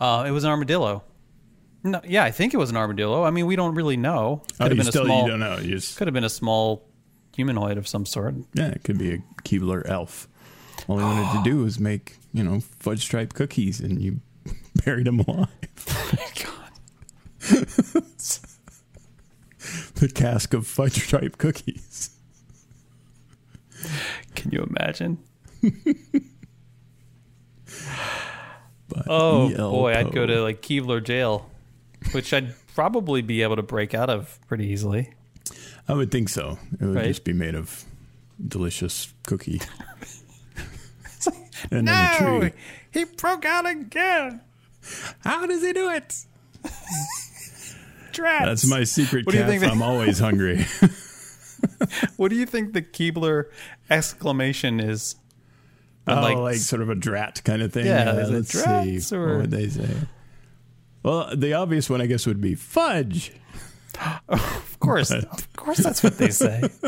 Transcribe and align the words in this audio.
Uh, 0.00 0.24
it 0.26 0.30
was 0.30 0.44
an 0.44 0.50
armadillo. 0.50 1.02
No, 1.84 2.00
yeah, 2.04 2.24
I 2.24 2.30
think 2.30 2.54
it 2.54 2.56
was 2.56 2.70
an 2.70 2.76
armadillo. 2.76 3.22
I 3.24 3.30
mean, 3.30 3.46
we 3.46 3.56
don't 3.56 3.74
really 3.74 3.96
know. 3.96 4.42
Could 4.58 4.60
Oh, 4.60 4.68
have 4.68 4.76
been 4.76 4.86
still 4.86 5.02
a 5.02 5.06
small. 5.06 5.22
you 5.24 5.28
don't 5.30 5.40
know. 5.40 5.58
You 5.58 5.70
just 5.76 5.96
Could 5.96 6.06
have 6.08 6.14
been 6.14 6.24
a 6.24 6.28
small 6.30 6.88
humanoid 7.34 7.78
of 7.78 7.86
some 7.88 8.04
sort. 8.06 8.34
yeah, 8.54 8.68
it 8.68 8.82
could 8.84 8.98
be 8.98 9.12
a 9.14 9.18
Keebler 9.44 9.88
elf. 9.88 10.28
All 10.88 10.98
he 10.98 11.04
wanted 11.04 11.36
to 11.38 11.42
do 11.50 11.58
was 11.64 11.78
make 11.78 12.16
you 12.32 12.42
know 12.42 12.60
fudge 12.80 13.02
stripe 13.02 13.32
cookies, 13.34 13.80
and 13.80 14.00
you 14.02 14.20
buried 14.84 15.06
him 15.06 15.20
alive. 15.20 15.48
God. 16.44 16.72
the 19.96 20.08
cask 20.14 20.54
of 20.54 20.66
fudge 20.66 20.94
stripe 21.04 21.38
cookies. 21.38 22.10
Can 24.34 24.50
you 24.50 24.66
imagine? 24.68 25.18
By 28.88 29.02
Oh 29.06 29.70
boy, 29.70 29.94
I'd 29.94 30.12
go 30.12 30.26
to 30.26 30.42
like 30.42 30.62
Keebler 30.62 31.04
jail, 31.04 31.48
which 32.12 32.32
I'd 32.32 32.54
probably 32.74 33.22
be 33.22 33.42
able 33.42 33.56
to 33.56 33.62
break 33.62 33.94
out 33.94 34.10
of 34.10 34.38
pretty 34.48 34.66
easily. 34.66 35.12
I 35.88 35.94
would 35.94 36.10
think 36.10 36.28
so. 36.28 36.58
It 36.80 36.84
would 36.84 36.96
Right? 36.96 37.06
just 37.06 37.24
be 37.24 37.32
made 37.32 37.54
of 37.54 37.84
delicious 38.46 39.12
cookie. 39.26 39.60
and 41.70 41.88
then 41.88 41.88
a 41.88 42.16
tree. 42.40 42.52
he 42.92 43.04
broke 43.04 43.44
out 43.44 43.66
again. 43.66 44.40
How 45.20 45.46
does 45.46 45.62
he 45.62 45.72
do 45.72 45.90
it? 45.90 46.14
Drats. 48.12 48.44
That's 48.44 48.66
my 48.68 48.84
secret 48.84 49.26
What 49.26 49.32
do 49.32 49.38
you 49.38 49.46
think 49.46 49.60
that- 49.62 49.70
I'm 49.70 49.82
always 49.90 50.18
hungry. 50.18 50.64
What 52.16 52.28
do 52.30 52.36
you 52.36 52.46
think 52.46 52.72
the 52.72 52.82
Keebler 52.82 53.46
exclamation 53.90 54.80
is? 54.80 55.16
Oh, 56.08 56.20
like- 56.22 56.36
like, 56.38 56.56
sort 56.56 56.82
of 56.82 56.90
a 56.90 56.94
drat 56.94 57.42
kind 57.44 57.62
of 57.62 57.72
thing. 57.72 57.86
Yeah, 57.86 58.12
it 58.12 58.28
let's 58.30 58.50
see. 58.52 59.16
or- 59.16 59.28
What 59.28 59.36
would 59.42 59.50
they 59.50 59.68
say? 59.68 59.88
Well, 61.02 61.30
the 61.34 61.54
obvious 61.54 61.88
one, 61.88 62.00
I 62.00 62.06
guess, 62.06 62.26
would 62.26 62.40
be 62.40 62.54
fudge. 62.54 63.32
Of 64.28 64.78
course, 64.78 65.10
of 65.10 65.52
course, 65.56 65.78
that's 65.78 66.04
what 66.04 66.18
they 66.18 66.30
say. 66.30 66.62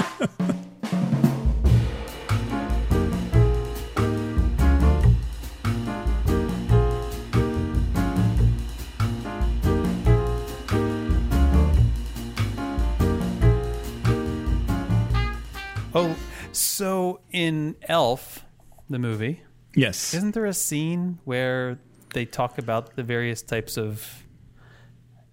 Oh, 15.93 16.15
so 16.53 17.21
in 17.33 17.75
Elf, 17.83 18.45
the 18.91 18.99
movie, 18.99 19.43
Yes. 19.75 20.15
isn't 20.15 20.33
there 20.35 20.47
a 20.47 20.55
scene 20.55 21.19
where 21.25 21.79
they 22.15 22.25
talk 22.25 22.59
about 22.59 22.97
the 22.97 23.03
various 23.03 23.41
types 23.43 23.77
of 23.77 24.25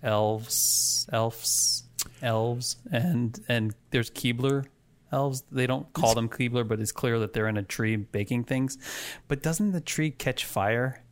elves, 0.04 1.08
elves, 1.12 1.84
elves, 2.22 2.78
and 2.92 3.40
and 3.48 3.74
there's 3.92 4.10
Keebler 4.12 4.66
elves. 5.12 5.44
They 5.52 5.68
don't 5.68 5.92
call 5.94 6.14
them 6.16 6.30
Keebler, 6.30 6.68
but 6.68 6.80
it's 6.80 6.92
clear 6.92 7.20
that 7.20 7.34
they're 7.34 7.48
in 7.48 7.58
a 7.58 7.64
tree 7.64 7.96
baking 7.96 8.44
things. 8.46 8.78
But 9.28 9.42
doesn't 9.42 9.72
the 9.72 9.82
tree 9.82 10.12
catch 10.12 10.46
fire? 10.46 11.04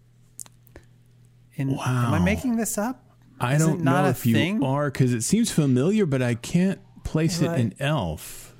In, 1.56 1.72
Am 1.72 2.14
I 2.14 2.20
making 2.20 2.58
this 2.58 2.78
up? 2.78 3.02
I 3.40 3.56
Is 3.56 3.66
don't 3.66 3.82
know 3.82 4.06
if 4.06 4.26
you 4.26 4.64
are 4.66 4.92
because 4.92 5.14
it 5.14 5.22
seems 5.22 5.52
familiar, 5.52 6.06
but 6.06 6.22
I 6.22 6.36
can't 6.36 6.80
place 7.04 7.42
it 7.42 7.52
in 7.60 7.74
Elf. 7.80 8.56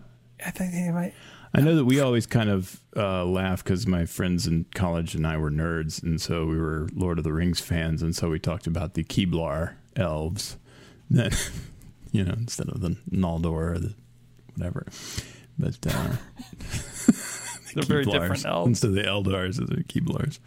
I 0.46 0.52
think 0.52 0.72
they 0.74 0.92
might. 0.92 1.14
I 1.56 1.62
know 1.62 1.76
that 1.76 1.86
we 1.86 2.00
always 2.02 2.26
kind 2.26 2.50
of 2.50 2.80
uh, 2.96 3.24
laugh 3.26 3.64
because 3.64 3.88
my 3.88 4.06
friends 4.06 4.46
in 4.46 4.66
college 4.76 5.16
and 5.16 5.26
I 5.26 5.38
were 5.38 5.50
nerds, 5.52 6.04
and 6.04 6.20
so 6.20 6.46
we 6.46 6.58
were 6.60 6.90
Lord 6.94 7.18
of 7.18 7.24
the 7.24 7.32
Rings 7.34 7.60
fans, 7.62 8.02
and 8.02 8.16
so 8.16 8.30
we 8.30 8.40
talked 8.40 8.68
about 8.68 8.94
the 8.94 9.04
Keebler 9.04 9.74
elves, 9.96 10.58
then 11.10 11.32
you 12.12 12.24
know 12.24 12.34
instead 12.34 12.68
of 12.70 12.82
the 12.82 12.98
Noldor 13.12 13.76
or 13.76 13.80
the 13.80 13.94
whatever. 14.56 14.86
But 15.58 15.78
uh, 15.88 16.16
They're 17.74 17.84
very 17.84 18.06
different 18.06 18.46
elves. 18.46 18.68
instead 18.68 18.88
of 18.90 18.96
the 18.96 19.04
Eldars, 19.04 19.58
the 19.58 19.84
Keeblers. 19.84 20.40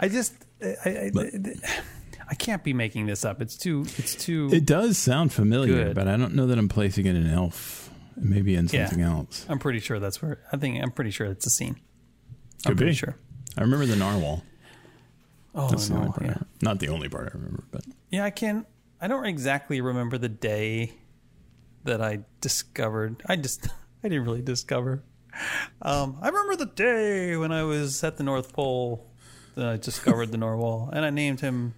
I 0.00 0.08
just, 0.08 0.34
I, 0.62 0.88
I, 0.90 1.10
But- 1.12 1.32
I 2.28 2.34
can't 2.34 2.64
be 2.64 2.72
making 2.72 3.06
this 3.06 3.24
up. 3.24 3.40
It's 3.40 3.56
too, 3.56 3.82
it's 3.98 4.16
too. 4.16 4.50
It 4.52 4.66
does 4.66 4.98
sound 4.98 5.32
familiar, 5.32 5.84
Good. 5.86 5.94
but 5.94 6.08
I 6.08 6.16
don't 6.16 6.34
know 6.34 6.48
that 6.48 6.58
I'm 6.58 6.68
placing 6.68 7.06
it 7.06 7.14
in 7.14 7.26
Elf. 7.28 7.85
Maybe 8.16 8.54
in 8.56 8.66
Yeah. 8.72 8.86
something 8.86 9.04
else. 9.04 9.44
I'm 9.48 9.58
pretty 9.58 9.80
sure 9.80 9.98
that's 10.00 10.20
where. 10.22 10.38
I 10.52 10.56
think 10.56 10.82
I'm 10.82 10.90
pretty 10.90 11.10
sure 11.10 11.26
it's 11.26 11.46
a 11.46 11.50
scene. 11.50 11.74
Could 12.64 12.70
I'm 12.72 12.76
pretty 12.76 12.92
be. 12.92 12.96
sure. 12.96 13.16
I 13.58 13.60
remember 13.62 13.86
the 13.86 13.96
narwhal. 13.96 14.42
Oh 15.54 15.68
That's 15.70 15.88
the 15.88 15.94
no, 15.94 16.00
only 16.00 16.10
part. 16.10 16.22
Yeah. 16.22 16.28
remember. 16.28 16.46
Not 16.62 16.78
the 16.80 16.88
only 16.88 17.08
part 17.08 17.30
I 17.32 17.36
remember, 17.36 17.64
but 17.70 17.82
yeah. 18.10 18.24
I 18.24 18.30
can. 18.30 18.66
I 19.00 19.08
don't 19.08 19.26
exactly 19.26 19.80
remember 19.80 20.18
the 20.18 20.28
day 20.28 20.92
that 21.84 22.00
I 22.02 22.20
discovered. 22.40 23.22
I 23.26 23.36
just. 23.36 23.66
I 24.04 24.08
didn't 24.08 24.24
really 24.24 24.42
discover. 24.42 25.02
Um, 25.82 26.18
I 26.22 26.28
remember 26.28 26.56
the 26.56 26.66
day 26.66 27.36
when 27.36 27.50
I 27.52 27.64
was 27.64 28.02
at 28.04 28.16
the 28.18 28.22
North 28.24 28.52
Pole. 28.52 29.10
That 29.56 29.66
I 29.68 29.76
discovered 29.78 30.32
the 30.32 30.36
narwhal, 30.38 30.90
and 30.92 31.02
I 31.04 31.08
named 31.08 31.40
him 31.40 31.74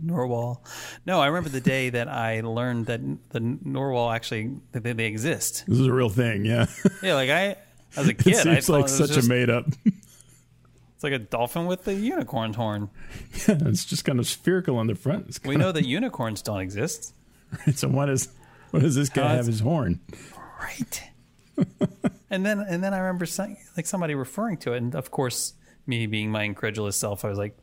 narwhal. 0.00 0.64
No, 1.06 1.20
I 1.20 1.26
remember 1.26 1.48
the 1.48 1.60
day 1.60 1.90
that 1.90 2.08
I 2.08 2.40
learned 2.40 2.86
that 2.86 3.00
the 3.30 3.40
narwhal 3.40 4.10
actually 4.10 4.56
that 4.72 4.82
they, 4.82 4.92
they 4.92 5.06
exist. 5.06 5.64
this 5.66 5.78
is 5.78 5.86
a 5.86 5.92
real 5.92 6.08
thing. 6.08 6.44
Yeah, 6.44 6.66
Yeah, 7.02 7.14
like 7.14 7.30
I 7.30 7.56
as 7.96 8.08
a 8.08 8.14
kid, 8.14 8.34
I 8.34 8.54
seems 8.54 8.66
thought 8.66 8.72
like 8.72 8.84
it 8.86 8.88
such 8.88 9.12
just, 9.12 9.26
a 9.26 9.28
made 9.28 9.50
up. 9.50 9.66
it's 9.84 11.02
like 11.04 11.12
a 11.12 11.18
dolphin 11.18 11.66
with 11.66 11.86
a 11.88 11.94
unicorn's 11.94 12.56
horn. 12.56 12.90
Yeah, 13.48 13.58
it's 13.66 13.84
just 13.84 14.04
kind 14.04 14.18
of 14.18 14.26
spherical 14.26 14.76
on 14.76 14.86
the 14.86 14.94
front. 14.94 15.38
We 15.44 15.56
know 15.56 15.72
that 15.72 15.84
unicorns 15.86 16.42
don't 16.42 16.60
exist, 16.60 17.14
of, 17.66 17.74
so 17.78 17.88
what 17.88 18.08
is 18.08 18.28
what 18.70 18.82
does 18.82 18.94
this 18.94 19.08
guy 19.08 19.28
How 19.28 19.34
have 19.36 19.46
his 19.46 19.60
horn? 19.60 20.00
right? 20.60 21.02
and 22.30 22.46
then 22.46 22.60
and 22.60 22.82
then 22.82 22.94
I 22.94 22.98
remember 22.98 23.26
some, 23.26 23.56
like 23.76 23.86
somebody 23.86 24.14
referring 24.14 24.56
to 24.58 24.72
it, 24.72 24.78
and 24.78 24.94
of 24.94 25.10
course, 25.10 25.54
me 25.86 26.06
being 26.06 26.30
my 26.30 26.44
incredulous 26.44 26.96
self, 26.96 27.24
I 27.24 27.28
was 27.28 27.38
like, 27.38 27.56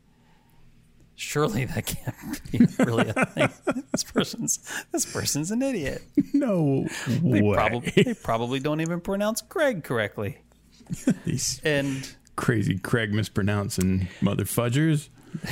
surely 1.20 1.66
that 1.66 1.84
can't 1.86 2.50
be 2.50 2.60
really 2.82 3.12
a 3.14 3.26
thing. 3.26 3.48
this 3.92 4.04
person's 4.04 4.58
this 4.90 5.04
person's 5.12 5.50
an 5.50 5.60
idiot. 5.62 6.02
No 6.32 6.86
They 7.06 7.42
way. 7.42 7.54
probably 7.54 7.90
they 8.04 8.14
probably 8.14 8.58
don't 8.60 8.80
even 8.80 9.00
pronounce 9.00 9.42
Craig 9.42 9.84
correctly. 9.84 10.38
These 11.24 11.60
And 11.62 12.10
crazy 12.36 12.78
Craig 12.78 13.12
mispronouncing 13.12 14.08
mother 14.20 14.44
fudgers. 14.44 15.08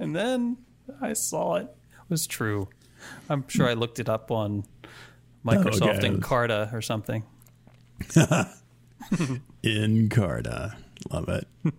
And 0.00 0.14
then 0.14 0.58
I 1.00 1.12
saw 1.14 1.56
it 1.56 1.62
it 1.64 2.08
was 2.10 2.24
true. 2.28 2.68
I'm 3.28 3.46
sure 3.48 3.68
I 3.68 3.72
looked 3.74 3.98
it 3.98 4.08
up 4.08 4.30
on 4.30 4.62
Microsoft 5.44 5.98
Okay. 6.04 6.08
Encarta 6.08 6.72
or 6.72 6.80
something. 6.80 7.24
Encarta. 9.64 10.76
Love 11.10 11.28
it. 11.28 11.46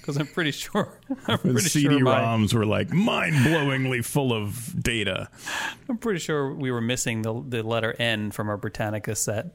Because 0.00 0.16
I'm 0.16 0.26
pretty 0.26 0.52
sure. 0.52 0.98
I'm 1.28 1.38
pretty 1.38 1.68
sure. 1.68 2.00
My, 2.00 2.18
CD-ROMs 2.22 2.54
were 2.54 2.64
like 2.64 2.90
mind-blowingly 2.94 4.02
full 4.02 4.32
of 4.32 4.82
data. 4.82 5.28
I'm 5.86 5.98
pretty 5.98 6.18
sure 6.18 6.54
we 6.54 6.70
were 6.70 6.80
missing 6.80 7.20
the 7.20 7.44
the 7.46 7.62
letter 7.62 7.94
N 7.98 8.30
from 8.30 8.48
our 8.48 8.56
Britannica 8.56 9.14
set. 9.14 9.54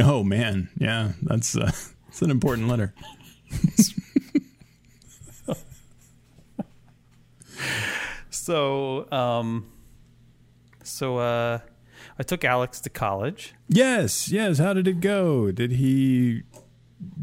Oh 0.00 0.24
man, 0.24 0.70
yeah, 0.78 1.12
that's 1.20 1.54
uh, 1.54 1.70
that's 2.06 2.22
an 2.22 2.30
important 2.30 2.68
letter. 2.68 2.94
So, 8.42 9.10
um, 9.12 9.70
so 10.82 11.18
uh, 11.18 11.60
I 12.18 12.22
took 12.24 12.44
Alex 12.44 12.80
to 12.80 12.90
college. 12.90 13.54
Yes, 13.68 14.30
yes. 14.30 14.58
How 14.58 14.72
did 14.72 14.88
it 14.88 15.00
go? 15.00 15.52
Did 15.52 15.72
he. 15.72 16.42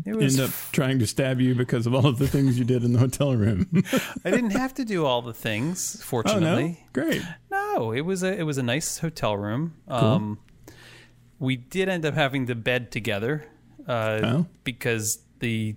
End 0.06 0.40
up 0.40 0.52
trying 0.72 1.00
to 1.00 1.08
stab 1.08 1.40
you 1.40 1.56
because 1.56 1.86
of 1.88 1.94
all 1.94 2.06
of 2.08 2.18
the 2.20 2.28
things 2.28 2.58
you 2.60 2.66
did 2.66 2.84
in 2.84 2.94
the 2.94 3.00
hotel 3.00 3.36
room? 3.36 3.68
I 4.26 4.32
didn't 4.32 4.52
have 4.52 4.74
to 4.76 4.86
do 4.86 5.06
all 5.06 5.22
the 5.22 5.34
things. 5.34 5.98
oh 6.00 6.04
Fortunately, 6.04 6.80
no, 6.96 7.04
great. 7.04 7.22
No, 7.52 7.92
it 7.92 8.02
was 8.02 8.24
a 8.24 8.38
it 8.38 8.44
was 8.44 8.58
a 8.58 8.64
nice 8.64 8.98
hotel 9.00 9.38
room. 9.38 9.76
Um, 9.88 10.40
we 11.40 11.56
did 11.56 11.88
end 11.90 12.06
up 12.06 12.14
having 12.16 12.48
to 12.48 12.56
bed 12.56 12.92
together 12.92 13.46
uh, 13.88 14.20
Oh. 14.24 14.46
because 14.64 15.20
the 15.40 15.76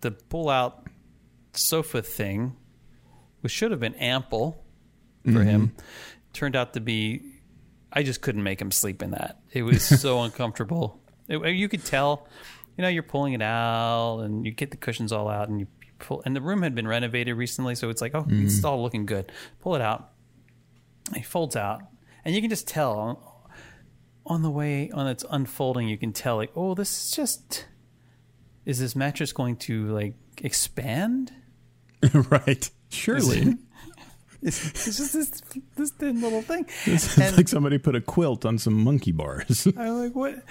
the 0.00 0.10
pull 0.10 0.48
out 0.48 0.86
sofa 1.52 2.02
thing, 2.02 2.56
which 3.40 3.52
should 3.52 3.70
have 3.70 3.80
been 3.80 3.94
ample 3.94 4.62
for 5.24 5.42
him, 5.42 5.74
turned 6.32 6.54
out 6.56 6.72
to 6.74 6.80
be. 6.80 7.22
I 7.92 8.02
just 8.02 8.20
couldn't 8.20 8.42
make 8.42 8.60
him 8.60 8.70
sleep 8.70 9.02
in 9.02 9.12
that. 9.12 9.40
It 9.52 9.62
was 9.62 9.82
so 9.82 10.20
uncomfortable. 10.24 11.00
It, 11.28 11.38
you 11.54 11.68
could 11.68 11.84
tell, 11.84 12.28
you 12.76 12.82
know, 12.82 12.88
you're 12.88 13.02
pulling 13.02 13.32
it 13.32 13.42
out 13.42 14.20
and 14.20 14.44
you 14.44 14.52
get 14.52 14.70
the 14.70 14.76
cushions 14.76 15.12
all 15.12 15.28
out 15.28 15.48
and 15.48 15.60
you 15.60 15.66
pull. 15.98 16.22
And 16.24 16.36
the 16.36 16.40
room 16.40 16.62
had 16.62 16.74
been 16.74 16.88
renovated 16.88 17.36
recently, 17.36 17.74
so 17.74 17.90
it's 17.90 18.00
like, 18.00 18.14
oh, 18.14 18.26
it's 18.28 18.60
mm. 18.60 18.64
all 18.64 18.82
looking 18.82 19.06
good. 19.06 19.32
Pull 19.60 19.74
it 19.74 19.80
out 19.80 20.12
it 21.14 21.24
folds 21.24 21.54
out 21.54 21.82
and 22.24 22.34
you 22.34 22.40
can 22.40 22.50
just 22.50 22.66
tell 22.66 22.98
on, 22.98 23.16
on 24.26 24.42
the 24.42 24.50
way 24.50 24.90
on 24.90 25.06
its 25.06 25.24
unfolding 25.30 25.88
you 25.88 25.96
can 25.96 26.12
tell 26.12 26.36
like 26.36 26.50
oh 26.56 26.74
this 26.74 27.04
is 27.04 27.10
just 27.12 27.66
is 28.64 28.80
this 28.80 28.96
mattress 28.96 29.32
going 29.32 29.56
to 29.56 29.86
like 29.92 30.14
expand 30.42 31.32
right. 32.30 32.70
Surely. 32.90 33.56
It's, 34.42 34.64
it's 34.68 34.98
just 34.98 35.12
this 35.14 35.30
this 35.76 35.90
thin 35.92 36.20
little 36.20 36.42
thing. 36.42 36.66
It's 36.84 37.18
And- 37.18 37.36
like 37.36 37.48
somebody 37.48 37.78
put 37.78 37.96
a 37.96 38.00
quilt 38.00 38.44
on 38.44 38.58
some 38.58 38.74
monkey 38.74 39.10
bars. 39.10 39.66
I'm 39.76 39.98
like, 39.98 40.14
what? 40.14 40.44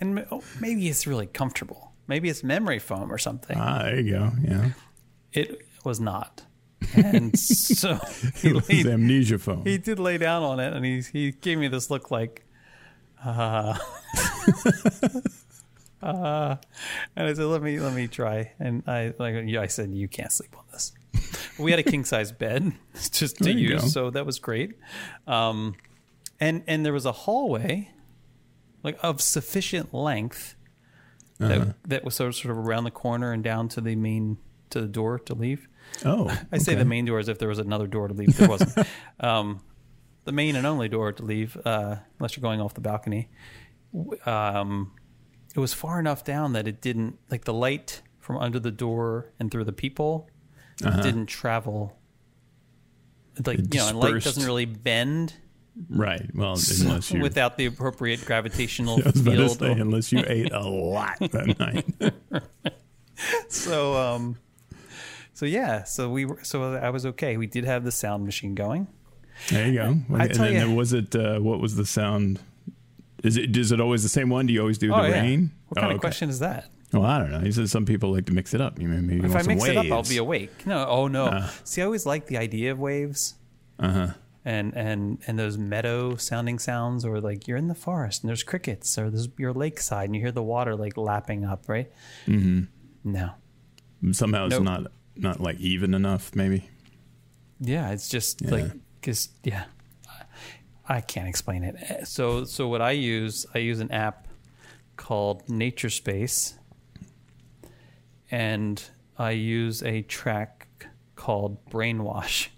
And 0.00 0.26
oh, 0.30 0.42
maybe 0.60 0.88
it's 0.88 1.06
really 1.06 1.26
comfortable. 1.26 1.92
Maybe 2.06 2.28
it's 2.28 2.42
memory 2.42 2.78
foam 2.78 3.12
or 3.12 3.18
something. 3.18 3.56
ah, 3.58 3.82
there 3.84 4.00
you 4.00 4.10
go. 4.12 4.32
Yeah. 4.42 4.70
It 5.32 5.62
was 5.84 6.00
not. 6.00 6.44
And 6.94 7.38
so 7.38 8.00
he, 8.36 8.52
laid, 8.52 8.86
amnesia 8.86 9.38
foam. 9.38 9.64
he 9.64 9.76
did 9.78 9.98
lay 9.98 10.16
down 10.18 10.42
on 10.42 10.58
it, 10.58 10.72
and 10.72 10.84
he 10.84 11.02
he 11.02 11.30
gave 11.30 11.58
me 11.58 11.68
this 11.68 11.90
look 11.90 12.10
like, 12.10 12.44
uh, 13.24 13.78
uh, 16.02 16.56
and 17.16 17.28
I 17.28 17.34
said, 17.34 17.44
let 17.44 17.62
me 17.62 17.78
let 17.78 17.92
me 17.94 18.08
try. 18.08 18.52
And 18.58 18.82
I 18.86 19.14
like 19.18 19.34
I 19.34 19.66
said, 19.66 19.92
you 19.92 20.08
can't 20.08 20.32
sleep 20.32 20.56
on 20.56 20.64
this. 20.72 20.92
We 21.58 21.70
had 21.70 21.80
a 21.80 21.84
king 21.84 22.04
size 22.04 22.32
bed 22.32 22.72
just 23.12 23.36
to 23.38 23.52
use, 23.52 23.82
go. 23.82 23.88
so 23.88 24.10
that 24.10 24.24
was 24.24 24.38
great. 24.38 24.72
Um, 25.26 25.74
and 26.40 26.62
and 26.66 26.84
there 26.84 26.94
was 26.94 27.06
a 27.06 27.12
hallway, 27.12 27.90
like 28.82 28.98
of 29.02 29.20
sufficient 29.20 29.92
length 29.94 30.54
Uh-huh. 31.40 31.48
that 31.48 31.76
that 31.88 32.04
was 32.04 32.14
sort 32.14 32.28
of, 32.28 32.34
sort 32.36 32.52
of 32.52 32.58
around 32.58 32.84
the 32.84 32.90
corner 32.90 33.32
and 33.32 33.42
down 33.44 33.68
to 33.70 33.80
the 33.80 33.96
main 33.96 34.38
to 34.70 34.80
the 34.80 34.88
door 34.88 35.18
to 35.18 35.34
leave. 35.34 35.68
oh. 36.04 36.28
I 36.52 36.58
say 36.58 36.72
okay. 36.72 36.78
the 36.78 36.84
main 36.84 37.04
door 37.04 37.18
as 37.18 37.28
if 37.28 37.38
there 37.38 37.48
was 37.48 37.58
another 37.58 37.86
door 37.86 38.08
to 38.08 38.14
leave. 38.14 38.36
There 38.36 38.48
wasn't. 38.48 38.86
um, 39.20 39.60
the 40.24 40.32
main 40.32 40.54
and 40.54 40.66
only 40.66 40.88
door 40.88 41.12
to 41.12 41.22
leave, 41.24 41.56
uh, 41.64 41.96
unless 42.18 42.36
you're 42.36 42.42
going 42.42 42.60
off 42.60 42.74
the 42.74 42.80
balcony. 42.82 43.28
Um, 44.26 44.92
it 45.56 45.58
was 45.58 45.72
far 45.72 45.98
enough 45.98 46.22
down 46.24 46.52
that 46.52 46.68
it 46.68 46.80
didn't 46.80 47.18
like 47.30 47.44
the 47.44 47.54
light 47.54 48.02
from 48.20 48.36
under 48.36 48.60
the 48.60 48.70
door 48.70 49.32
and 49.40 49.50
through 49.50 49.64
the 49.64 49.72
peephole 49.72 50.28
Uh-huh. 50.84 51.02
didn't 51.02 51.26
travel. 51.26 51.98
Like 53.44 53.58
you 53.58 53.80
know, 53.80 53.88
and 53.88 53.98
light 53.98 54.22
doesn't 54.22 54.44
really 54.44 54.66
bend 54.66 55.34
Right. 55.88 56.28
Well, 56.34 56.58
unless 56.80 57.10
you 57.12 57.20
without 57.20 57.56
the 57.56 57.66
appropriate 57.66 58.24
gravitational 58.26 59.00
I 59.04 59.10
was 59.10 59.20
about 59.20 59.30
to 59.32 59.36
field. 59.36 59.58
say, 59.58 59.72
unless 59.72 60.12
you 60.12 60.22
ate 60.26 60.52
a 60.52 60.60
lot 60.60 61.18
that 61.20 61.58
night. 61.58 62.14
so 63.48 63.94
um 63.96 64.36
so 65.34 65.46
yeah 65.46 65.84
so 65.84 66.10
we 66.10 66.24
were 66.24 66.38
so 66.42 66.74
i 66.74 66.90
was 66.90 67.04
okay 67.06 67.36
we 67.36 67.46
did 67.46 67.64
have 67.64 67.84
the 67.84 67.92
sound 67.92 68.24
machine 68.24 68.54
going 68.54 68.86
There 69.50 69.66
you 69.66 69.74
go. 69.74 69.84
I 70.14 70.24
and 70.26 70.34
then 70.34 70.54
there 70.54 70.68
was 70.76 70.92
it. 70.92 71.14
Uh, 71.16 71.38
what 71.40 71.60
was 71.60 71.74
the 71.76 71.86
sound? 71.86 72.40
Is 73.24 73.38
it? 73.38 73.56
Is 73.56 73.72
it 73.72 73.80
always 73.80 74.02
the 74.02 74.08
same 74.10 74.28
one? 74.28 74.44
Do 74.46 74.52
you 74.52 74.60
always 74.60 74.76
do 74.76 74.92
oh 74.92 75.02
the 75.02 75.08
yeah 75.08 75.22
rain? 75.22 75.50
what 75.68 75.76
kind 75.76 75.86
Oh, 75.86 75.90
of 75.90 75.94
okay. 75.96 76.00
question 76.00 76.28
is 76.28 76.40
that 76.40 76.66
Well, 76.92 77.04
I 77.06 77.18
don't 77.18 77.30
know. 77.30 77.40
He 77.40 77.50
says 77.52 77.70
some 77.70 77.86
people 77.86 78.12
like 78.12 78.26
to 78.26 78.34
mix 78.34 78.52
it 78.52 78.60
up. 78.60 78.78
You 78.78 78.88
may- 78.88 79.00
maybe 79.00 79.20
you 79.22 79.24
if 79.24 79.34
i 79.36 79.42
mix 79.42 79.64
it 79.64 79.76
up 79.78 79.86
i'll 79.90 80.02
be 80.02 80.18
awake 80.18 80.66
no 80.66 80.86
oh 80.86 81.08
no 81.08 81.26
Uh. 81.26 81.48
see 81.64 81.80
i 81.80 81.84
always 81.86 82.04
like 82.04 82.26
the 82.26 82.36
idea 82.36 82.70
of 82.72 82.78
waves 82.78 83.34
Uh 83.78 83.92
huh. 83.92 84.08
And 84.44 84.74
and 84.76 85.18
and 85.26 85.38
those 85.38 85.58
meadow 85.58 86.16
sounding 86.16 86.58
sounds 86.58 87.04
or 87.04 87.20
like 87.20 87.46
you're 87.46 87.58
in 87.58 87.68
the 87.68 87.74
forest 87.74 88.22
and 88.22 88.28
there's 88.28 88.42
crickets 88.42 88.96
or 88.98 89.10
there's 89.10 89.28
you're 89.38 89.52
lakeside 89.52 90.06
and 90.06 90.14
you 90.16 90.20
hear 90.22 90.32
the 90.32 90.42
water 90.42 90.74
like 90.76 90.96
lapping 90.96 91.44
up 91.44 91.68
right 91.68 91.90
mm-hmm. 92.26 92.62
no 93.04 93.30
Somehow 94.12 94.46
it's 94.46 94.54
Nope. 94.54 94.62
not 94.62 94.86
not 95.16 95.40
like 95.40 95.60
even 95.60 95.92
enough. 95.92 96.34
Maybe. 96.34 96.68
Yeah, 97.60 97.90
it's 97.90 98.08
just 98.08 98.40
Yeah. 98.40 98.50
like 98.50 98.72
because 98.98 99.28
yeah, 99.44 99.64
I 100.88 101.02
can't 101.02 101.28
explain 101.28 101.64
it. 101.64 102.08
So 102.08 102.44
so 102.44 102.66
what 102.66 102.80
I 102.80 102.92
use, 102.92 103.44
I 103.54 103.58
use 103.58 103.80
an 103.80 103.90
app 103.92 104.26
called 104.96 105.48
Nature 105.50 105.90
Space, 105.90 106.54
and 108.30 108.82
I 109.18 109.32
use 109.32 109.82
a 109.82 110.00
track 110.02 110.86
called 111.14 111.62
Brainwash. 111.68 112.48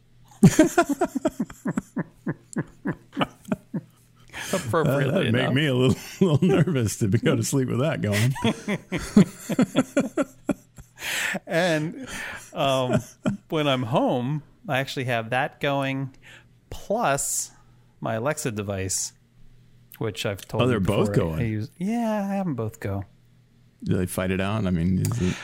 Appropriately 4.52 5.30
That 5.30 5.32
make 5.32 5.52
me 5.52 5.66
a 5.66 5.74
little, 5.74 5.96
little 6.26 6.46
nervous 6.46 6.96
to 6.98 7.08
go 7.08 7.36
to 7.36 7.42
sleep 7.42 7.68
with 7.68 7.80
that 7.80 8.00
going. 8.00 8.34
and 11.46 12.08
um, 12.52 13.00
when 13.50 13.66
I'm 13.68 13.82
home, 13.84 14.42
I 14.68 14.78
actually 14.78 15.04
have 15.04 15.30
that 15.30 15.60
going, 15.60 16.14
plus 16.70 17.50
my 18.00 18.14
Alexa 18.14 18.52
device, 18.52 19.12
which 19.98 20.24
I've 20.26 20.46
told. 20.46 20.62
Oh, 20.64 20.66
they're 20.66 20.80
both 20.80 21.12
before 21.12 21.24
I- 21.24 21.28
I 21.28 21.36
going? 21.36 21.46
use- 21.50 21.70
yeah, 21.78 22.26
I 22.30 22.34
have 22.34 22.46
them 22.46 22.54
both 22.54 22.80
go. 22.80 23.04
Do 23.84 23.96
they 23.96 24.06
fight 24.06 24.30
it 24.30 24.40
out? 24.40 24.66
I 24.66 24.70
mean, 24.70 24.98
is 25.00 25.20
it, 25.22 25.36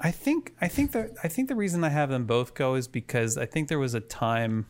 I 0.00 0.10
think 0.10 0.54
I 0.60 0.68
think 0.68 0.92
the 0.92 1.14
I 1.22 1.28
think 1.28 1.48
the 1.48 1.54
reason 1.54 1.84
I 1.84 1.90
have 1.90 2.08
them 2.08 2.24
both 2.24 2.54
go 2.54 2.74
is 2.74 2.88
because 2.88 3.36
I 3.36 3.46
think 3.46 3.68
there 3.68 3.78
was 3.78 3.94
a 3.94 4.00
time 4.00 4.66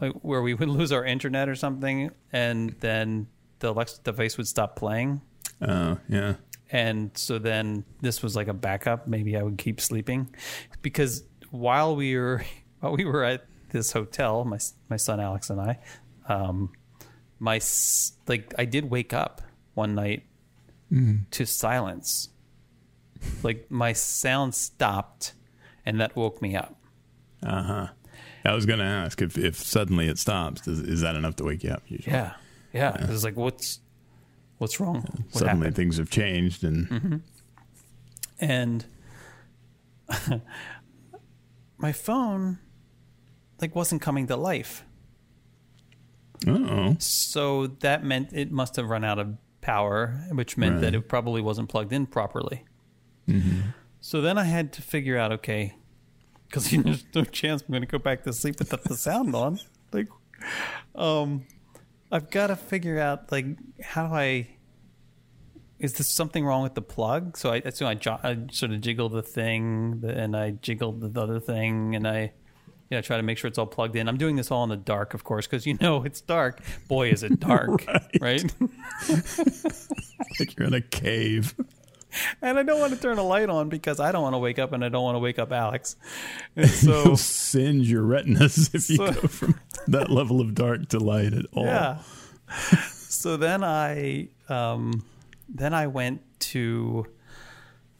like 0.00 0.12
where 0.22 0.40
we 0.42 0.54
would 0.54 0.68
lose 0.80 0.92
our 0.92 1.04
internet 1.04 1.48
or 1.48 1.54
something, 1.54 2.10
and 2.32 2.70
then 2.80 3.26
the 3.58 3.70
Alexa 3.70 4.02
device 4.02 4.36
would 4.36 4.48
stop 4.48 4.76
playing. 4.76 5.20
uh, 5.60 5.96
yeah. 6.08 6.34
and 6.70 7.10
so 7.14 7.38
then 7.38 7.84
this 8.00 8.22
was 8.22 8.34
like 8.34 8.48
a 8.48 8.52
backup 8.52 9.06
maybe 9.06 9.36
i 9.36 9.42
would 9.42 9.56
keep 9.56 9.80
sleeping 9.80 10.28
because 10.82 11.22
while 11.50 11.94
we 11.94 12.16
were 12.16 12.42
while 12.80 12.94
we 12.96 13.04
were 13.04 13.22
at 13.22 13.46
this 13.70 13.92
hotel 13.92 14.44
my 14.44 14.58
my 14.88 14.96
son 14.96 15.20
alex 15.20 15.50
and 15.50 15.60
i 15.60 15.78
um 16.28 16.70
my 17.38 17.60
like 18.26 18.52
i 18.58 18.64
did 18.64 18.90
wake 18.90 19.12
up 19.12 19.42
one 19.74 19.94
night 19.94 20.24
to 21.30 21.44
silence 21.44 22.30
like 23.42 23.70
my 23.70 23.92
sound 23.92 24.54
stopped 24.54 25.32
and 25.86 26.00
that 26.00 26.16
woke 26.16 26.40
me 26.42 26.56
up. 26.56 26.76
Uh 27.42 27.62
huh. 27.62 27.86
I 28.44 28.54
was 28.54 28.66
going 28.66 28.78
to 28.78 28.84
ask 28.84 29.22
if, 29.22 29.38
if 29.38 29.56
suddenly 29.56 30.06
it 30.08 30.18
stops, 30.18 30.68
is, 30.68 30.80
is 30.80 31.00
that 31.00 31.16
enough 31.16 31.36
to 31.36 31.44
wake 31.44 31.64
you 31.64 31.70
up? 31.70 31.82
Usually? 31.88 32.14
yeah. 32.14 32.34
Yeah. 32.72 33.02
It 33.02 33.08
was 33.08 33.22
like 33.24 33.36
what's 33.36 33.78
what's 34.58 34.80
wrong? 34.80 35.02
What 35.02 35.32
Suddenly 35.32 35.58
happened? 35.66 35.76
things 35.76 35.96
have 35.98 36.10
changed, 36.10 36.64
and 36.64 37.22
and 38.40 38.84
my 41.78 41.92
phone 41.92 42.58
like 43.60 43.74
wasn't 43.76 44.02
coming 44.02 44.26
to 44.26 44.36
life. 44.36 44.84
Uh 46.46 46.50
oh, 46.50 46.96
so 46.98 47.68
that 47.68 48.04
meant 48.04 48.32
it 48.32 48.50
must 48.50 48.74
have 48.76 48.88
run 48.90 49.04
out 49.04 49.18
of 49.20 49.36
power 49.60 50.20
which 50.32 50.58
meant 50.58 50.82
that 50.82 50.94
it 50.94 51.08
probably 51.08 51.40
wasn't 51.40 51.68
plugged 51.70 51.90
in 51.92 52.04
properly 52.04 52.64
so 54.00 54.20
then 54.20 54.38
i 54.38 54.44
had 54.44 54.72
to 54.72 54.82
figure 54.82 55.16
out 55.16 55.32
okay 55.32 55.74
because 56.48 56.70
there's 56.70 57.04
no 57.14 57.24
chance 57.24 57.62
i'm 57.62 57.68
going 57.68 57.82
to 57.82 57.86
go 57.86 57.98
back 57.98 58.22
to 58.22 58.32
sleep 58.32 58.58
without 58.58 58.84
the 58.84 58.96
sound 58.96 59.34
on 59.34 59.58
like 59.92 60.08
um 60.94 61.44
i've 62.12 62.30
got 62.30 62.48
to 62.48 62.56
figure 62.56 62.98
out 62.98 63.30
like 63.32 63.46
how 63.82 64.06
do 64.06 64.14
i 64.14 64.48
is 65.78 65.94
this 65.94 66.08
something 66.08 66.44
wrong 66.46 66.62
with 66.62 66.74
the 66.74 66.82
plug? 66.82 67.36
So 67.36 67.52
I, 67.52 67.60
so 67.70 67.86
I, 67.86 67.94
jo- 67.94 68.18
I 68.22 68.38
sort 68.50 68.72
of 68.72 68.80
jiggle 68.80 69.08
the 69.08 69.22
thing, 69.22 70.02
and 70.06 70.36
I 70.36 70.52
jiggled 70.52 71.12
the 71.12 71.20
other 71.20 71.40
thing, 71.40 71.94
and 71.94 72.06
I, 72.06 72.32
you 72.90 72.96
know, 72.96 73.00
try 73.02 73.16
to 73.16 73.22
make 73.22 73.38
sure 73.38 73.48
it's 73.48 73.58
all 73.58 73.66
plugged 73.66 73.96
in. 73.96 74.08
I'm 74.08 74.16
doing 74.16 74.36
this 74.36 74.50
all 74.50 74.62
in 74.64 74.70
the 74.70 74.76
dark, 74.76 75.14
of 75.14 75.24
course, 75.24 75.46
because 75.46 75.66
you 75.66 75.76
know 75.80 76.02
it's 76.04 76.20
dark. 76.20 76.62
Boy, 76.88 77.10
is 77.10 77.22
it 77.22 77.40
dark, 77.40 77.84
right? 78.20 78.44
like 80.40 80.56
you're 80.56 80.68
in 80.68 80.74
a 80.74 80.80
cave. 80.80 81.54
And 82.42 82.58
I 82.58 82.62
don't 82.62 82.80
want 82.80 82.92
to 82.94 82.98
turn 82.98 83.18
a 83.18 83.22
light 83.22 83.48
on 83.48 83.68
because 83.68 84.00
I 84.00 84.12
don't 84.12 84.22
want 84.22 84.34
to 84.34 84.38
wake 84.38 84.58
up, 84.58 84.72
and 84.72 84.84
I 84.84 84.88
don't 84.88 85.02
want 85.04 85.14
to 85.16 85.20
wake 85.20 85.38
up 85.38 85.52
Alex. 85.52 85.96
And 86.56 86.68
so, 86.84 87.04
You'll 87.04 87.16
singe 87.16 87.90
your 87.90 88.02
retinas 88.02 88.70
if 88.74 88.88
you 88.90 88.96
So- 88.96 89.12
go 89.12 89.28
from 89.28 89.60
that 89.88 90.10
level 90.10 90.40
of 90.40 90.54
dark 90.54 90.88
to 90.90 90.98
light 90.98 91.32
at 91.32 91.46
all. 91.52 91.64
yeah. 91.66 91.98
so 92.90 93.36
then 93.36 93.64
I, 93.64 94.28
um, 94.48 95.04
then 95.48 95.72
I 95.74 95.86
went 95.86 96.20
to 96.40 97.06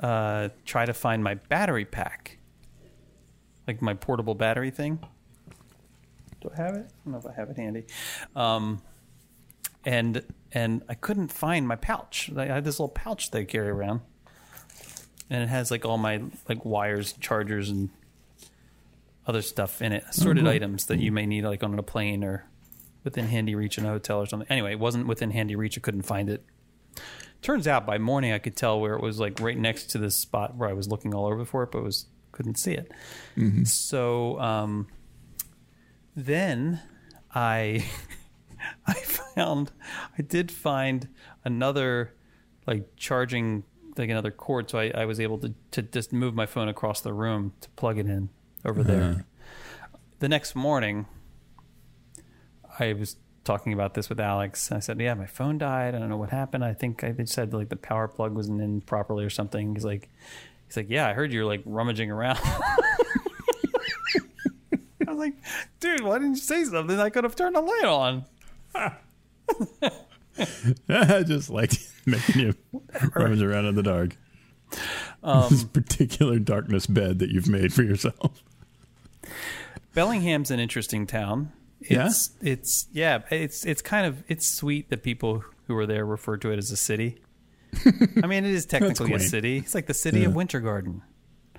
uh, 0.00 0.48
try 0.64 0.84
to 0.84 0.92
find 0.94 1.22
my 1.24 1.34
battery 1.34 1.84
pack, 1.84 2.38
like 3.66 3.80
my 3.80 3.94
portable 3.94 4.34
battery 4.34 4.70
thing. 4.70 4.98
Do 6.40 6.50
I 6.52 6.56
have 6.62 6.74
it? 6.74 6.86
I 6.90 7.04
don't 7.04 7.12
know 7.12 7.18
if 7.18 7.26
I 7.26 7.32
have 7.32 7.48
it 7.48 7.56
handy. 7.56 7.84
Um, 8.36 8.82
and 9.86 10.22
and 10.54 10.82
I 10.88 10.94
couldn't 10.94 11.28
find 11.28 11.66
my 11.66 11.76
pouch. 11.76 12.30
I 12.34 12.46
had 12.46 12.64
this 12.64 12.78
little 12.78 12.88
pouch 12.88 13.30
that 13.32 13.38
I 13.38 13.44
carry 13.44 13.68
around, 13.68 14.00
and 15.28 15.42
it 15.42 15.48
has 15.48 15.70
like 15.70 15.84
all 15.84 15.98
my 15.98 16.22
like 16.48 16.64
wires, 16.64 17.12
chargers, 17.14 17.68
and 17.68 17.90
other 19.26 19.42
stuff 19.42 19.82
in 19.82 19.92
it, 19.92 20.04
assorted 20.08 20.46
items 20.46 20.86
that 20.86 21.00
you 21.00 21.10
may 21.10 21.26
need 21.26 21.44
like 21.44 21.62
on 21.62 21.78
a 21.78 21.82
plane 21.82 22.22
or 22.22 22.46
within 23.02 23.26
handy 23.26 23.54
reach 23.54 23.76
in 23.78 23.84
a 23.84 23.88
hotel 23.88 24.20
or 24.20 24.26
something. 24.26 24.48
Anyway, 24.48 24.72
it 24.72 24.78
wasn't 24.78 25.06
within 25.06 25.30
handy 25.30 25.56
reach. 25.56 25.76
I 25.76 25.80
couldn't 25.80 26.02
find 26.02 26.30
it. 26.30 26.44
Turns 27.42 27.66
out 27.66 27.84
by 27.84 27.98
morning 27.98 28.32
I 28.32 28.38
could 28.38 28.56
tell 28.56 28.80
where 28.80 28.94
it 28.94 29.02
was 29.02 29.20
like 29.20 29.40
right 29.40 29.58
next 29.58 29.90
to 29.90 29.98
this 29.98 30.14
spot 30.16 30.56
where 30.56 30.68
I 30.68 30.72
was 30.72 30.88
looking 30.88 31.14
all 31.14 31.26
over 31.26 31.44
for 31.44 31.62
it, 31.64 31.72
but 31.72 31.82
was 31.82 32.06
couldn't 32.32 32.56
see 32.56 32.72
it. 32.72 32.90
So 33.66 34.40
um, 34.40 34.86
then 36.16 36.80
I 37.34 37.84
I 38.86 38.94
found 39.34 39.72
I 40.18 40.22
did 40.22 40.50
find 40.50 41.08
another 41.44 42.14
like 42.66 42.96
charging 42.96 43.64
like 43.96 44.10
another 44.10 44.30
cord, 44.30 44.70
so 44.70 44.78
I, 44.78 44.90
I 44.94 45.04
was 45.04 45.20
able 45.20 45.38
to 45.38 45.54
to 45.72 45.82
just 45.82 46.12
move 46.12 46.34
my 46.34 46.46
phone 46.46 46.68
across 46.68 47.00
the 47.00 47.12
room 47.12 47.52
to 47.60 47.68
plug 47.70 47.98
it 47.98 48.06
in 48.06 48.30
over 48.64 48.80
mm-hmm. 48.80 48.90
there. 48.90 49.26
The 50.18 50.28
next 50.28 50.54
morning, 50.54 51.06
I 52.78 52.92
was 52.94 53.16
talking 53.44 53.72
about 53.72 53.94
this 53.94 54.08
with 54.08 54.18
Alex. 54.18 54.72
I 54.72 54.80
said, 54.80 55.00
"Yeah, 55.00 55.14
my 55.14 55.26
phone 55.26 55.58
died. 55.58 55.94
I 55.94 55.98
don't 55.98 56.08
know 56.08 56.16
what 56.16 56.30
happened. 56.30 56.64
I 56.64 56.72
think 56.74 57.04
I 57.04 57.12
they 57.12 57.26
said 57.26 57.52
like 57.52 57.68
the 57.68 57.76
power 57.76 58.08
plug 58.08 58.34
wasn't 58.34 58.60
in 58.60 58.80
properly 58.80 59.24
or 59.24 59.30
something." 59.30 59.74
He's 59.74 59.84
like, 59.84 60.08
"He's 60.66 60.76
like, 60.76 60.90
yeah, 60.90 61.08
I 61.08 61.12
heard 61.12 61.32
you're 61.32 61.44
like 61.44 61.62
rummaging 61.64 62.10
around." 62.10 62.38
I 62.44 62.50
was 65.06 65.18
like, 65.18 65.34
"Dude, 65.80 66.02
why 66.02 66.18
didn't 66.18 66.34
you 66.34 66.40
say 66.40 66.64
something? 66.64 66.98
I 66.98 67.10
could 67.10 67.24
have 67.24 67.36
turned 67.36 67.54
the 67.54 67.60
light 67.60 67.84
on." 67.84 68.24
I 70.88 71.22
just 71.22 71.50
like 71.50 71.72
making 72.06 72.40
you 72.40 72.54
rummage 73.14 73.42
around 73.42 73.66
in 73.66 73.74
the 73.74 73.82
dark. 73.82 74.16
Um, 75.22 75.48
this 75.50 75.64
particular 75.64 76.38
darkness 76.38 76.86
bed 76.86 77.20
that 77.20 77.30
you've 77.30 77.48
made 77.48 77.72
for 77.72 77.82
yourself. 77.82 78.42
Bellingham's 79.94 80.50
an 80.50 80.58
interesting 80.58 81.06
town. 81.06 81.52
Yeah? 81.80 82.06
It's, 82.06 82.30
it's 82.40 82.86
yeah, 82.92 83.20
it's 83.30 83.64
it's 83.64 83.82
kind 83.82 84.06
of 84.06 84.24
it's 84.28 84.46
sweet 84.46 84.90
that 84.90 85.02
people 85.02 85.44
who 85.66 85.76
are 85.76 85.86
there 85.86 86.04
refer 86.04 86.36
to 86.38 86.50
it 86.50 86.58
as 86.58 86.70
a 86.70 86.76
city. 86.76 87.20
I 88.22 88.26
mean, 88.26 88.44
it 88.44 88.52
is 88.52 88.66
technically 88.66 89.12
a 89.12 89.20
city. 89.20 89.58
It's 89.58 89.74
like 89.74 89.86
the 89.86 89.94
city 89.94 90.24
of 90.24 90.34
Winter 90.34 90.60
Garden. 90.60 91.02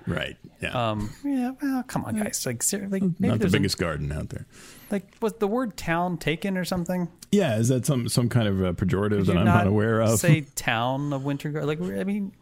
Right. 0.06 0.36
Yeah. 0.62 0.90
Um, 0.90 1.10
yeah, 1.24 1.50
well, 1.60 1.82
come 1.82 2.04
on, 2.04 2.16
guys. 2.16 2.46
Like, 2.46 2.62
ser- 2.62 2.86
like 2.88 3.02
maybe 3.02 3.14
Not 3.28 3.32
the 3.34 3.38
there's 3.40 3.54
a- 3.54 3.56
biggest 3.58 3.78
garden 3.78 4.12
out 4.12 4.28
there. 4.28 4.46
like 4.90 5.04
was 5.20 5.32
the 5.34 5.48
word 5.48 5.76
town 5.76 6.16
taken 6.16 6.56
or 6.56 6.64
something? 6.64 7.08
Yeah, 7.32 7.58
is 7.58 7.68
that 7.68 7.84
some 7.86 8.08
some 8.08 8.28
kind 8.28 8.46
of 8.48 8.64
uh, 8.64 8.72
pejorative 8.72 9.18
Did 9.18 9.26
that 9.26 9.36
I'm 9.38 9.44
not, 9.44 9.66
aware 9.66 10.00
of? 10.00 10.18
Say 10.18 10.42
town 10.54 11.12
of 11.12 11.24
Winter 11.24 11.50
Garden. 11.50 11.68
Like 11.68 11.80
I 12.00 12.04
mean, 12.04 12.32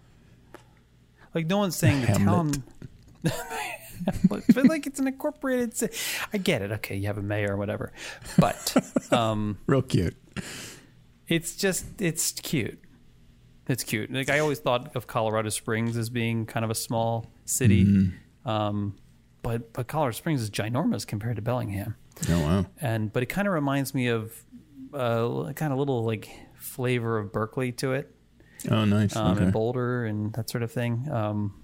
like 1.34 1.46
no 1.46 1.58
one's 1.58 1.76
saying 1.76 2.02
the 2.02 2.06
town. 2.08 2.52
but 4.28 4.42
but, 4.54 4.66
like 4.66 4.86
it's 4.86 5.00
an 5.00 5.06
incorporated. 5.08 5.74
ci- 5.74 5.88
I 6.32 6.38
get 6.38 6.62
it. 6.62 6.70
Okay, 6.72 6.96
you 6.96 7.06
have 7.06 7.18
a 7.18 7.22
mayor 7.22 7.54
or 7.54 7.56
whatever, 7.56 7.92
but 8.38 8.76
um, 9.12 9.58
Real 9.66 9.82
cute. 9.82 10.16
it's 11.28 11.56
just 11.56 11.86
it's 12.00 12.32
cute. 12.32 12.78
It's 13.66 13.82
cute. 13.82 14.12
Like 14.12 14.28
I 14.28 14.40
always 14.40 14.58
thought 14.58 14.94
of 14.94 15.06
Colorado 15.06 15.48
Springs 15.48 15.96
as 15.96 16.10
being 16.10 16.44
kind 16.44 16.64
of 16.64 16.70
a 16.70 16.74
small 16.74 17.30
city, 17.44 17.84
Mm-hmm. 17.84 18.48
um, 18.48 18.96
but 19.42 19.72
but 19.72 19.86
Colorado 19.88 20.12
Springs 20.16 20.40
is 20.42 20.50
ginormous 20.50 21.06
compared 21.06 21.36
to 21.36 21.42
Bellingham, 21.42 21.96
Oh 22.30 22.40
wow. 22.40 22.66
and 22.80 23.12
but 23.12 23.22
it 23.22 23.26
kind 23.26 23.46
of 23.48 23.54
reminds 23.54 23.94
me 23.94 24.08
of 24.08 24.32
uh, 24.92 25.52
kind 25.54 25.72
of 25.72 25.78
little 25.78 26.04
like 26.04 26.28
flavor 26.56 27.18
of 27.18 27.32
Berkeley 27.32 27.72
to 27.72 27.92
it, 27.92 28.14
Oh 28.70 28.84
nice. 28.84 29.14
um, 29.16 29.32
okay. 29.32 29.44
and 29.44 29.52
Boulder 29.52 30.04
and 30.06 30.32
that 30.34 30.48
sort 30.50 30.62
of 30.62 30.72
thing. 30.72 31.08
Um, 31.10 31.60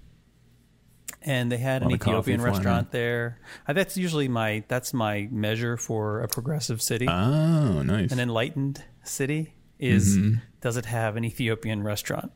and 1.23 1.51
they 1.51 1.57
had 1.57 1.81
an 1.83 1.89
Lot 1.89 1.93
of 1.95 1.99
coffee 1.99 2.11
Ethiopian 2.31 2.41
restaurant 2.41 2.91
there. 2.91 3.39
Uh, 3.67 3.73
that's 3.73 3.95
usually 3.95 4.27
my 4.27 4.63
that's 4.67 4.93
my 4.93 5.27
measure 5.31 5.77
for 5.77 6.21
a 6.21 6.27
progressive 6.27 6.81
city. 6.81 7.07
Oh 7.07 7.81
nice. 7.83 8.11
An 8.11 8.19
enlightened 8.19 8.83
city 9.03 9.53
is 9.79 10.17
Mm-hmm. 10.17 10.35
does 10.61 10.77
it 10.77 10.85
have 10.85 11.15
an 11.17 11.23
Ethiopian 11.25 11.83
restaurant? 11.83 12.31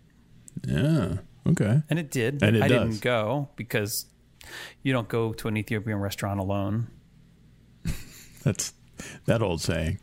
yeah. 0.68 1.18
Okay. 1.48 1.82
And 1.90 2.00
it 2.00 2.10
did. 2.12 2.42
And 2.44 2.56
it 2.56 2.64
I 2.64 2.68
does. 2.68 2.90
didn't 2.90 3.02
go 3.02 3.50
because 3.56 4.06
you 4.84 4.92
don't 4.94 5.08
go 5.08 5.34
to 5.34 5.48
an 5.48 5.58
Ethiopian 5.58 6.00
restaurant 6.00 6.40
alone. 6.40 6.88
That's 8.44 8.74
that 9.26 9.42
old 9.42 9.62
saying. 9.62 10.00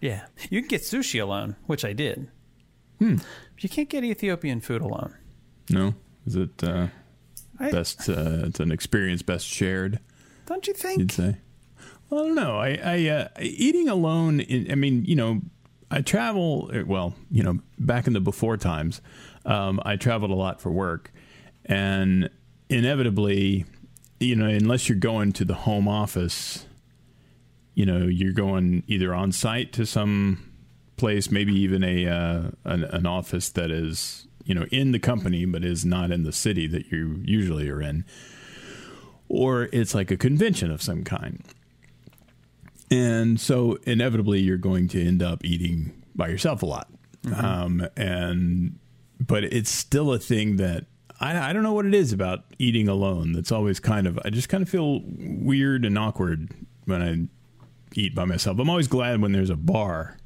Yeah. 0.00 0.26
You 0.50 0.60
can 0.60 0.68
get 0.68 0.82
sushi 0.82 1.20
alone, 1.22 1.56
which 1.66 1.84
I 1.84 1.92
did. 1.92 2.28
Hmm. 2.98 3.16
But 3.54 3.62
you 3.64 3.68
can't 3.68 3.88
get 3.88 4.04
Ethiopian 4.04 4.60
food 4.60 4.82
alone. 4.82 5.14
No. 5.70 5.94
Is 6.26 6.36
it 6.36 6.62
uh, 6.62 6.88
I, 7.58 7.70
best? 7.70 8.08
Uh, 8.08 8.42
it's 8.46 8.60
an 8.60 8.70
experience 8.72 9.22
best 9.22 9.46
shared. 9.46 9.98
don't 10.46 10.66
you 10.66 10.74
think? 10.74 10.98
You'd 10.98 11.12
say. 11.12 11.36
Well, 12.10 12.24
I 12.24 12.26
don't 12.26 12.34
know. 12.36 12.56
I, 12.58 12.78
I 12.84 13.08
uh, 13.08 13.28
eating 13.40 13.88
alone. 13.88 14.40
In, 14.40 14.70
I 14.70 14.74
mean, 14.74 15.04
you 15.04 15.16
know, 15.16 15.40
I 15.90 16.02
travel. 16.02 16.70
uh, 16.72 16.84
Well, 16.86 17.14
you 17.30 17.42
know, 17.42 17.58
back 17.78 18.06
in 18.06 18.12
the 18.12 18.20
before 18.20 18.56
times, 18.56 19.00
um, 19.44 19.80
I 19.84 19.96
traveled 19.96 20.30
a 20.30 20.34
lot 20.34 20.60
for 20.60 20.70
work, 20.70 21.12
and 21.64 22.30
inevitably, 22.68 23.66
you 24.20 24.36
know, 24.36 24.46
unless 24.46 24.88
you're 24.88 24.98
going 24.98 25.32
to 25.34 25.44
the 25.44 25.54
home 25.54 25.88
office, 25.88 26.66
you 27.74 27.86
know, 27.86 28.06
you're 28.06 28.32
going 28.32 28.82
either 28.86 29.14
on 29.14 29.32
site 29.32 29.72
to 29.74 29.86
some 29.86 30.50
place, 30.96 31.30
maybe 31.30 31.54
even 31.54 31.82
a 31.82 32.06
uh, 32.06 32.50
an, 32.64 32.84
an 32.84 33.06
office 33.06 33.50
that 33.50 33.70
is 33.70 34.26
you 34.44 34.54
know 34.54 34.66
in 34.70 34.92
the 34.92 34.98
company 34.98 35.44
but 35.46 35.64
is 35.64 35.84
not 35.84 36.10
in 36.10 36.22
the 36.22 36.32
city 36.32 36.66
that 36.66 36.90
you 36.90 37.20
usually 37.24 37.68
are 37.68 37.82
in, 37.82 38.04
or 39.28 39.68
it's 39.72 39.94
like 39.94 40.10
a 40.10 40.16
convention 40.16 40.70
of 40.70 40.82
some 40.82 41.04
kind. 41.04 41.42
And 42.90 43.40
so 43.40 43.78
inevitably 43.84 44.40
you're 44.40 44.56
going 44.56 44.88
to 44.88 45.04
end 45.04 45.22
up 45.22 45.44
eating 45.44 46.02
by 46.14 46.28
yourself 46.28 46.62
a 46.62 46.66
lot. 46.66 46.88
Um, 47.34 47.88
and 47.96 48.78
but 49.26 49.44
it's 49.44 49.70
still 49.70 50.12
a 50.12 50.18
thing 50.18 50.56
that 50.56 50.86
I, 51.20 51.50
I 51.50 51.52
don't 51.52 51.62
know 51.62 51.72
what 51.72 51.86
it 51.86 51.94
is 51.94 52.12
about 52.12 52.44
eating 52.58 52.88
alone. 52.88 53.32
That's 53.32 53.52
always 53.52 53.80
kind 53.80 54.06
of 54.06 54.18
I 54.24 54.30
just 54.30 54.48
kind 54.48 54.62
of 54.62 54.68
feel 54.68 55.02
weird 55.04 55.84
and 55.84 55.96
awkward 55.98 56.52
when 56.86 57.02
I 57.02 57.98
eat 57.98 58.14
by 58.14 58.24
myself. 58.24 58.58
I'm 58.58 58.68
always 58.70 58.88
glad 58.88 59.20
when 59.20 59.32
there's 59.32 59.50
a 59.50 59.56
bar 59.56 60.16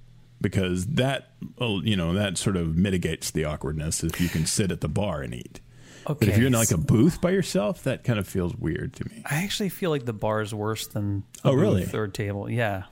because 0.40 0.86
that 0.86 1.30
you 1.58 1.96
know 1.96 2.14
that 2.14 2.38
sort 2.38 2.56
of 2.56 2.76
mitigates 2.76 3.30
the 3.30 3.44
awkwardness 3.44 4.02
if 4.02 4.20
you 4.20 4.28
can 4.28 4.46
sit 4.46 4.70
at 4.72 4.80
the 4.80 4.88
bar 4.88 5.22
and 5.22 5.34
eat. 5.34 5.60
Okay. 6.08 6.24
But 6.26 6.28
if 6.28 6.38
you're 6.38 6.46
in 6.46 6.54
like 6.54 6.70
a 6.70 6.78
booth 6.78 7.20
by 7.20 7.30
yourself, 7.30 7.82
that 7.84 8.02
kind 8.02 8.18
of 8.18 8.26
feels 8.26 8.56
weird 8.56 8.94
to 8.94 9.04
me. 9.10 9.22
I 9.26 9.42
actually 9.44 9.68
feel 9.68 9.90
like 9.90 10.06
the 10.06 10.14
bar 10.14 10.40
is 10.40 10.54
worse 10.54 10.86
than 10.86 11.24
oh, 11.44 11.50
the 11.50 11.56
Oh, 11.56 11.60
really? 11.60 11.90
or 11.92 12.08
table. 12.08 12.48
Yeah. 12.48 12.84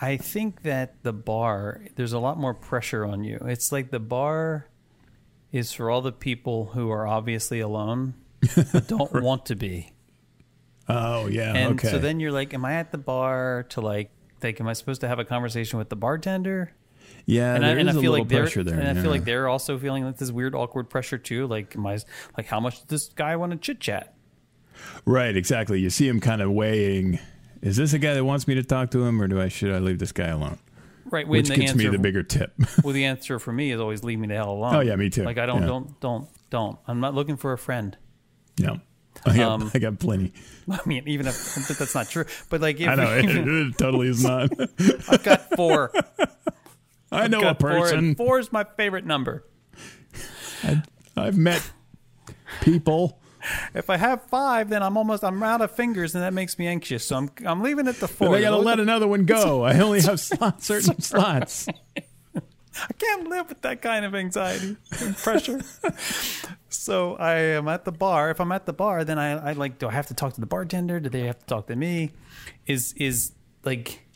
I 0.00 0.16
think 0.16 0.62
that 0.62 1.02
the 1.02 1.12
bar, 1.12 1.80
there's 1.96 2.12
a 2.12 2.18
lot 2.18 2.38
more 2.38 2.54
pressure 2.54 3.04
on 3.04 3.24
you. 3.24 3.38
It's 3.46 3.72
like 3.72 3.90
the 3.90 4.00
bar 4.00 4.68
is 5.52 5.72
for 5.72 5.90
all 5.90 6.02
the 6.02 6.12
people 6.12 6.66
who 6.66 6.90
are 6.90 7.06
obviously 7.06 7.60
alone 7.60 8.14
but 8.54 8.86
don't 8.88 9.22
want 9.22 9.46
to 9.46 9.56
be. 9.56 9.92
Oh 10.88 11.26
yeah, 11.26 11.54
And 11.54 11.78
okay. 11.80 11.88
so 11.88 11.98
then 11.98 12.20
you're 12.20 12.32
like, 12.32 12.54
am 12.54 12.64
I 12.64 12.74
at 12.74 12.92
the 12.92 12.98
bar 12.98 13.64
to 13.70 13.80
like, 13.80 14.10
like, 14.42 14.60
am 14.60 14.68
I 14.68 14.74
supposed 14.74 15.00
to 15.00 15.08
have 15.08 15.18
a 15.18 15.24
conversation 15.24 15.78
with 15.78 15.88
the 15.88 15.96
bartender? 15.96 16.72
yeah, 17.24 17.54
and 17.54 17.66
I, 17.66 17.70
and 17.70 17.90
I 17.90 17.92
feel 17.92 18.12
like 18.12 18.28
they're, 18.28 18.46
there. 18.48 18.78
and 18.78 18.88
I 18.88 18.92
yeah. 18.92 19.02
feel 19.02 19.10
like 19.10 19.24
they're 19.24 19.48
also 19.48 19.78
feeling 19.78 20.04
like 20.04 20.16
this 20.18 20.30
weird, 20.30 20.54
awkward 20.54 20.88
pressure 20.88 21.18
too. 21.18 21.46
Like, 21.46 21.74
am 21.74 21.86
I, 21.86 21.98
like, 22.36 22.46
how 22.46 22.60
much 22.60 22.80
does 22.82 22.86
this 22.86 23.14
guy 23.14 23.34
want 23.34 23.52
to 23.52 23.58
chit 23.58 23.80
chat? 23.80 24.14
Right, 25.04 25.36
exactly. 25.36 25.80
You 25.80 25.90
see 25.90 26.06
him 26.06 26.20
kind 26.20 26.40
of 26.40 26.52
weighing. 26.52 27.18
Is 27.62 27.76
this 27.76 27.92
a 27.92 27.98
guy 27.98 28.14
that 28.14 28.24
wants 28.24 28.46
me 28.46 28.54
to 28.54 28.62
talk 28.62 28.90
to 28.92 29.04
him, 29.04 29.20
or 29.20 29.28
do 29.28 29.40
I 29.40 29.48
should 29.48 29.72
I 29.72 29.78
leave 29.78 29.98
this 29.98 30.12
guy 30.12 30.28
alone? 30.28 30.58
Right. 31.10 31.26
Which 31.26 31.48
the 31.48 31.56
gets 31.56 31.72
answer, 31.72 31.84
me 31.84 31.88
the 31.88 31.98
bigger 31.98 32.22
tip. 32.22 32.52
well, 32.84 32.92
the 32.92 33.04
answer 33.06 33.38
for 33.38 33.52
me 33.52 33.70
is 33.70 33.80
always 33.80 34.02
leave 34.02 34.18
me 34.18 34.26
the 34.28 34.34
hell 34.34 34.50
alone. 34.50 34.74
Oh, 34.74 34.80
yeah, 34.80 34.96
me 34.96 35.08
too. 35.10 35.22
Like 35.24 35.38
I 35.38 35.46
don't, 35.46 35.62
Yeah. 35.62 35.66
don't, 35.68 36.00
don't, 36.00 36.28
don't. 36.50 36.78
I'm 36.86 37.00
not 37.00 37.14
looking 37.14 37.36
for 37.36 37.52
a 37.52 37.58
friend. 37.58 37.96
no, 38.58 38.80
I 39.24 39.36
got, 39.36 39.62
Um, 39.62 39.70
I 39.72 39.78
got 39.78 39.98
plenty. 39.98 40.32
I 40.70 40.80
mean, 40.84 41.04
even 41.06 41.26
if 41.26 41.54
that's 41.78 41.94
not 41.94 42.08
true, 42.08 42.24
but 42.50 42.60
like, 42.60 42.80
if, 42.80 42.88
I 42.88 42.94
know 42.96 43.16
it, 43.16 43.24
it 43.26 43.78
totally 43.78 44.08
is 44.08 44.22
not. 44.22 44.50
I've 45.08 45.22
got 45.22 45.54
four. 45.54 45.92
I 47.12 47.28
know 47.28 47.38
a 47.38 47.42
got 47.42 47.60
four, 47.60 47.70
person. 47.70 48.14
four 48.16 48.38
is 48.40 48.52
my 48.52 48.64
favorite 48.76 49.06
number. 49.06 49.44
I've 51.16 51.36
met 51.36 51.70
people. 52.60 53.20
If 53.74 53.90
I 53.90 53.96
have 53.96 54.22
five, 54.22 54.68
then 54.68 54.82
I'm 54.82 54.96
almost 54.96 55.24
I'm 55.24 55.42
out 55.42 55.60
of 55.60 55.70
fingers, 55.70 56.14
and 56.14 56.24
that 56.24 56.32
makes 56.32 56.58
me 56.58 56.66
anxious. 56.66 57.06
So 57.06 57.16
I'm 57.16 57.30
I'm 57.44 57.62
leaving 57.62 57.86
it 57.86 57.94
to 57.94 58.00
But 58.02 58.10
four. 58.10 58.36
I 58.36 58.40
got 58.40 58.50
to 58.50 58.58
let 58.58 58.80
another 58.80 59.08
one 59.08 59.24
go. 59.24 59.62
I 59.64 59.78
only 59.78 60.00
have 60.02 60.20
slots, 60.20 60.66
certain 60.66 61.00
slots. 61.00 61.68
I 62.36 62.92
can't 62.98 63.28
live 63.28 63.48
with 63.48 63.62
that 63.62 63.80
kind 63.80 64.04
of 64.04 64.14
anxiety 64.14 64.76
and 65.00 65.16
pressure. 65.16 65.62
so 66.68 67.16
I 67.16 67.34
am 67.34 67.68
at 67.68 67.86
the 67.86 67.92
bar. 67.92 68.30
If 68.30 68.40
I'm 68.40 68.52
at 68.52 68.66
the 68.66 68.74
bar, 68.74 69.02
then 69.02 69.18
I, 69.18 69.50
I 69.50 69.52
like, 69.52 69.78
do 69.78 69.88
I 69.88 69.92
have 69.92 70.08
to 70.08 70.14
talk 70.14 70.34
to 70.34 70.40
the 70.40 70.46
bartender? 70.46 71.00
Do 71.00 71.08
they 71.08 71.22
have 71.22 71.38
to 71.38 71.46
talk 71.46 71.68
to 71.68 71.76
me? 71.76 72.12
Is 72.66 72.92
is 72.94 73.32
like, 73.64 74.06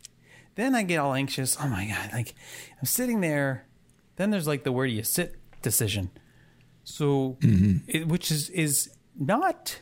then 0.56 0.74
I 0.74 0.82
get 0.82 0.98
all 0.98 1.14
anxious. 1.14 1.56
Oh 1.60 1.68
my 1.68 1.86
god! 1.86 2.10
Like 2.12 2.34
I'm 2.78 2.86
sitting 2.86 3.20
there. 3.20 3.66
Then 4.16 4.30
there's 4.30 4.46
like 4.46 4.64
the 4.64 4.72
where 4.72 4.86
do 4.86 4.92
you 4.92 5.02
sit 5.02 5.36
decision. 5.62 6.10
So, 6.84 7.36
mm-hmm. 7.40 7.78
it, 7.86 8.08
which 8.08 8.30
is 8.30 8.50
is 8.50 8.90
not 9.20 9.80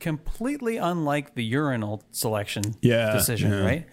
completely 0.00 0.76
unlike 0.78 1.34
the 1.34 1.44
urinal 1.44 2.02
selection 2.10 2.62
Yeah, 2.82 3.12
decision, 3.12 3.52
yeah. 3.52 3.64
right? 3.64 3.86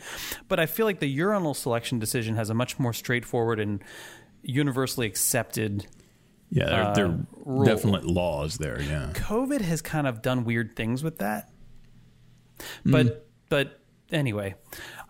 But 0.48 0.60
I 0.60 0.66
feel 0.66 0.86
like 0.86 1.00
the 1.00 1.08
urinal 1.08 1.54
selection 1.54 2.00
decision 2.00 2.36
has 2.36 2.50
a 2.50 2.54
much 2.54 2.80
more 2.80 2.94
straightforward 2.94 3.60
and 3.60 3.84
universally 4.42 5.06
accepted. 5.08 5.86
Yeah, 6.50 6.66
there, 6.66 6.84
Uh, 6.84 6.94
there 6.94 7.06
are 7.46 7.66
definite 7.66 8.06
laws 8.06 8.58
there. 8.58 8.82
Yeah. 8.82 9.12
COVID 9.14 9.62
has 9.62 9.82
kind 9.82 10.08
of 10.08 10.22
done 10.22 10.46
weird 10.46 10.76
things 10.76 11.04
with 11.04 11.18
that. 11.20 11.50
But 12.86 13.06
Mm. 13.06 13.18
but 13.50 13.80
anyway, 14.12 14.56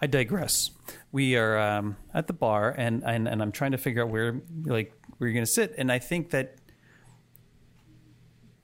I 0.01 0.07
digress. 0.07 0.71
We 1.11 1.35
are 1.37 1.57
um, 1.59 1.95
at 2.13 2.27
the 2.27 2.33
bar, 2.33 2.73
and, 2.77 3.03
and 3.05 3.27
and 3.27 3.41
I'm 3.41 3.51
trying 3.51 3.71
to 3.71 3.77
figure 3.77 4.03
out 4.03 4.09
where 4.09 4.41
like 4.65 4.91
where 5.17 5.29
you're 5.29 5.33
going 5.35 5.45
to 5.45 5.51
sit, 5.51 5.73
and 5.77 5.91
I 5.91 5.99
think 5.99 6.31
that 6.31 6.55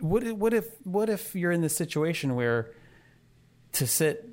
what 0.04 0.24
if- 0.24 0.36
what 0.36 0.54
if 0.54 0.66
what 0.84 1.10
if 1.10 1.34
you're 1.34 1.52
in 1.52 1.62
this 1.62 1.76
situation 1.76 2.36
where 2.36 2.72
to 3.74 3.88
sit 3.88 4.30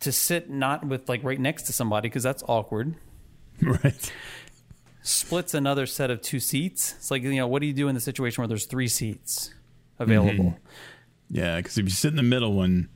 to 0.00 0.12
sit 0.12 0.50
not 0.50 0.86
with 0.86 1.08
like 1.08 1.24
right 1.24 1.40
next 1.40 1.62
to 1.64 1.72
somebody 1.72 2.08
because 2.08 2.22
that's 2.22 2.42
awkward. 2.46 2.94
Right. 3.62 4.12
splits 5.00 5.54
another 5.54 5.86
set 5.86 6.10
of 6.10 6.20
two 6.20 6.40
seats. 6.40 6.92
It's 6.98 7.10
like 7.10 7.22
you 7.22 7.34
know 7.36 7.46
what 7.46 7.60
do 7.62 7.66
you 7.66 7.72
do 7.72 7.88
in 7.88 7.94
the 7.94 8.02
situation 8.02 8.42
where 8.42 8.48
there's 8.48 8.66
three 8.66 8.88
seats 8.88 9.54
available? 9.98 10.44
Mm-hmm. 10.44 10.58
Yeah, 11.30 11.56
because 11.56 11.78
if 11.78 11.86
you 11.86 11.90
sit 11.90 12.08
in 12.10 12.16
the 12.16 12.22
middle 12.22 12.52
one, 12.52 12.90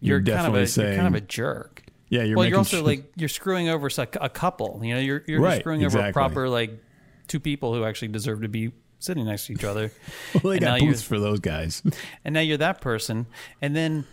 you're, 0.00 0.18
you're, 0.18 0.18
kind 0.18 0.28
of 0.28 0.34
definitely 0.34 0.62
a 0.62 0.66
saying, 0.66 0.88
you're 0.88 0.96
kind 1.02 1.14
of 1.14 1.22
a 1.22 1.24
jerk. 1.24 1.84
Yeah, 2.08 2.24
you're 2.24 2.36
well 2.36 2.46
you're 2.48 2.58
also 2.58 2.78
sure- 2.78 2.86
like 2.86 3.12
you're 3.14 3.28
screwing 3.28 3.68
over 3.68 3.88
a, 3.96 4.28
couple 4.28 4.80
you 4.82 4.94
know? 4.94 5.00
You're 5.00 5.22
you're 5.28 5.40
Right, 5.40 5.60
screwing 5.60 5.84
over 5.84 6.00
a 6.00 6.12
proper 6.12 6.48
like 6.48 6.82
two 7.28 7.38
people 7.38 7.72
who 7.72 7.84
actually 7.84 8.08
deserve 8.08 8.42
to 8.42 8.48
be 8.48 8.72
sitting 9.00 9.24
next 9.24 9.46
to 9.46 9.52
each 9.54 9.64
other. 9.64 9.90
Well, 10.34 10.52
they 10.52 10.58
and 10.58 10.60
got 10.60 10.80
booths 10.80 11.02
for 11.02 11.18
those 11.18 11.40
guys. 11.40 11.82
and 12.24 12.34
now 12.34 12.40
you're 12.40 12.58
that 12.58 12.80
person. 12.80 13.26
And 13.60 13.74
then 13.74 14.04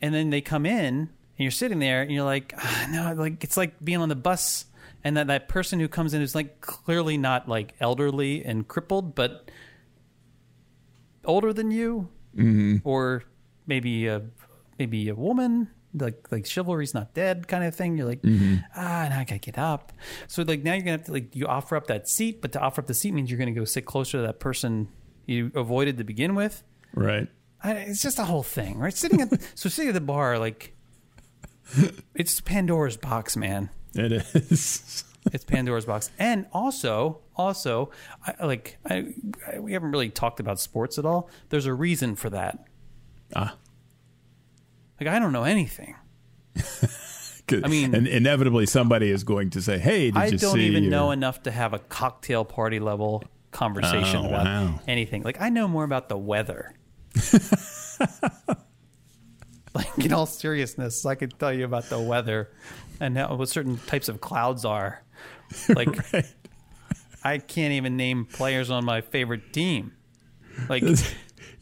and 0.00 0.14
then 0.14 0.30
they 0.30 0.40
come 0.40 0.64
in 0.64 0.94
and 0.94 1.08
you're 1.36 1.50
sitting 1.50 1.78
there 1.78 2.02
and 2.02 2.10
you're 2.10 2.24
like 2.24 2.54
ah, 2.56 2.86
no 2.90 3.14
like 3.14 3.44
it's 3.44 3.56
like 3.56 3.82
being 3.84 3.98
on 3.98 4.08
the 4.08 4.16
bus 4.16 4.66
and 5.04 5.16
that 5.16 5.26
that 5.26 5.48
person 5.48 5.80
who 5.80 5.88
comes 5.88 6.14
in 6.14 6.22
is 6.22 6.34
like 6.34 6.60
clearly 6.60 7.16
not 7.16 7.48
like 7.48 7.74
elderly 7.80 8.44
and 8.44 8.66
crippled 8.68 9.14
but 9.14 9.50
older 11.24 11.52
than 11.52 11.70
you 11.70 12.08
or 12.84 13.22
maybe 13.66 14.06
a 14.06 14.22
maybe 14.78 15.08
a 15.08 15.14
woman 15.14 15.68
like 15.98 16.30
like 16.30 16.46
chivalry's 16.46 16.94
not 16.94 17.14
dead 17.14 17.48
kind 17.48 17.64
of 17.64 17.74
thing 17.74 17.96
you're 17.96 18.06
like 18.06 18.20
ah 18.76 19.06
now 19.08 19.18
i 19.20 19.24
gotta 19.24 19.38
get 19.38 19.58
up 19.58 19.92
so 20.26 20.42
like 20.42 20.62
now 20.62 20.72
you're 20.72 20.82
gonna 20.82 20.92
have 20.92 21.04
to 21.04 21.12
like 21.12 21.34
you 21.34 21.46
offer 21.46 21.76
up 21.76 21.86
that 21.86 22.08
seat 22.08 22.40
but 22.42 22.52
to 22.52 22.60
offer 22.60 22.80
up 22.80 22.86
the 22.86 22.94
seat 22.94 23.12
means 23.12 23.30
you're 23.30 23.38
gonna 23.38 23.52
go 23.52 23.64
sit 23.64 23.84
closer 23.84 24.18
to 24.18 24.22
that 24.22 24.38
person 24.40 24.88
you 25.26 25.50
avoided 25.54 25.98
to 25.98 26.04
begin 26.04 26.34
with 26.34 26.62
right. 26.94 27.28
I, 27.62 27.72
it's 27.72 28.02
just 28.02 28.18
a 28.18 28.24
whole 28.24 28.42
thing, 28.42 28.78
right? 28.78 28.94
Sitting 28.94 29.20
at 29.20 29.28
so 29.54 29.68
sitting 29.68 29.88
at 29.88 29.94
the 29.94 30.00
bar, 30.00 30.38
like 30.38 30.76
it's 32.14 32.40
Pandora's 32.40 32.96
box, 32.96 33.36
man. 33.36 33.70
It 33.94 34.12
is. 34.12 35.04
It's 35.32 35.42
Pandora's 35.42 35.84
box, 35.86 36.12
and 36.20 36.46
also, 36.52 37.18
also, 37.34 37.90
I, 38.24 38.46
like 38.46 38.78
I, 38.88 39.12
I, 39.52 39.58
we 39.58 39.72
haven't 39.72 39.90
really 39.90 40.08
talked 40.08 40.38
about 40.38 40.60
sports 40.60 40.98
at 41.00 41.04
all. 41.04 41.28
There's 41.48 41.66
a 41.66 41.74
reason 41.74 42.14
for 42.14 42.30
that. 42.30 42.64
ah. 43.34 43.56
Like 45.00 45.08
I 45.08 45.18
don't 45.18 45.32
know 45.32 45.44
anything. 45.44 45.94
I 47.64 47.68
mean- 47.68 47.94
and 47.94 48.06
inevitably 48.08 48.66
somebody 48.66 49.10
is 49.10 49.22
going 49.24 49.50
to 49.50 49.62
say, 49.62 49.78
"Hey, 49.78 50.06
did 50.10 50.16
I 50.16 50.26
you 50.26 50.38
don't 50.38 50.54
see?" 50.54 50.66
even 50.66 50.84
your-" 50.84 50.90
know 50.90 51.10
enough 51.12 51.42
to 51.44 51.50
have 51.50 51.74
a 51.74 51.78
cocktail 51.78 52.44
party 52.44 52.80
level 52.80 53.22
conversation 53.52 54.22
Oh, 54.24 54.28
about 54.28 54.44
wow. 54.46 54.80
anything. 54.88 55.22
Like 55.22 55.40
I 55.40 55.48
know 55.50 55.68
more 55.68 55.84
about 55.84 56.08
the 56.08 56.18
weather. 56.18 56.74
like 59.74 59.98
in 59.98 60.12
all 60.12 60.26
seriousness, 60.26 61.04
I 61.06 61.14
could 61.14 61.38
tell 61.38 61.52
you 61.52 61.64
about 61.64 61.84
the 61.88 62.00
weather 62.00 62.50
and 63.00 63.16
how, 63.16 63.34
what 63.36 63.48
certain 63.48 63.78
types 63.86 64.08
of 64.08 64.20
clouds 64.20 64.64
are. 64.64 65.02
Like 65.68 65.88
Right. 66.12 66.24
I 67.24 67.38
can't 67.38 67.72
even 67.72 67.96
name 67.96 68.24
players 68.24 68.70
on 68.70 68.84
my 68.84 69.00
favorite 69.00 69.52
team. 69.52 69.92
Like 70.68 70.84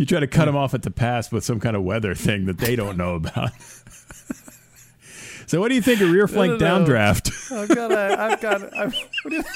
You 0.05 0.07
try 0.07 0.21
to 0.21 0.27
cut 0.27 0.45
them 0.45 0.55
off 0.55 0.75
at 0.75 0.83
the 0.83 0.91
pass 0.91 1.33
with 1.33 1.45
some 1.45 1.61
kind 1.61 1.75
of 1.75 1.83
weather 1.83 2.15
thing 2.15 2.45
that 2.45 2.59
they 2.59 2.77
don't 2.77 2.99
know 2.99 3.15
about. 3.15 3.53
so, 5.47 5.59
what 5.59 5.71
do 5.71 5.77
you 5.77 5.81
think 5.81 6.03
of 6.03 6.11
rear 6.11 6.29
flank 6.29 6.61
no, 6.61 6.81
no. 6.81 6.85
downdraft? 6.85 7.51
I've 7.51 7.69
got 7.71 7.91
a, 7.91 8.21
I've 8.21 8.39
got, 8.39 8.77
I've, 8.77 8.95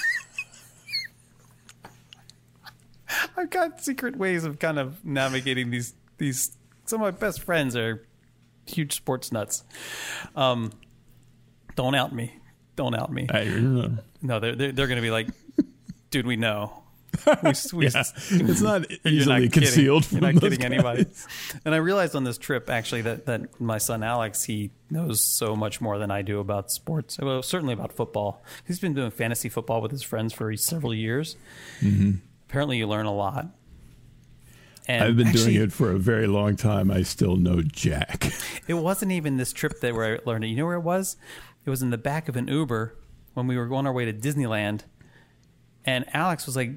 I've 3.37 3.51
got 3.51 3.85
secret 3.85 4.17
ways 4.17 4.45
of 4.45 4.59
kind 4.59 4.79
of 4.79 5.05
navigating 5.05 5.71
these, 5.71 5.93
these, 6.17 6.57
some 6.87 7.03
of 7.03 7.05
my 7.05 7.11
best 7.11 7.43
friends 7.43 7.77
are 7.77 8.07
huge 8.65 8.97
sports 8.97 9.31
nuts. 9.31 9.65
Um, 10.35 10.73
don't 11.77 11.95
out 11.95 12.15
me. 12.15 12.37
Don't 12.75 12.95
out 12.95 13.13
me. 13.13 13.27
I- 13.29 13.45
No, 14.23 14.41
they're, 14.41 14.57
they're, 14.57 14.73
they're 14.73 14.87
going 14.87 14.97
to 14.97 15.03
be 15.03 15.11
like, 15.11 15.29
dude, 16.11 16.27
we 16.27 16.37
know. 16.37 16.85
We, 17.43 17.53
we, 17.75 17.85
yeah, 17.89 18.05
it's 18.31 18.61
not 18.61 18.89
You're 19.05 19.13
easily 19.13 19.27
not 19.27 19.41
kidding. 19.41 19.51
concealed. 19.51 20.11
You're 20.11 20.21
from 20.21 20.35
not 20.35 20.41
kidding 20.43 20.59
guys. 20.61 20.65
anybody. 20.73 21.07
And 21.65 21.75
I 21.75 21.79
realized 21.79 22.15
on 22.15 22.25
this 22.25 22.39
trip 22.39 22.71
actually 22.71 23.03
that, 23.03 23.27
that 23.27 23.61
my 23.61 23.79
son 23.79 24.03
Alex 24.03 24.45
he 24.45 24.71
knows 24.91 25.21
so 25.21 25.55
much 25.55 25.81
more 25.81 25.99
than 25.99 26.11
I 26.11 26.23
do 26.23 26.39
about 26.39 26.71
sports. 26.71 27.19
Well, 27.21 27.43
certainly 27.43 27.75
about 27.75 27.93
football. 27.93 28.43
He's 28.67 28.79
been 28.79 28.95
doing 28.95 29.11
fantasy 29.11 29.49
football 29.49 29.81
with 29.83 29.91
his 29.91 30.03
friends 30.03 30.33
for 30.33 30.55
several 30.57 30.95
years. 30.95 31.37
Mm-hmm. 31.81 32.13
Apparently, 32.49 32.79
you 32.79 32.87
learn 32.87 33.07
a 33.07 33.15
lot. 33.15 33.49
And 34.87 35.05
I've 35.05 35.17
been 35.17 35.27
actually, 35.29 35.55
doing 35.55 35.65
it 35.67 35.73
for 35.73 35.91
a 35.91 35.99
very 35.99 36.27
long 36.27 36.57
time. 36.57 36.91
I 36.91 37.03
still 37.03 37.37
know 37.37 37.61
Jack. 37.63 38.33
It 38.69 38.75
wasn't 38.75 39.13
even 39.13 39.39
this 39.39 39.53
trip 39.55 39.81
that 39.81 39.95
where 39.95 40.17
I 40.17 40.19
learned 40.27 40.45
it. 40.45 40.49
You 40.49 40.57
know 40.57 40.67
where 40.67 40.75
it 40.75 40.81
was? 40.81 41.17
It 41.65 41.71
was 41.71 41.81
in 41.83 41.89
the 41.91 41.97
back 41.99 42.29
of 42.29 42.37
an 42.37 42.49
Uber 42.49 42.95
when 43.33 43.47
we 43.47 43.57
were 43.57 43.73
on 43.75 43.87
our 43.87 43.93
way 43.95 44.05
to 44.05 44.13
Disneyland, 44.13 44.83
and 45.87 46.05
Alex 46.15 46.45
was 46.45 46.55
like 46.55 46.73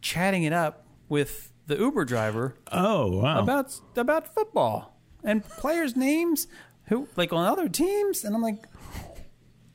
chatting 0.00 0.42
it 0.44 0.52
up 0.52 0.86
with 1.08 1.52
the 1.66 1.76
Uber 1.76 2.04
driver 2.04 2.56
Oh 2.72 3.08
wow! 3.20 3.38
about 3.40 3.78
about 3.96 4.34
football 4.34 4.98
and 5.22 5.44
players' 5.44 5.94
names 5.96 6.46
who 6.88 7.06
like 7.16 7.32
on 7.32 7.46
other 7.46 7.68
teams, 7.68 8.24
and 8.24 8.34
I'm 8.34 8.42
like, 8.42 8.64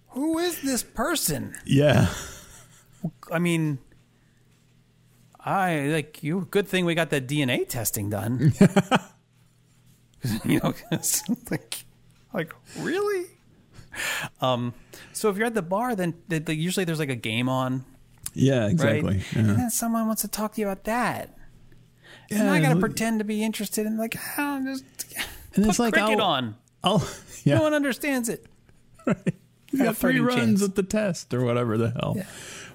who 0.10 0.38
is 0.40 0.62
this 0.62 0.84
person? 0.84 1.56
yeah, 1.66 2.08
I 3.32 3.40
mean, 3.40 3.80
I 5.40 5.82
like 5.88 6.24
you. 6.24 6.48
Good 6.52 6.68
thing 6.68 6.86
we 6.86 6.96
got 6.96 7.10
that 7.12 7.28
DNA 7.28 7.68
testing 7.68 8.10
done. 8.10 8.52
you 10.46 10.60
know, 10.60 10.74
like, 11.52 11.86
like 12.34 12.54
really. 12.80 13.28
Um, 14.42 14.74
so 15.14 15.30
if 15.30 15.38
you're 15.38 15.46
at 15.48 15.54
the 15.54 15.62
bar, 15.62 15.96
then 15.96 16.16
th- 16.30 16.46
th- 16.46 16.58
usually 16.58 16.84
there's 16.84 17.00
like 17.00 17.10
a 17.10 17.16
game 17.16 17.48
on, 17.48 17.86
yeah, 18.36 18.68
exactly. 18.68 19.16
right? 19.16 19.24
Yeah. 19.34 19.40
And 19.40 19.50
then 19.60 19.70
someone 19.70 20.06
wants 20.08 20.22
to 20.22 20.28
talk 20.28 20.54
to 20.54 20.62
you 20.62 20.68
about 20.68 20.84
that. 20.86 21.36
and 22.30 22.40
Yeah, 22.44 22.52
I 22.52 22.60
got 22.62 22.74
to 22.74 22.80
pretend 22.80 23.20
to 23.20 23.26
be 23.26 23.44
interested 23.44 23.86
in 23.88 23.98
like, 23.98 24.14
how 24.14 24.62
just 24.64 24.84
And 25.56 25.64
put 25.64 25.68
it's 25.70 25.80
like, 25.80 25.94
cricket 25.94 26.20
I'll- 26.20 26.26
on. 26.26 26.56
Oh, 26.88 27.12
yeah. 27.44 27.56
No 27.56 27.64
one 27.64 27.74
understands 27.74 28.30
it. 28.30 28.46
Right. 29.08 29.34
you 29.72 29.80
Got 29.80 29.86
got 29.86 29.98
three 29.98 30.20
runs 30.20 30.36
chance. 30.60 30.64
at 30.64 30.76
the 30.76 30.84
test 30.84 31.34
or 31.34 31.44
whatever 31.44 31.78
the 31.80 31.90
hell. 31.92 32.14
Yeah. 32.18 32.26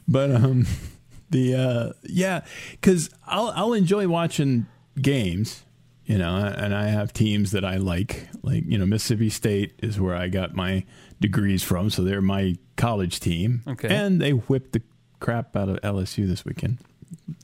But 0.08 0.32
um, 0.32 0.66
the 1.30 1.54
uh, 1.54 1.92
yeah, 2.02 2.40
because 2.72 3.10
I'll 3.26 3.52
I'll 3.54 3.72
enjoy 3.72 4.08
watching 4.08 4.66
games, 5.00 5.62
you 6.04 6.18
know, 6.18 6.34
and 6.36 6.74
I 6.74 6.88
have 6.88 7.12
teams 7.12 7.52
that 7.52 7.64
I 7.64 7.76
like. 7.76 8.28
Like 8.42 8.64
you 8.66 8.78
know, 8.78 8.86
Mississippi 8.86 9.30
State 9.30 9.74
is 9.82 10.00
where 10.00 10.14
I 10.16 10.26
got 10.28 10.54
my 10.54 10.84
degrees 11.20 11.62
from, 11.62 11.88
so 11.90 12.02
they're 12.02 12.20
my 12.20 12.56
college 12.76 13.20
team. 13.20 13.62
Okay. 13.68 13.88
and 13.88 14.20
they 14.20 14.32
whipped 14.32 14.72
the 14.72 14.82
crap 15.20 15.56
out 15.56 15.68
of 15.68 15.80
LSU 15.82 16.26
this 16.26 16.44
weekend. 16.44 16.78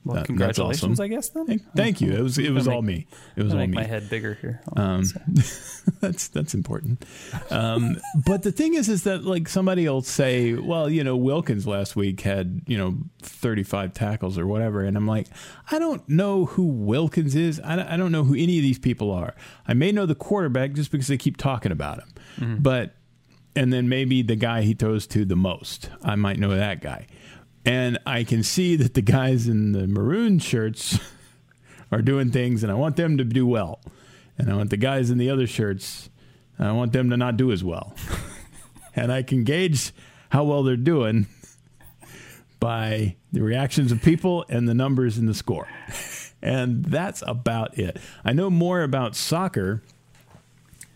Well, 0.04 0.16
That- 0.18 0.26
congratulations, 0.26 1.00
awesome. 1.00 1.04
I 1.04 1.08
guess. 1.08 1.28
Then 1.30 1.46
Thank, 1.46 1.62
thank 1.74 2.00
you. 2.00 2.12
It 2.12 2.20
was 2.22 2.38
it 2.38 2.50
was 2.50 2.64
Gonna 2.66 2.76
all 2.76 2.82
me. 2.82 3.08
It 3.34 3.42
was 3.42 3.52
all 3.52 3.58
make 3.58 3.70
me. 3.70 3.74
my 3.76 3.82
head 3.84 4.08
bigger 4.08 4.34
here. 4.40 4.60
Um, 4.76 5.02
that's 6.00 6.28
that's 6.28 6.54
important. 6.54 7.04
Um, 7.50 7.96
but 8.24 8.44
the 8.44 8.52
thing 8.52 8.74
is, 8.74 8.88
is 8.88 9.02
that 9.04 9.24
like 9.24 9.48
somebody 9.48 9.88
will 9.88 10.02
say, 10.02 10.54
well, 10.54 10.88
you 10.88 11.02
know, 11.02 11.16
Wilkins 11.16 11.66
last 11.66 11.96
week 11.96 12.20
had 12.20 12.62
you 12.68 12.78
know 12.78 12.96
thirty 13.20 13.64
five 13.64 13.92
tackles 13.92 14.38
or 14.38 14.46
whatever, 14.46 14.82
and 14.82 14.96
I'm 14.96 15.06
like, 15.08 15.26
I 15.72 15.80
don't 15.80 16.08
know 16.08 16.44
who 16.44 16.64
Wilkins 16.64 17.34
is. 17.34 17.60
I 17.64 17.74
don't, 17.74 17.88
I 17.88 17.96
don't 17.96 18.12
know 18.12 18.22
who 18.22 18.34
any 18.34 18.58
of 18.58 18.62
these 18.62 18.78
people 18.78 19.10
are. 19.10 19.34
I 19.66 19.74
may 19.74 19.90
know 19.90 20.06
the 20.06 20.14
quarterback 20.14 20.74
just 20.74 20.92
because 20.92 21.08
they 21.08 21.16
keep 21.18 21.36
talking 21.36 21.72
about 21.72 21.98
him, 22.38 22.58
but 22.62 22.94
and 23.56 23.72
then 23.72 23.88
maybe 23.88 24.22
the 24.22 24.36
guy 24.36 24.62
he 24.62 24.74
throws 24.74 25.06
to 25.08 25.24
the 25.24 25.36
most, 25.36 25.90
I 26.04 26.14
might 26.14 26.38
know 26.38 26.54
that 26.54 26.80
guy. 26.80 27.06
And 27.66 27.98
I 28.06 28.22
can 28.22 28.44
see 28.44 28.76
that 28.76 28.94
the 28.94 29.02
guys 29.02 29.48
in 29.48 29.72
the 29.72 29.88
maroon 29.88 30.38
shirts 30.38 31.00
are 31.92 32.00
doing 32.00 32.30
things, 32.30 32.62
and 32.62 32.70
I 32.70 32.76
want 32.76 32.94
them 32.94 33.18
to 33.18 33.24
do 33.24 33.44
well. 33.46 33.80
And 34.38 34.50
I 34.50 34.54
want 34.54 34.70
the 34.70 34.76
guys 34.76 35.10
in 35.10 35.18
the 35.18 35.28
other 35.30 35.48
shirts, 35.48 36.08
I 36.58 36.70
want 36.72 36.92
them 36.92 37.10
to 37.10 37.16
not 37.16 37.36
do 37.36 37.50
as 37.50 37.64
well. 37.64 37.94
and 38.96 39.12
I 39.12 39.22
can 39.22 39.44
gauge 39.44 39.92
how 40.30 40.44
well 40.44 40.62
they're 40.62 40.76
doing 40.76 41.26
by 42.60 43.16
the 43.32 43.42
reactions 43.42 43.90
of 43.90 44.00
people 44.00 44.44
and 44.48 44.68
the 44.68 44.74
numbers 44.74 45.18
in 45.18 45.26
the 45.26 45.34
score. 45.34 45.68
And 46.40 46.84
that's 46.84 47.22
about 47.26 47.78
it. 47.78 47.98
I 48.24 48.32
know 48.32 48.48
more 48.48 48.82
about 48.82 49.16
soccer, 49.16 49.82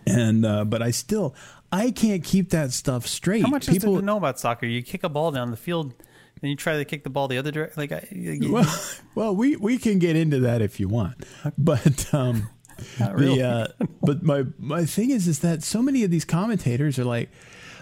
and 0.07 0.47
uh, 0.47 0.65
but 0.65 0.83
I 0.83 0.93
still 0.93 1.35
I 1.73 1.91
can't 1.91 2.23
keep 2.23 2.51
that 2.51 2.73
stuff 2.73 3.07
straight. 3.07 3.43
How 3.43 3.49
much 3.49 3.69
is 3.69 3.75
people 3.75 3.95
there 3.95 4.01
to 4.03 4.07
know 4.07 4.17
about 4.17 4.39
soccer? 4.39 4.67
You 4.67 4.83
kick 4.83 5.03
a 5.03 5.09
ball 5.09 5.33
down 5.33 5.51
the 5.51 5.57
field, 5.57 5.95
then 6.40 6.50
you 6.50 6.57
try 6.57 6.76
to 6.76 6.85
kick 6.85 7.05
the 7.05 7.11
ball 7.11 7.29
the 7.29 7.38
other 7.38 7.50
direction. 7.50 7.81
Like, 7.81 7.92
I, 7.92 8.09
you- 8.11 8.53
well, 8.53 8.81
well, 9.14 9.37
we 9.37 9.57
we 9.57 9.79
can 9.79 9.98
get 9.98 10.16
into 10.16 10.40
that 10.40 10.62
if 10.62 10.81
you 10.81 10.88
want, 10.88 11.24
but 11.59 12.12
um, 12.14 12.48
Not 12.98 13.14
really. 13.16 13.38
the 13.38 13.46
uh, 13.48 13.66
but 14.03 14.22
my 14.22 14.44
my 14.59 14.85
thing 14.85 15.11
is 15.11 15.26
is 15.29 15.40
that 15.40 15.62
so 15.62 15.83
many 15.83 16.05
of 16.05 16.11
these 16.11 16.24
commentators 16.24 16.98
are 16.98 17.05
like. 17.05 17.31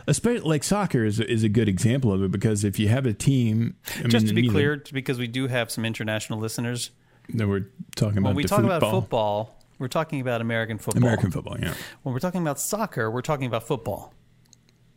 Especially 0.07 0.41
like 0.49 0.65
soccer 0.65 1.05
is 1.05 1.21
is 1.21 1.45
a 1.45 1.51
good 1.51 1.69
example 1.69 2.11
of 2.15 2.23
it 2.23 2.31
because 2.31 2.65
if 2.65 2.79
you 2.79 2.89
have 2.89 3.05
a 3.05 3.13
team, 3.13 3.77
I 4.03 4.05
just 4.09 4.25
mean, 4.25 4.35
to 4.37 4.41
be 4.41 4.49
clear, 4.49 4.83
because 4.91 5.19
we 5.19 5.27
do 5.27 5.49
have 5.49 5.71
some 5.71 5.85
international 5.85 6.39
listeners, 6.39 6.93
That 7.35 7.47
we're 7.47 7.67
talking 7.95 8.17
about 8.17 8.29
When 8.29 8.37
we 8.37 8.45
talk 8.45 8.61
football. 8.61 8.77
about 8.79 8.91
football, 8.91 9.59
we're 9.79 9.89
talking 9.89 10.23
about 10.23 10.41
American 10.41 10.79
football. 10.79 11.03
American 11.03 11.31
football, 11.31 11.59
yeah. 11.61 11.75
When 12.05 12.15
we're 12.15 12.21
talking 12.21 12.41
about 12.41 12.59
soccer, 12.59 13.11
we're 13.11 13.21
talking 13.21 13.45
about 13.49 13.65
football. 13.67 14.15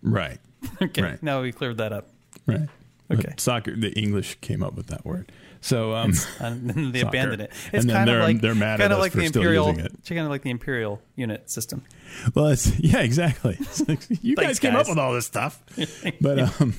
Right. 0.02 0.40
Okay, 0.82 1.02
Right. 1.02 1.22
now 1.22 1.42
we 1.42 1.52
cleared 1.52 1.80
that 1.80 1.92
up. 1.92 2.08
Right. 2.46 2.70
Okay. 3.20 3.34
Soccer, 3.38 3.76
the 3.76 3.92
English 3.94 4.38
came 4.42 4.64
up 4.64 4.74
with 4.76 4.88
that 4.88 5.06
word. 5.06 5.32
So, 5.62 5.94
um, 5.94 6.14
And 6.40 6.70
then 6.70 6.92
they 6.92 7.00
Soccer. 7.02 7.10
abandoned 7.10 7.42
it. 7.44 7.52
And 7.66 7.74
It's 7.74 7.86
then 7.86 7.96
kind 7.96 8.10
of 8.10 8.20
like 8.24 8.42
they're 8.42 8.56
mad 8.56 8.76
at 8.76 8.80
kind 8.80 8.94
of 8.94 9.00
like 9.00 9.12
the 9.14 9.28
still 9.28 9.42
imperial, 9.42 9.68
using 9.70 9.86
it. 9.86 10.06
kind 10.08 10.22
of 10.22 10.30
like 10.30 10.42
the 10.42 10.50
imperial 10.50 11.02
unit 11.16 11.50
system. 11.52 11.84
well, 12.34 12.48
it's, 12.48 12.80
yeah, 12.80 13.00
exactly. 13.02 13.58
It's 13.88 14.10
you 14.24 14.36
Thanks, 14.36 14.48
guys 14.50 14.60
came 14.60 14.74
guys. 14.74 14.82
up 14.86 14.90
with 14.90 14.98
all 15.00 15.14
this 15.14 15.26
stuff. 15.28 15.62
But, 16.22 16.40
um, 16.40 16.76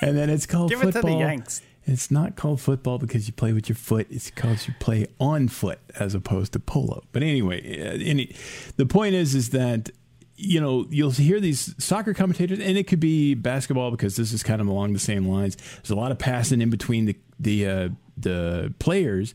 and 0.00 0.16
then 0.16 0.30
it's 0.30 0.46
called 0.46 0.70
Give 0.70 0.80
it 0.80 0.86
to 0.86 0.92
the 0.92 1.00
football. 1.00 1.18
Yanks. 1.20 1.62
It's 1.86 2.10
not 2.10 2.36
called 2.36 2.60
football 2.60 2.98
because 2.98 3.26
you 3.26 3.32
play 3.32 3.52
with 3.52 3.68
your 3.68 3.76
foot. 3.76 4.06
It's 4.10 4.30
because 4.30 4.68
you 4.68 4.74
play 4.78 5.06
on 5.18 5.48
foot 5.48 5.78
as 5.98 6.14
opposed 6.14 6.52
to 6.52 6.60
polo. 6.60 7.02
But 7.12 7.22
anyway, 7.22 7.80
uh, 7.80 7.98
any, 8.04 8.34
the 8.76 8.84
point 8.86 9.14
is, 9.14 9.34
is 9.34 9.50
that 9.50 9.90
you 10.38 10.60
know 10.60 10.86
you'll 10.90 11.10
hear 11.10 11.40
these 11.40 11.74
soccer 11.82 12.14
commentators, 12.14 12.60
and 12.60 12.78
it 12.78 12.86
could 12.86 13.00
be 13.00 13.34
basketball 13.34 13.90
because 13.90 14.16
this 14.16 14.32
is 14.32 14.42
kind 14.42 14.60
of 14.60 14.68
along 14.68 14.92
the 14.92 14.98
same 14.98 15.26
lines. 15.26 15.56
There's 15.56 15.90
a 15.90 15.96
lot 15.96 16.12
of 16.12 16.18
passing 16.18 16.62
in 16.62 16.70
between 16.70 17.06
the 17.06 17.16
the 17.38 17.66
uh, 17.66 17.88
the 18.16 18.72
players, 18.78 19.34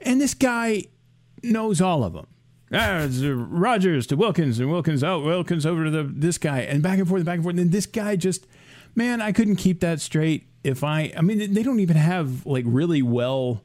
and 0.00 0.20
this 0.20 0.34
guy 0.34 0.84
knows 1.42 1.80
all 1.80 2.04
of 2.04 2.12
them. 2.12 2.26
Ah, 2.72 3.08
Rogers 3.22 4.06
to 4.08 4.16
Wilkins 4.16 4.60
and 4.60 4.70
Wilkins 4.70 5.02
out, 5.02 5.24
Wilkins 5.24 5.66
over 5.66 5.84
to 5.84 5.90
the 5.90 6.02
this 6.04 6.38
guy, 6.38 6.60
and 6.60 6.82
back 6.82 6.98
and 6.98 7.08
forth, 7.08 7.20
and 7.20 7.26
back 7.26 7.36
and 7.36 7.42
forth. 7.44 7.52
And 7.52 7.58
then 7.60 7.70
this 7.70 7.86
guy 7.86 8.16
just, 8.16 8.46
man, 8.94 9.20
I 9.20 9.32
couldn't 9.32 9.56
keep 9.56 9.80
that 9.80 10.00
straight. 10.00 10.46
If 10.62 10.84
I, 10.84 11.12
I 11.16 11.22
mean, 11.22 11.54
they 11.54 11.62
don't 11.62 11.80
even 11.80 11.96
have 11.96 12.44
like 12.44 12.64
really 12.66 13.02
well 13.02 13.62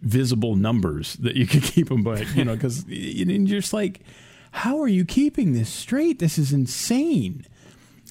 visible 0.00 0.56
numbers 0.56 1.14
that 1.14 1.36
you 1.36 1.46
could 1.46 1.62
keep 1.64 1.88
them, 1.88 2.02
but 2.02 2.26
you 2.34 2.44
know, 2.44 2.54
because 2.54 2.84
you're 2.86 3.60
just 3.60 3.72
like, 3.72 4.00
how 4.50 4.80
are 4.80 4.88
you 4.88 5.04
keeping 5.04 5.52
this 5.52 5.68
straight? 5.68 6.18
This 6.18 6.38
is 6.38 6.52
insane. 6.52 7.46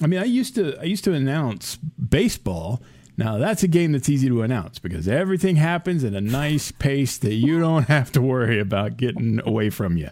I 0.02 0.06
mean, 0.06 0.20
I 0.20 0.24
used 0.24 0.54
to 0.54 0.78
I 0.80 0.84
used 0.84 1.04
to 1.04 1.12
announce 1.12 1.76
baseball. 1.76 2.82
Now 3.16 3.36
that's 3.38 3.62
a 3.62 3.68
game 3.68 3.92
that's 3.92 4.08
easy 4.08 4.28
to 4.28 4.42
announce 4.42 4.78
because 4.78 5.06
everything 5.06 5.56
happens 5.56 6.04
at 6.04 6.14
a 6.14 6.20
nice 6.20 6.72
pace 6.72 7.18
that 7.18 7.34
you 7.34 7.60
don't 7.60 7.88
have 7.88 8.10
to 8.12 8.22
worry 8.22 8.58
about 8.58 8.96
getting 8.96 9.40
away 9.44 9.70
from 9.70 9.96
you. 9.96 10.08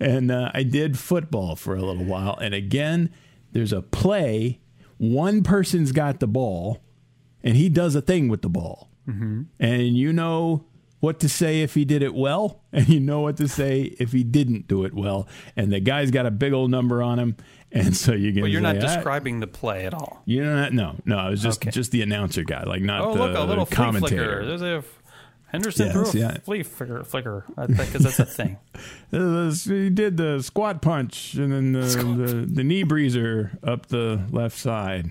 And 0.00 0.32
uh, 0.32 0.50
I 0.54 0.62
did 0.62 0.98
football 0.98 1.54
for 1.54 1.76
a 1.76 1.82
little 1.82 2.04
while, 2.04 2.36
and 2.40 2.54
again, 2.54 3.10
there's 3.52 3.72
a 3.72 3.82
play. 3.82 4.58
One 4.98 5.44
person's 5.44 5.92
got 5.92 6.18
the 6.18 6.26
ball, 6.26 6.82
and 7.44 7.56
he 7.56 7.68
does 7.68 7.94
a 7.94 8.00
thing 8.00 8.28
with 8.28 8.42
the 8.42 8.48
ball, 8.48 8.88
mm-hmm. 9.06 9.42
and 9.60 9.96
you 9.96 10.12
know 10.12 10.64
what 11.02 11.18
to 11.18 11.28
say 11.28 11.62
if 11.62 11.74
he 11.74 11.84
did 11.84 12.00
it 12.02 12.14
well, 12.14 12.60
and 12.72 12.88
you 12.88 13.00
know 13.00 13.20
what 13.20 13.36
to 13.38 13.48
say 13.48 13.82
if 13.98 14.12
he 14.12 14.22
didn't 14.22 14.68
do 14.68 14.84
it 14.84 14.94
well. 14.94 15.26
And 15.56 15.72
the 15.72 15.80
guy's 15.80 16.10
got 16.12 16.26
a 16.26 16.30
big 16.30 16.52
old 16.52 16.70
number 16.70 17.02
on 17.02 17.18
him, 17.18 17.36
and 17.72 17.96
so 17.96 18.12
you 18.12 18.32
can. 18.32 18.42
But 18.42 18.50
you're 18.50 18.60
say, 18.62 18.72
not 18.72 18.76
"Ah, 18.76 18.94
describing 18.94 19.40
the 19.40 19.46
play 19.48 19.84
at 19.84 19.94
all. 19.94 20.22
You're 20.24 20.44
not. 20.46 20.72
No, 20.72 20.96
no. 21.04 21.18
I 21.18 21.28
was 21.28 21.42
just 21.42 21.60
Okay. 21.60 21.70
just 21.70 21.90
the 21.90 22.02
announcer 22.02 22.44
guy, 22.44 22.62
like 22.64 22.82
not 22.82 23.00
Oh, 23.02 23.14
the, 23.14 23.20
look, 23.20 23.36
a 23.36 23.40
little 23.42 23.64
the 23.64 23.74
flea 23.74 23.84
commentator. 23.84 24.24
flicker. 24.24 24.46
There's 24.46 24.62
a 24.62 24.84
Henderson 25.48 25.86
Yes, 25.86 25.94
threw 26.12 26.20
a 26.20 26.24
yeah. 26.24 26.36
flea 26.44 26.62
flicker, 26.62 27.04
flicker 27.04 27.44
because 27.68 28.04
that's 28.04 28.18
a 28.20 28.24
thing. 28.24 28.56
He 29.10 29.90
did 29.90 30.16
the 30.16 30.40
squat 30.42 30.80
punch 30.80 31.34
and 31.34 31.52
then 31.52 31.72
the, 31.72 31.80
the, 31.80 32.34
the 32.50 32.64
knee 32.64 32.84
breezer 32.84 33.58
up 33.62 33.86
the 33.86 34.24
left 34.30 34.56
side. 34.56 35.10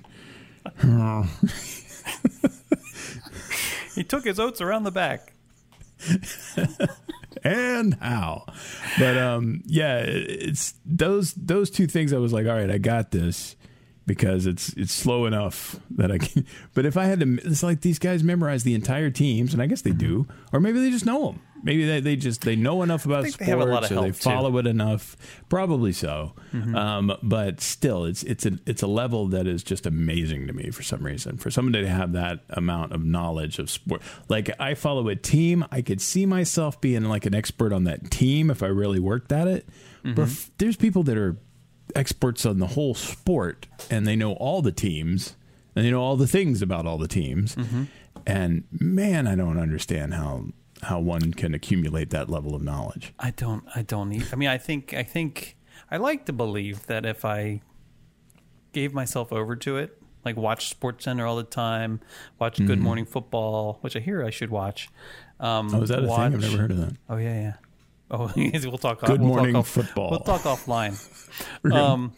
He 3.93 4.03
took 4.03 4.25
his 4.25 4.39
oats 4.39 4.61
around 4.61 4.83
the 4.83 4.91
back. 4.91 5.33
and 7.43 7.95
how. 7.95 8.45
But 8.99 9.17
um, 9.17 9.63
yeah, 9.65 9.99
it's 9.99 10.73
those 10.85 11.33
those 11.33 11.69
two 11.69 11.87
things. 11.87 12.13
I 12.13 12.17
was 12.17 12.33
like, 12.33 12.47
all 12.47 12.55
right, 12.55 12.71
I 12.71 12.77
got 12.77 13.11
this 13.11 13.55
because 14.05 14.45
it's 14.45 14.73
it's 14.73 14.93
slow 14.93 15.25
enough 15.25 15.79
that 15.91 16.11
I 16.11 16.17
can. 16.17 16.45
But 16.73 16.85
if 16.85 16.97
I 16.97 17.05
had 17.05 17.19
to, 17.19 17.39
it's 17.43 17.63
like 17.63 17.81
these 17.81 17.99
guys 17.99 18.23
memorize 18.23 18.63
the 18.63 18.73
entire 18.75 19.09
teams, 19.09 19.53
and 19.53 19.61
I 19.61 19.67
guess 19.67 19.81
they 19.81 19.91
do, 19.91 20.27
or 20.51 20.59
maybe 20.59 20.79
they 20.79 20.89
just 20.89 21.05
know 21.05 21.27
them. 21.27 21.41
Maybe 21.63 21.85
they, 21.85 21.99
they 21.99 22.15
just 22.15 22.41
they 22.41 22.55
know 22.55 22.81
enough 22.81 23.05
about 23.05 23.23
they 23.23 23.29
sports, 23.29 23.49
have 23.49 23.59
a 23.59 23.65
lot 23.65 23.83
of 23.83 23.91
or 23.91 23.95
they 23.95 24.01
help, 24.07 24.15
too. 24.15 24.21
follow 24.21 24.57
it 24.57 24.67
enough. 24.67 25.15
Probably 25.49 25.91
so, 25.91 26.33
Mm-hmm. 26.53 26.75
um, 26.75 27.17
but 27.23 27.61
still, 27.61 28.05
it's 28.05 28.23
it's 28.23 28.45
a 28.45 28.57
it's 28.65 28.81
a 28.81 28.87
level 28.87 29.27
that 29.27 29.47
is 29.47 29.63
just 29.63 29.85
amazing 29.85 30.47
to 30.47 30.53
me 30.53 30.69
for 30.71 30.83
some 30.83 31.03
reason. 31.05 31.37
For 31.37 31.49
somebody 31.51 31.83
to 31.83 31.89
have 31.89 32.11
that 32.13 32.39
amount 32.49 32.91
of 32.93 33.03
knowledge 33.03 33.59
of 33.59 33.69
sport, 33.69 34.01
like 34.27 34.49
I 34.59 34.73
follow 34.73 35.07
a 35.09 35.15
team, 35.15 35.65
I 35.71 35.81
could 35.81 36.01
see 36.01 36.25
myself 36.25 36.81
being 36.81 37.05
like 37.05 37.25
an 37.25 37.33
expert 37.35 37.71
on 37.71 37.83
that 37.85 38.11
team 38.11 38.49
if 38.49 38.61
I 38.63 38.67
really 38.67 38.99
worked 38.99 39.31
at 39.31 39.47
it. 39.47 39.67
Mm-hmm. 40.03 40.15
But 40.15 40.23
if 40.23 40.55
there's 40.57 40.75
people 40.75 41.03
that 41.03 41.17
are 41.17 41.37
experts 41.95 42.45
on 42.45 42.59
the 42.59 42.67
whole 42.67 42.95
sport 42.95 43.67
and 43.89 44.07
they 44.07 44.15
know 44.15 44.33
all 44.33 44.61
the 44.61 44.71
teams 44.71 45.35
and 45.75 45.85
they 45.85 45.91
know 45.91 46.01
all 46.01 46.15
the 46.17 46.27
things 46.27 46.61
about 46.61 46.85
all 46.85 46.97
the 46.97 47.07
teams. 47.07 47.55
Mm-hmm. 47.55 47.83
And 48.25 48.63
man, 48.71 49.27
I 49.27 49.35
don't 49.35 49.57
understand 49.59 50.13
how 50.13 50.45
how 50.83 50.99
one 50.99 51.33
can 51.33 51.53
accumulate 51.53 52.09
that 52.11 52.29
level 52.29 52.55
of 52.55 52.61
knowledge. 52.61 53.13
I 53.19 53.31
don't. 53.31 53.63
I 53.75 53.81
don't 53.81 54.09
need. 54.09 54.27
I 54.31 54.35
mean, 54.35 54.49
I 54.49 54.57
think. 54.57 54.93
I 54.93 55.03
think. 55.03 55.55
I 55.89 55.97
like 55.97 56.25
to 56.25 56.33
believe 56.33 56.87
that 56.87 57.05
if 57.05 57.25
I 57.25 57.61
gave 58.71 58.93
myself 58.93 59.33
over 59.33 59.55
to 59.57 59.77
it, 59.77 60.01
like 60.23 60.37
watch 60.37 60.69
Sports 60.69 61.05
Center 61.05 61.25
all 61.25 61.35
the 61.35 61.43
time, 61.43 61.99
watch 62.39 62.65
Good 62.65 62.79
Morning 62.79 63.05
Football, 63.05 63.79
which 63.81 63.95
I 63.95 63.99
hear 63.99 64.23
I 64.23 64.29
should 64.29 64.49
watch. 64.51 64.89
Um, 65.39 65.67
Mm-hmm. 65.69 65.75
Oh, 65.75 65.81
is 65.81 65.89
that 65.89 66.03
a 66.03 66.07
watch, 66.07 66.17
thing? 66.31 66.35
I've 66.35 66.41
never 66.41 66.57
heard 66.57 66.71
of 66.71 66.77
that. 66.77 66.95
Oh 67.09 67.17
yeah, 67.17 67.41
yeah. 67.41 67.53
Oh, 68.11 68.31
we'll 68.35 68.77
talk. 68.77 69.01
Good 69.01 69.21
we'll 69.21 69.29
Morning 69.29 69.53
talk 69.53 69.61
off, 69.61 69.69
Football. 69.69 70.09
We'll 70.11 70.19
talk 70.19 70.41
offline. 70.41 70.97
Um, 71.71 72.13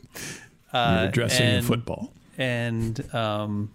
You're 0.74 0.82
uh, 0.82 1.06
addressing 1.08 1.46
and, 1.46 1.66
football. 1.66 2.12
and 2.36 3.14
um, 3.14 3.72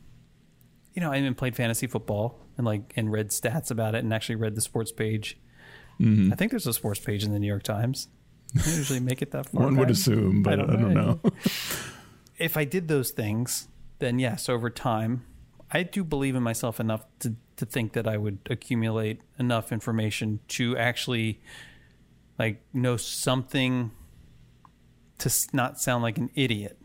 you 0.94 1.00
know, 1.00 1.12
I 1.12 1.18
even 1.18 1.34
played 1.36 1.54
fantasy 1.54 1.86
football 1.86 2.36
and 2.58 2.66
like 2.66 2.92
and 2.96 3.10
read 3.10 3.30
stats 3.30 3.70
about 3.70 3.94
it 3.94 4.04
and 4.04 4.12
actually 4.12 4.34
read 4.34 4.54
the 4.54 4.60
sports 4.60 4.92
page. 4.92 5.38
Mm-hmm. 5.98 6.32
I 6.32 6.36
think 6.36 6.50
there's 6.50 6.66
a 6.66 6.72
sports 6.72 7.00
page 7.00 7.24
in 7.24 7.32
the 7.32 7.38
New 7.38 7.46
York 7.46 7.62
Times. 7.62 8.08
They 8.54 8.72
usually 8.72 9.00
make 9.00 9.22
it 9.22 9.30
that 9.30 9.46
far. 9.46 9.62
One 9.62 9.76
would 9.76 9.90
assume, 9.90 10.42
but 10.42 10.54
I 10.54 10.56
don't, 10.56 10.94
know. 10.94 11.20
If 12.38 12.56
I 12.56 12.64
did 12.64 12.86
those 12.86 13.10
things, 13.10 13.66
then 13.98 14.20
yes, 14.20 14.48
over 14.48 14.70
time, 14.70 15.24
I 15.72 15.82
do 15.82 16.04
believe 16.04 16.36
in 16.36 16.42
myself 16.42 16.78
enough 16.78 17.04
to 17.20 17.34
to 17.56 17.66
think 17.66 17.94
that 17.94 18.06
I 18.06 18.16
would 18.16 18.38
accumulate 18.48 19.20
enough 19.38 19.72
information 19.72 20.38
to 20.48 20.76
actually 20.76 21.40
like 22.38 22.62
know 22.72 22.96
something 22.96 23.90
to 25.18 25.30
not 25.52 25.80
sound 25.80 26.02
like 26.02 26.18
an 26.18 26.30
idiot. 26.34 26.78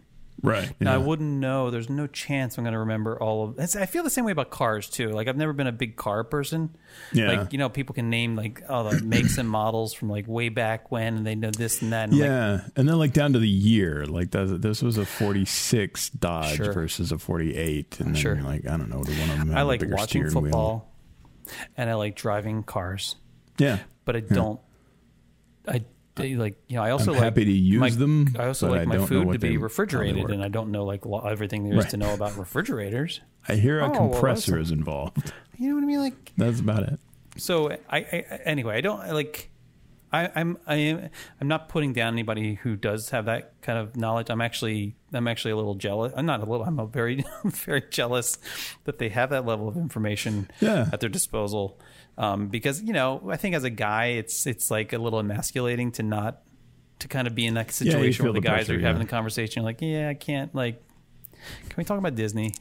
Right. 0.44 0.72
Now, 0.80 0.94
I 0.94 0.98
wouldn't 0.98 1.40
know. 1.40 1.72
There's 1.72 1.90
no 1.90 2.06
chance 2.06 2.58
I'm 2.58 2.64
going 2.64 2.74
to 2.74 2.80
remember 2.80 3.18
all 3.20 3.46
of. 3.46 3.52
it's- 3.54 3.76
I 3.76 3.86
feel 3.88 4.04
the 4.04 4.10
same 4.12 4.26
way 4.26 4.32
about 4.32 4.52
cars 4.52 4.90
too. 4.90 5.10
Like 5.10 5.28
I've 5.28 5.38
never 5.38 5.54
been 5.54 5.66
a 5.68 5.72
big 5.72 5.96
car 5.96 6.24
person. 6.24 6.76
Yeah. 7.12 7.32
Like 7.32 7.54
you 7.54 7.58
know, 7.58 7.70
people 7.70 7.96
can 7.96 8.10
name 8.10 8.36
like 8.36 8.62
all 8.70 8.84
the 8.84 9.02
makes 9.04 9.38
and 9.38 9.50
models 9.50 9.94
from 9.94 10.10
like 10.10 10.28
way 10.28 10.50
back 10.50 10.92
when, 10.92 11.18
and 11.18 11.26
they 11.26 11.34
know 11.36 11.50
this 11.50 11.82
and 11.82 11.92
that. 11.94 12.10
And 12.10 12.20
like, 12.20 12.28
Yeah, 12.28 12.62
and 12.76 12.88
then 12.88 13.00
like 13.00 13.14
down 13.14 13.34
to 13.34 13.40
the 13.40 13.48
year, 13.50 14.06
like 14.06 14.32
that, 14.32 14.62
this 14.62 14.82
was 14.84 14.98
a 14.98 15.06
'46 15.06 16.10
Dodge 16.12 16.58
Sure. 16.58 16.74
versus 16.74 17.12
a 17.12 17.18
'48, 17.18 18.00
and 18.00 18.10
then 18.10 18.16
Sure. 18.16 18.36
like, 18.42 18.68
I 18.68 18.78
don't 18.78 18.90
know, 18.90 19.04
do 19.04 19.12
one 19.20 19.30
of 19.32 19.38
them 19.40 19.56
I 19.58 19.62
like 19.64 19.82
watching 19.86 20.28
steering 20.28 20.34
wheel? 20.34 20.44
football, 20.44 20.94
and 21.78 21.90
I 21.90 21.94
like 21.96 22.16
driving 22.16 22.64
cars, 22.64 23.16
Yeah, 23.58 23.80
but 24.06 24.16
I 24.16 24.20
don't. 24.20 24.60
I 25.68 25.76
I 25.76 25.82
like 26.17 26.56
you 26.67 26.76
know. 26.78 26.84
I 26.84 26.91
also 26.91 27.12
I'm 27.12 27.17
like 27.17 27.23
happy 27.23 27.45
to 27.45 27.52
use 27.52 27.80
my- 27.80 27.89
them, 27.89 28.28
I 28.38 28.47
also 28.47 28.69
like 28.69 28.82
I 28.82 28.86
my 28.86 29.06
food 29.06 29.32
to 29.34 29.39
be 29.39 29.47
they- 29.47 29.47
how 29.47 29.52
they 29.54 29.58
refrigerated, 29.58 30.30
and 30.30 30.43
I 30.43 30.47
don't 30.47 30.71
know 30.71 30.86
like 30.86 31.06
lo- 31.06 31.26
everything 31.28 31.63
there 31.63 31.73
is 31.78 31.86
Right. 31.86 31.89
to 31.91 31.97
know 31.97 32.13
about 32.13 32.38
refrigerators. 32.38 33.21
I 33.49 33.56
hear 33.56 33.80
a 33.80 33.88
Oh, 33.88 33.91
compressor 34.10 34.52
that's- 34.52 34.67
is 34.67 34.71
involved. 34.71 35.34
You 35.58 35.69
know 35.69 35.76
what 35.76 35.84
I 35.84 35.88
mean? 35.88 35.99
Like 35.99 36.32
That's 36.38 36.60
about 36.60 36.84
it. 36.84 36.99
so 37.38 37.71
I, 37.89 37.97
I 37.97 38.39
anyway 38.45 38.78
i 38.78 38.82
don't 38.82 39.08
like 39.12 39.49
I, 40.13 40.30
I'm 40.36 40.58
I 40.67 40.76
am 40.76 41.10
I'm 41.41 41.47
not 41.47 41.69
putting 41.69 41.91
down 41.91 42.13
anybody 42.13 42.54
who 42.54 42.76
does 42.76 43.10
have 43.10 43.26
that 43.26 43.60
kind 43.63 43.80
of 43.80 43.97
knowledge. 43.97 44.30
I'm 44.30 44.41
actually 44.41 44.95
I'm 45.12 45.28
actually 45.28 45.52
a 45.52 45.56
little 45.56 45.73
jealous. 45.73 46.13
I'm 46.15 46.28
not 46.28 46.41
a 46.41 46.45
little. 46.45 46.63
I'm 46.63 46.80
a 46.80 46.86
very 46.86 47.26
very 47.43 47.84
jealous 47.89 48.38
that 48.84 48.99
they 48.99 49.10
have 49.10 49.32
that 49.32 49.45
level 49.45 49.67
of 49.67 49.76
information 49.76 50.52
Yeah. 50.62 50.88
at 50.93 50.99
their 50.99 51.10
disposal. 51.10 51.80
Um, 52.15 52.47
because 52.49 52.84
you 52.84 52.93
know 52.93 53.28
I 53.28 53.38
think 53.38 53.56
as 53.56 53.63
a 53.63 53.71
guy 53.71 54.06
it's 54.06 54.45
it's 54.45 54.69
like 54.69 54.93
a 54.93 54.99
little 54.99 55.19
emasculating 55.19 55.91
to 55.93 56.04
not 56.04 56.43
to 56.99 57.08
kind 57.08 57.28
of 57.28 57.34
be 57.34 57.47
in 57.47 57.56
that 57.56 57.71
situation 57.71 58.23
feel 58.23 58.34
where 58.34 58.39
the, 58.39 58.47
guys 58.47 58.67
pressure, 58.67 58.76
are 58.76 58.82
having 58.82 59.02
yeah. 59.02 59.06
the 59.06 59.10
conversation. 59.10 59.63
You're 59.63 59.69
like, 59.69 59.82
yeah, 59.82 60.10
I 60.10 60.13
can't 60.13 60.54
like. 60.54 60.82
Can 61.32 61.76
we 61.76 61.84
talk 61.84 61.97
about 61.97 62.13
Disney? 62.13 62.54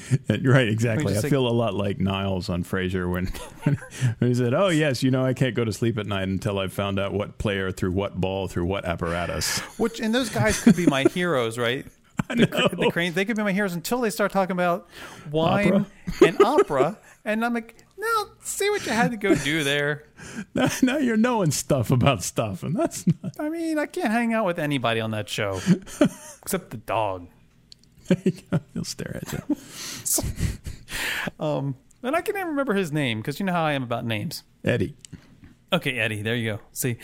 Right, 0.28 0.68
exactly. 0.68 1.06
I 1.06 1.14
just 1.14 1.24
like- 1.24 1.30
feel 1.30 1.46
a 1.46 1.50
lot 1.50 1.74
like 1.74 1.98
Niles 1.98 2.48
on 2.48 2.64
Frasier 2.64 3.10
when, 3.10 3.26
when 4.18 4.30
he 4.30 4.34
said, 4.34 4.54
"Oh 4.54 4.68
yes, 4.68 5.02
you 5.02 5.10
know, 5.10 5.24
I 5.24 5.32
can't 5.34 5.54
go 5.54 5.64
to 5.64 5.72
sleep 5.72 5.98
at 5.98 6.06
night 6.06 6.28
until 6.28 6.58
I've 6.58 6.72
found 6.72 6.98
out 6.98 7.12
what 7.12 7.38
player 7.38 7.72
through 7.72 7.92
what 7.92 8.20
ball 8.20 8.46
through 8.48 8.66
what 8.66 8.84
apparatus." 8.84 9.58
Which 9.78 10.00
and 10.00 10.14
those 10.14 10.28
guys 10.28 10.60
could 10.62 10.76
be 10.76 10.86
my 10.86 11.04
heroes, 11.04 11.58
right? 11.58 11.86
The, 12.28 12.46
cr- 12.46 12.74
the 12.76 12.90
cranes, 12.90 13.14
they 13.14 13.24
could 13.24 13.36
be 13.36 13.42
my 13.42 13.52
heroes 13.52 13.74
until 13.74 14.00
they 14.00 14.10
start 14.10 14.32
talking 14.32 14.52
about 14.52 14.88
wine 15.30 15.72
Opera? 15.72 15.86
and 16.28 16.42
opera, 16.42 16.98
and 17.24 17.44
I'm 17.44 17.54
like, 17.54 17.76
no, 17.98 18.26
See 18.42 18.70
what 18.70 18.86
you 18.86 18.92
had 18.92 19.10
to 19.10 19.16
go 19.16 19.34
do 19.34 19.64
there. 19.64 20.04
Now, 20.54 20.68
now 20.82 20.98
you're 20.98 21.16
knowing 21.16 21.50
stuff 21.50 21.90
about 21.90 22.22
stuff, 22.22 22.62
and 22.62 22.76
that's 22.76 23.04
not. 23.06 23.32
I 23.40 23.48
mean, 23.48 23.76
I 23.78 23.86
can't 23.86 24.12
hang 24.12 24.32
out 24.32 24.44
with 24.46 24.58
anybody 24.58 25.00
on 25.00 25.10
that 25.10 25.28
show 25.28 25.60
except 26.42 26.70
the 26.70 26.76
dog. 26.78 27.26
He'll 28.74 28.84
stare 28.84 29.20
at 29.22 29.32
you. 29.32 29.56
Um, 31.40 31.74
and 32.02 32.14
I 32.14 32.20
can't 32.20 32.36
even 32.36 32.48
remember 32.48 32.72
his 32.72 32.92
name 32.92 33.20
because 33.20 33.40
you 33.40 33.46
know 33.46 33.52
how 33.52 33.64
I 33.64 33.72
am 33.72 33.82
about 33.82 34.04
names. 34.06 34.44
Eddie. 34.64 34.96
Okay, 35.72 35.98
Eddie. 35.98 36.22
There 36.22 36.36
you 36.36 36.52
go. 36.52 36.60
See, 36.72 36.96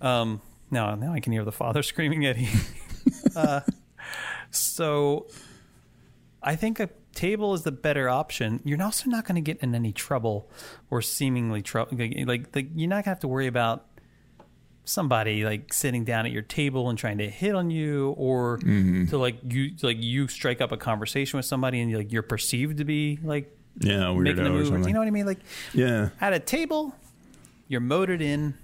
um, 0.00 0.40
now 0.70 0.94
now 0.94 1.12
I 1.12 1.20
can 1.20 1.32
hear 1.32 1.44
the 1.44 1.50
father 1.50 1.82
screaming, 1.90 2.26
Eddie. 2.26 2.48
uh, 3.34 3.60
so, 4.50 5.26
I 6.42 6.54
think 6.56 6.78
a 6.78 6.90
table 7.14 7.54
is 7.54 7.62
the 7.62 7.72
better 7.72 8.08
option. 8.08 8.60
You're 8.64 8.82
also 8.82 9.08
not 9.08 9.24
going 9.24 9.36
to 9.36 9.40
get 9.40 9.58
in 9.62 9.74
any 9.74 9.92
trouble 9.92 10.50
or 10.90 11.00
seemingly 11.00 11.62
trouble. 11.62 11.96
Like, 11.96 12.14
like, 12.26 12.54
like 12.54 12.68
you're 12.74 12.88
not 12.88 12.96
going 12.96 13.04
to 13.04 13.10
have 13.10 13.20
to 13.20 13.28
worry 13.28 13.46
about 13.46 13.86
somebody 14.84 15.44
like 15.44 15.72
sitting 15.72 16.04
down 16.04 16.26
at 16.26 16.32
your 16.32 16.42
table 16.42 16.90
and 16.90 16.98
trying 16.98 17.18
to 17.18 17.28
hit 17.28 17.54
on 17.54 17.70
you 17.70 18.10
or 18.18 18.58
to 18.58 19.16
like 19.18 19.36
you 19.48 19.70
like 19.82 19.96
you 20.00 20.28
strike 20.28 20.60
up 20.60 20.72
a 20.72 20.76
conversation 20.76 21.36
with 21.38 21.46
somebody 21.46 21.80
and 21.80 21.94
like 21.96 22.12
you're 22.12 22.22
perceived 22.22 22.78
to 22.78 22.84
be 22.84 23.18
like 23.22 23.50
Yeah, 23.80 24.12
making 24.12 24.40
a 24.40 24.42
weirdo 24.42 24.46
or 24.46 24.50
move. 24.50 24.66
something. 24.68 24.88
You 24.88 24.92
know 24.94 25.00
what 25.00 25.08
I 25.08 25.10
mean? 25.10 25.26
Like 25.26 25.40
yeah. 25.72 26.10
at 26.20 26.32
a 26.34 26.38
table, 26.38 26.94
you're 27.68 27.80
motored 27.80 28.20
in. 28.22 28.54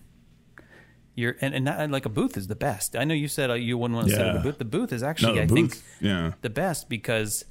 You're 1.17 1.37
and, 1.41 1.55
and, 1.55 1.65
not, 1.65 1.91
like 1.91 2.07
a 2.07 2.09
booth 2.09 2.37
is 2.37 2.47
the 2.47 2.55
best. 2.55 2.97
I 2.97 3.05
know 3.05 3.15
you 3.15 3.29
said 3.29 3.51
uh, 3.51 3.55
you 3.55 3.77
wouldn't 3.77 3.97
want 3.97 4.09
to 4.09 4.15
sit 4.15 4.25
at 4.25 4.37
a 4.37 4.41
booth. 4.41 4.59
The 4.59 4.65
booth 4.65 4.93
is 4.93 5.03
No, 5.03 5.09
actually, 5.09 5.35
the 5.35 5.43
I 5.43 5.47
booth. 5.47 5.73
think, 5.75 5.83
yeah. 6.01 6.33
the 6.41 6.49
best 6.51 6.89
because 6.89 7.45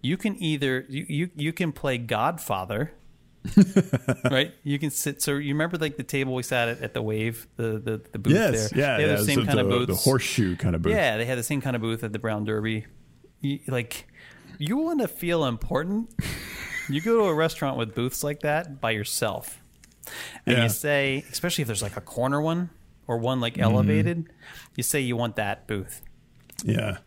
you 0.00 0.16
can 0.16 0.42
either 0.42 0.86
you 0.88 1.06
you, 1.08 1.30
you 1.36 1.52
can 1.52 1.70
play 1.72 1.98
Godfather. 1.98 2.92
right, 4.30 4.52
you 4.62 4.78
can 4.78 4.90
sit. 4.90 5.20
So 5.20 5.32
you 5.32 5.52
remember 5.54 5.76
like 5.78 5.96
the 5.96 6.02
table 6.04 6.34
we 6.34 6.42
sat 6.42 6.68
at 6.68 6.80
at 6.80 6.94
the 6.94 7.02
Wave, 7.02 7.46
the 7.56 7.78
the, 7.78 8.00
the 8.12 8.18
booth 8.18 8.32
Yes. 8.34 8.70
there. 8.70 8.78
Yeah. 8.78 8.96
they 8.98 9.02
had 9.02 9.10
yeah. 9.10 9.16
the 9.16 9.24
same 9.24 9.40
so 9.40 9.46
kind 9.46 9.58
the, 9.58 9.62
of 9.64 9.68
booth, 9.68 9.86
The 9.88 9.94
horseshoe 9.96 10.56
kind 10.56 10.74
of 10.76 10.82
booth. 10.82 10.92
Yeah, 10.92 11.16
they 11.16 11.24
had 11.24 11.38
the 11.38 11.42
same 11.42 11.60
kind 11.60 11.74
of 11.74 11.82
booth 11.82 12.04
at 12.04 12.12
the 12.12 12.18
Brown 12.20 12.44
Derby. 12.44 12.86
You, 13.40 13.58
like, 13.66 14.06
you 14.58 14.76
want 14.76 15.00
to 15.00 15.08
feel 15.08 15.44
important? 15.44 16.10
you 16.88 17.00
go 17.00 17.16
to 17.18 17.24
a 17.24 17.34
restaurant 17.34 17.76
with 17.78 17.94
booths 17.94 18.22
like 18.22 18.40
that 18.40 18.80
by 18.80 18.92
yourself, 18.92 19.60
and 20.46 20.56
Yeah. 20.58 20.62
you 20.64 20.68
say, 20.68 21.24
especially 21.32 21.62
if 21.62 21.66
there's 21.66 21.82
like 21.82 21.96
a 21.96 22.00
corner 22.00 22.40
one 22.40 22.70
or 23.08 23.18
one 23.18 23.40
like 23.40 23.54
Mm-hmm. 23.54 23.62
elevated, 23.62 24.32
you 24.76 24.84
say 24.84 25.00
you 25.00 25.16
want 25.16 25.34
that 25.36 25.66
booth, 25.66 26.00
Yeah. 26.64 26.98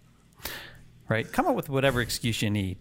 right? 1.08 1.32
Come 1.32 1.46
up 1.48 1.56
with 1.56 1.70
whatever 1.70 2.02
excuse 2.02 2.42
you 2.42 2.50
need. 2.50 2.78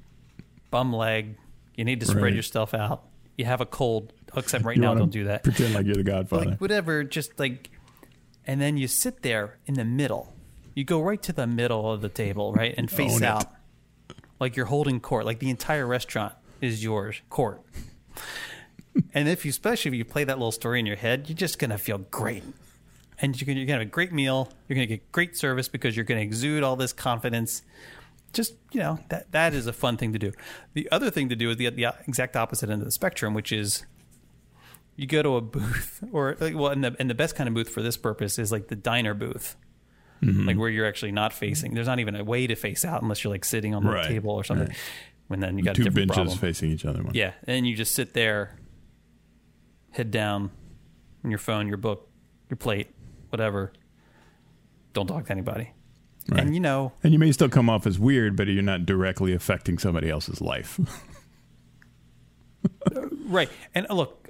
Bum 0.73 0.93
leg, 0.93 1.37
you 1.77 1.85
need 1.85 2.01
to 2.01 2.07
spread 2.07 2.25
Right. 2.25 2.35
yourself 2.35 2.75
out. 2.75 3.05
You 3.37 3.45
have 3.47 3.61
a 3.61 3.67
cold, 3.67 4.13
except 4.37 4.65
right 4.65 4.77
You 4.77 4.83
now, 4.83 4.95
don't 4.95 5.11
do 5.11 5.25
that. 5.25 5.43
Pretend 5.45 5.75
like 5.75 5.87
you're 5.87 5.97
the 5.97 6.03
Godfather. 6.05 6.51
like 6.51 6.61
whatever 6.61 7.03
just 7.05 7.39
like 7.39 7.71
and 8.47 8.61
then 8.61 8.77
you 8.77 8.87
sit 8.89 9.23
there 9.23 9.59
in 9.67 9.75
the 9.75 9.85
middle. 9.85 10.33
You 10.75 10.85
go 10.85 11.01
right 11.01 11.23
to 11.23 11.33
the 11.33 11.47
middle 11.47 11.91
of 11.91 12.01
the 12.01 12.09
table 12.09 12.53
right 12.53 12.75
and 12.77 12.91
face 12.91 13.15
Own 13.17 13.23
it. 13.23 13.27
out. 13.27 13.45
Like 14.41 14.57
you're 14.57 14.67
holding 14.67 15.01
court. 15.01 15.25
Like 15.25 15.39
the 15.39 15.51
entire 15.51 15.87
restaurant 15.87 16.35
is 16.61 16.83
yours 16.83 17.21
court. 17.31 17.63
And 19.13 19.29
if 19.29 19.45
you 19.45 19.51
especially 19.51 19.91
if 19.91 19.95
you 19.95 20.05
play 20.05 20.25
that 20.25 20.39
little 20.39 20.53
story 20.53 20.79
in 20.79 20.87
your 20.87 20.97
head 20.97 21.29
you're 21.29 21.37
just 21.37 21.59
gonna 21.59 21.79
feel 21.79 21.99
great. 21.99 22.45
And 23.21 23.41
you're 23.41 23.47
gonna, 23.47 23.59
you're 23.59 23.67
gonna 23.67 23.79
have 23.81 23.89
a 23.89 23.91
great 23.91 24.13
meal. 24.13 24.49
You're 24.69 24.75
gonna 24.77 24.87
get 24.87 25.11
great 25.13 25.37
service 25.37 25.69
because 25.69 25.97
you're 25.97 26.05
gonna 26.05 26.21
exude 26.21 26.63
all 26.63 26.77
this 26.77 26.93
confidence 26.93 27.63
just 28.35 28.55
you 28.73 28.81
know 28.81 28.99
that 29.09 29.31
that 29.33 29.55
is 29.55 29.67
a 29.67 29.73
fun 29.73 29.97
thing 29.97 30.13
to 30.13 30.19
do 30.19 30.33
the 30.75 30.89
other 30.91 31.11
thing 31.11 31.29
to 31.29 31.37
do 31.37 31.51
is 31.51 31.57
the, 31.57 31.71
the 31.71 31.87
exact 32.07 32.37
opposite 32.37 32.69
end 32.69 32.83
of 32.83 32.87
the 32.87 32.93
spectrum 32.93 33.35
which 33.35 33.53
is 33.53 33.87
you 34.97 35.07
go 35.07 35.23
to 35.23 35.37
a 35.37 35.41
booth 35.41 36.03
or 36.13 36.37
like 36.41 36.55
well 36.55 36.69
and 36.69 36.85
the, 36.85 36.95
and 36.99 37.09
the 37.09 37.15
best 37.15 37.35
kind 37.37 37.49
of 37.49 37.55
booth 37.55 37.69
for 37.69 37.83
this 37.83 37.97
purpose 37.97 38.39
is 38.39 38.53
like 38.53 38.69
the 38.69 38.77
diner 38.77 39.15
booth 39.15 39.57
mm-hmm. 40.23 40.47
like 40.47 40.57
where 40.57 40.69
you're 40.69 40.87
actually 40.87 41.13
not 41.13 41.33
facing 41.33 41.75
there's 41.75 41.87
not 41.87 42.01
even 42.01 42.15
a 42.15 42.25
way 42.25 42.47
to 42.47 42.55
face 42.55 42.85
out 42.85 43.03
unless 43.03 43.25
you're 43.25 43.33
like 43.33 43.45
sitting 43.45 43.75
on 43.75 43.85
the 43.85 43.91
Right, 43.91 44.07
table 44.07 44.31
or 44.31 44.45
something 44.45 44.69
right. 44.69 44.77
when 45.29 45.41
then 45.41 45.59
you 45.59 45.65
got 45.65 45.75
Two 45.75 45.91
benches 45.91 46.15
problem 46.15 46.39
facing 46.39 46.71
each 46.71 46.85
other. 46.85 47.03
One. 47.03 47.15
yeah 47.15 47.33
and 47.47 47.67
you 47.67 47.75
just 47.77 47.95
sit 47.95 48.15
there 48.15 48.59
head 49.91 50.11
down 50.11 50.51
on 51.25 51.31
your 51.31 51.39
phone 51.39 51.69
your 51.69 51.77
book 51.77 52.09
your 52.51 52.57
plate 52.57 52.89
whatever 53.31 53.73
don't 54.93 55.07
talk 55.07 55.27
to 55.27 55.33
anybody 55.33 55.73
Right. 56.29 56.41
and 56.41 56.55
you 56.55 56.61
know 56.61 56.93
And 57.03 57.13
you 57.13 57.19
may 57.19 57.31
still 57.33 57.51
come 57.51 57.69
off 57.69 57.87
as 57.87 57.99
weird, 57.99 58.35
but 58.35 58.47
you're 58.49 58.63
not 58.63 58.87
directly 58.87 59.35
affecting 59.35 59.79
somebody 59.79 60.09
else's 60.09 60.41
life. 60.41 60.81
right 63.27 63.51
and 63.75 63.87
uh, 63.91 63.95
look 63.95 64.29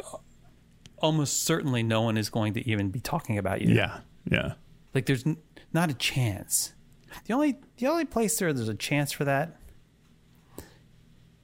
almost 0.98 1.44
certainly 1.44 1.82
no 1.84 2.02
one 2.02 2.16
is 2.16 2.30
going 2.30 2.52
to 2.54 2.68
even 2.68 2.90
be 2.90 2.98
talking 2.98 3.38
about 3.38 3.60
you 3.60 3.72
yeah. 3.74 4.00
Yeah. 4.30 4.54
Like 4.94 5.06
there's 5.06 5.24
n- 5.26 5.36
not 5.72 5.90
a 5.90 5.94
chance. 5.94 6.72
The 7.26 7.34
only 7.34 7.56
the 7.76 7.86
only 7.86 8.04
place 8.06 8.36
there 8.38 8.52
there's 8.52 8.68
a 8.68 8.74
chance 8.74 9.12
for 9.12 9.24
that 9.24 9.56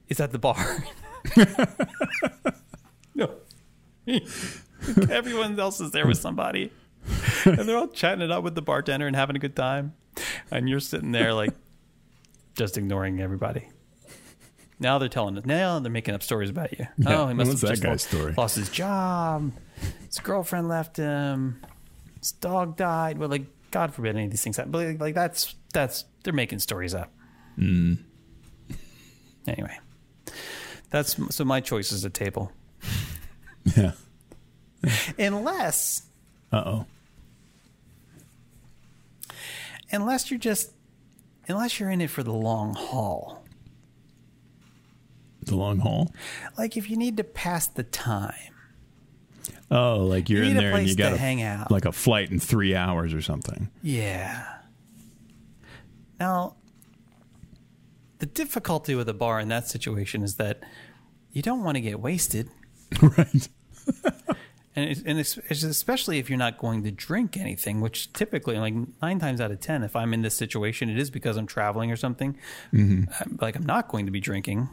is 0.09 0.19
at 0.19 0.33
the 0.33 0.39
bar. 0.39 0.85
no. 3.15 3.35
Everyone 5.11 5.59
else 5.61 5.81
is 5.81 5.93
there 5.93 6.07
with 6.07 6.19
somebody. 6.19 6.73
And 7.45 7.61
they're 7.61 7.77
all 7.77 7.89
chatting 7.89 8.23
it 8.23 8.31
up 8.31 8.43
with 8.43 8.55
the 8.55 8.63
bartender 8.63 9.07
and 9.07 9.15
having 9.15 9.37
a 9.37 9.39
good 9.39 9.55
time. 9.55 9.95
And 10.51 10.69
you're 10.69 10.81
sitting 10.81 11.13
there 11.13 11.33
like 11.35 11.53
just 12.55 12.77
ignoring 12.79 13.21
everybody. 13.21 13.69
Now 14.79 14.99
they're 14.99 15.09
telling 15.11 15.37
us. 15.39 15.45
Now 15.45 15.79
they're 15.79 15.93
making 15.93 16.15
up 16.15 16.23
stories 16.23 16.51
about 16.51 16.79
you. 16.79 16.87
Yeah, 16.97 17.21
oh, 17.23 17.29
he 17.29 17.35
must 17.35 17.51
have 17.51 17.61
that 17.61 17.69
just 17.69 17.83
guy's 17.83 18.13
lo- 18.13 18.19
story? 18.19 18.35
lost 18.37 18.57
his 18.57 18.69
job. 18.71 19.53
His 20.07 20.19
girlfriend 20.21 20.69
left 20.69 20.97
him. 20.97 21.61
His 22.19 22.33
dog 22.33 22.77
died. 22.77 23.19
Well, 23.19 23.29
like 23.29 23.45
God 23.71 23.95
forbid 23.95 24.17
any 24.17 24.25
of 24.25 24.31
these 24.31 24.43
things 24.43 24.57
happen. 24.57 24.73
But 24.73 24.87
like, 24.87 25.01
like 25.01 25.15
that's 25.15 25.55
that's 25.75 26.05
they're 26.25 26.33
making 26.33 26.59
stories 26.61 26.95
up. 26.95 27.13
Mm. 27.59 27.99
Anyway, 29.47 29.79
that's 30.91 31.17
so 31.35 31.45
my 31.45 31.61
choice 31.61 31.93
is 31.93 32.05
a 32.05 32.11
table, 32.11 32.53
Yeah. 33.77 33.93
unless 35.19 36.03
Uh 36.53 36.63
oh. 36.67 36.87
Unless 39.91 40.31
you're 40.31 40.39
just 40.41 40.73
unless 41.49 41.81
you're 41.81 41.91
in 41.91 42.01
it 42.01 42.11
for 42.11 42.23
the 42.23 42.33
long 42.33 42.75
haul. 42.75 43.45
The 45.43 45.57
long 45.57 45.79
haul. 45.79 46.13
Like 46.59 46.77
if 46.77 46.91
you 46.91 46.97
need 46.97 47.17
to 47.17 47.25
pass 47.25 47.67
the 47.67 47.83
time. 47.83 48.35
Oh, 49.71 49.99
like 49.99 50.29
you're 50.29 50.43
You 50.45 50.51
in 50.51 50.57
there 50.57 50.75
and 50.75 50.83
you 50.89 50.95
to 50.95 50.99
got 50.99 51.13
a- 51.15 51.17
hang 51.17 51.43
out. 51.43 51.71
like 51.71 51.85
a 51.85 51.93
flight 51.93 52.31
in 52.31 52.39
three 52.41 52.75
hours 52.75 53.15
or 53.15 53.23
something. 53.23 53.71
Yeah. 53.83 54.47
Now, 56.19 56.57
the 58.19 58.27
difficulty 58.27 58.95
with 58.95 59.09
a 59.09 59.15
bar 59.15 59.41
in 59.41 59.49
that 59.49 59.69
situation 59.69 60.23
is 60.23 60.35
that 60.37 60.61
you 61.33 61.41
don't 61.41 61.63
want 61.65 61.77
to 61.77 61.81
get 61.81 62.01
wasted, 62.01 62.49
right. 63.03 63.49
and 64.77 64.91
it's, 64.91 65.03
and 65.05 65.19
it's, 65.19 65.37
it's 65.49 65.63
especially 65.65 66.19
if 66.19 66.31
you're 66.31 66.39
not 66.39 66.59
going 66.59 66.85
to 66.85 66.91
drink 66.91 67.37
anything. 67.37 67.81
Which 67.81 68.13
typically, 68.13 68.57
like 68.59 68.75
nine 69.03 69.19
times 69.19 69.41
out 69.41 69.51
of 69.51 69.61
ten, 69.61 69.83
if 69.83 69.97
I'm 69.97 70.15
in 70.15 70.23
this 70.23 70.37
situation, 70.37 70.89
it 70.89 70.99
is 70.99 71.11
because 71.11 71.37
I'm 71.37 71.47
traveling 71.47 71.91
or 71.91 71.97
something. 71.97 72.37
I'm- 72.73 73.09
like 73.41 73.57
I'm 73.57 73.67
not 73.67 73.89
going 73.89 74.07
to 74.07 74.13
be 74.13 74.21
drinking. 74.21 74.69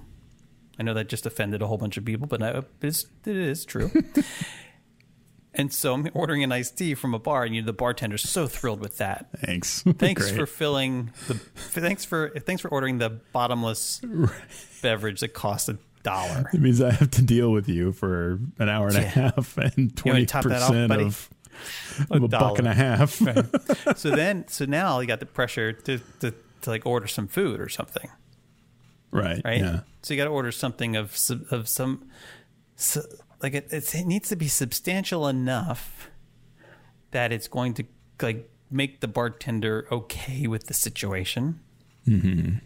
I 0.80 0.84
know 0.84 0.94
that 0.94 1.10
just 1.10 1.26
offended 1.26 1.62
a 1.64 1.68
whole 1.68 1.78
bunch 1.80 1.98
of 1.98 2.06
people, 2.06 2.28
but 2.28 2.44
I, 2.44 2.62
it's, 2.84 3.08
it 3.26 3.36
is 3.36 3.66
true. 3.66 3.90
and 5.56 5.74
so 5.74 5.96
I'm 5.96 6.08
ordering 6.14 6.44
an 6.44 6.52
iced 6.52 6.78
tea 6.78 6.94
from 6.94 7.16
a 7.16 7.20
bar, 7.20 7.44
and 7.44 7.56
you 7.56 7.64
the 7.64 7.74
bartender's 7.74 8.30
so 8.30 8.46
thrilled 8.46 8.80
with 8.80 8.98
that. 8.98 9.28
Thanks. 9.38 9.82
Thanks 9.98 10.30
for 10.30 10.46
filling 10.46 11.12
the. 11.28 11.34
Thanks 11.34 12.06
for 12.06 12.30
thanks 12.30 12.62
for 12.62 12.68
ordering 12.70 13.00
the 13.00 13.10
bottomless 13.10 14.02
beverage 14.84 15.22
that 15.22 15.34
costs 15.34 15.68
a 15.68 15.80
dollar. 16.04 16.50
It 16.54 16.60
means 16.60 16.82
I 16.82 16.92
have 16.92 17.12
to 17.12 17.22
deal 17.22 17.52
with 17.52 17.68
you 17.68 17.92
for 17.92 18.40
an 18.60 18.70
hour 18.70 18.88
and 18.88 18.98
a 18.98 19.02
half 19.02 19.58
and 19.76 19.96
twenty 19.96 20.26
top 20.26 20.46
that 20.46 20.62
off, 20.62 20.70
percent 20.70 20.92
of, 20.92 21.30
of 22.10 22.24
a 22.24 22.28
buck 22.28 22.60
and 22.60 22.68
a 22.68 22.74
half. 22.74 23.12
so 23.98 24.12
then, 24.12 24.48
so 24.48 24.66
now 24.66 25.00
you 25.00 25.08
got 25.08 25.20
the 25.20 25.26
pressure 25.26 25.74
to, 25.74 26.00
to 26.20 26.34
to 26.62 26.70
like 26.70 26.86
order 26.86 27.08
some 27.08 27.28
food 27.28 27.60
or 27.60 27.70
something, 27.70 28.10
right. 29.12 29.42
right? 29.44 29.60
Yeah. 29.60 29.82
So 30.02 30.14
you 30.14 30.18
got 30.20 30.26
to 30.26 30.32
order 30.32 30.52
something 30.52 30.96
of 30.96 31.18
of 31.52 31.68
some, 31.68 32.10
so, 32.76 33.02
like 33.42 33.54
it, 33.54 33.68
it's, 33.72 33.94
it 33.94 34.06
needs 34.06 34.30
to 34.30 34.36
be 34.36 34.48
substantial 34.48 35.28
enough 35.28 36.10
that 37.12 37.32
it's 37.32 37.48
going 37.48 37.74
to 37.76 37.86
like 38.22 38.50
make 38.70 39.00
the 39.00 39.08
bartender 39.08 39.88
okay 39.92 40.48
with 40.48 40.68
the 40.68 40.74
situation. 40.74 41.60
Mm-hmm. 42.08 42.58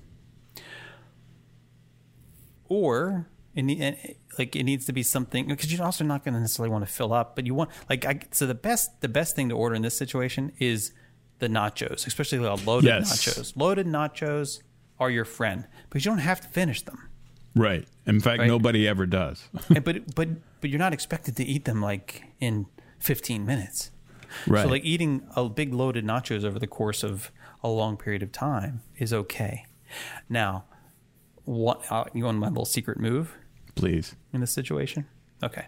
Or 2.71 3.27
it 3.53 3.63
need, 3.63 4.15
like 4.39 4.55
it 4.55 4.63
needs 4.63 4.85
to 4.85 4.93
be 4.93 5.03
something 5.03 5.45
because 5.47 5.71
you're 5.73 5.83
also 5.85 6.05
not 6.05 6.23
going 6.23 6.33
to 6.33 6.39
necessarily 6.39 6.71
want 6.71 6.85
to 6.87 6.91
fill 6.91 7.11
up, 7.11 7.35
but 7.35 7.45
you 7.45 7.53
want 7.53 7.69
like 7.89 8.05
I, 8.05 8.19
so 8.31 8.47
the 8.47 8.55
best 8.69 9.01
the 9.01 9.09
best 9.09 9.35
thing 9.35 9.49
to 9.49 9.55
order 9.55 9.75
in 9.75 9.81
this 9.81 9.97
situation 9.97 10.53
is 10.57 10.93
the 11.39 11.47
nachos, 11.49 12.07
especially 12.07 12.37
the 12.37 12.55
loaded 12.69 12.87
Yes. 12.87 13.11
nachos. 13.11 13.53
Loaded 13.57 13.87
nachos 13.87 14.61
are 15.01 15.09
your 15.09 15.25
friend 15.25 15.67
because 15.89 16.05
you 16.05 16.11
don't 16.11 16.19
have 16.31 16.39
to 16.41 16.47
finish 16.47 16.81
them. 16.83 17.09
Right. 17.53 17.85
In 18.05 18.21
fact, 18.21 18.39
Right. 18.39 18.47
nobody 18.47 18.87
ever 18.87 19.05
does. 19.05 19.49
And- 19.75 19.83
but 19.83 20.15
but 20.15 20.29
but 20.61 20.69
you're 20.69 20.79
not 20.87 20.93
expected 20.93 21.35
to 21.37 21.43
eat 21.43 21.65
them 21.65 21.81
like 21.81 22.23
in 22.39 22.67
15 22.99 23.45
minutes. 23.45 23.91
Right. 24.47 24.63
So 24.63 24.69
like 24.69 24.85
eating 24.85 25.27
a 25.35 25.49
big 25.49 25.73
loaded 25.73 26.05
nachos 26.05 26.45
over 26.45 26.57
the 26.57 26.67
course 26.79 27.03
of 27.03 27.31
a 27.63 27.67
long 27.67 27.97
period 27.97 28.23
of 28.23 28.31
time 28.31 28.79
is 28.97 29.11
okay. 29.11 29.65
Now, 30.29 30.63
what 31.51 31.83
uh, 31.91 32.05
you 32.13 32.23
want 32.23 32.37
my 32.37 32.47
little 32.47 32.65
secret 32.65 32.97
move 32.97 33.35
Please. 33.75 34.15
in 34.31 34.39
this 34.39 34.53
situation? 34.53 35.05
Okay. 35.43 35.65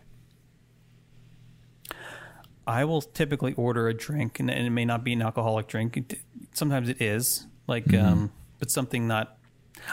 I 2.65 2.85
will 2.85 3.01
typically 3.01 3.53
order 3.55 3.89
a 3.89 3.93
drink, 3.93 4.39
and, 4.39 4.49
and 4.49 4.65
it 4.65 4.69
may 4.69 4.85
not 4.85 5.03
be 5.03 5.11
an 5.11 5.21
alcoholic 5.21 5.67
drink. 5.67 5.97
It, 5.97 6.19
sometimes 6.53 6.87
it 6.87 7.01
is, 7.01 7.45
like, 7.67 7.93
um, 7.93 8.31
but 8.59 8.71
something 8.71 9.07
not. 9.07 9.37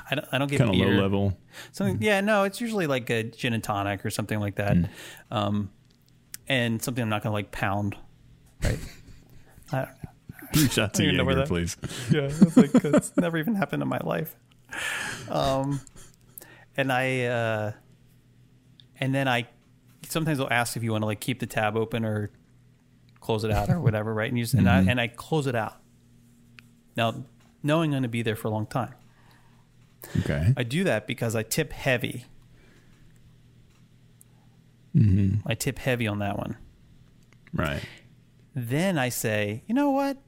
I 0.09 0.14
don't. 0.14 0.29
I 0.31 0.38
don't 0.38 0.48
get 0.48 0.59
Kind 0.59 0.70
of 0.70 0.76
low 0.76 1.03
level. 1.03 1.37
Something, 1.72 2.00
yeah, 2.00 2.20
no, 2.20 2.44
it's 2.44 2.61
usually 2.61 2.87
like 2.87 3.11
a 3.11 3.24
gin 3.24 3.55
and 3.55 3.64
tonic 3.64 4.07
or 4.07 4.11
something 4.11 4.38
like 4.38 4.55
that, 4.57 4.76
um, 5.33 5.72
and 6.46 6.81
something 6.81 7.03
I'm 7.03 7.09
not 7.09 7.24
going 7.24 7.33
to 7.33 7.35
like 7.35 7.50
pound, 7.50 7.96
right? 8.62 8.79
I, 9.72 9.88
Two 10.53 10.68
shots 10.68 11.00
of 11.00 11.07
know 11.07 11.24
Jaeger, 11.24 11.46
please. 11.46 11.76
yeah, 12.12 12.29
it's 12.31 12.57
like 12.57 12.70
it's 12.74 13.16
never 13.16 13.38
even 13.38 13.57
happened 13.57 13.83
in 13.83 13.88
my 13.88 14.00
life. 14.05 14.37
Um, 15.28 15.80
and 16.76 16.92
I, 16.92 17.24
uh, 17.24 17.72
and 18.98 19.14
then 19.14 19.28
I, 19.28 19.46
sometimes 20.09 20.38
they'll 20.38 20.48
ask 20.50 20.76
if 20.76 20.83
you 20.83 20.92
want 20.92 21.02
to 21.02 21.06
like 21.06 21.20
keep 21.20 21.40
the 21.40 21.46
tab 21.46 21.76
open 21.76 22.04
or 22.04 22.30
close 23.20 23.44
it 23.44 23.50
out 23.50 23.70
or 23.70 23.80
whatever, 23.80 24.12
right? 24.12 24.28
And 24.28 24.38
you 24.38 24.44
just, 24.44 24.54
and 24.54 24.68
I 24.68 24.80
and 24.80 25.00
I 25.00 25.09
close 25.09 25.46
it 25.46 25.54
out. 25.54 25.76
Now, 26.96 27.24
knowing 27.62 27.90
I'm 27.90 27.92
going 27.92 28.02
to 28.04 28.09
be 28.09 28.22
there 28.22 28.37
for 28.37 28.48
a 28.48 28.50
long 28.50 28.66
time, 28.66 28.94
Okay. 30.20 30.52
I 30.56 30.62
do 30.62 30.85
that 30.85 31.06
because 31.06 31.37
I 31.37 31.42
tip 31.42 31.72
heavy. 31.72 32.24
I 35.46 35.54
tip 35.54 35.78
heavy 35.78 36.06
on 36.06 36.18
that 36.18 36.37
one. 36.37 36.56
Right. 37.52 37.83
Then 38.54 38.98
I 38.98 39.09
say, 39.09 39.62
you 39.66 39.74
know 39.74 39.90
what? 39.90 40.18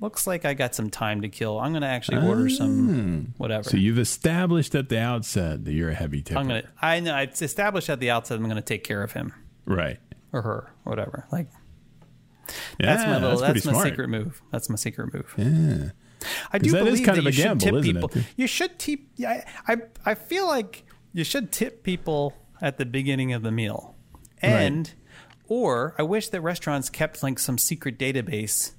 Looks 0.00 0.26
like 0.26 0.44
I 0.46 0.54
got 0.54 0.74
some 0.74 0.88
time 0.88 1.20
to 1.22 1.28
kill. 1.28 1.58
I'm 1.60 1.72
going 1.72 1.82
to 1.82 1.88
actually 1.88 2.26
order 2.26 2.48
some 2.48 3.26
ah. 3.28 3.34
whatever. 3.36 3.64
So 3.68 3.76
you've 3.76 3.98
established 3.98 4.74
at 4.74 4.88
the 4.88 4.98
outset 4.98 5.64
that 5.66 5.72
you're 5.72 5.90
a 5.90 5.94
heavy 5.94 6.22
tipper. 6.22 6.40
I'm 6.40 6.48
going 6.48 6.62
to. 6.62 6.68
I 6.80 7.00
know 7.00 7.16
it's 7.18 7.42
established 7.42 7.90
at 7.90 8.00
the 8.00 8.10
outset. 8.10 8.38
I'm 8.38 8.44
going 8.44 8.56
to 8.56 8.62
take 8.62 8.82
care 8.82 9.02
of 9.02 9.12
him 9.12 9.34
Right. 9.66 9.98
or 10.32 10.40
her, 10.42 10.72
whatever. 10.84 11.26
Like 11.30 11.48
Yeah, 12.78 12.96
that's 12.96 13.04
my 13.06 13.14
little. 13.14 13.30
that's, 13.38 13.52
That's, 13.52 13.66
my 13.66 13.72
smart. 13.72 13.88
secret 13.88 14.08
move. 14.08 14.42
That's 14.50 14.70
my 14.70 14.76
secret 14.76 15.12
move. 15.12 15.34
Yeah. 15.36 15.90
I 16.52 16.58
do 16.58 16.70
that 16.72 16.84
believe 16.84 17.04
that 17.06 17.16
you 17.22 17.28
a 17.28 17.32
should 17.32 17.42
gamble, 17.44 17.60
tip 17.66 17.74
isn't 17.74 17.96
it? 17.96 18.00
people. 18.00 18.22
You 18.36 18.46
should 18.46 18.78
tip. 18.78 19.00
Yeah, 19.16 19.44
I, 19.66 19.72
I 19.72 19.76
I 20.06 20.14
feel 20.14 20.46
like 20.46 20.84
you 21.12 21.24
should 21.24 21.50
tip 21.52 21.82
people 21.82 22.34
at 22.60 22.76
the 22.78 22.84
beginning 22.86 23.32
of 23.32 23.42
the 23.42 23.50
meal, 23.50 23.96
and 24.42 24.92
or 25.46 25.94
I 25.98 26.02
wish 26.02 26.28
that 26.28 26.40
restaurants 26.42 26.90
kept 26.90 27.22
like 27.22 27.38
some 27.38 27.56
secret 27.58 27.98
database 27.98 28.72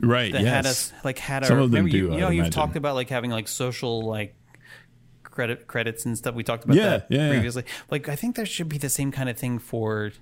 Right. 0.00 0.32
that 0.32 0.42
yes. 0.42 0.52
had 0.54 0.66
us 0.66 0.92
like 1.04 1.18
had 1.18 1.44
Some 1.46 1.56
our. 1.58 1.62
of 1.64 1.70
them 1.70 1.84
remember 1.84 1.96
you, 1.96 2.06
do, 2.08 2.12
you 2.14 2.20
know 2.20 2.28
I'd 2.28 2.32
you've 2.32 2.44
imagine. 2.46 2.52
talked 2.52 2.76
about 2.76 2.94
like 2.94 3.08
having 3.10 3.30
like 3.30 3.48
social 3.48 4.02
like 4.06 4.34
credit 5.22 5.66
credits 5.66 6.04
and 6.06 6.16
stuff. 6.16 6.34
We 6.34 6.42
talked 6.44 6.64
about 6.64 6.76
Yeah, 6.76 6.88
that 6.88 7.06
yeah, 7.10 7.24
yeah. 7.26 7.30
previously. 7.30 7.64
Like 7.90 8.08
I 8.08 8.16
think 8.16 8.36
there 8.36 8.46
should 8.46 8.68
be 8.68 8.78
the 8.78 8.88
same 8.88 9.12
kind 9.12 9.28
of 9.28 9.36
thing 9.38 9.58
for 9.58 10.12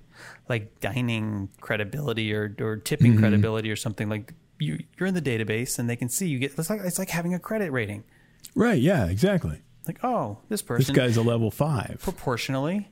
like 0.49 0.79
dining 0.79 1.49
credibility 1.61 2.33
or 2.33 2.55
or 2.59 2.77
tipping 2.77 3.11
Mm-hmm. 3.13 3.19
credibility 3.21 3.71
or 3.71 3.75
something 3.75 4.09
like. 4.09 4.33
You, 4.59 4.79
you're 4.97 5.05
in 5.05 5.13
the 5.13 5.21
database 5.21 5.77
and 5.77 5.87
they 5.87 5.95
can 5.95 6.09
see 6.09 6.27
you 6.29 6.39
get 6.39 6.57
it's 6.57 6.67
like 6.67 6.81
it's 6.83 6.97
like 6.97 7.11
having 7.11 7.35
a 7.35 7.39
credit 7.39 7.71
rating 7.71 8.03
Right. 8.55 8.81
Yeah. 8.81 9.05
Exactly. 9.05 9.61
like 9.85 10.03
oh 10.03 10.39
this 10.49 10.63
person 10.63 10.95
This 10.95 10.99
guy's 10.99 11.15
a 11.15 11.21
level 11.21 11.51
five. 11.51 11.99
proportionally 12.01 12.87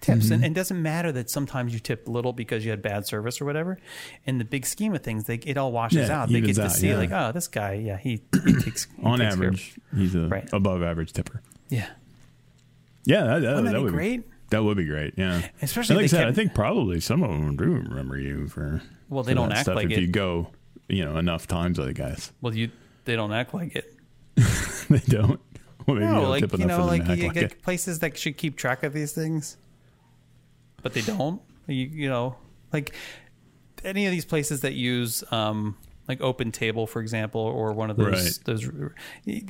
tips 0.00 0.24
Mm-hmm. 0.26 0.32
and, 0.34 0.44
and 0.44 0.56
it 0.56 0.58
doesn't 0.58 0.80
matter 0.82 1.12
that 1.12 1.28
sometimes 1.30 1.72
you 1.74 1.80
tipped 1.80 2.08
little 2.08 2.32
because 2.32 2.64
you 2.64 2.70
had 2.70 2.80
bad 2.82 3.06
service 3.06 3.40
or 3.40 3.44
whatever 3.44 3.78
in 4.24 4.38
the 4.38 4.44
big 4.44 4.64
scheme 4.66 4.94
of 4.94 5.02
things 5.02 5.24
they, 5.24 5.36
it 5.36 5.56
all 5.56 5.72
washes 5.72 6.08
Yeah, 6.08 6.22
out 6.22 6.28
they 6.30 6.40
get 6.40 6.56
to 6.56 6.64
out, 6.64 6.72
see 6.72 6.88
yeah. 6.88 6.96
like 6.96 7.10
oh 7.12 7.32
this 7.32 7.48
guy 7.48 7.74
yeah 7.74 7.96
he, 7.98 8.22
he 8.44 8.54
takes 8.60 8.86
he 8.96 9.02
On 9.04 9.18
takes 9.18 9.34
average, 9.34 9.74
he's 9.94 10.14
a 10.14 10.26
Right. 10.28 10.48
above 10.52 10.82
average 10.82 11.12
tipper. 11.12 11.42
yeah 11.68 11.88
Yeah, 13.04 13.24
that, 13.24 13.40
that, 13.42 13.54
Wouldn't 13.56 13.72
that 13.74 13.84
be 13.84 13.90
great? 13.90 14.22
That 14.50 14.64
would 14.64 14.76
be 14.76 14.84
great. 14.84 15.14
Yeah, 15.16 15.42
Especially 15.62 15.94
like 15.96 16.04
I 16.04 16.08
said, 16.08 16.26
I 16.26 16.32
think 16.32 16.54
probably 16.54 16.98
some 17.00 17.22
of 17.22 17.30
them 17.30 17.56
do 17.56 17.64
remember 17.64 18.18
you 18.18 18.48
for. 18.48 18.82
Well, 19.08 19.22
they 19.22 19.30
for 19.32 19.36
don't 19.36 19.48
that 19.50 19.58
act 19.58 19.64
stuff 19.66 19.76
like 19.76 19.86
if 19.92 19.98
it. 19.98 20.00
you 20.00 20.06
go, 20.08 20.48
you 20.88 21.04
know, 21.04 21.16
enough 21.18 21.46
times. 21.46 21.78
I 21.78 21.92
guess 21.92 22.32
well 22.40 22.52
you 22.54 22.70
they 23.04 23.14
don't 23.16 23.32
act 23.32 23.54
like 23.54 23.76
it 23.76 23.94
they 24.90 24.98
don't. 25.06 25.40
Well, 25.86 25.96
no 25.96 26.28
like 26.28 26.50
you 26.58 26.66
know 26.66 26.84
like 26.84 27.06
you 27.06 27.26
like 27.28 27.34
get 27.34 27.42
it. 27.52 27.62
places 27.62 28.00
that 28.00 28.18
should 28.18 28.36
keep 28.36 28.56
track 28.56 28.82
of 28.82 28.92
these 28.92 29.12
things 29.12 29.56
but 30.82 30.92
they 30.94 31.02
don't. 31.02 31.40
You, 31.66 31.86
you 31.86 32.08
know 32.08 32.36
like 32.72 32.94
any 33.84 34.06
of 34.06 34.12
these 34.12 34.24
places 34.24 34.60
that 34.62 34.72
use 34.74 35.22
um 35.32 35.76
like 36.08 36.18
OpenTable 36.18 36.88
for 36.88 37.00
example 37.00 37.40
or 37.40 37.72
one 37.72 37.90
of 37.90 37.96
those 37.96 38.40
Right. 38.40 38.44
those 38.44 38.68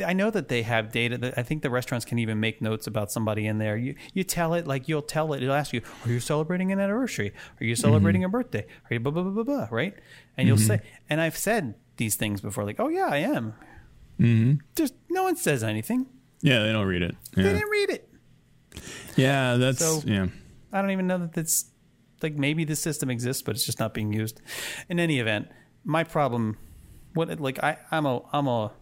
i 0.07 0.13
know 0.13 0.31
that 0.31 0.49
they 0.49 0.61
have 0.63 0.93
data 0.93 1.17
that 1.17 1.39
i 1.39 1.43
think 1.43 1.63
the 1.63 1.71
restaurants 1.71 2.05
can 2.05 2.19
even 2.19 2.39
make 2.39 2.61
notes 2.61 2.87
about 2.87 3.11
somebody 3.11 3.47
in 3.47 3.57
there. 3.59 3.77
You 3.79 3.95
you 4.13 4.23
tell 4.25 4.53
it 4.55 4.67
like 4.67 4.87
you'll 4.89 5.01
tell 5.03 5.33
it 5.33 5.43
it'll 5.43 5.55
ask 5.55 5.73
you 5.73 5.81
are 6.05 6.11
you 6.11 6.21
celebrating 6.21 6.73
an 6.73 6.79
anniversary? 6.81 7.33
Are 7.61 7.65
you 7.65 7.75
celebrating 7.75 8.23
a 8.25 8.29
birthday? 8.29 8.67
Are 8.91 8.95
you 8.95 9.01
blah 9.01 9.13
blah 9.13 9.23
blah 9.23 9.33
blah 9.33 9.45
blah 9.45 9.69
right? 9.71 9.95
And 10.37 10.47
you'll 10.47 10.59
say 10.59 10.81
and 11.09 11.21
i've 11.23 11.37
said 11.39 11.75
these 11.97 12.17
things 12.17 12.41
before 12.43 12.65
like 12.65 12.79
oh 12.81 12.89
yeah 12.89 13.07
i 13.09 13.19
am. 13.19 13.55
Mm-hmm. 14.19 14.61
just 14.77 14.93
no 15.09 15.23
one 15.23 15.37
says 15.37 15.65
anything. 15.65 16.05
Yeah, 16.43 16.63
they 16.63 16.73
don't 16.73 16.87
read 16.87 17.03
it. 17.03 17.17
they 17.35 17.43
Yeah, 17.45 17.53
didn't 17.55 17.71
read 17.71 17.91
it. 17.91 18.09
Yeah 19.17 19.57
that's 19.57 19.79
So- 19.79 20.03
yeah. 20.05 20.27
I 20.73 20.81
don't 20.81 20.91
even 20.91 21.07
know 21.07 21.19
that 21.19 21.33
that's 21.33 21.67
like 22.23 22.35
maybe 22.35 22.65
the 22.65 22.77
system 22.77 23.11
exists, 23.11 23.43
but 23.43 23.55
it's 23.55 23.65
just 23.67 23.79
not 23.81 23.95
being 23.95 24.13
used. 24.13 24.41
In 24.89 25.01
any 25.01 25.19
event, 25.21 25.49
my 25.85 26.05
problem, 26.05 26.57
what 27.15 27.41
like 27.41 27.63
I 27.63 27.79
I'm 27.91 28.07
a 28.07 28.23
I'm 28.33 28.47
a 28.47 28.73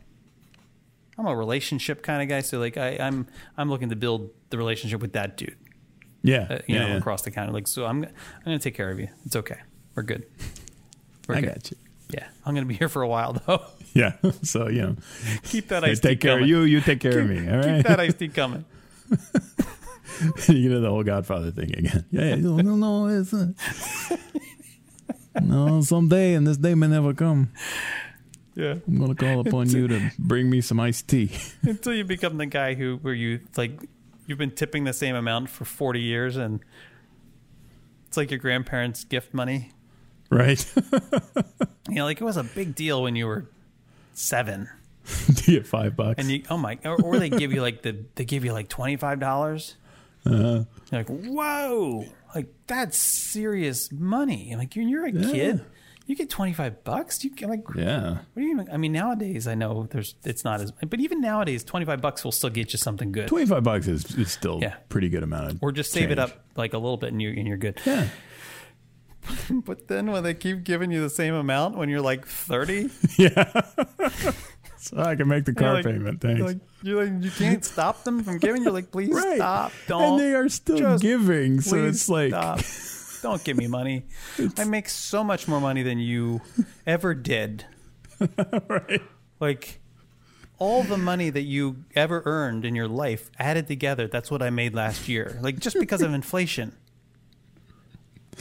I'm 1.17 1.27
a 1.27 1.35
relationship 1.37 2.03
kind 2.03 2.23
of 2.23 2.29
guy, 2.29 2.41
so 2.41 2.59
like 2.59 2.77
I 2.77 2.97
I'm 3.01 3.27
I'm 3.57 3.71
looking 3.71 3.89
to 3.91 3.97
build 3.97 4.31
the 4.51 4.59
relationship 4.59 5.01
with 5.01 5.13
that 5.15 5.37
dude, 5.37 5.57
Yeah, 6.23 6.47
uh, 6.51 6.59
you 6.67 6.75
yeah, 6.77 6.81
know, 6.83 6.89
yeah. 6.89 6.97
across 6.97 7.23
the 7.23 7.31
counter. 7.31 7.53
Like 7.53 7.67
so, 7.67 7.87
I'm 7.87 8.05
I'm 8.05 8.11
gonna 8.45 8.59
take 8.59 8.75
care 8.75 8.91
of 8.91 8.99
you. 9.01 9.09
It's 9.25 9.37
okay. 9.37 9.59
We're 9.95 10.03
good. 10.05 10.27
We're 11.27 11.37
I 11.37 11.41
good. 11.41 11.55
got 11.55 11.71
you. 11.71 11.77
Yeah, 12.11 12.27
I'm 12.47 12.55
gonna 12.55 12.67
be 12.67 12.75
here 12.75 12.89
for 12.89 13.03
a 13.03 13.09
while 13.09 13.33
though. 13.47 13.63
Yeah, 13.95 14.13
so 14.43 14.69
you 14.69 14.83
know, 14.83 14.97
Keep 15.45 15.69
that 15.69 15.83
I 15.83 15.89
iced 15.89 16.03
tea 16.03 16.11
take 16.11 16.21
care 16.21 16.33
coming. 16.33 16.45
of 16.45 16.49
you. 16.51 16.61
You 16.61 16.81
take 16.83 17.01
care 17.01 17.19
of 17.21 17.29
me. 17.29 17.49
All 17.51 17.57
right. 17.57 17.77
Keep 17.79 17.87
that 17.87 17.99
iced 17.99 18.19
tea 18.19 18.29
coming. 18.29 18.65
you 20.49 20.69
know 20.71 20.81
the 20.81 20.89
whole 20.89 21.03
Godfather 21.05 21.51
thing 21.51 21.73
again. 21.77 22.05
Yeah, 22.11 22.35
no, 22.37 22.57
no, 22.57 22.77
no, 22.77 23.07
it's 23.07 23.33
uh, 23.35 23.49
no. 25.43 25.81
Someday, 25.81 26.35
and 26.35 26.47
this 26.47 26.57
day 26.57 26.75
may 26.75 26.89
never 26.89 27.15
come. 27.15 27.53
Yeah. 28.55 28.75
I'm 28.89 28.99
gonna 28.99 29.15
call 29.15 29.41
upon 29.41 29.71
you 29.71 29.87
to 29.87 30.11
bring 30.19 30.51
me 30.51 30.61
some 30.61 30.81
iced 30.81 31.07
tea. 31.09 31.31
until 31.63 31.95
you 31.95 32.05
become 32.05 32.39
the 32.39 32.47
guy 32.47 32.75
who 32.75 32.97
where 33.03 33.15
you 33.15 33.41
like 33.57 33.71
you've 34.27 34.39
been 34.39 34.51
tipping 34.51 34.83
the 34.85 34.93
same 34.93 35.15
amount 35.15 35.49
for 35.49 35.65
40 35.65 36.01
years 36.01 36.37
and 36.37 36.61
it's 38.09 38.17
like 38.17 38.31
your 38.33 38.41
grandparents 38.41 39.05
gift 39.05 39.33
money 39.33 39.71
Right? 40.29 40.63
you 41.89 41.95
know 41.95 42.05
like 42.05 42.21
it 42.21 42.25
was 42.25 42.37
a 42.37 42.43
big 42.43 42.75
deal 42.75 43.03
when 43.03 43.15
you 43.15 43.27
were 43.27 43.47
seven 44.13 44.69
you 45.45 45.59
get 45.59 45.67
five 45.67 45.97
bucks? 45.97 46.17
and 46.19 46.29
you 46.29 46.43
oh 46.51 46.59
my 46.59 46.79
or, 46.85 47.01
or 47.01 47.19
they 47.19 47.31
give 47.31 47.53
you 47.53 47.63
like 47.63 47.83
the 47.83 48.05
they 48.17 48.25
give 48.25 48.45
you 48.45 48.53
like 48.53 48.69
$25 48.69 49.23
uh, 49.23 49.75
Uh-huh. 50.27 50.65
you're 50.93 51.01
like 51.05 51.09
whoa 51.09 52.05
like 52.35 52.49
that's 52.67 52.99
serious 52.99 53.91
money 53.93 54.55
like 54.57 54.77
you're, 54.77 54.87
you're 54.87 55.07
a 55.07 55.13
Yeah. 55.13 55.31
kid 55.33 55.65
you 56.07 56.17
get 56.17 56.29
25 56.31 56.85
bucks 56.85 57.23
you 57.25 57.35
get 57.35 57.49
like 57.51 57.63
yeah. 57.75 58.11
what 58.11 58.25
do 58.37 58.43
you 58.43 58.53
even, 58.53 58.69
I 58.73 58.79
mean, 58.79 58.93
nowadays 58.93 59.47
I 59.47 59.55
know 59.55 59.87
there's 59.91 60.15
it's 60.25 60.43
not 60.45 60.61
as, 60.63 60.73
but 60.73 61.01
even 61.01 61.21
nowadays, 61.21 61.63
twenty 61.65 61.85
five 61.85 62.01
bucks 62.01 62.25
will 62.25 62.33
still 62.33 62.49
get 62.49 62.73
you 62.73 62.79
something 62.79 63.13
good, 63.13 63.29
Twenty-five 63.29 63.63
bucks 63.63 63.87
is, 63.89 64.05
is 64.17 64.31
still 64.33 64.59
Yeah. 64.63 64.77
pretty 64.89 65.11
good 65.11 65.23
amount 65.23 65.51
of. 65.53 65.59
or 65.63 65.71
just 65.71 65.93
save 65.93 66.11
it 66.11 66.19
up 66.19 66.47
like 66.57 66.73
a 66.73 66.79
little 66.79 66.97
bit 66.97 67.13
and 67.13 67.21
you 67.21 67.29
and 67.31 67.47
you're 67.47 67.59
good. 67.59 67.79
Yeah. 67.85 68.09
But 69.51 69.89
then 69.89 70.11
when 70.11 70.23
they 70.23 70.33
keep 70.33 70.65
giving 70.65 70.91
you 70.91 71.03
the 71.03 71.11
same 71.11 71.35
amount 71.35 71.77
when 71.77 71.91
you're 71.91 72.01
like 72.01 72.27
30, 72.27 72.89
So 74.81 74.99
I 74.99 75.17
can 75.17 75.29
make 75.29 75.45
the 75.45 75.53
car 75.53 75.75
like, 75.75 75.85
payment. 75.85 76.21
Thanks. 76.21 76.41
Like, 76.41 76.59
you're 76.83 77.05
like, 77.05 77.23
you 77.23 77.31
can't 77.31 77.65
stop 77.65 78.05
them 78.05 78.23
from 78.23 78.39
giving. 78.39 78.63
You're 78.63 78.73
like, 78.73 78.91
please 78.91 79.11
right. 79.13 79.37
stop. 79.37 79.73
Don't. 79.87 80.03
and 80.03 80.21
they 80.21 80.35
are 80.35 80.49
still 80.49 80.99
giving, 80.99 81.61
so 81.61 81.85
it's 81.85 82.09
like 82.09 82.31
stop. 82.31 82.61
Don't 83.23 83.43
give 83.43 83.57
me 83.57 83.67
money. 83.67 84.05
I 84.57 84.65
make 84.65 84.89
so 84.89 85.25
much 85.25 85.49
more 85.49 85.61
money 85.61 85.83
than 85.83 85.99
you 85.99 86.41
ever 86.87 87.15
did. 87.15 87.65
right. 88.69 89.03
Like 89.41 89.81
all 90.59 90.83
the 90.83 90.97
money 90.97 91.31
that 91.31 91.43
you 91.43 91.85
ever 91.95 92.23
earned 92.25 92.65
in 92.65 92.75
your 92.75 92.89
life 92.89 93.31
added 93.39 93.67
together, 93.67 94.07
that's 94.07 94.31
what 94.31 94.43
I 94.43 94.51
made 94.51 94.75
last 94.75 95.09
year. 95.09 95.39
Like 95.41 95.59
just 95.59 95.79
because 95.79 96.03
of 96.03 96.13
inflation. 96.15 96.77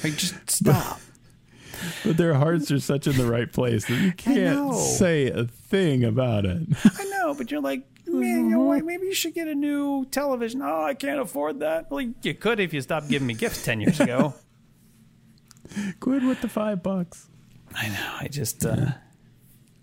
Like 0.03 0.15
just 0.15 0.49
stop. 0.49 0.99
But 2.03 2.17
their 2.17 2.33
hearts 2.33 2.71
are 2.71 2.79
such 2.79 3.07
in 3.07 3.15
the 3.17 3.25
right 3.29 3.51
place 3.51 3.85
that 3.85 3.99
you 4.01 4.11
can't 4.13 4.75
say 4.75 5.27
a 5.29 5.45
thing 5.45 6.03
about 6.03 6.45
it. 6.45 6.61
I 6.83 7.03
know, 7.05 7.33
but 7.33 7.51
you're 7.51 7.61
like, 7.61 7.85
man, 8.07 8.45
you 8.45 8.55
know 8.55 8.61
what? 8.61 8.83
maybe 8.85 9.05
you 9.07 9.13
should 9.13 9.33
get 9.33 9.47
a 9.47 9.55
new 9.55 10.05
television. 10.05 10.61
Oh, 10.61 10.83
I 10.83 10.93
can't 10.93 11.19
afford 11.19 11.59
that. 11.61 11.89
Well, 11.91 12.01
you 12.21 12.33
could 12.33 12.59
if 12.59 12.73
you 12.73 12.81
stopped 12.81 13.09
giving 13.09 13.27
me 13.27 13.33
gifts 13.33 13.63
ten 13.63 13.81
years 13.81 13.99
ago. 13.99 14.33
Quit 15.99 16.23
with 16.23 16.41
the 16.41 16.47
five 16.49 16.81
bucks. 16.81 17.27
I 17.75 17.89
know. 17.89 18.15
I 18.21 18.27
just. 18.27 18.65
Uh, 18.65 18.91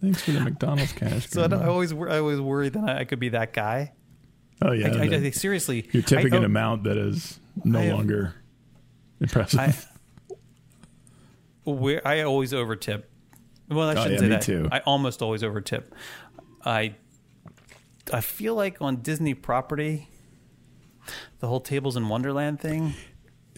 Thanks 0.01 0.23
for 0.23 0.33
the 0.33 0.41
McDonald's 0.41 0.93
cash. 0.97 1.29
so 1.31 1.45
I, 1.45 1.47
don't, 1.47 1.63
I 1.63 1.67
always, 1.69 1.93
I 1.93 2.19
always 2.19 2.39
worry 2.41 2.69
that 2.69 2.85
I, 2.85 3.01
I 3.01 3.05
could 3.05 3.19
be 3.21 3.31
that 3.31 3.53
guy. 3.55 3.93
oh 4.61 4.73
yeah, 4.73 4.89
I, 4.89 5.05
I, 5.07 5.15
I- 5.27 5.31
seriously, 5.31 5.89
you're 5.93 6.03
tipping 6.03 6.35
I, 6.35 6.39
an 6.39 6.45
amount 6.45 6.85
that 6.85 6.99
is 6.99 7.39
no 7.65 7.79
I 7.79 7.83
have- 7.85 7.95
longer 7.97 8.35
impressive. 9.21 9.89
I, 11.67 11.71
where 11.71 12.07
I 12.07 12.23
always 12.23 12.53
overtip. 12.53 13.05
Well, 13.69 13.89
I 13.89 13.93
Oh, 13.95 14.03
shouldn't 14.03 14.13
yeah, 14.13 14.19
say 14.19 14.29
that. 14.29 14.43
too. 14.43 14.69
I 14.71 14.81
almost 14.81 15.23
always 15.23 15.43
overtip. 15.43 15.85
I 16.65 16.95
I 18.13 18.21
feel 18.21 18.55
like 18.55 18.77
on 18.83 18.97
Disney 19.03 19.33
property, 19.35 20.09
the 21.41 21.49
whole 21.49 21.61
Tables 21.61 21.97
in 21.97 22.09
Wonderland 22.09 22.61
thing. 22.61 22.93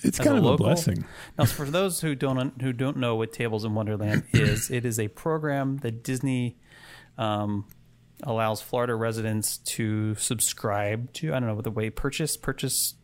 it's 0.04 0.18
kind 0.18 0.36
a 0.36 0.46
of 0.46 0.54
a 0.54 0.56
blessing. 0.56 1.04
Now, 1.38 1.46
for 1.46 1.64
those 1.66 2.00
who 2.00 2.14
don't 2.14 2.60
who 2.62 2.72
don't 2.72 2.98
know 2.98 3.16
what 3.16 3.32
Tables 3.32 3.64
in 3.64 3.74
Wonderland 3.74 4.24
is, 4.32 4.70
it 4.70 4.84
is 4.84 5.00
a 5.00 5.08
program 5.08 5.78
that 5.78 6.04
Disney 6.04 6.58
um, 7.18 7.66
allows 8.22 8.60
Florida 8.62 8.94
residents 8.94 9.58
to 9.58 10.14
subscribe 10.14 11.12
to. 11.14 11.30
I 11.34 11.40
don't 11.40 11.48
know 11.48 11.54
what 11.54 11.64
the 11.64 11.70
way 11.72 11.90
purchase 11.90 12.36
purchase. 12.36 12.94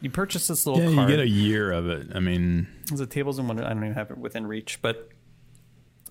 You 0.00 0.10
purchase 0.10 0.46
this 0.46 0.66
little 0.66 0.82
Yeah, 0.82 1.02
you 1.02 1.08
get 1.08 1.18
a 1.18 1.28
year 1.28 1.72
of 1.72 1.88
it. 1.88 2.08
I 2.14 2.20
mean, 2.20 2.66
It's 2.90 3.00
a 3.00 3.06
tables 3.06 3.38
in 3.38 3.48
one? 3.48 3.58
I 3.60 3.68
don't 3.70 3.82
even 3.82 3.94
have 3.94 4.10
it 4.10 4.18
within 4.18 4.46
reach, 4.46 4.80
but 4.80 5.08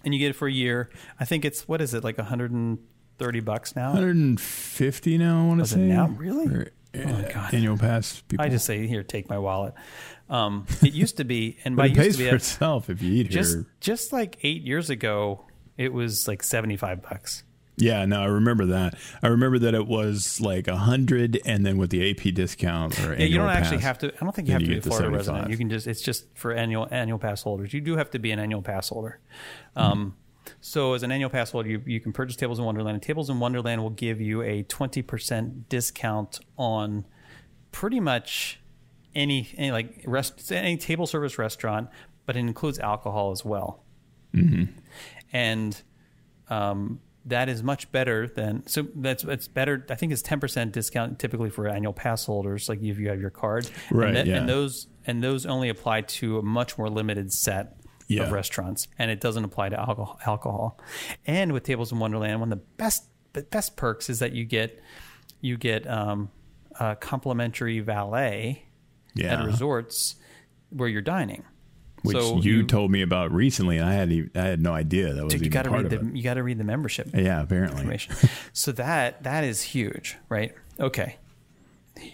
and 0.03 0.13
you 0.13 0.19
get 0.19 0.29
it 0.31 0.33
for 0.33 0.47
a 0.47 0.51
year. 0.51 0.89
I 1.19 1.25
think 1.25 1.45
it's 1.45 1.67
what 1.67 1.81
is 1.81 1.93
it 1.93 2.03
like 2.03 2.17
130 2.17 3.39
bucks 3.41 3.75
now? 3.75 3.88
150 3.93 5.17
now. 5.17 5.43
I 5.43 5.47
want 5.47 5.59
to 5.61 5.65
say 5.65 5.79
now? 5.79 6.07
Really? 6.07 6.47
Or, 6.47 6.71
Oh, 6.95 7.03
my 7.03 7.25
uh, 7.25 7.31
God. 7.33 7.53
Annual 7.53 7.77
pass. 7.77 8.21
People. 8.27 8.43
I 8.43 8.49
just 8.49 8.65
say 8.65 8.88
here, 8.88 9.03
take 9.03 9.29
my 9.29 9.38
wallet. 9.38 9.75
Um, 10.29 10.65
it 10.81 10.93
used 10.93 11.17
to 11.17 11.25
be, 11.25 11.57
and 11.63 11.75
by 11.75 11.85
it 11.85 11.89
used 11.89 12.01
pays 12.01 12.17
to 12.17 12.23
be, 12.23 12.29
for 12.29 12.35
itself 12.38 12.89
if 12.89 13.01
you 13.03 13.11
eat 13.13 13.29
just 13.29 13.53
here. 13.55 13.65
just 13.81 14.11
like 14.11 14.38
eight 14.41 14.63
years 14.63 14.89
ago, 14.89 15.45
it 15.77 15.93
was 15.93 16.27
like 16.27 16.41
75 16.41 17.03
bucks. 17.03 17.43
Yeah, 17.80 18.05
no, 18.05 18.21
I 18.21 18.25
remember 18.25 18.65
that. 18.67 18.95
I 19.21 19.28
remember 19.28 19.59
that 19.59 19.75
it 19.75 19.86
was 19.86 20.41
like 20.41 20.67
a 20.67 20.78
hundred, 20.78 21.39
and 21.45 21.63
then 21.63 21.78
with 21.78 21.91
the 21.91 22.09
AP 22.09 22.34
discount 22.34 22.99
or 22.99 23.13
Yeah, 23.13 23.25
you 23.25 23.38
don't 23.38 23.47
annual 23.47 23.49
actually 23.49 23.82
have 23.82 23.99
to. 23.99 24.07
I 24.07 24.23
don't 24.23 24.34
think 24.34 24.47
you 24.47 24.53
have 24.53 24.63
to 24.63 24.67
be 24.67 24.78
a 24.78 24.82
Florida 24.82 25.05
75. 25.05 25.13
resident. 25.13 25.51
You 25.51 25.57
can 25.57 25.69
just. 25.69 25.86
It's 25.86 26.01
just 26.01 26.25
for 26.36 26.51
annual 26.51 26.88
annual 26.89 27.19
pass 27.19 27.43
holders. 27.43 27.73
You 27.73 27.82
do 27.82 27.95
have 27.95 28.09
to 28.11 28.19
be 28.19 28.32
an 28.32 28.39
annual 28.39 28.63
pass 28.63 28.89
holder. 28.89 29.19
Um, 29.75 30.15
so 30.59 30.93
as 30.93 31.03
an 31.03 31.11
annual 31.11 31.30
pass 31.30 31.51
holder, 31.51 31.69
you, 31.69 31.84
you 31.86 31.99
can 31.99 32.13
purchase 32.13 32.36
Tables 32.36 32.57
in 32.57 32.65
Wonderland. 32.65 32.95
And 32.95 33.03
Tables 33.03 33.30
in 33.30 33.39
Wonderland 33.39 33.84
will 33.84 33.91
give 33.91 34.19
you 34.19 34.41
a 34.41 34.63
twenty 34.63 35.03
percent 35.03 35.69
discount 35.69 36.39
on 36.57 37.05
pretty 37.71 37.99
much 37.99 38.59
any, 39.13 39.49
any 39.55 39.71
like 39.71 40.03
rest 40.07 40.51
any 40.51 40.78
table 40.78 41.05
service 41.05 41.38
restaurant, 41.38 41.89
but 42.25 42.36
it 42.36 42.39
includes 42.39 42.80
alcohol 42.80 43.32
as 43.32 43.45
well. 43.45 43.84
And 45.32 45.82
um, 46.49 46.99
that 47.28 47.49
is 47.49 47.61
much 47.61 47.91
better 47.91 48.28
than 48.28 48.65
so 48.67 48.88
that's 48.95 49.23
that's 49.23 49.47
better. 49.47 49.86
I 49.89 49.95
think 49.95 50.11
it's 50.11 50.21
ten 50.21 50.39
percent 50.39 50.71
discount 50.73 51.19
typically 51.19 51.49
for 51.49 51.67
annual 51.67 51.93
pass 51.93 52.25
holders, 52.25 52.67
like 52.69 52.82
if 52.82 52.97
you 52.99 53.09
have 53.09 53.19
your 53.21 53.30
card, 53.30 53.69
Right, 53.91 54.07
And, 54.07 54.17
that- 54.17 54.25
yeah. 54.28 54.38
and 54.38 54.49
those 54.49 54.88
and 55.05 55.23
those 55.23 55.45
only 55.45 55.69
apply 55.69 56.01
to 56.01 56.39
a 56.39 56.41
much 56.41 56.78
more 56.78 56.89
limited 56.89 57.32
set 57.32 57.78
Yeah. 58.07 58.23
of 58.23 58.32
restaurants, 58.32 58.88
and 58.97 59.11
it 59.11 59.19
doesn't 59.21 59.43
apply 59.43 59.69
to 59.69 59.80
alcohol. 59.80 60.19
Alcohol, 60.25 60.80
and 61.25 61.51
with 61.51 61.63
Tables 61.63 61.91
in 61.91 61.99
Wonderland, 61.99 62.39
one 62.39 62.51
of 62.51 62.57
the 62.59 62.65
best 62.78 63.07
the 63.34 63.43
best 63.43 63.75
perks 63.78 64.09
is 64.09 64.19
that 64.19 64.32
you 64.34 64.45
get 64.45 64.82
you 65.41 65.57
get 65.57 65.86
um, 65.88 66.30
a 66.80 66.95
complimentary 66.95 67.80
valet 67.80 68.65
yeah, 69.13 69.39
at 69.39 69.45
resorts 69.45 70.15
where 70.69 70.88
you're 70.89 71.01
dining. 71.01 71.43
Which 72.03 72.17
so 72.17 72.37
you, 72.41 72.63
told 72.63 72.91
me 72.91 73.01
about 73.01 73.31
recently, 73.31 73.77
and 73.77 73.87
I 73.87 73.93
had 73.93 74.29
I 74.35 74.41
had 74.41 74.61
no 74.61 74.73
idea 74.73 75.13
that 75.13 75.23
was 75.23 75.33
Dude, 75.33 75.43
you 75.43 75.49
got 75.49 75.63
to 75.63 75.69
read 75.69 75.89
the 75.89 75.99
it. 75.99 76.15
you 76.15 76.23
got 76.23 76.35
to 76.35 76.43
read 76.43 76.57
the 76.57 76.63
membership 76.63 77.09
Yeah, 77.13 77.41
apparently. 77.41 77.81
information. 77.81 78.15
so 78.53 78.71
that 78.73 79.23
that 79.23 79.43
is 79.43 79.61
huge, 79.61 80.17
right? 80.29 80.53
Okay. 80.79 81.17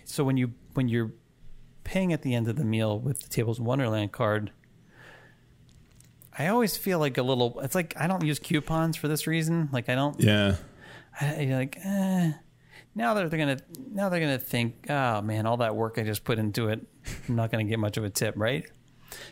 So 0.06 0.24
when 0.24 0.38
you 0.38 0.54
when 0.74 0.88
you're 0.88 1.12
paying 1.84 2.14
at 2.14 2.22
the 2.22 2.34
end 2.34 2.48
of 2.48 2.56
the 2.56 2.64
meal 2.64 2.98
with 3.00 3.22
the 3.24 3.30
Tables 3.30 3.60
Wonderland 3.60 4.12
card, 4.14 4.52
I 6.38 6.48
always 6.48 6.78
feel 6.78 7.00
like 7.00 7.18
a 7.18 7.24
little. 7.24 7.60
It's 7.60 7.76
like 7.76 7.94
I 7.98 8.08
don't 8.08 8.24
use 8.24 8.40
coupons 8.40 8.96
for 8.98 9.08
this 9.08 9.28
reason. 9.28 9.70
Like 9.72 9.90
I 9.90 9.96
don't. 9.96 10.20
Yeah, 10.20 10.56
I, 11.20 11.42
you're 11.42 11.58
like 11.58 11.78
eh. 11.84 12.32
now 12.96 13.14
they're, 13.14 13.30
they're 13.30 13.40
gonna 13.40 13.60
now 13.92 14.10
they're 14.10 14.22
gonna 14.22 14.40
think, 14.40 14.90
oh 14.90 15.22
man, 15.22 15.46
all 15.46 15.58
that 15.58 15.76
work 15.76 16.00
I 16.00 16.04
just 16.04 16.24
put 16.24 16.40
into 16.40 16.70
it, 16.70 16.80
I'm 17.28 17.36
not 17.36 17.52
gonna 17.52 17.66
get 17.66 17.80
much 17.80 17.98
of 17.98 18.04
a 18.04 18.10
tip, 18.10 18.36
right? 18.38 18.66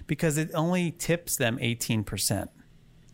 Because 0.07 0.37
it 0.37 0.51
only 0.53 0.91
tips 0.91 1.35
them 1.37 1.57
eighteen 1.61 2.03
percent. 2.03 2.49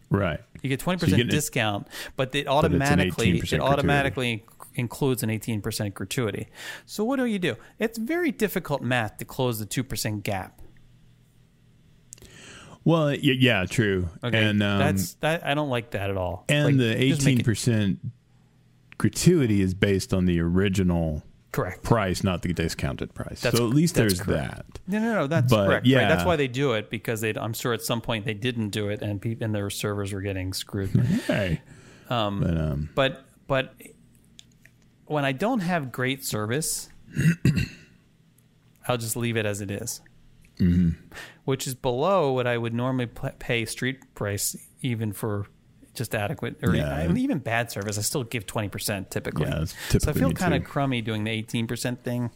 right. 0.10 0.40
You 0.64 0.70
get 0.70 0.80
twenty 0.80 1.00
So 1.00 1.06
you're 1.08 1.18
percent 1.18 1.30
it- 1.30 1.36
discount, 1.36 1.88
but 2.16 2.34
it 2.34 2.48
automatically 2.48 3.40
18% 3.40 3.54
it 3.54 3.60
automatically 3.62 4.46
includes 4.76 5.22
an 5.24 5.30
eighteen 5.30 5.62
percent 5.62 5.94
gratuity. 5.94 6.48
So 6.86 7.04
what 7.04 7.18
do 7.18 7.26
you 7.26 7.40
do? 7.40 7.56
It's 7.80 7.98
very 7.98 8.32
difficult 8.32 8.82
math 8.82 9.18
to 9.18 9.26
close 9.26 9.60
the 9.60 9.66
two 9.66 9.84
percent 9.84 10.24
gap. 10.24 10.62
Well, 12.84 13.14
yeah, 13.14 13.66
true. 13.66 14.08
Okay, 14.24 14.46
and 14.46 14.64
um, 14.64 14.80
that's 14.80 15.16
that. 15.16 15.46
I 15.46 15.54
don't 15.56 15.70
like 15.70 15.92
that 15.92 16.10
at 16.10 16.16
all. 16.18 16.46
and 16.48 16.66
Like, 16.66 16.78
the 16.78 17.10
just 17.10 17.22
make 17.26 17.34
eighteen 17.34 17.40
it- 17.42 17.46
percent 17.46 18.00
gratuity 18.98 19.62
is 19.62 19.74
based 19.74 20.14
on 20.14 20.26
the 20.26 20.40
original 20.40 21.22
correct. 21.52 21.84
price, 21.84 22.24
not 22.24 22.42
the 22.42 22.54
discounted 22.54 23.14
price. 23.14 23.42
That's- 23.42 23.58
so 23.60 23.68
at 23.68 23.74
least 23.76 23.96
there's 23.96 24.22
correct. 24.22 24.74
that. 24.74 24.80
No, 24.88 25.00
no, 25.00 25.14
no. 25.14 25.28
That's 25.28 25.52
But, 25.52 25.66
correct. 25.68 25.86
yeah. 25.86 26.00
Right? 26.00 26.08
That's 26.10 26.26
why 26.26 26.36
they 26.36 26.48
do 26.48 26.74
it 26.74 26.90
because 26.90 27.22
they. 27.22 27.34
I'm 27.34 27.54
sure 27.54 27.74
at 27.74 27.82
some 27.82 28.02
point 28.02 28.26
they 28.26 28.34
didn't 28.34 28.70
do 28.70 28.90
it, 28.90 29.02
and 29.02 29.22
people 29.22 29.44
and 29.46 29.54
their 29.56 29.70
servers 29.70 30.14
were 30.14 30.22
getting 30.22 30.54
screwed. 30.54 30.92
Hey, 31.28 31.62
um, 32.10 32.40
but 32.42 32.58
um, 32.58 32.90
but 32.96 33.26
but 33.48 33.76
when 35.06 35.26
I 35.26 35.32
don't 35.32 35.60
have 35.62 35.92
great 35.92 36.24
service, 36.26 36.90
I'll 38.88 38.98
just 38.98 39.16
leave 39.16 39.38
it 39.38 39.46
as 39.46 39.62
it 39.62 39.72
is. 39.72 40.02
which 41.46 41.68
is 41.68 41.76
below 41.76 42.32
what 42.34 42.48
I 42.48 42.58
would 42.58 42.74
normally 42.74 43.08
pay 43.40 43.66
street 43.66 44.00
price, 44.16 44.56
even 44.82 45.14
for 45.14 45.46
just 45.98 46.16
adequate 46.16 46.58
or 46.64 46.74
Yeah. 46.76 47.12
even, 47.14 47.40
bad 47.40 47.70
service. 47.72 47.98
I 47.98 48.02
still 48.02 48.24
give 48.24 48.46
twenty 48.46 48.70
percent 48.70 49.12
typically. 49.12 49.48
Yeah, 49.48 49.66
that's 49.92 50.06
so 50.06 50.12
I 50.12 50.14
feel 50.14 50.32
kind 50.32 50.54
of 50.54 50.64
crummy 50.64 51.02
doing 51.02 51.24
the 51.26 51.32
eighteen 51.32 51.68
percent 51.68 52.04
thing, 52.04 52.30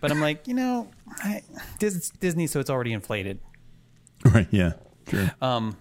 but 0.00 0.10
I'm 0.10 0.20
like, 0.20 0.48
you 0.48 0.54
know, 0.54 0.88
I, 1.18 1.42
Dis- 1.78 2.10
Disney, 2.10 2.46
so 2.46 2.60
it's 2.60 2.70
already 2.70 2.92
inflated. 2.92 3.40
right, 4.24 4.48
yeah, 4.50 4.72
true. 5.06 5.28
Um, 5.42 5.76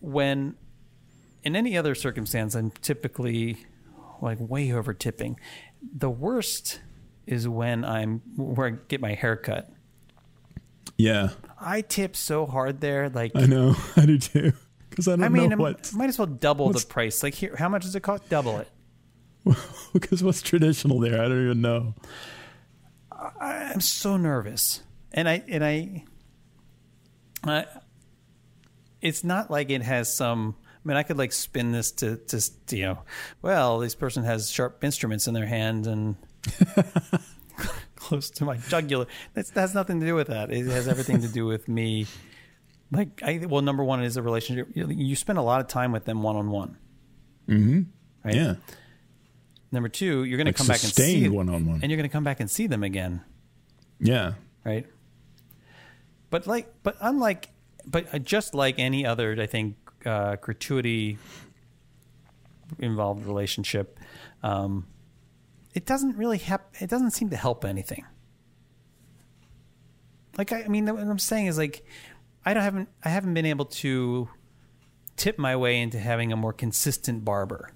when 0.00 0.54
in 1.42 1.56
any 1.56 1.76
other 1.76 1.94
circumstance 1.94 2.54
i'm 2.54 2.70
typically 2.82 3.66
like 4.20 4.38
way 4.40 4.72
over 4.72 4.92
tipping 4.94 5.38
the 5.96 6.10
worst 6.10 6.80
is 7.26 7.48
when 7.48 7.84
i'm 7.84 8.20
where 8.36 8.68
i 8.68 8.70
get 8.88 9.00
my 9.00 9.14
hair 9.14 9.36
cut 9.36 9.70
yeah, 10.96 11.30
i 11.60 11.80
tip 11.80 12.16
so 12.16 12.44
hard 12.46 12.80
there 12.80 13.08
like 13.08 13.30
I 13.36 13.46
know. 13.46 13.76
I 13.96 14.06
do 14.06 14.18
too. 14.18 14.52
Because 14.98 15.06
I 15.06 15.12
don't 15.12 15.24
i 15.24 15.28
mean 15.28 15.50
know 15.50 15.56
what. 15.56 15.92
might 15.94 16.08
as 16.08 16.18
well 16.18 16.26
double 16.26 16.70
the 16.72 16.84
price 16.84 17.22
like 17.22 17.32
here 17.34 17.54
how 17.56 17.68
much 17.68 17.84
does 17.84 17.94
it 17.94 18.00
cost 18.00 18.28
double 18.28 18.58
it 18.58 18.68
Because 19.92 20.24
what's 20.24 20.42
traditional 20.42 20.98
there? 20.98 21.22
I 21.22 21.28
don't 21.28 21.44
even 21.44 21.60
know. 21.62 21.94
i'm 23.40 23.80
so 23.80 24.16
nervous 24.16 24.82
and 25.12 25.28
i 25.28 25.42
and 25.46 25.64
i 25.64 26.04
I, 27.44 27.66
it's 29.00 29.22
not 29.22 29.52
like 29.52 29.70
it 29.70 29.82
has 29.82 30.12
some 30.12 30.56
I 30.64 30.88
mean, 30.88 30.96
I 30.96 31.04
could 31.04 31.18
like 31.18 31.32
spin 31.32 31.70
this 31.70 31.92
to, 31.92 32.16
to 32.16 32.76
you 32.76 32.82
know, 32.82 32.98
well, 33.42 33.78
this 33.78 33.94
person 33.94 34.24
has 34.24 34.50
sharp 34.50 34.82
instruments 34.82 35.28
in 35.28 35.34
their 35.34 35.46
hand 35.46 35.86
and 35.86 36.16
close 37.96 38.30
to 38.30 38.44
my 38.44 38.56
jugular. 38.56 39.06
That's, 39.34 39.50
that 39.50 39.60
has 39.60 39.74
nothing 39.74 40.00
to 40.00 40.06
do 40.06 40.14
with 40.14 40.28
that. 40.28 40.50
It 40.50 40.66
has 40.66 40.88
everything 40.88 41.20
to 41.22 41.28
do 41.28 41.46
with 41.46 41.68
me. 41.68 42.06
Like, 42.90 43.22
I, 43.22 43.44
well, 43.48 43.60
number 43.62 43.84
one 43.84 44.02
is 44.02 44.16
a 44.16 44.22
relationship. 44.22 44.68
You, 44.74 44.88
you 44.88 45.14
spend 45.16 45.38
a 45.38 45.42
lot 45.42 45.60
of 45.60 45.68
time 45.68 45.92
with 45.92 46.04
them 46.06 46.22
one 46.22 46.36
on 46.36 46.50
one. 46.50 46.76
Mm-hmm. 47.48 47.80
Right. 48.24 48.34
Yeah, 48.34 48.54
Number 49.70 49.88
two, 49.90 50.24
you're 50.24 50.38
going 50.38 50.46
to 50.46 50.50
Like 50.50 50.56
come 50.56 50.66
back 50.66 50.82
and 50.82 50.92
see 50.92 51.28
one-on-one. 51.28 51.80
and 51.82 51.90
you're 51.90 51.98
going 51.98 52.08
to 52.08 52.12
come 52.12 52.24
back 52.24 52.40
and 52.40 52.50
see 52.50 52.66
them 52.66 52.82
again. 52.82 53.20
yeah, 54.00 54.32
right? 54.64 54.86
But 56.30 56.46
like, 56.46 56.72
but 56.82 56.96
unlike, 57.00 57.50
but 57.86 58.12
uh, 58.14 58.18
just 58.18 58.54
like 58.54 58.78
any 58.78 59.04
other, 59.06 59.36
I 59.40 59.46
think 59.46 59.76
uh, 60.06 60.36
gratuity 60.36 61.18
involved 62.78 63.26
relationship, 63.26 63.98
um, 64.42 64.86
it 65.74 65.84
doesn't 65.86 66.16
really 66.16 66.38
help. 66.38 66.62
It 66.80 66.88
doesn't 66.90 67.10
seem 67.12 67.28
to 67.30 67.36
help 67.36 67.64
anything. 67.64 68.04
Like 70.36 70.52
I, 70.52 70.62
I 70.64 70.68
mean, 70.68 70.86
what 70.86 71.00
I'm 71.02 71.18
saying 71.18 71.46
is 71.46 71.58
like, 71.58 71.84
I 72.48 72.54
don't 72.54 72.62
haven't 72.62 72.88
I 73.04 73.10
haven't 73.10 73.34
been 73.34 73.44
able 73.44 73.66
to 73.66 74.26
tip 75.16 75.38
my 75.38 75.54
way 75.54 75.82
into 75.82 75.98
having 75.98 76.32
a 76.32 76.36
more 76.36 76.54
consistent 76.54 77.22
barber. 77.22 77.72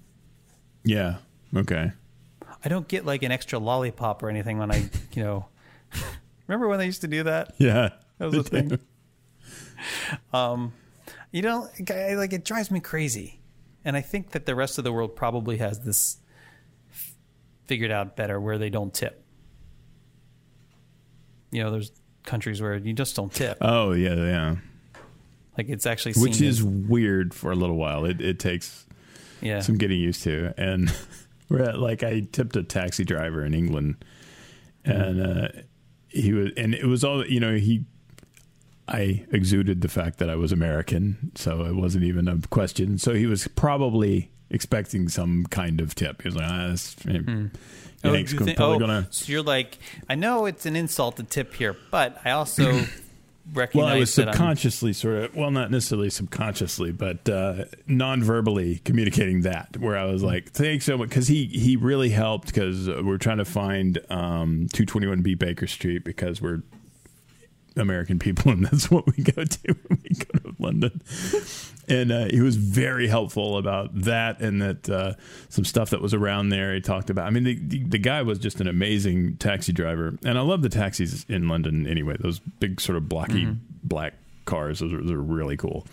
yeah. 0.83 1.17
Okay. 1.55 1.91
I 2.65 2.69
don't 2.69 2.87
get 2.87 3.05
like 3.05 3.21
an 3.21 3.31
extra 3.31 3.59
lollipop 3.59 4.23
or 4.23 4.29
anything 4.29 4.57
when 4.57 4.71
I, 4.71 4.89
you 5.13 5.23
know. 5.23 5.45
Remember 6.47 6.67
when 6.67 6.79
they 6.79 6.87
used 6.87 7.01
to 7.01 7.07
do 7.07 7.21
that? 7.21 7.53
Yeah. 7.59 7.89
That 8.17 8.25
was 8.31 8.37
a 8.37 8.43
thing. 8.43 8.79
Um, 10.31 10.73
you 11.31 11.43
know, 11.43 11.67
like 11.77 12.33
it 12.33 12.45
drives 12.45 12.71
me 12.71 12.79
crazy, 12.79 13.41
and 13.83 13.97
I 13.97 14.01
think 14.01 14.31
that 14.31 14.45
the 14.45 14.55
rest 14.55 14.77
of 14.77 14.85
the 14.85 14.93
world 14.93 15.15
probably 15.15 15.57
has 15.57 15.81
this 15.81 16.17
figured 17.65 17.91
out 17.91 18.15
better, 18.15 18.39
where 18.39 18.57
they 18.57 18.69
don't 18.69 18.93
tip. 18.93 19.23
You 21.51 21.63
know, 21.63 21.71
there's 21.71 21.91
countries 22.23 22.61
where 22.61 22.75
you 22.75 22.93
just 22.93 23.15
don't 23.15 23.31
tip. 23.31 23.57
Oh 23.61 23.91
yeah, 23.93 24.15
yeah. 24.15 24.55
Like 25.57 25.69
it's 25.69 25.85
actually 25.85 26.13
Which 26.13 26.41
is 26.41 26.59
as- 26.59 26.63
weird 26.63 27.33
for 27.33 27.51
a 27.51 27.55
little 27.55 27.77
while. 27.77 28.05
It 28.05 28.21
it 28.21 28.39
takes 28.39 28.85
yeah. 29.41 29.59
some 29.59 29.77
getting 29.77 29.99
used 29.99 30.23
to. 30.23 30.53
And 30.57 30.93
we're 31.49 31.61
at, 31.61 31.79
like 31.79 32.03
I 32.03 32.21
tipped 32.31 32.55
a 32.55 32.63
taxi 32.63 33.03
driver 33.03 33.45
in 33.45 33.53
England, 33.53 34.03
and 34.83 35.21
uh, 35.21 35.47
he 36.09 36.33
was, 36.33 36.51
and 36.57 36.73
it 36.73 36.85
was 36.85 37.03
all 37.03 37.25
you 37.25 37.39
know. 37.39 37.55
He, 37.55 37.85
I 38.87 39.25
exuded 39.31 39.81
the 39.81 39.87
fact 39.87 40.17
that 40.19 40.29
I 40.29 40.35
was 40.35 40.51
American, 40.51 41.31
so 41.35 41.63
it 41.65 41.75
wasn't 41.75 42.03
even 42.03 42.27
a 42.27 42.39
question. 42.49 42.97
So 42.97 43.13
he 43.13 43.27
was 43.27 43.47
probably 43.49 44.29
expecting 44.53 45.09
some 45.09 45.45
kind 45.49 45.81
of 45.81 45.93
tip. 45.95 46.21
He 46.21 46.29
was 46.29 46.35
like, 46.37 46.49
ah, 46.49 46.67
that's, 46.69 46.95
Oh, 48.05 48.13
Yank's 48.13 48.33
you 48.33 48.39
think- 48.39 48.57
probably 48.57 48.75
oh, 48.75 48.79
gonna. 48.79 49.07
So 49.11 49.31
you're 49.31 49.41
like, 49.43 49.77
I 50.09 50.15
know 50.15 50.45
it's 50.45 50.65
an 50.65 50.75
insult 50.75 51.17
to 51.17 51.23
tip 51.23 51.53
here, 51.53 51.75
but 51.91 52.19
I 52.25 52.31
also 52.31 52.83
recognize 53.53 53.75
Well, 53.85 53.87
I 53.87 53.97
was 53.99 54.13
that 54.15 54.27
I'm- 54.27 54.33
subconsciously 54.35 54.91
sort 54.93 55.15
of, 55.23 55.35
well, 55.35 55.51
not 55.51 55.71
necessarily 55.71 56.09
subconsciously, 56.09 56.91
but 56.91 57.27
uh, 57.29 57.65
non-verbally 57.87 58.79
communicating 58.85 59.41
that, 59.41 59.77
where 59.77 59.97
I 59.97 60.03
was 60.05 60.21
like, 60.21 60.51
"Thanks 60.51 60.83
so 60.85 60.97
much," 60.97 61.09
because 61.09 61.27
he 61.29 61.45
he 61.45 61.77
really 61.77 62.09
helped 62.09 62.47
because 62.47 62.87
we're 62.89 63.17
trying 63.17 63.37
to 63.37 63.45
find 63.45 63.99
um, 64.09 64.67
221B 64.73 65.39
Baker 65.39 65.67
Street 65.67 66.03
because 66.03 66.41
we're 66.41 66.61
American 67.75 68.19
people, 68.19 68.51
and 68.51 68.65
that's 68.65 68.89
what 68.91 69.05
we 69.05 69.23
go 69.23 69.43
to 69.43 69.75
when 69.87 69.99
we 70.03 70.15
go 70.15 70.39
to 70.39 70.55
London. 70.59 71.01
And 71.87 72.11
uh, 72.11 72.25
he 72.25 72.39
was 72.39 72.55
very 72.55 73.07
helpful 73.07 73.57
about 73.57 73.89
that, 74.01 74.39
and 74.39 74.61
that 74.61 74.89
uh, 74.89 75.13
some 75.49 75.65
stuff 75.65 75.89
that 75.89 76.01
was 76.01 76.13
around 76.13 76.49
there. 76.49 76.73
He 76.73 76.81
talked 76.81 77.09
about. 77.09 77.27
I 77.27 77.29
mean, 77.29 77.43
the, 77.43 77.55
the 77.55 77.83
the 77.83 77.97
guy 77.97 78.21
was 78.21 78.39
just 78.39 78.61
an 78.61 78.67
amazing 78.67 79.37
taxi 79.37 79.73
driver, 79.73 80.17
and 80.23 80.37
I 80.37 80.41
love 80.41 80.61
the 80.61 80.69
taxis 80.69 81.25
in 81.27 81.47
London. 81.47 81.85
Anyway, 81.87 82.15
those 82.19 82.39
big 82.39 82.79
sort 82.79 82.97
of 82.97 83.09
blocky 83.09 83.57
black 83.83 84.13
cars, 84.45 84.79
those 84.79 84.93
are, 84.93 85.01
those 85.01 85.11
are 85.11 85.21
really 85.21 85.57
cool. 85.57 85.85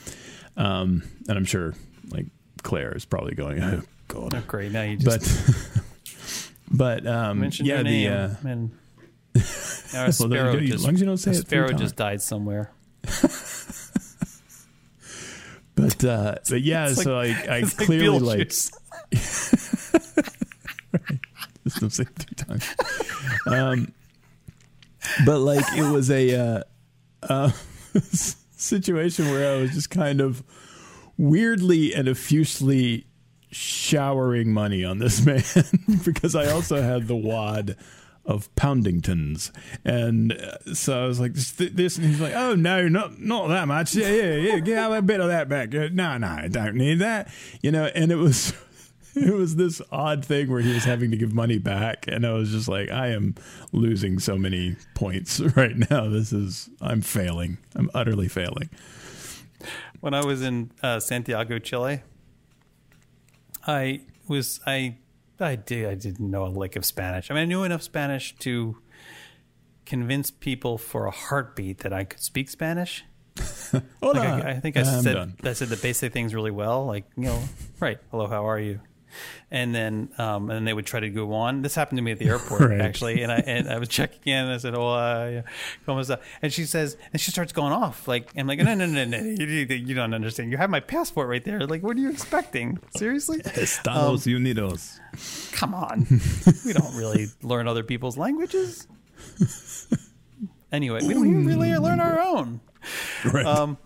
Um, 0.56 1.02
and 1.28 1.36
I'm 1.36 1.44
sure, 1.44 1.74
like 2.10 2.26
Claire 2.62 2.92
is 2.92 3.04
probably 3.04 3.34
going, 3.34 3.60
"Oh 3.62 3.82
God," 4.08 4.34
Oh, 4.34 4.42
great. 4.46 4.72
Now 4.72 4.82
you 4.82 4.96
just 4.96 5.44
but 5.50 6.12
but 6.70 7.06
um, 7.06 7.40
mentioned 7.40 7.68
yeah, 7.68 7.82
the 7.82 8.08
uh, 8.08 8.30
and 8.44 8.70
now 9.92 10.02
a 10.02 10.04
well, 10.04 10.12
sparrow 10.12 10.54
you- 10.56 10.60
just, 10.68 10.74
as 10.74 10.84
long 10.84 10.94
as 10.94 11.00
you 11.00 11.06
don't 11.06 11.16
say 11.18 11.30
a 11.30 11.34
it 11.34 11.46
sparrow 11.46 11.72
just 11.72 11.96
died 11.96 12.20
somewhere. 12.22 12.70
But 15.76 16.04
uh, 16.04 16.34
but 16.50 16.60
yeah, 16.60 16.88
It's 16.90 17.02
so 17.02 17.14
like- 17.16 17.48
I 17.48 17.58
I 17.58 17.62
clearly 17.62 18.18
like, 18.18 18.38
Beetlejuice. 19.10 20.30
just 21.64 21.80
don't 21.80 21.90
say 21.90 22.02
it 22.02 22.08
three 22.18 22.34
times. 22.36 22.74
Um, 23.46 23.92
but 25.24 25.38
like 25.38 25.64
it 25.78 25.90
was 25.90 26.10
a 26.10 26.34
uh, 26.34 26.62
uh, 27.22 27.50
situation 28.04 29.26
where 29.30 29.56
I 29.56 29.60
was 29.62 29.70
just 29.72 29.88
kind 29.90 30.20
of 30.20 30.42
weirdly 31.16 31.94
and 31.94 32.08
effusely 32.08 33.06
showering 33.50 34.52
money 34.52 34.84
on 34.84 34.98
this 34.98 35.24
man 35.24 35.42
because 36.04 36.34
I 36.34 36.50
also 36.50 36.82
had 36.82 37.06
the 37.08 37.16
wad 37.16 37.76
of 38.30 38.54
Poundingtons, 38.54 39.50
and 39.84 40.32
uh, 40.32 40.74
so 40.74 41.02
I 41.04 41.06
was 41.06 41.18
like 41.18 41.34
this, 41.34 41.96
and 41.98 42.06
he's 42.06 42.20
like, 42.20 42.34
"Oh 42.34 42.54
no, 42.54 42.88
not 42.88 43.20
not 43.20 43.48
that 43.48 43.66
much. 43.66 43.94
Yeah, 43.94 44.08
yeah, 44.08 44.34
yeah. 44.36 44.58
Give 44.60 44.92
a 44.92 45.02
bit 45.02 45.20
of 45.20 45.28
that 45.28 45.48
back. 45.48 45.74
Uh, 45.74 45.88
No, 45.92 46.16
no, 46.16 46.28
I 46.28 46.48
don't 46.48 46.76
need 46.76 47.00
that. 47.00 47.28
You 47.60 47.72
know." 47.72 47.86
And 47.94 48.10
it 48.10 48.16
was. 48.16 48.54
It 49.12 49.34
was 49.34 49.56
this 49.56 49.82
odd 49.90 50.24
thing 50.24 50.48
where 50.48 50.60
he 50.60 50.72
was 50.72 50.84
having 50.84 51.10
to 51.10 51.16
give 51.16 51.34
money 51.34 51.58
back, 51.58 52.06
and 52.06 52.24
I 52.24 52.30
was 52.32 52.52
just 52.52 52.68
like, 52.68 52.92
I 52.92 53.08
am 53.08 53.34
losing 53.72 54.20
so 54.20 54.38
many 54.38 54.76
points 54.94 55.40
right 55.56 55.76
now. 55.90 56.08
This 56.08 56.32
is, 56.32 56.70
I'm 56.80 57.00
failing. 57.00 57.58
I'm 57.74 57.90
utterly 57.92 58.28
failing. 58.28 58.70
when 59.98 60.14
I 60.14 60.24
was 60.24 60.42
in 60.42 60.70
uh, 60.80 61.00
Santiago, 61.00 61.58
Chile, 61.58 62.02
I 63.66 64.02
was 64.28 64.60
I 64.64 64.96
I 65.40 65.56
did 65.56 65.86
I 65.86 65.94
didn't 65.94 66.30
know 66.30 66.44
a 66.46 66.48
lick 66.48 66.76
of 66.76 66.84
Spanish. 66.84 67.30
I 67.30 67.34
mean, 67.34 67.42
I 67.42 67.46
knew 67.46 67.64
enough 67.64 67.82
Spanish 67.82 68.34
to 68.40 68.78
convince 69.86 70.30
people 70.30 70.78
for 70.78 71.06
a 71.06 71.10
heartbeat 71.10 71.78
that 71.78 71.92
I 71.92 72.04
could 72.04 72.20
speak 72.20 72.48
Spanish. 72.50 73.04
Like 74.02 74.16
I, 74.16 74.50
I 74.50 74.60
think 74.60 74.76
I 74.76 74.80
I'm 74.80 75.02
said 75.02 75.14
done. 75.14 75.36
I 75.44 75.52
said 75.52 75.68
the 75.68 75.76
basic 75.76 76.12
things 76.12 76.34
really 76.34 76.50
well, 76.50 76.86
like 76.86 77.04
you 77.16 77.24
know, 77.24 77.40
right, 77.78 77.98
hello, 78.10 78.26
how 78.26 78.48
are 78.48 78.58
you? 78.58 78.80
And 79.50 79.74
then 79.74 80.10
um, 80.18 80.48
and 80.48 80.58
then 80.58 80.64
they 80.64 80.72
would 80.72 80.86
try 80.86 81.00
to 81.00 81.10
go 81.10 81.32
on. 81.32 81.62
This 81.62 81.74
happened 81.74 81.98
to 81.98 82.02
me 82.02 82.12
at 82.12 82.18
the 82.18 82.26
airport 82.34 82.60
Right. 82.70 82.80
actually, 82.80 83.22
and 83.22 83.32
I 83.32 83.36
and 83.38 83.68
I 83.68 83.78
was 83.78 83.88
checking 83.88 84.32
in. 84.32 84.44
And 84.44 84.52
I 84.52 84.58
said, 84.58 84.74
"Oh, 84.74 84.88
uh, 84.88 85.42
como 85.86 86.00
está?" 86.00 86.20
And 86.42 86.52
she 86.52 86.64
says, 86.64 86.96
and 87.12 87.20
she 87.20 87.30
starts 87.30 87.52
going 87.52 87.72
off 87.72 88.06
like, 88.06 88.30
I'm 88.36 88.46
like, 88.46 88.58
"No, 88.60 88.74
no, 88.74 88.86
no, 88.86 89.04
no, 89.04 89.18
you, 89.18 89.46
you 89.46 89.94
don't 89.94 90.14
understand. 90.14 90.50
You 90.52 90.56
have 90.58 90.70
my 90.70 90.80
passport 90.80 91.28
right 91.28 91.44
there. 91.44 91.66
Like, 91.66 91.82
what 91.82 91.96
are 91.96 92.00
you 92.00 92.10
expecting? 92.10 92.78
Seriously? 92.96 93.40
Estados 93.56 94.24
Unidos. 94.26 95.00
Come 95.52 95.74
on, 95.74 96.06
we 96.64 96.72
don't 96.72 96.94
really 96.94 97.26
learn 97.42 97.66
other 97.68 97.82
people's 97.82 98.16
languages. 98.16 98.86
Anyway, 100.72 101.00
we 101.04 101.14
don't 101.14 101.26
even 101.26 101.46
really 101.46 101.76
learn 101.76 101.98
our 101.98 102.20
own." 102.20 102.60
Right. 103.24 103.44
Um, 103.44 103.76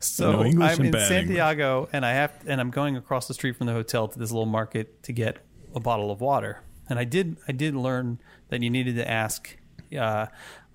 so 0.00 0.32
No 0.32 0.44
English 0.44 0.78
I'm 0.78 0.86
in 0.86 0.92
Santiago, 0.92 1.88
and 1.92 2.04
I 2.06 2.12
have, 2.12 2.32
and 2.46 2.60
I'm 2.60 2.70
going 2.70 2.96
across 2.96 3.26
the 3.28 3.34
street 3.34 3.56
from 3.56 3.66
the 3.66 3.72
hotel 3.72 4.08
to 4.08 4.18
this 4.18 4.30
little 4.30 4.46
market 4.46 5.02
to 5.04 5.12
get 5.12 5.38
a 5.74 5.80
bottle 5.80 6.10
of 6.10 6.20
water. 6.20 6.62
And 6.88 6.98
I 6.98 7.04
did, 7.04 7.36
I 7.46 7.52
did 7.52 7.74
learn 7.74 8.18
that 8.48 8.62
you 8.62 8.70
needed 8.70 8.96
to 8.96 9.08
ask 9.10 9.56
uh, 9.98 10.26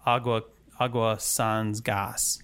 agua, 0.05 0.43
agua 0.79 1.17
sans 1.19 1.81
gas, 1.81 2.43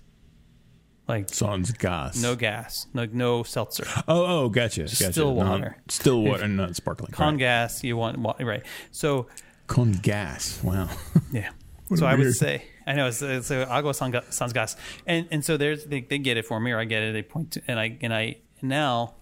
like 1.07 1.29
Sans 1.29 1.71
gas. 1.71 2.21
no 2.21 2.35
gas, 2.35 2.87
no, 2.93 3.05
no 3.11 3.43
seltzer. 3.43 3.85
Oh, 4.07 4.43
oh, 4.45 4.49
gotcha. 4.49 4.81
gotcha. 4.83 5.11
still 5.11 5.33
Not- 5.35 5.49
water. 5.49 5.77
still 5.87 6.21
water, 6.23 6.47
not 6.47 6.75
sparkling. 6.75 7.11
Con 7.11 7.33
right. 7.33 7.39
gas, 7.39 7.83
you 7.83 7.97
want 7.97 8.17
wa- 8.19 8.35
right? 8.39 8.63
So 8.91 9.27
Con 9.67 9.91
gas. 9.93 10.59
Wow. 10.63 10.89
Yeah. 11.31 11.49
So 11.95 12.05
I 12.05 12.13
would 12.15 12.35
say, 12.35 12.63
I 12.89 12.93
know 12.93 13.05
it's, 13.05 13.21
it's 13.21 13.51
uh, 13.51 13.67
agua 13.69 13.93
san 13.93 14.19
sans 14.31 14.51
gas, 14.51 14.75
and 15.05 15.27
and 15.29 15.45
so 15.45 15.57
there's 15.57 15.85
they, 15.85 16.01
they 16.01 16.17
get 16.17 16.37
it 16.37 16.45
for 16.47 16.59
me 16.59 16.71
or 16.71 16.79
I 16.79 16.85
get 16.85 17.03
it. 17.03 17.13
They 17.13 17.21
point 17.21 17.51
to 17.51 17.61
and 17.67 17.79
I 17.79 17.99
and 18.01 18.11
I 18.11 18.37
now 18.63 19.13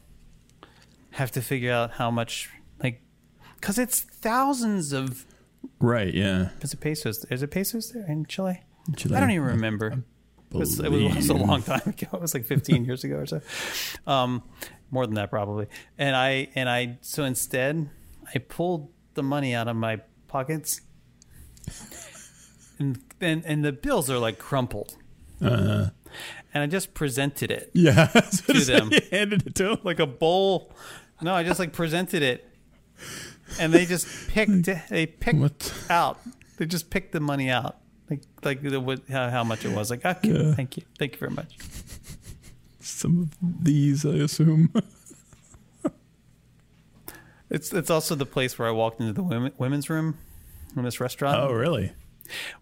have 1.11 1.32
to 1.32 1.41
figure 1.41 1.74
out 1.74 1.91
how 1.91 2.09
much 2.09 2.49
like 2.82 3.01
because 3.59 3.78
it's 3.78 3.99
thousands 3.99 4.93
of 4.93 5.26
right. 5.82 6.13
Yeah. 6.13 6.49
is 6.61 6.74
it 6.74 6.80
pesos? 6.80 7.26
Is 7.30 7.43
it 7.43 7.51
pesos 7.51 7.91
there 7.91 8.07
in 8.07 8.26
Chile? 8.26 8.61
Chile. 8.95 9.18
I 9.18 9.20
don't 9.20 9.32
even 9.32 9.45
remember. 9.45 10.03
It 10.49 10.57
was, 10.57 10.80
it 10.80 10.89
was 10.89 11.28
a 11.28 11.34
long 11.34 11.61
time 11.61 11.82
ago. 11.86 12.07
It 12.13 12.22
was 12.22 12.34
like 12.34 12.45
15 12.45 12.86
years 12.86 13.03
ago 13.03 13.18
or 13.18 13.26
so. 13.26 13.41
Um, 14.05 14.43
more 14.91 15.05
than 15.05 15.15
that 15.15 15.30
probably. 15.30 15.68
And 15.97 16.15
I 16.15 16.47
and 16.55 16.70
I 16.70 16.99
so 17.01 17.26
instead 17.26 17.89
I 18.34 18.39
pulled 18.39 18.93
the 19.15 19.24
money 19.24 19.53
out 19.53 19.68
of 19.68 19.76
my 19.76 19.99
pockets. 20.30 20.80
And 22.80 22.99
and, 23.21 23.43
and 23.45 23.63
the 23.65 23.71
bills 23.71 24.09
are 24.09 24.19
like 24.19 24.38
crumpled. 24.39 24.95
Uh, 25.41 25.89
And 26.53 26.63
I 26.63 26.67
just 26.67 26.93
presented 26.93 27.51
it 27.51 27.69
yeah. 27.73 28.07
To 28.47 28.53
them. 28.53 28.89
You 28.91 28.99
handed 29.11 29.45
it 29.47 29.55
to 29.55 29.71
him. 29.73 29.78
like 29.84 29.99
a 29.99 30.07
bowl. 30.07 30.71
No, 31.21 31.34
I 31.34 31.43
just 31.43 31.59
like 31.59 31.73
presented 31.73 32.23
it. 32.23 32.43
And 33.59 33.71
they 33.73 33.86
just 33.86 34.07
picked 34.30 34.67
they 34.89 35.05
picked 35.05 35.38
What? 35.39 35.73
out. 35.89 36.19
They 36.57 36.65
just 36.65 36.89
picked 36.89 37.11
the 37.11 37.19
money 37.19 37.49
out. 37.51 37.78
Like 38.09 38.21
like 38.43 38.61
the, 38.61 38.80
what, 38.80 39.01
how, 39.09 39.30
how 39.30 39.43
much 39.43 39.65
it 39.65 39.75
was. 39.75 39.89
Like 39.91 40.05
okay, 40.05 40.53
thank 40.53 40.78
you, 40.78 40.84
thank 40.97 41.13
you 41.13 41.19
very 41.19 41.32
much. 41.32 41.57
Some 42.80 43.19
of 43.41 43.63
these, 43.63 44.05
I 44.05 44.15
assume. 44.15 44.71
It's 47.49 47.71
it's 47.73 47.89
also 47.89 48.15
the 48.15 48.25
place 48.25 48.57
where 48.59 48.67
I 48.67 48.71
walked 48.71 48.99
into 48.99 49.13
the 49.13 49.23
women, 49.23 49.51
women's 49.57 49.89
room 49.89 50.17
in 50.75 50.84
this 50.84 50.99
restaurant. 50.99 51.38
oh, 51.39 51.53
really? 51.53 51.93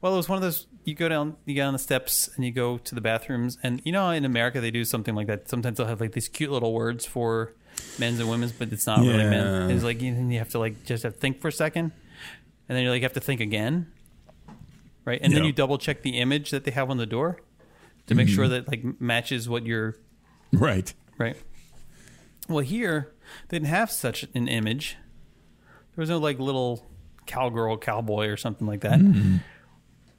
Well, 0.01 0.13
it 0.13 0.18
was 0.18 0.30
one 0.30 0.38
of 0.38 0.41
those. 0.41 0.68
You 0.84 0.93
go 0.95 1.09
down, 1.09 1.36
you 1.45 1.55
get 1.55 1.63
on 1.63 1.74
the 1.74 1.80
steps, 1.80 2.30
and 2.36 2.45
you 2.45 2.51
go 2.51 2.78
to 2.78 2.95
the 2.95 3.01
bathrooms. 3.01 3.57
And 3.63 3.82
you 3.86 3.91
know, 3.91 4.09
in 4.11 4.24
America, 4.26 4.61
they 4.61 4.72
do 4.72 4.86
something 4.86 5.16
like 5.16 5.28
that. 5.28 5.49
Sometimes 5.49 5.78
they'll 5.78 5.88
have 5.88 5.99
like 6.01 6.11
these 6.11 6.28
cute 6.28 6.51
little 6.51 6.74
words 6.74 7.05
for 7.05 7.53
men's 7.99 8.20
and 8.20 8.30
women's, 8.30 8.51
but 8.51 8.72
it's 8.72 8.86
not 8.86 8.99
really 8.99 9.18
men. 9.24 9.70
It's 9.72 9.84
like 9.84 10.01
you, 10.01 10.13
you 10.13 10.38
have 10.39 10.49
to 10.49 10.59
like 10.59 10.86
just 10.86 11.03
have 11.03 11.13
to 11.13 11.20
think 11.20 11.41
for 11.41 11.47
a 11.47 11.51
second, 11.51 11.91
and 12.70 12.78
then 12.78 12.84
you 12.84 12.89
like 12.91 13.01
have 13.03 13.13
to 13.13 13.20
think 13.20 13.41
again, 13.41 13.91
right? 15.05 15.20
And 15.22 15.34
then 15.34 15.43
you 15.43 15.51
double 15.51 15.78
check 15.78 16.01
the 16.03 16.20
image 16.20 16.51
that 16.51 16.63
they 16.66 16.72
have 16.72 16.89
on 16.89 16.97
the 16.97 17.05
door 17.07 17.39
to 18.07 18.16
make 18.16 18.28
sure 18.30 18.47
that 18.47 18.68
like 18.68 19.01
matches 19.01 19.49
what 19.49 19.66
you're 19.66 19.95
Right. 20.51 20.93
right? 21.18 21.36
Well, 22.47 22.59
here 22.63 23.11
they 23.49 23.57
didn't 23.57 23.70
have 23.70 23.89
such 23.91 24.24
an 24.36 24.47
image. 24.47 24.97
There 25.95 26.01
was 26.01 26.09
no 26.09 26.20
like 26.20 26.38
little 26.39 26.86
cowgirl, 27.26 27.78
cowboy, 27.80 28.28
or 28.28 28.38
something 28.38 28.68
like 28.68 28.82
that. 28.82 28.99
Mm-hmm. 28.99 29.38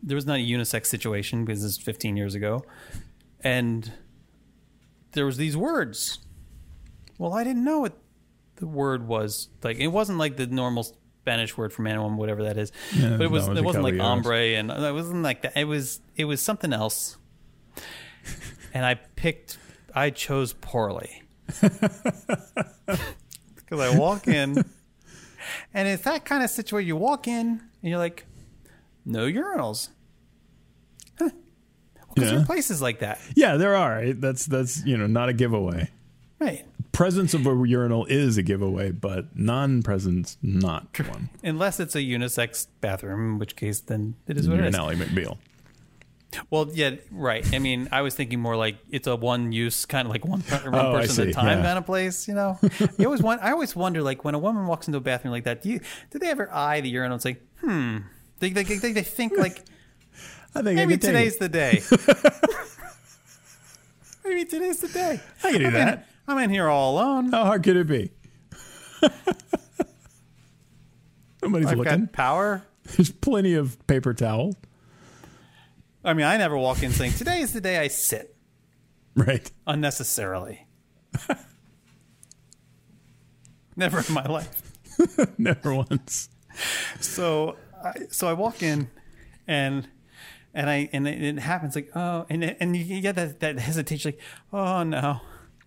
There 0.03 0.15
was 0.15 0.27
not 0.27 0.39
a 0.39 0.43
unisex 0.43 0.87
situation 0.87 1.45
because 1.45 1.65
it's 1.65 1.79
15 1.79 2.17
years 2.17 2.35
ago, 2.35 2.65
and 3.41 3.93
there 5.13 5.27
was 5.27 5.37
these 5.37 5.57
words. 5.57 6.19
Well, 7.19 7.33
I 7.33 7.45
didn't 7.45 7.65
know 7.65 7.81
what 7.81 7.99
the 8.57 8.67
word 8.67 9.09
was. 9.09 9.49
Like 9.63 9.79
it 9.79 9.89
wasn't 9.89 10.19
like 10.19 10.37
the 10.37 10.47
normal 10.47 10.85
Spanish 11.27 11.57
word 11.57 11.73
for 11.73 11.83
man 11.83 11.95
and 11.95 12.03
woman, 12.03 12.19
whatever 12.19 12.45
that 12.45 12.57
is. 12.57 12.71
Yeah, 12.95 13.17
but 13.17 13.23
it 13.23 13.31
was, 13.31 13.49
was 13.49 13.59
it 13.59 13.65
wasn't 13.65 13.85
like 13.85 13.97
hombre, 13.99 14.55
and 14.55 14.71
it 14.71 14.95
wasn't 14.95 15.23
like 15.23 15.43
that. 15.43 15.57
It 15.57 15.65
was 15.65 16.01
it 16.15 16.25
was 16.27 16.41
something 16.41 16.73
else. 16.73 17.17
and 18.73 18.87
I 18.87 18.95
picked. 18.95 19.59
I 19.95 20.11
chose 20.11 20.53
poorly 20.53 21.23
because 21.47 21.81
I 23.71 23.99
walk 23.99 24.29
in, 24.29 24.63
and 25.73 25.89
it's 25.89 26.03
that 26.03 26.25
kind 26.27 26.45
of 26.45 26.51
situation. 26.51 26.87
You 26.87 26.97
walk 26.97 27.27
in, 27.27 27.49
and 27.49 27.61
you're 27.83 27.99
like, 27.99 28.27
"No 29.07 29.27
urinals." 29.27 29.89
Huh. 31.19 31.31
Because 32.15 32.31
there 32.31 32.39
Yeah. 32.39 32.43
are 32.43 32.47
places 32.47 32.83
like 32.83 32.99
that, 33.01 33.19
Yeah, 33.35 33.57
there 33.57 33.75
are. 33.75 34.13
That's 34.13 34.45
that's 34.47 34.85
you 34.85 34.97
know 34.99 35.07
not 35.07 35.29
a 35.29 35.33
giveaway. 35.33 35.91
right? 36.39 36.65
Presence 36.93 37.35
of 37.35 37.47
a 37.47 37.51
urinal 37.69 38.07
is 38.07 38.39
a 38.39 38.43
giveaway, 38.43 38.91
but 38.91 39.37
non-presence 39.39 40.39
not 40.43 40.99
one. 41.09 41.29
Unless 41.45 41.79
it's 41.81 41.95
a 41.95 41.99
unisex 42.01 42.69
bathroom, 42.81 43.33
in 43.33 43.39
which 43.39 43.55
case 43.55 43.81
then 43.81 44.15
it 44.27 44.39
is 44.39 44.49
what 44.49 44.57
You're 44.57 44.65
it 44.67 44.75
an 44.75 44.91
is. 44.93 44.99
McBeal. 44.99 45.37
Well, 46.51 46.69
yeah, 46.73 46.97
right. 47.11 47.47
I 47.55 47.59
mean, 47.59 47.89
I 47.93 48.03
was 48.03 48.15
thinking 48.15 48.41
more 48.41 48.57
like 48.57 48.77
it's 48.91 49.07
a 49.07 49.15
one-use 49.17 49.85
kind 49.87 50.07
of 50.07 50.11
like 50.13 50.25
one, 50.25 50.41
one 50.41 50.75
Oh, 50.75 50.93
person 50.93 51.25
at 51.25 51.31
a 51.31 51.33
time 51.33 51.59
Yeah. 51.59 51.65
kind 51.65 51.79
of 51.79 51.87
place. 51.87 52.27
You 52.29 52.35
know, 52.35 52.59
you 52.99 53.05
always 53.07 53.23
want. 53.23 53.43
I 53.43 53.53
always 53.53 53.77
wonder, 53.77 54.03
like 54.03 54.25
when 54.25 54.35
a 54.35 54.39
woman 54.39 54.67
walks 54.67 54.87
into 54.89 54.97
a 54.99 55.01
bathroom 55.03 55.33
like 55.33 55.45
that, 55.45 55.63
do 55.63 55.69
you 55.71 55.81
do 56.11 56.19
they 56.19 56.29
ever 56.31 56.51
eye 56.53 56.81
the 56.81 56.89
urinal 56.89 57.15
and 57.15 57.23
say, 57.23 57.39
"Hmm"? 57.61 57.99
They 58.39 58.51
they, 58.51 58.65
they, 58.65 58.93
they 58.93 59.03
think 59.03 59.37
like 59.37 59.63
I 60.55 60.63
think 60.63 60.77
maybe 60.77 60.95
I 60.95 60.97
today's 60.97 61.39
the 61.39 61.49
day. 61.49 61.83
maybe 64.25 64.45
today's 64.45 64.81
the 64.81 64.89
day. 64.89 65.21
I 65.45 65.53
can 65.53 65.61
do 65.61 65.67
I'm 65.67 65.73
that. 65.75 65.99
In, 65.99 66.05
I'm 66.29 66.39
in 66.39 66.51
here 66.51 66.69
all 66.69 66.95
alone. 66.95 67.31
How 67.31 67.45
hard 67.45 67.63
could 67.63 67.77
it 67.77 67.87
be? 67.87 68.11
Nobody's 71.43 71.69
I've 71.69 71.79
looking. 71.79 72.01
got 72.07 72.13
power. 72.13 72.63
There's 72.97 73.11
plenty 73.11 73.55
of 73.55 73.85
paper 73.87 74.15
towel. 74.15 74.55
I 76.05 76.15
mean, 76.15 76.27
I 76.27 76.37
never 76.37 76.57
walk 76.57 76.83
in 76.83 76.93
saying, 76.93 77.13
"Today 77.13 77.41
is 77.41 77.53
the 77.53 77.61
day 77.61 77.79
I 77.79 77.89
sit." 77.89 78.35
Right. 79.15 79.51
unnecessarily. 79.67 80.67
Never 83.77 83.99
in 84.07 84.15
my 84.15 84.27
life. 84.27 84.63
Never 85.39 85.75
once. 85.75 86.29
So, 87.01 87.57
I, 87.85 87.93
so 88.11 88.29
I 88.29 88.33
walk 88.33 88.63
in, 88.63 88.89
and 89.47 89.87
and 90.55 90.71
I 90.71 90.89
and 90.93 91.07
it, 91.07 91.23
it 91.23 91.39
happens 91.39 91.75
like 91.75 91.91
oh, 91.95 92.27
and 92.31 92.45
and 92.45 92.77
you 92.77 93.01
get 93.01 93.17
that 93.17 93.41
that 93.41 93.59
hesitation 93.59 94.13
like 94.13 94.21
oh 94.53 94.83
no, 94.83 95.21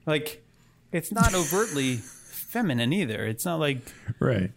like 0.05 0.43
it's 0.91 1.11
not 1.11 1.33
overtly 1.33 1.95
feminine 1.97 2.91
either. 2.93 3.25
It's 3.25 3.45
not 3.45 3.59
like 3.59 3.79
Right. 4.19 4.51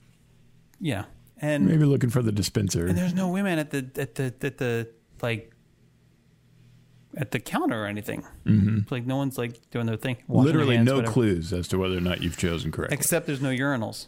yeah, 0.80 1.04
and 1.40 1.66
Maybe 1.66 1.84
looking 1.84 2.10
for 2.10 2.22
the 2.22 2.32
dispenser. 2.32 2.86
and 2.86 2.96
there's 2.96 3.14
no 3.14 3.28
women 3.28 3.58
at 3.58 3.70
the 3.70 3.86
at 3.96 4.14
the 4.14 4.34
at 4.42 4.58
the 4.58 4.88
like 5.20 5.52
at 7.14 7.30
the 7.30 7.38
counter 7.38 7.82
or 7.82 7.86
anything. 7.86 8.24
Mm-hmm. 8.46 8.92
Like 8.92 9.04
no 9.04 9.16
one's 9.18 9.36
like 9.36 9.60
doing 9.70 9.84
their 9.86 9.98
thing. 9.98 10.16
their 10.28 10.36
Literally 10.44 10.76
hands, 10.76 10.86
no 10.86 10.96
whatever. 10.96 11.12
clues 11.12 11.52
as 11.52 11.68
to 11.68 11.78
whether 11.78 11.98
or 11.98 12.00
not 12.00 12.22
you've 12.22 12.38
chosen 12.38 12.72
correctly. 12.72 12.96
Except 12.96 13.26
there's 13.26 13.42
no 13.42 13.50
urinals. 13.50 14.06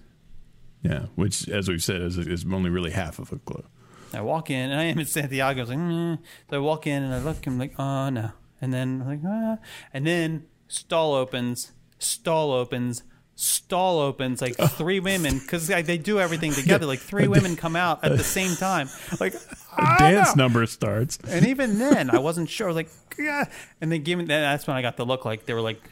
Yeah, 0.85 1.07
which, 1.15 1.49
as 1.49 1.69
we've 1.69 1.83
said, 1.83 2.03
is, 2.03 2.19
is 2.19 2.45
only 2.53 2.69
really 2.69 2.91
half 2.91 3.19
of 3.19 3.33
a 3.33 3.39
clue. 3.39 3.65
I 4.13 4.21
walk 4.21 4.51
in, 4.51 4.71
and 4.71 4.79
I 4.79 4.85
am 4.85 4.99
in 4.99 5.07
Santiago. 5.07 5.61
I 5.61 5.63
was 5.63 5.71
like, 5.71 5.79
mm. 5.79 6.19
so 6.51 6.57
I 6.57 6.61
walk 6.61 6.87
in, 6.87 7.03
and 7.03 7.15
I 7.15 7.19
look, 7.19 7.47
and 7.47 7.55
I'm 7.55 7.59
like, 7.59 7.75
oh 7.79 8.11
no. 8.11 8.31
And 8.61 8.73
then 8.73 9.01
I'm 9.01 9.09
like, 9.09 9.21
ah. 9.27 9.59
And 9.93 10.07
then 10.07 10.45
stall 10.69 11.15
opens, 11.15 11.73
stall 11.99 12.53
opens, 12.53 13.03
stall 13.35 13.99
opens. 13.99 14.43
Like 14.43 14.57
three 14.73 15.01
women, 15.01 15.39
because 15.39 15.67
they 15.67 15.99
do 15.99 16.21
everything 16.21 16.53
together. 16.53 16.85
Like 16.85 17.01
three 17.01 17.29
women 17.37 17.57
come 17.57 17.77
out 17.77 18.05
at 18.05 18.17
the 18.17 18.25
same 18.25 18.55
time. 18.55 18.89
Like 19.21 19.35
A 19.77 19.83
"Ah, 19.83 19.97
dance 19.99 20.37
no." 20.37 20.45
number 20.45 20.67
starts. 20.67 21.19
And 21.27 21.47
even 21.47 21.79
then, 21.79 22.11
I 22.11 22.19
wasn't 22.19 22.49
sure. 22.49 22.67
I 22.67 22.69
was 22.69 22.77
like, 22.77 22.91
yeah. 23.19 23.47
And 23.81 23.91
they 23.91 23.99
gave 23.99 24.19
me. 24.19 24.25
That's 24.27 24.67
when 24.67 24.77
I 24.77 24.83
got 24.83 24.97
the 24.97 25.07
look. 25.07 25.25
Like 25.25 25.47
they 25.47 25.55
were 25.55 25.63
like, 25.63 25.83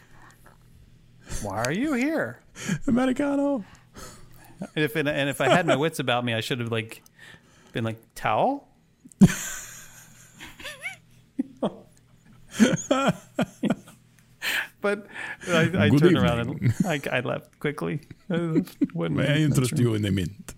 why 1.43 1.63
are 1.63 1.73
you 1.73 1.95
here? 1.95 2.41
Americano. 2.87 3.65
And 4.75 4.85
if 4.85 4.97
and 4.97 5.09
if 5.09 5.41
I 5.41 5.49
had 5.49 5.67
my 5.67 5.77
wits 5.77 5.99
about 5.99 6.25
me, 6.25 6.35
I 6.35 6.41
should 6.41 6.61
have 6.61 6.71
like 6.73 7.03
been 7.73 7.85
like 7.85 7.99
towel. 8.15 8.69
but 14.81 15.07
I, 15.49 15.71
I 15.75 15.89
turned 15.91 16.19
around 16.19 16.39
and 16.41 16.75
I, 16.87 17.01
I 17.11 17.21
left 17.21 17.59
quickly. 17.61 18.01
Uh, 18.31 18.61
wouldn't- 18.95 19.19
May 19.21 19.29
I 19.29 19.37
interest 19.37 19.79
you 19.79 19.95
in 19.95 20.05
a 20.05 20.11
mint? 20.11 20.55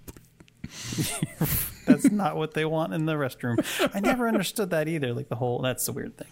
That's 1.87 2.11
not 2.11 2.37
what 2.37 2.55
they 2.55 2.65
want 2.65 2.95
in 2.95 3.05
the 3.07 3.13
restroom. 3.15 3.57
I 3.95 4.01
never 4.01 4.27
understood 4.27 4.71
that 4.71 4.89
either. 4.89 5.13
Like 5.13 5.29
the 5.29 5.37
whole 5.37 5.61
that's 5.61 5.85
the 5.87 5.93
weird 5.93 6.17
thing. 6.17 6.29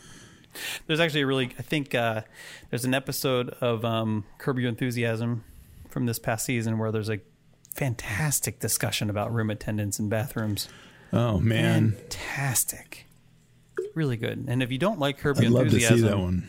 There's 0.86 1.00
actually 1.00 1.22
a 1.22 1.26
really 1.26 1.54
I 1.58 1.62
think 1.62 1.94
uh, 1.94 2.22
there's 2.70 2.84
an 2.84 2.94
episode 2.94 3.50
of 3.60 3.84
um, 3.84 4.24
Curb 4.38 4.58
Your 4.58 4.68
Enthusiasm 4.68 5.44
from 5.88 6.06
this 6.06 6.18
past 6.18 6.46
season 6.46 6.78
where 6.78 6.90
there's 6.90 7.10
a 7.10 7.20
fantastic 7.74 8.58
discussion 8.60 9.10
about 9.10 9.32
room 9.32 9.50
attendants 9.50 9.98
and 9.98 10.08
bathrooms. 10.10 10.68
Oh, 11.12 11.38
man. 11.38 11.92
Fantastic. 11.92 13.06
Really 13.94 14.16
good. 14.16 14.44
And 14.48 14.62
if 14.62 14.72
you 14.72 14.78
don't 14.78 14.98
like 14.98 15.18
Curb 15.18 15.38
I'd 15.38 15.44
love 15.50 15.64
to 15.68 15.74
Enthusiasm, 15.74 15.96
see 15.98 16.02
that 16.04 16.18
one. 16.18 16.48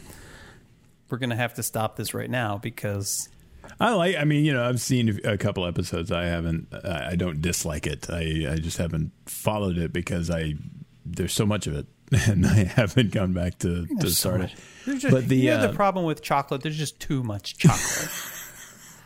we're 1.09 1.17
gonna 1.17 1.35
have 1.35 1.53
to 1.55 1.63
stop 1.63 1.95
this 1.97 2.13
right 2.13 2.29
now 2.29 2.57
because 2.57 3.27
I 3.79 3.93
like. 3.93 4.15
I 4.15 4.23
mean, 4.23 4.45
you 4.45 4.53
know, 4.53 4.63
I've 4.63 4.79
seen 4.79 5.19
a 5.25 5.37
couple 5.37 5.65
episodes. 5.65 6.11
I 6.11 6.25
haven't. 6.25 6.67
I 6.85 7.15
don't 7.15 7.41
dislike 7.41 7.85
it. 7.87 8.09
I 8.09 8.47
I 8.51 8.55
just 8.55 8.77
haven't 8.77 9.11
followed 9.25 9.77
it 9.77 9.91
because 9.91 10.29
I 10.29 10.53
there's 11.05 11.33
so 11.33 11.45
much 11.45 11.67
of 11.67 11.75
it, 11.75 11.85
and 12.29 12.45
I 12.45 12.63
haven't 12.63 13.11
gone 13.11 13.33
back 13.33 13.57
to 13.59 13.85
to 13.87 14.01
so 14.03 14.09
start 14.09 14.39
much- 14.41 14.53
it. 14.85 14.99
Just, 14.99 15.13
But 15.13 15.27
the, 15.27 15.35
you 15.37 15.49
know 15.49 15.57
uh, 15.57 15.67
the 15.67 15.73
problem 15.73 16.05
with 16.05 16.21
chocolate. 16.21 16.61
There's 16.61 16.77
just 16.77 16.99
too 16.99 17.23
much 17.23 17.57
chocolate. 17.57 18.09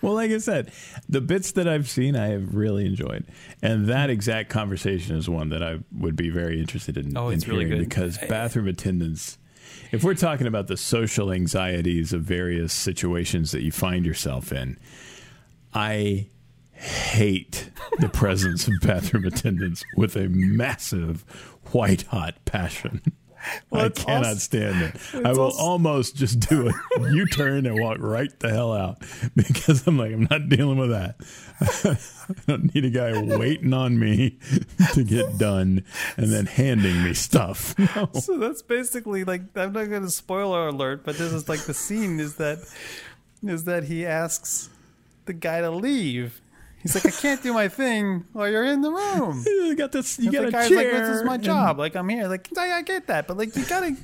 Well, 0.02 0.14
like 0.14 0.32
I 0.32 0.38
said, 0.38 0.72
the 1.10 1.22
bits 1.22 1.52
that 1.54 1.68
I've 1.68 1.90
seen, 1.90 2.16
I 2.16 2.28
have 2.28 2.56
really 2.56 2.86
enjoyed, 2.86 3.26
and 3.62 3.88
that 3.88 4.10
exact 4.10 4.50
conversation 4.50 5.16
is 5.16 5.30
one 5.30 5.50
that 5.50 5.64
I 5.64 5.80
would 5.92 6.16
be 6.16 6.30
very 6.30 6.60
interested 6.60 6.98
in. 6.98 7.18
Oh, 7.18 7.30
in 7.30 7.36
it's 7.38 7.48
really 7.48 7.66
hearing 7.66 7.80
good. 7.80 7.90
because 7.90 8.18
bathroom 8.30 8.68
attendants. 8.68 9.38
If 9.92 10.04
we're 10.04 10.16
talking 10.16 10.48
about 10.48 10.68
the 10.68 10.78
social 10.78 11.32
anxieties 11.32 12.14
of 12.14 12.22
various 12.24 12.74
situations 12.74 13.52
that 13.52 13.62
you 13.64 13.72
find 13.72 14.06
yourself 14.06 14.52
in, 14.52 14.78
I 15.74 16.30
hate 16.72 17.72
the 18.00 18.10
presence 18.10 18.68
of 18.68 18.74
bathroom 18.82 19.26
attendants 19.26 19.84
with 19.96 20.16
a 20.16 20.28
massive 20.30 21.24
white 21.72 22.04
hot 22.04 22.36
passion. 22.46 23.02
Well, 23.70 23.86
I 23.86 23.90
cannot 23.90 24.26
also- 24.28 24.40
stand 24.40 24.82
it. 24.82 24.96
I 25.26 25.32
will 25.34 25.42
also- 25.46 25.62
almost 25.64 26.16
just 26.16 26.40
do 26.42 26.70
a 26.70 26.74
U 27.12 27.26
turn 27.28 27.66
and 27.66 27.80
walk 27.80 27.98
right 28.00 28.32
the 28.40 28.50
hell 28.50 28.74
out 28.74 29.02
because 29.36 29.86
I'm 29.88 29.98
like, 29.98 30.12
I'm 30.14 30.28
not 30.30 30.50
dealing 30.50 30.78
with 30.78 30.90
that. 30.92 31.16
I 32.30 32.34
don't 32.48 32.74
need 32.76 32.86
a 32.86 32.90
guy 32.90 33.20
waiting 33.38 33.74
on 33.74 33.98
me 34.00 34.38
to 34.94 35.04
get 35.04 35.38
done 35.38 35.84
and 36.18 36.32
then 36.32 36.46
handing 36.46 37.04
me 37.04 37.14
stuff. 37.14 37.78
No. 37.80 38.10
So 38.20 38.38
that's 38.38 38.62
basically 38.62 39.24
like 39.24 39.42
I'm 39.56 39.74
not 39.74 39.90
going 39.90 40.04
to 40.04 40.10
spoiler 40.12 40.68
alert, 40.68 41.04
but 41.04 41.18
this 41.18 41.34
is 41.34 41.50
like 41.50 41.62
the 41.62 41.74
scene 41.74 42.20
is 42.20 42.36
that 42.36 42.60
is 43.44 43.64
that 43.66 43.86
he 43.86 44.06
asks 44.06 44.70
the 45.26 45.34
guy 45.34 45.62
to 45.62 45.72
leave. 45.72 46.42
He's 46.82 46.96
like, 46.96 47.06
I 47.06 47.12
can't 47.12 47.42
do 47.42 47.54
my 47.54 47.68
thing 47.68 48.26
while 48.34 48.50
you're 48.50 48.64
in 48.64 48.82
the 48.82 48.92
room. 48.92 49.44
You 49.68 49.76
got 49.76 49.92
this. 49.92 50.18
You 50.18 50.32
got 50.32 50.44
the 50.44 50.48
a 50.48 50.52
guy's 50.52 50.70
chair. 50.70 50.78
like, 50.78 51.04
this 51.04 51.18
is 51.18 51.24
my 51.24 51.38
job. 51.38 51.78
Like 51.80 51.96
I'm 51.96 52.08
here. 52.08 52.28
Like 52.28 52.50
I, 52.58 52.78
I 52.78 52.82
get 52.82 53.08
that, 53.08 53.28
but 53.28 53.38
like 53.38 53.56
you 53.56 53.66
gotta 53.66 53.96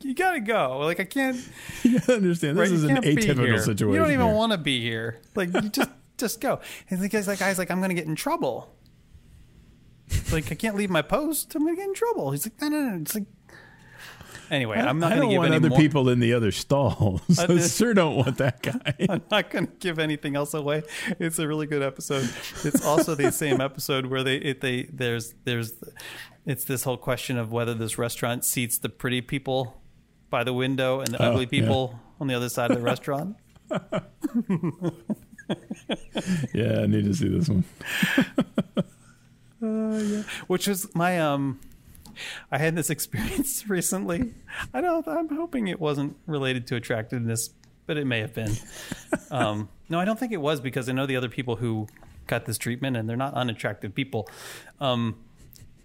you 0.00 0.14
gotta 0.14 0.40
go. 0.40 0.78
Like 0.78 1.00
I 1.00 1.04
can't. 1.04 1.36
You 1.82 1.98
gotta 1.98 2.14
understand. 2.14 2.58
This 2.58 2.70
right, 2.70 2.74
is 2.74 2.84
an 2.84 2.96
atypical 2.96 3.58
situation. 3.60 3.94
You 3.94 4.00
don't 4.00 4.12
even 4.12 4.32
want 4.32 4.52
to 4.52 4.58
be 4.58 4.80
here. 4.80 5.20
Like 5.34 5.52
you 5.52 5.68
just 5.68 5.90
just 6.18 6.40
go. 6.40 6.60
And 6.88 7.00
the 7.00 7.08
guy's 7.08 7.26
like, 7.26 7.38
guy's 7.38 7.58
like, 7.58 7.70
I'm 7.70 7.80
gonna 7.80 7.94
get 7.94 8.06
in 8.06 8.16
trouble. 8.16 8.74
like 10.32 10.50
I 10.50 10.54
can't 10.54 10.76
leave 10.76 10.90
my 10.90 11.02
post. 11.02 11.54
I'm 11.54 11.64
gonna 11.64 11.76
get 11.76 11.88
in 11.88 11.94
trouble. 11.94 12.30
He's 12.30 12.46
like, 12.46 12.60
no, 12.60 12.68
no, 12.68 12.90
no. 12.90 13.02
It's 13.02 13.14
like. 13.14 13.26
Anyway, 14.50 14.78
I'm 14.78 14.98
not 14.98 15.10
going 15.10 15.22
to 15.22 15.28
give 15.28 15.38
want 15.38 15.48
any 15.48 15.56
other 15.56 15.68
more. 15.68 15.78
people 15.78 16.08
in 16.08 16.18
the 16.20 16.32
other 16.34 16.50
stalls. 16.50 17.20
I 17.38 17.46
I 17.52 17.58
sure 17.60 17.94
don't 17.94 18.16
want 18.16 18.38
that 18.38 18.60
guy. 18.62 18.94
I'm 19.08 19.22
not 19.30 19.48
going 19.50 19.68
to 19.68 19.72
give 19.78 19.98
anything 19.98 20.34
else 20.34 20.54
away. 20.54 20.82
It's 21.20 21.38
a 21.38 21.46
really 21.46 21.66
good 21.66 21.82
episode. 21.82 22.28
It's 22.64 22.84
also 22.84 23.14
the 23.14 23.30
same 23.30 23.60
episode 23.60 24.06
where 24.06 24.24
they 24.24 24.36
it, 24.36 24.60
they 24.60 24.88
there's 24.92 25.34
there's 25.44 25.74
it's 26.46 26.64
this 26.64 26.82
whole 26.82 26.96
question 26.96 27.38
of 27.38 27.52
whether 27.52 27.74
this 27.74 27.96
restaurant 27.96 28.44
seats 28.44 28.78
the 28.78 28.88
pretty 28.88 29.20
people 29.20 29.80
by 30.30 30.42
the 30.42 30.52
window 30.52 30.98
and 31.00 31.08
the 31.14 31.22
Oh, 31.22 31.30
ugly 31.30 31.44
yeah. 31.44 31.48
people 31.60 32.00
on 32.20 32.26
the 32.26 32.34
other 32.34 32.48
side 32.48 32.70
of 32.72 32.76
the 32.76 32.82
restaurant. 32.82 33.36
yeah, 36.54 36.80
I 36.82 36.86
need 36.86 37.04
to 37.04 37.14
see 37.14 37.28
this 37.28 37.48
one. 37.48 37.64
Which 40.46 40.66
was 40.66 40.92
my 40.94 41.20
um 41.20 41.60
I 42.50 42.58
had 42.58 42.74
this 42.76 42.90
experience 42.96 43.68
recently. 43.68 44.34
I 44.74 44.80
don't 44.80 45.06
I'm 45.08 45.28
hoping 45.28 45.68
it 45.68 45.80
wasn't 45.80 46.16
related 46.26 46.66
to 46.68 46.76
attractiveness, 46.76 47.50
but 47.86 47.96
it 47.96 48.06
may 48.06 48.20
have 48.20 48.34
been. 48.34 48.52
Um 49.30 49.68
no, 49.88 49.98
I 50.00 50.04
don't 50.04 50.18
think 50.18 50.32
it 50.32 50.40
was 50.40 50.60
because 50.60 50.88
I 50.88 50.92
know 50.92 51.06
the 51.06 51.16
other 51.16 51.28
people 51.28 51.56
who 51.56 51.86
got 52.26 52.46
this 52.46 52.58
treatment 52.58 52.96
and 52.96 53.08
they're 53.08 53.16
not 53.16 53.34
unattractive 53.34 53.94
people. 53.94 54.28
Um 54.80 55.16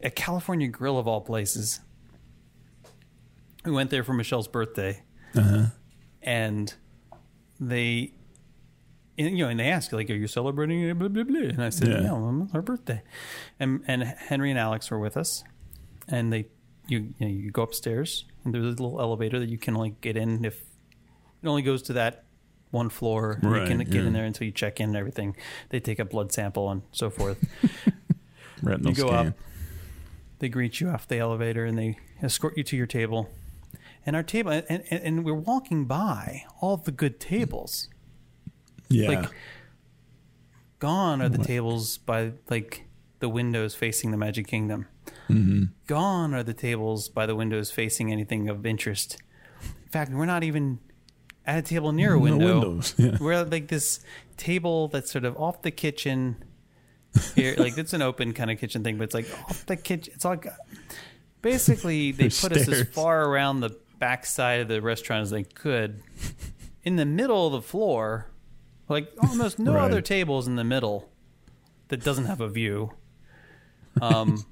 at 0.02 0.16
California 0.16 0.68
Grill 0.68 0.98
of 0.98 1.08
all 1.08 1.22
places. 1.22 1.80
We 3.64 3.72
went 3.72 3.90
there 3.90 4.04
for 4.04 4.14
Michelle's 4.14 4.48
birthday. 4.48 5.02
And 6.22 6.74
they 7.60 8.14
and, 9.18 9.38
you 9.38 9.46
know, 9.46 9.50
and 9.50 9.60
they 9.60 9.70
ask 9.70 9.94
like, 9.94 10.10
"Are 10.10 10.14
you 10.16 10.28
celebrating?" 10.28 10.94
Blah 10.98 11.08
blah 11.08 11.24
blah. 11.24 11.40
And 11.40 11.64
I 11.64 11.70
said, 11.70 11.88
Yeah. 11.88 12.00
"No, 12.02 12.42
it's 12.46 12.54
our 12.54 12.62
birthday." 12.62 13.02
And 13.60 13.82
and 13.88 14.04
Henry 14.04 14.50
and 14.50 14.60
Alex 14.60 14.92
were 14.92 15.00
with 15.00 15.16
us, 15.18 15.44
and 16.08 16.32
they 16.32 16.48
you 16.88 17.00
you, 17.00 17.14
know, 17.20 17.28
you 17.28 17.52
go 17.52 17.64
upstairs 17.64 18.26
and 18.44 18.54
there's 18.54 18.64
a 18.64 18.70
little 18.70 19.00
elevator 19.00 19.40
that 19.40 19.50
you 19.50 19.58
can 19.58 19.74
like 19.76 20.02
get 20.02 20.16
in 20.18 20.46
if 20.46 20.62
it 21.42 21.48
only 21.48 21.62
goes 21.62 21.82
to 21.84 21.94
that 21.94 22.26
one 22.72 22.90
floor. 22.90 23.40
and 23.42 23.56
you 23.56 23.66
can 23.66 23.78
get 23.80 23.94
yeah. 23.94 24.08
in 24.08 24.14
there 24.14 24.26
until 24.26 24.46
you 24.46 24.52
check 24.52 24.80
in 24.80 24.90
and 24.90 24.98
everything. 24.98 25.36
They 25.70 25.80
take 25.80 26.00
a 26.00 26.06
blood 26.06 26.32
sample 26.32 26.70
and 26.70 26.82
so 26.92 27.10
forth. 27.10 27.44
Retinal 28.62 28.92
You 28.92 28.98
go 28.98 29.08
scan. 29.08 29.28
up. 29.28 29.34
they 30.40 30.50
greet 30.50 30.80
you 30.80 30.90
off 30.90 31.08
the 31.08 31.18
elevator 31.18 31.66
and 31.66 31.78
they 31.78 31.98
escort 32.22 32.58
you 32.58 32.64
to 32.64 32.78
your 32.78 32.88
table. 32.88 33.30
And 34.06 34.16
our 34.16 34.24
table, 34.24 34.52
and, 34.52 34.66
and, 34.70 34.84
and 34.90 35.26
we're 35.26 35.34
walking 35.34 35.86
by 35.86 36.44
all 36.62 36.78
the 36.78 36.92
good 36.92 37.20
tables. 37.20 37.90
Yeah. 38.88 39.10
like 39.10 39.32
gone 40.78 41.22
are 41.22 41.30
the 41.30 41.44
tables 41.44 41.98
by 41.98 42.34
like 42.50 42.86
the 43.20 43.30
windows 43.30 43.74
facing 43.74 44.12
the 44.12 44.18
magic 44.18 44.46
kingdom 44.46 44.86
Mm-hmm. 45.30 45.64
gone 45.88 46.34
are 46.34 46.44
the 46.44 46.54
tables 46.54 47.10
by 47.10 47.26
the 47.26 47.36
windows 47.36 47.72
facing 47.72 48.12
anything 48.12 48.48
of 48.50 48.66
interest 48.66 49.18
in 49.62 49.90
fact 49.90 50.12
we're 50.12 50.26
not 50.26 50.44
even 50.44 50.80
at 51.48 51.58
a 51.60 51.62
table 51.62 51.92
near 51.92 52.14
a 52.14 52.20
window. 52.20 52.38
No 52.40 52.54
window 52.54 52.68
windows, 52.70 52.96
yeah. 52.98 53.18
we're 53.20 53.34
at 53.34 53.50
like 53.52 53.68
this 53.68 54.00
table 54.38 54.88
that's 54.88 55.12
sort 55.12 55.26
of 55.26 55.36
off 55.38 55.62
the 55.62 55.72
kitchen 55.72 56.44
here 57.36 57.56
like 57.58 57.78
it's 57.78 57.94
an 57.94 58.02
open 58.02 58.34
kind 58.34 58.52
of 58.52 58.60
kitchen 58.60 58.84
thing 58.84 58.98
but 58.98 59.06
it's 59.06 59.14
like 59.14 59.28
off 59.50 59.66
the 59.68 59.76
kitchen 59.78 60.14
it's 60.16 60.26
all 60.26 60.36
basically 61.42 62.12
they 62.12 62.30
put 62.30 62.52
us 62.52 62.68
as 62.68 62.84
far 62.90 63.26
around 63.30 63.62
the 63.62 63.76
back 64.00 64.26
side 64.26 64.60
of 64.62 64.68
the 64.68 64.82
restaurant 64.82 65.22
as 65.22 65.30
they 65.30 65.44
could 65.44 66.02
in 66.84 66.98
the 66.98 67.06
middle 67.06 67.48
of 67.48 67.54
the 67.54 67.62
floor 67.62 68.28
like 68.90 69.12
almost 69.22 69.58
no 69.60 69.74
Right. 69.74 69.86
other 69.86 70.02
tables 70.02 70.48
in 70.48 70.56
the 70.58 70.64
middle 70.66 71.10
that 71.88 72.04
doesn't 72.04 72.26
have 72.26 72.42
a 72.42 72.50
view 72.50 72.92
um 74.02 74.44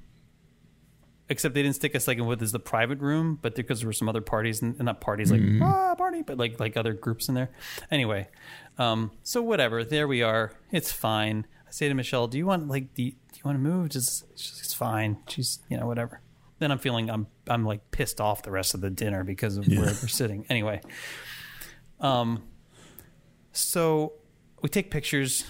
except 1.28 1.54
they 1.54 1.62
didn't 1.62 1.76
stick 1.76 1.94
us 1.94 2.06
like 2.06 2.18
in 2.18 2.26
what 2.26 2.40
is 2.42 2.52
the 2.52 2.58
private 2.58 2.98
room 3.00 3.38
but 3.40 3.54
because 3.54 3.80
there 3.80 3.88
were 3.88 3.92
some 3.94 4.08
other 4.08 4.20
parties 4.20 4.60
and 4.62 4.74
and 4.76 4.84
not 4.84 5.00
parties 5.00 5.30
like 5.32 5.40
Mm-hmm. 5.40 5.62
ah 5.62 5.94
party 5.94 6.22
but 6.22 6.36
like 6.38 6.60
like 6.60 6.76
other 6.76 6.92
groups 6.92 7.28
in 7.28 7.34
there. 7.34 7.50
Anyway 7.90 8.28
um 8.78 9.10
so 9.22 9.40
whatever 9.42 9.84
there 9.84 10.06
we 10.06 10.22
are. 10.22 10.52
It's 10.70 10.92
fine. 10.92 11.46
I 11.66 11.70
say 11.70 11.88
to 11.88 11.94
michelle 11.94 12.26
do 12.28 12.36
you 12.38 12.46
want 12.46 12.68
like 12.68 12.94
the? 12.94 13.10
do 13.32 13.36
you 13.38 13.42
want 13.44 13.56
to 13.56 13.62
move? 13.62 13.88
Just 13.88 14.24
she's 14.38 14.60
it's 14.60 14.74
fine. 14.74 15.18
She's 15.28 15.60
you 15.68 15.76
know 15.78 15.86
whatever. 15.86 16.20
Then 16.58 16.70
i'm 16.70 16.78
feeling 16.78 17.10
i'm 17.10 17.26
i'm 17.48 17.64
like 17.64 17.90
pissed 17.90 18.20
off 18.20 18.42
the 18.42 18.50
rest 18.50 18.74
of 18.74 18.80
the 18.80 18.90
dinner 18.90 19.24
because 19.24 19.56
of 19.56 19.66
where 19.66 19.80
we're 19.80 19.92
sitting. 20.08 20.44
Anyway 20.50 20.80
um 22.00 22.42
so 23.52 24.12
we 24.62 24.68
take 24.68 24.90
pictures. 24.90 25.44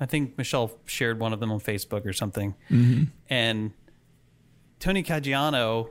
I 0.00 0.06
think 0.06 0.36
Michelle 0.36 0.72
shared 0.86 1.20
one 1.20 1.32
of 1.32 1.40
them 1.40 1.52
on 1.52 1.60
Facebook 1.60 2.04
or 2.04 2.12
something. 2.12 2.54
And 3.30 3.72
Tony 4.80 5.02
Caggiano 5.02 5.88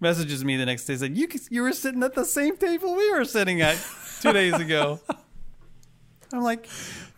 messages 0.00 0.44
me 0.44 0.56
the 0.56 0.66
next 0.66 0.84
day 0.86 0.96
said, 0.96 1.16
"You 1.16 1.28
you 1.50 1.62
were 1.62 1.72
sitting 1.72 2.02
at 2.02 2.14
the 2.14 2.24
same 2.24 2.56
table 2.56 2.94
we 2.94 3.10
were 3.12 3.24
sitting 3.24 3.60
at 3.60 3.76
two 4.20 4.32
days 4.32 4.54
ago." 4.54 5.00
I'm 6.32 6.42
like, 6.42 6.68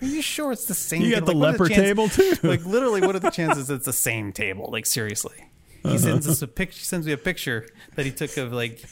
"Are 0.02 0.06
you 0.06 0.22
sure 0.22 0.52
it's 0.52 0.66
the 0.66 0.74
same?" 0.74 1.02
You 1.02 1.10
got 1.10 1.26
table? 1.26 1.32
the 1.32 1.38
Like, 1.38 1.52
leper 1.52 1.68
chances- 1.68 1.84
table, 1.84 2.08
too? 2.08 2.34
Like 2.46 2.64
literally, 2.66 3.00
what 3.00 3.14
are 3.16 3.20
the 3.20 3.30
chances 3.30 3.70
it's 3.70 3.86
the 3.86 3.92
same 3.92 4.32
table? 4.32 4.68
Like 4.70 4.86
seriously, 4.86 5.50
he 5.82 5.88
uh-huh. 5.90 5.98
sends 5.98 6.28
us 6.28 6.42
a 6.42 6.48
picture. 6.48 6.80
Sends 6.84 7.06
me 7.06 7.12
a 7.12 7.18
picture 7.18 7.66
that 7.94 8.04
he 8.04 8.12
took 8.12 8.36
of 8.36 8.52
like 8.52 8.84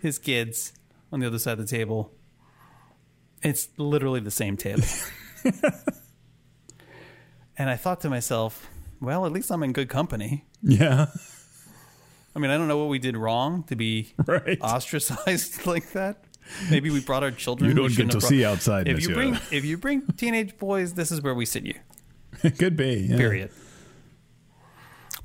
his 0.00 0.18
kids 0.18 0.72
on 1.12 1.20
the 1.20 1.26
other 1.26 1.38
side 1.38 1.58
of 1.58 1.66
the 1.68 1.76
table. 1.76 2.12
It's 3.42 3.68
literally 3.76 4.20
the 4.20 4.30
same 4.30 4.56
table. 4.56 4.84
and 7.58 7.68
I 7.68 7.76
thought 7.76 8.00
to 8.00 8.08
myself, 8.10 8.68
well, 9.00 9.26
at 9.26 9.32
least 9.32 9.50
I'm 9.50 9.62
in 9.62 9.72
good 9.72 9.88
company. 9.88 10.44
yeah. 10.62 11.06
I 12.36 12.40
mean, 12.40 12.50
I 12.50 12.58
don't 12.58 12.66
know 12.66 12.78
what 12.78 12.88
we 12.88 12.98
did 12.98 13.16
wrong 13.16 13.62
to 13.64 13.76
be 13.76 14.12
Right. 14.26 14.58
ostracized 14.60 15.66
like 15.68 15.92
that. 15.92 16.24
Maybe 16.68 16.90
we 16.90 17.00
brought 17.00 17.22
our 17.22 17.30
children. 17.30 17.70
You 17.70 17.76
don't 17.76 17.94
get 17.94 18.10
to 18.10 18.18
brought- 18.18 18.28
see 18.28 18.44
outside, 18.44 18.88
If 18.88 19.02
you 19.06 19.14
bring 19.14 19.38
if 19.52 19.64
you 19.64 19.78
bring 19.78 20.02
teenage 20.16 20.58
boys, 20.58 20.94
this 20.94 21.10
is 21.12 21.22
where 21.22 21.34
we 21.34 21.46
sit 21.46 21.64
you. 21.64 21.74
It 22.42 22.58
could 22.58 22.76
be. 22.76 23.06
yeah. 23.08 23.16
Period. 23.16 23.50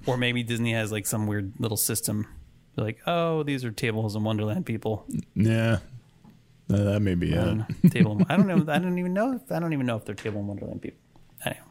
Or 0.05 0.17
maybe 0.17 0.43
Disney 0.43 0.73
has 0.73 0.91
like 0.91 1.05
some 1.05 1.27
weird 1.27 1.53
little 1.59 1.77
system. 1.77 2.27
They're 2.75 2.85
like, 2.85 2.99
oh, 3.05 3.43
these 3.43 3.65
are 3.65 3.71
tables 3.71 4.15
in 4.15 4.23
Wonderland 4.23 4.65
people. 4.65 5.05
Yeah. 5.35 5.79
Uh, 6.71 6.77
that 6.83 6.99
may 7.01 7.15
be 7.15 7.35
I 7.35 7.41
it. 7.41 7.55
know. 7.57 7.65
Table. 7.89 8.21
I 8.29 8.37
don't 8.37 8.47
know. 8.47 8.71
I 8.71 8.77
don't 8.79 8.97
even 8.99 9.13
know. 9.13 9.33
If, 9.33 9.51
I 9.51 9.59
don't 9.59 9.73
even 9.73 9.85
know 9.87 9.97
if 9.97 10.05
they're 10.05 10.15
table 10.15 10.39
in 10.41 10.47
Wonderland 10.47 10.81
people. 10.83 10.99
Anyway, 11.43 11.61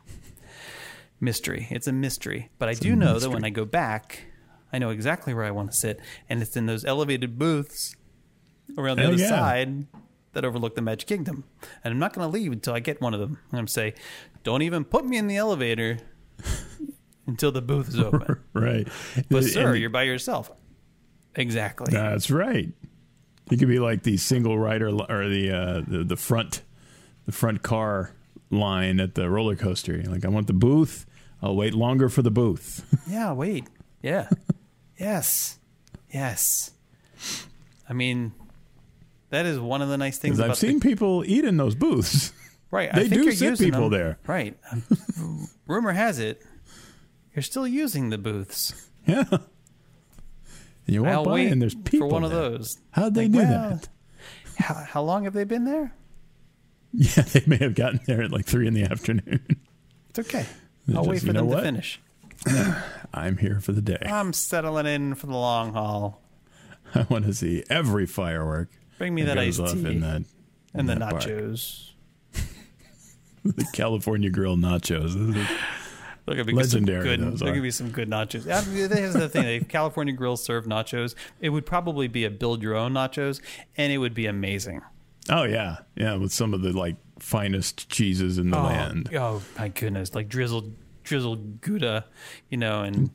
mystery. 1.20 1.66
It's 1.70 1.86
a 1.86 1.92
mystery. 1.92 2.50
But 2.58 2.68
I 2.68 2.74
do 2.74 2.94
know 2.96 3.18
that 3.18 3.30
when 3.30 3.44
I 3.44 3.50
go 3.50 3.64
back, 3.64 4.24
I 4.72 4.78
know 4.78 4.90
exactly 4.90 5.34
where 5.34 5.44
I 5.44 5.50
want 5.50 5.72
to 5.72 5.76
sit, 5.76 6.00
and 6.28 6.42
it's 6.42 6.56
in 6.56 6.66
those 6.66 6.84
elevated 6.84 7.38
booths 7.38 7.96
around 8.76 8.98
the 8.98 9.04
Oh, 9.04 9.08
other 9.08 9.16
yeah. 9.16 9.28
side 9.28 9.86
that 10.34 10.44
overlook 10.44 10.74
the 10.74 10.82
Magic 10.82 11.08
Kingdom. 11.08 11.44
And 11.82 11.92
I'm 11.92 11.98
not 11.98 12.12
going 12.12 12.26
to 12.26 12.32
leave 12.32 12.52
until 12.52 12.74
I 12.74 12.80
get 12.80 13.00
one 13.00 13.14
of 13.14 13.20
them. 13.20 13.38
I'm 13.50 13.56
going 13.56 13.66
to 13.66 13.72
say, 13.72 13.94
"Don't 14.44 14.62
even 14.62 14.84
put 14.84 15.04
me 15.06 15.16
in 15.16 15.26
the 15.26 15.36
elevator 15.36 15.98
until 17.26 17.50
the 17.52 17.62
booth 17.62 17.88
is 17.88 17.98
open." 17.98 18.38
Right. 18.52 18.88
but 19.30 19.44
sir, 19.44 19.70
and- 19.70 19.78
you're 19.80 19.90
by 19.90 20.02
yourself. 20.02 20.50
Exactly. 21.34 21.92
That's 21.92 22.30
right. 22.30 22.72
You 23.50 23.56
could 23.56 23.68
be 23.68 23.78
like 23.78 24.02
the 24.02 24.16
single 24.16 24.58
rider 24.58 24.88
or 24.88 25.28
the 25.28 25.50
uh, 25.50 25.82
the, 25.86 26.04
the 26.04 26.16
front 26.16 26.62
the 27.26 27.32
front 27.32 27.62
car 27.62 28.12
line 28.50 28.98
at 29.00 29.14
the 29.14 29.30
roller 29.30 29.54
coaster. 29.56 29.94
You're 29.94 30.12
like, 30.12 30.24
I 30.24 30.28
want 30.28 30.46
the 30.48 30.52
booth. 30.52 31.06
I'll 31.42 31.56
wait 31.56 31.74
longer 31.74 32.08
for 32.08 32.22
the 32.22 32.30
booth. 32.30 32.84
Yeah, 33.08 33.32
wait. 33.32 33.64
Yeah. 34.02 34.28
yes. 34.98 35.58
Yes. 36.12 36.72
I 37.88 37.94
mean, 37.94 38.32
that 39.30 39.46
is 39.46 39.58
one 39.58 39.80
of 39.80 39.88
the 39.88 39.96
nice 39.96 40.18
things 40.18 40.38
about 40.38 40.50
I've 40.50 40.56
seen 40.58 40.78
the, 40.78 40.88
people 40.88 41.24
eat 41.26 41.44
in 41.44 41.56
those 41.56 41.74
booths. 41.74 42.32
right. 42.70 42.92
they 42.94 43.02
I 43.02 43.08
think 43.08 43.22
do 43.22 43.32
sit 43.32 43.58
people 43.58 43.88
them. 43.88 43.98
there. 43.98 44.18
Right. 44.26 44.58
Um, 44.70 45.48
rumor 45.66 45.92
has 45.92 46.18
it 46.18 46.42
you're 47.38 47.42
still 47.44 47.68
using 47.68 48.10
the 48.10 48.18
booths. 48.18 48.88
Yeah. 49.06 49.22
And 49.30 49.40
you 50.86 51.04
walk 51.04 51.12
I'll 51.12 51.24
by 51.24 51.38
and 51.40 51.62
there's 51.62 51.76
people 51.76 52.08
for 52.08 52.12
one 52.12 52.24
of 52.24 52.32
there. 52.32 52.50
those. 52.50 52.78
How'd 52.90 53.14
they 53.14 53.28
Like, 53.28 53.32
do 53.32 53.38
well, 53.38 53.70
that? 53.70 53.88
How, 54.58 54.74
how 54.74 55.02
long 55.02 55.22
have 55.22 55.34
they 55.34 55.44
been 55.44 55.64
there? 55.64 55.94
Yeah, 56.92 57.22
they 57.22 57.44
may 57.46 57.58
have 57.58 57.76
gotten 57.76 58.00
there 58.06 58.22
at 58.22 58.32
like 58.32 58.44
three 58.44 58.66
in 58.66 58.74
the 58.74 58.82
afternoon. 58.82 59.40
It's 60.10 60.18
okay. 60.18 60.46
They're 60.88 60.98
I'll 60.98 61.04
wait 61.04 61.16
just, 61.16 61.26
for 61.26 61.28
you 61.28 61.32
know 61.34 61.40
them 61.40 61.48
to 61.50 61.54
what? 61.54 61.64
finish. 61.64 62.00
I'm 63.14 63.36
here 63.36 63.60
for 63.60 63.72
the 63.72 63.82
day. 63.82 63.98
I'm 64.06 64.32
settling 64.32 64.86
in 64.86 65.14
for 65.14 65.26
the 65.26 65.36
long 65.36 65.74
haul. 65.74 66.22
I 66.94 67.06
want 67.10 67.26
to 67.26 67.34
see 67.34 67.62
every 67.68 68.06
firework. 68.06 68.70
Bring 68.96 69.14
me 69.14 69.22
that 69.22 69.34
goes 69.34 69.60
iced 69.60 69.74
tea 69.74 69.86
in 69.86 70.00
that 70.00 70.22
and 70.72 70.88
the 70.88 70.94
that 70.94 71.12
nachos. 71.14 71.90
the 73.44 73.66
California 73.72 74.30
Grill 74.30 74.56
nachos. 74.56 75.46
Could 76.26 76.46
be 76.46 76.52
Legendary 76.52 77.00
Some 77.00 77.08
good, 77.08 77.32
those 77.32 77.42
are. 77.42 77.52
could 77.54 77.62
be 77.62 77.70
some 77.70 77.90
good 77.90 78.10
nachos. 78.10 78.44
Here's 78.44 79.14
the 79.14 79.30
thing: 79.30 79.46
if 79.46 79.66
California 79.66 80.12
Grill 80.12 80.36
served 80.36 80.68
nachos, 80.68 81.14
it 81.40 81.48
would 81.48 81.64
probably 81.64 82.06
be 82.06 82.26
a 82.26 82.30
build 82.30 82.62
your 82.62 82.74
own 82.74 82.92
nachos, 82.92 83.40
and 83.78 83.90
it 83.90 83.96
would 83.96 84.12
be 84.12 84.26
amazing. 84.26 84.82
Oh 85.30 85.44
yeah, 85.44 85.78
yeah, 85.96 86.16
with 86.16 86.30
some 86.30 86.52
of 86.52 86.60
the 86.60 86.72
like 86.72 86.96
finest 87.20 87.88
cheeses 87.88 88.38
in 88.38 88.50
the 88.50 88.58
land. 88.60 89.10
Oh, 89.12 89.18
oh 89.18 89.42
my 89.58 89.68
goodness! 89.68 90.14
Like 90.14 90.28
drizzled, 90.28 90.74
drizzled 91.04 91.60
Gouda, 91.60 92.04
you 92.48 92.56
know, 92.58 92.82
and 92.82 93.10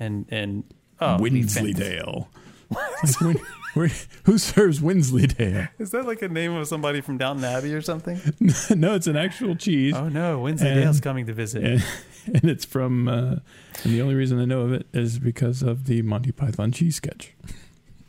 and 0.00 0.26
and 0.30 0.64
oh, 1.00 1.14
it'd 1.16 1.32
be 1.32 1.42
fantastic. 1.42 1.62
Wensleydale. 1.64 2.28
Like, 2.70 3.20
when- 3.20 3.36
where- 3.74 3.90
who 4.24 4.38
serves 4.38 4.80
Wensleydale? 4.80 5.68
Is 5.78 5.90
that 5.90 6.06
like 6.06 6.22
a 6.22 6.28
name 6.28 6.54
of 6.54 6.66
somebody 6.66 7.00
from 7.00 7.18
Downton 7.18 7.44
Abbey 7.44 7.74
or 7.74 7.80
something? 7.82 8.18
no, 8.70 8.94
it's 8.94 9.06
an 9.06 9.16
actual 9.16 9.54
cheese, 9.56 9.94
Oh 9.94 10.08
no, 10.08 10.38
Wensleydale's 10.40 10.96
And- 10.96 11.02
coming 11.02 11.26
to 11.26 11.32
visit. 11.34 11.64
and, 11.64 11.84
and 12.34 12.44
it's 12.44 12.64
from. 12.64 13.08
Uh, 13.08 13.36
and 13.84 13.92
the 13.92 14.00
only 14.02 14.14
reason 14.14 14.38
I 14.40 14.44
know 14.46 14.60
of 14.62 14.72
it 14.72 14.86
is 14.92 15.18
because 15.18 15.62
of 15.62 15.86
the 15.86 16.02
Monty 16.02 16.32
Python 16.32 16.70
cheese 16.72 16.96
sketch. 16.96 17.32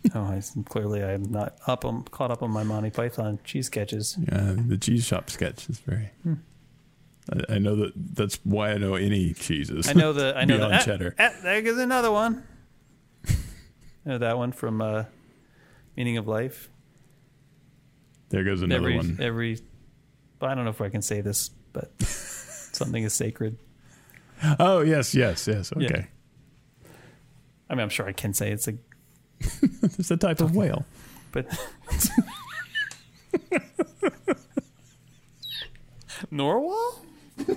Oh, 0.16 0.22
I, 0.24 0.42
clearly 0.66 1.02
I'm 1.02 1.32
not 1.32 1.56
up. 1.66 1.86
I'm 1.86 2.04
caught 2.04 2.30
up 2.30 2.44
on 2.44 2.52
my 2.52 2.64
Monty 2.64 2.90
Python 2.90 3.40
cheese 3.46 3.68
sketches. 3.68 4.18
Uh, 4.32 4.56
the 4.58 4.78
cheese 4.78 5.06
shop 5.06 5.30
sketch 5.30 5.70
is 5.70 5.80
very. 5.80 6.12
I, 7.32 7.56
I 7.56 7.58
know 7.58 7.78
that 7.78 7.94
that's 7.96 8.38
why 8.44 8.72
I 8.72 8.78
know 8.78 8.96
any 8.96 9.34
cheeses. 9.34 9.88
I 9.88 9.94
know 9.94 10.12
the 10.12 10.38
I 10.38 10.44
know 10.46 10.58
Beyond 10.58 10.74
ah, 10.74 10.80
cheddar. 10.80 11.16
ah, 11.18 11.32
there 11.42 11.62
goes 11.62 11.78
another 11.78 12.12
one. 12.12 12.44
I 13.26 13.32
know 14.06 14.18
that 14.18 14.38
one 14.38 14.52
from 14.52 14.82
uh, 14.82 15.06
Meaning 15.96 16.18
of 16.18 16.28
Life. 16.28 16.70
there 18.30 18.44
goes 18.44 18.62
another 18.62 18.82
every 18.82 18.98
one. 18.98 19.18
every. 19.22 19.60
But 20.40 20.50
I 20.50 20.56
don't 20.56 20.66
know 20.66 20.72
if 20.72 20.82
I 20.82 20.90
can 20.90 21.02
say 21.02 21.22
this, 21.22 21.50
but 21.72 21.90
something 22.04 23.04
is 23.04 23.14
sacred. 23.14 23.58
Oh 24.60 24.82
yes, 24.82 25.16
yes, 25.16 25.48
yes. 25.48 25.72
Yeah. 25.78 25.86
Okay, 25.86 26.08
I 27.70 27.76
mean, 27.76 27.82
I'm 27.84 27.90
sure 27.90 28.06
I 28.06 28.12
can 28.12 28.34
say 28.34 28.52
it's 28.52 28.68
a, 28.68 28.74
it's 29.84 30.12
a 30.12 30.18
type 30.18 30.42
of 30.42 30.56
whale. 30.56 30.86
but 31.32 31.46
Narwhal. 36.32 37.00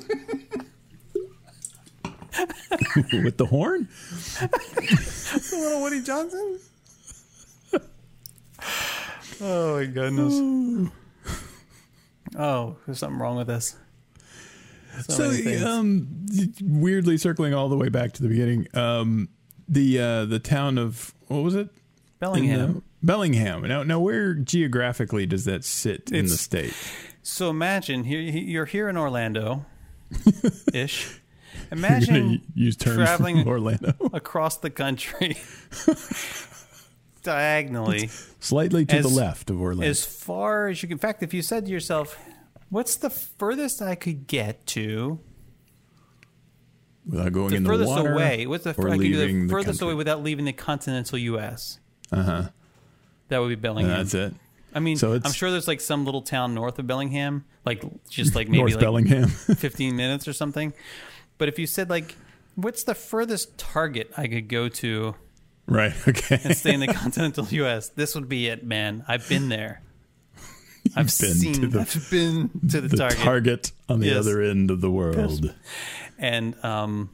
With 3.13 3.37
the 3.37 3.47
horn? 3.47 3.89
The 4.41 5.49
little 5.53 5.81
Woody 5.83 6.03
Johnson. 6.03 6.59
oh 9.41 9.77
my 9.77 9.87
goodness. 9.87 10.91
Oh, 12.39 12.77
there's 12.87 12.99
something 12.99 13.19
wrong 13.19 13.37
with 13.37 13.47
this. 13.47 13.77
So, 15.09 15.33
So, 15.33 15.67
um, 15.67 16.27
weirdly 16.63 17.17
circling 17.19 17.55
all 17.55 17.69
the 17.69 17.77
way 17.77 17.89
back 17.89 18.13
to 18.15 18.23
the 18.23 18.29
beginning, 18.29 18.67
um, 18.75 19.29
the 19.69 19.99
uh, 20.01 20.25
the 20.25 20.39
town 20.39 20.79
of 20.79 21.15
what 21.29 21.43
was 21.43 21.55
it? 21.55 21.69
Bellingham. 22.19 22.61
In, 22.61 22.83
Bellingham. 23.03 23.63
Now, 23.69 23.83
now, 23.83 24.01
where 24.01 24.35
geographically 24.35 25.27
does 25.27 25.45
that 25.45 25.65
sit 25.65 26.11
in 26.11 26.27
the 26.27 26.37
state? 26.37 26.75
So 27.23 27.51
imagine 27.51 28.05
here 28.05 28.21
you're 28.21 28.65
here 28.65 28.89
in 28.89 28.97
Orlando, 28.97 29.67
ish. 30.73 31.21
Imagine 31.73 32.43
use 32.55 32.77
terms 32.77 32.97
traveling- 32.97 33.47
Orlando, 33.49 33.95
across 34.13 34.59
the 34.59 34.71
country 34.71 35.37
diagonally 37.23 38.09
slightly 38.41 38.85
to 38.87 39.03
the 39.03 39.09
left 39.09 39.51
of 39.51 39.61
Orlando. 39.61 39.89
as 39.91 40.05
far 40.05 40.69
as 40.69 40.83
you 40.83 40.89
can. 40.89 40.95
In 40.95 40.99
fact, 41.01 41.23
if 41.23 41.35
you 41.35 41.43
said 41.43 41.67
to 41.67 41.71
yourself, 41.73 42.19
"What's 42.71 42.97
the 42.97 43.11
furthest 43.11 43.83
I 43.83 43.95
could 43.95 44.27
get 44.27 44.67
to?" 44.69 45.19
Without 47.07 47.33
going 47.33 47.51
The 47.51 47.57
in 47.57 47.63
the 47.65 47.69
furthest 47.71 47.89
water, 47.91 48.13
away. 48.13 48.47
What's 48.47 48.65
the 48.65 48.75
or 48.77 48.89
I 48.89 48.97
could 48.97 49.03
do 49.05 49.17
leaving 49.19 49.41
the 49.43 49.47
the 49.47 49.53
furthest 49.53 49.79
country. 49.81 49.87
away 49.93 49.95
without 49.97 50.23
leaving 50.23 50.45
the 50.45 50.53
continental 50.53 51.19
U.S. 51.19 51.79
Uh 52.13 52.23
huh. 52.23 52.43
That 53.29 53.39
would 53.39 53.49
be 53.49 53.55
Bellingham. 53.57 53.97
That's 53.97 54.15
it. 54.15 54.35
I 54.75 54.81
mean, 54.81 54.97
So 54.97 55.15
it's- 55.15 55.27
I'm 55.29 55.33
sure 55.35 55.51
there's 55.51 55.67
like 55.69 55.81
some 55.81 56.05
little 56.05 56.23
town 56.23 56.55
north 56.55 56.79
of 56.79 56.87
Bellingham, 56.87 57.45
like 57.65 57.83
just 58.11 58.35
like 58.35 58.49
maybe 58.49 58.59
North 58.59 58.73
like 58.75 58.81
Bellingham. 58.81 59.29
15 59.29 59.97
minutes 59.97 60.29
or 60.29 60.33
something. 60.33 60.73
But 61.39 61.49
if 61.49 61.59
you 61.59 61.67
said 61.67 61.89
like, 61.91 62.15
what's 62.57 62.85
the 62.85 62.95
furthest 62.95 63.57
target 63.59 64.11
I 64.17 64.27
could 64.29 64.49
go 64.49 64.69
to 64.69 65.15
right. 65.67 65.93
Okay. 66.09 66.39
and 66.45 66.57
stay 66.57 66.75
in 66.75 66.81
the 66.81 66.89
continental 66.89 67.47
U.S., 67.47 67.89
this 67.89 68.15
would 68.15 68.29
be 68.29 68.49
it, 68.49 68.65
man. 68.65 69.05
I've 69.09 69.29
been 69.29 69.49
there. 69.49 69.83
I've 70.95 71.07
been 71.07 71.09
seen. 71.09 71.55
to 71.55 71.67
the- 71.67 71.81
I've 71.81 72.11
been 72.11 72.51
to 72.69 72.81
the, 72.81 72.89
the 72.89 72.97
target, 72.97 73.19
target. 73.19 73.73
on 73.89 74.01
the 74.01 74.07
Yes. 74.07 74.19
other 74.19 74.41
end 74.43 74.71
of 74.71 74.81
the 74.81 74.91
world. 74.91 75.53
And 76.19 76.63
um, 76.65 77.11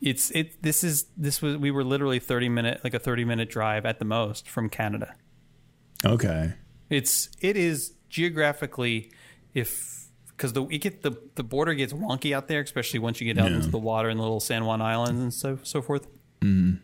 it's 0.00 0.30
it. 0.32 0.62
This 0.62 0.84
is 0.84 1.06
this 1.16 1.40
was 1.42 1.56
we 1.56 1.70
were 1.70 1.84
literally 1.84 2.18
30 2.18 2.48
minute 2.48 2.80
like 2.84 2.94
a 2.94 2.98
30 2.98 3.24
minute 3.24 3.48
drive 3.50 3.86
at 3.86 3.98
the 3.98 4.04
most 4.04 4.48
from 4.48 4.68
Canada. 4.68 5.14
Okay. 6.04 6.52
It's 6.90 7.28
it 7.40 7.56
is 7.56 7.94
geographically 8.08 9.10
if 9.54 10.06
because 10.28 10.52
the 10.52 10.66
it 10.66 10.78
get 10.78 11.02
the 11.02 11.12
the 11.34 11.42
border 11.42 11.74
gets 11.74 11.92
wonky 11.92 12.34
out 12.34 12.46
there, 12.48 12.60
especially 12.60 12.98
once 13.00 13.20
you 13.20 13.32
get 13.32 13.42
out 13.42 13.50
Yeah. 13.50 13.56
into 13.56 13.70
the 13.70 13.78
water 13.78 14.08
and 14.08 14.18
the 14.18 14.22
little 14.22 14.40
San 14.40 14.64
Juan 14.66 14.82
Islands 14.82 15.20
and 15.20 15.32
so 15.32 15.58
so 15.62 15.80
forth. 15.82 16.06
Mm-hmm. 16.42 16.76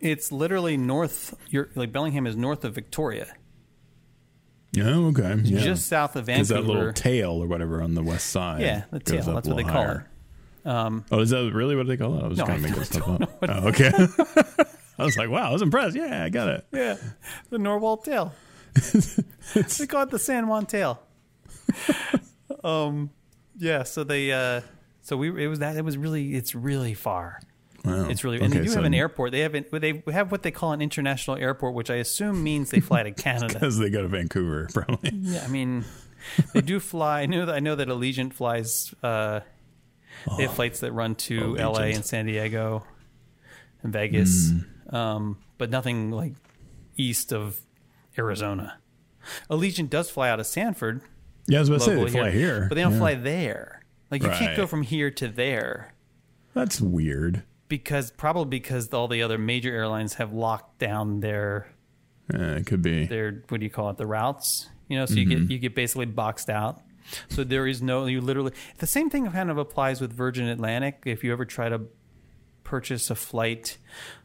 It's 0.00 0.30
literally 0.30 0.76
north. 0.76 1.34
You're 1.48 1.70
like 1.74 1.90
Bellingham 1.90 2.26
is 2.26 2.36
north 2.36 2.64
of 2.64 2.74
Victoria, 2.74 3.34
Yeah. 4.76 4.96
Okay. 4.96 5.36
Yeah. 5.44 5.60
just 5.60 5.86
south 5.86 6.16
of 6.16 6.26
Because 6.26 6.42
Is 6.42 6.48
that 6.48 6.64
little 6.64 6.92
tail 6.92 7.32
or 7.42 7.46
whatever 7.46 7.80
on 7.82 7.94
the 7.94 8.02
west 8.02 8.28
side. 8.30 8.60
yeah, 8.62 8.84
the 8.90 9.00
tail. 9.00 9.22
That's 9.34 9.48
what 9.48 9.56
they 9.56 9.62
call 9.62 9.72
higher. 9.72 10.06
it. 10.64 10.68
Um, 10.68 11.04
Oh, 11.10 11.20
is 11.20 11.30
that 11.30 11.52
really 11.52 11.76
what 11.76 11.86
they 11.86 11.96
call 11.96 12.18
it? 12.18 12.24
I 12.24 12.28
was 12.28 12.38
No, 12.38 12.44
trying 12.46 12.62
to 12.62 12.68
make 12.68 12.74
don't 12.74 12.84
stuff 12.86 13.08
up. 13.08 13.30
Oh, 13.48 13.68
okay. 13.68 13.90
I 14.98 15.04
was 15.04 15.16
like, 15.16 15.28
wow, 15.28 15.48
I 15.50 15.52
was 15.52 15.60
impressed. 15.62 15.96
Yeah, 15.96 16.24
I 16.24 16.28
got 16.28 16.48
it. 16.48 16.66
yeah, 16.72 16.96
the 17.50 17.58
Narwhal 17.58 17.96
tail. 17.98 18.32
they 19.54 19.86
call 19.86 20.02
it 20.02 20.10
the 20.10 20.18
San 20.18 20.46
Juan 20.48 20.66
tail. 20.66 21.00
um, 22.62 23.10
yeah. 23.56 23.82
So 23.82 24.04
they. 24.04 24.32
Uh, 24.32 24.60
so 25.02 25.16
we. 25.16 25.44
It 25.44 25.48
was 25.48 25.58
that. 25.60 25.76
It 25.76 25.84
was 25.84 25.96
really. 25.96 26.34
It's 26.34 26.54
really 26.54 26.94
far. 26.94 27.40
Wow. 27.84 28.08
It's 28.08 28.24
really, 28.24 28.40
and 28.40 28.52
they 28.52 28.62
do 28.62 28.68
so 28.68 28.76
have 28.76 28.84
an 28.84 28.94
airport. 28.94 29.32
They 29.32 29.40
have 29.40 29.54
an, 29.54 29.66
they 29.70 30.02
have 30.10 30.32
what 30.32 30.42
they 30.42 30.50
call 30.50 30.72
an 30.72 30.80
international 30.80 31.36
airport, 31.36 31.74
which 31.74 31.90
I 31.90 31.96
assume 31.96 32.42
means 32.42 32.70
they 32.70 32.80
fly 32.80 33.02
to 33.02 33.12
Canada. 33.12 33.52
Because 33.54 33.78
they 33.78 33.90
go 33.90 34.00
to 34.02 34.08
Vancouver, 34.08 34.68
probably. 34.72 35.10
yeah, 35.12 35.42
I 35.44 35.48
mean, 35.48 35.84
they 36.54 36.62
do 36.62 36.80
fly. 36.80 37.20
I 37.22 37.26
know 37.26 37.44
that 37.46 37.54
I 37.54 37.60
know 37.60 37.74
that 37.74 37.88
Allegiant 37.88 38.32
flies. 38.32 38.94
Uh, 39.02 39.40
they 40.38 40.44
have 40.44 40.54
flights 40.54 40.80
that 40.80 40.92
run 40.92 41.14
to 41.16 41.58
L.A. 41.58 41.92
And 41.92 42.04
San 42.04 42.24
Diego 42.26 42.84
and 43.82 43.92
Vegas, 43.92 44.50
Mm. 44.52 44.94
um, 44.94 45.38
but 45.58 45.68
nothing 45.68 46.10
like 46.10 46.32
east 46.96 47.32
of 47.32 47.60
Arizona. 48.16 48.78
Allegiant 49.50 49.90
does 49.90 50.08
fly 50.10 50.30
out 50.30 50.40
of 50.40 50.46
Sanford, 50.46 51.02
Yeah, 51.48 51.58
I 51.58 51.60
was 51.60 51.68
about 51.68 51.78
to 51.80 51.84
say 51.84 51.94
they 51.96 52.10
fly 52.10 52.30
here, 52.30 52.66
but 52.68 52.76
they 52.76 52.82
don't 52.82 52.92
Yeah. 52.92 52.98
fly 52.98 53.14
there. 53.14 53.82
Like 54.10 54.22
you 54.22 54.30
can't 54.30 54.56
go 54.56 54.66
from 54.66 54.82
here 54.82 55.10
to 55.10 55.28
there. 55.28 55.92
That's 56.54 56.80
weird. 56.80 57.42
Because 57.68 58.10
probably 58.10 58.58
because 58.58 58.92
all 58.92 59.08
the 59.08 59.22
other 59.22 59.38
major 59.38 59.74
airlines 59.74 60.14
have 60.14 60.32
locked 60.32 60.78
down 60.78 61.20
their 61.20 61.72
it 62.30 62.66
could 62.66 62.82
be. 62.82 63.06
their 63.06 63.42
what 63.48 63.60
do 63.60 63.64
you 63.64 63.70
call 63.70 63.90
it 63.90 63.96
the 63.96 64.06
routes 64.06 64.68
you 64.88 64.98
know 64.98 65.06
so 65.06 65.14
you 65.14 65.24
get 65.24 65.38
mm-hmm. 65.38 65.52
you 65.52 65.58
get 65.58 65.74
basically 65.74 66.06
boxed 66.06 66.50
out. 66.50 66.80
So 67.28 67.44
there 67.44 67.66
is 67.66 67.82
no 67.82 68.06
you 68.06 68.20
literally 68.20 68.52
the 68.78 68.86
same 68.86 69.10
thing 69.10 69.30
kind 69.30 69.50
of 69.50 69.58
applies 69.58 70.00
with 70.00 70.12
Virgin 70.12 70.46
Atlantic. 70.46 71.02
If 71.04 71.22
you 71.22 71.32
ever 71.32 71.44
try 71.44 71.68
to 71.68 71.82
purchase 72.64 73.10
a 73.10 73.14
flight 73.14 73.78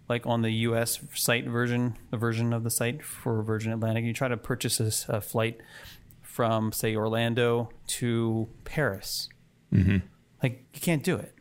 like 0.08 0.26
on 0.26 0.42
the 0.42 0.52
US 0.52 1.00
site 1.14 1.46
version 1.46 1.98
a 2.12 2.18
version 2.18 2.54
of 2.54 2.64
the 2.64 2.70
site 2.70 3.04
for 3.04 3.42
Virgin 3.44 3.72
Atlantic 3.74 4.06
you 4.06 4.14
try 4.14 4.28
to 4.28 4.38
purchase 4.38 4.80
a 5.10 5.22
flight 5.22 5.60
from 6.22 6.72
say 6.72 6.96
Orlando 6.96 7.70
to 7.88 8.48
Paris. 8.64 9.30
Mm-hmm. 9.74 9.98
Like 10.42 10.66
you 10.74 10.80
can't 10.80 11.04
do 11.04 11.16
it 11.18 11.34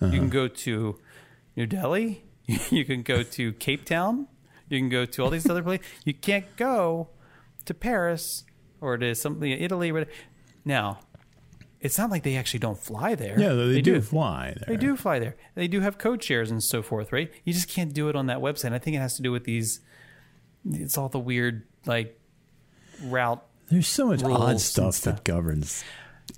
you 0.00 0.10
can 0.10 0.18
uh-huh. 0.18 0.26
go 0.28 0.48
to 0.48 0.98
New 1.56 1.66
Delhi. 1.66 2.22
You 2.70 2.84
can 2.84 3.02
go 3.02 3.24
to 3.24 3.52
Cape 3.54 3.84
Town. 3.84 4.28
You 4.68 4.78
can 4.78 4.88
go 4.88 5.04
to 5.04 5.24
all 5.24 5.30
these 5.30 5.50
other 5.50 5.64
places. 5.64 5.84
You 6.04 6.14
can't 6.14 6.56
go 6.56 7.08
to 7.64 7.74
Paris 7.74 8.44
or 8.80 8.96
to 8.96 9.16
something 9.16 9.50
Italy. 9.50 9.92
Now, 10.64 11.00
it's 11.80 11.98
not 11.98 12.10
like 12.10 12.22
they 12.22 12.36
actually 12.36 12.60
don't 12.60 12.78
fly 12.78 13.14
there. 13.14 13.38
Yeah, 13.38 13.52
they, 13.52 13.80
do, 13.80 14.00
fly 14.00 14.54
there. 14.56 14.64
They 14.68 14.76
do 14.76 14.96
fly 14.96 15.18
there. 15.18 15.36
They 15.54 15.68
do 15.68 15.80
have 15.80 15.98
code 15.98 16.22
shares 16.22 16.50
and 16.50 16.62
so 16.62 16.82
forth, 16.82 17.12
right? 17.12 17.32
You 17.44 17.52
just 17.52 17.68
can't 17.68 17.92
do 17.92 18.08
it 18.08 18.16
on 18.16 18.26
that 18.26 18.38
website. 18.38 18.72
I 18.72 18.78
think 18.78 18.96
it 18.96 19.00
has 19.00 19.16
to 19.16 19.22
do 19.22 19.32
with 19.32 19.44
these. 19.44 19.80
It's 20.68 20.96
all 20.96 21.08
the 21.08 21.18
weird 21.18 21.64
like 21.84 22.18
route 23.02 23.44
There's 23.68 23.86
so 23.86 24.06
much 24.06 24.22
odd 24.22 24.60
stuff, 24.60 24.94
stuff. 24.94 25.16
that 25.16 25.24
governs 25.24 25.84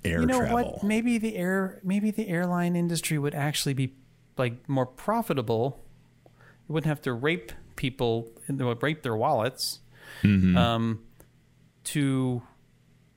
air 0.03 0.21
you 0.21 0.25
know 0.25 0.39
travel. 0.39 0.73
what? 0.73 0.83
Maybe 0.83 1.17
the 1.17 1.35
air, 1.35 1.79
maybe 1.83 2.11
the 2.11 2.27
airline 2.27 2.75
industry 2.75 3.17
would 3.17 3.35
actually 3.35 3.73
be 3.73 3.95
like 4.37 4.67
more 4.67 4.85
profitable. 4.85 5.83
It 6.25 6.71
wouldn't 6.71 6.87
have 6.87 7.01
to 7.03 7.13
rape 7.13 7.51
people, 7.75 8.31
and 8.47 8.59
rape 8.81 9.03
their 9.03 9.15
wallets. 9.15 9.79
Mm-hmm. 10.23 10.57
Um, 10.57 11.01
to 11.85 12.41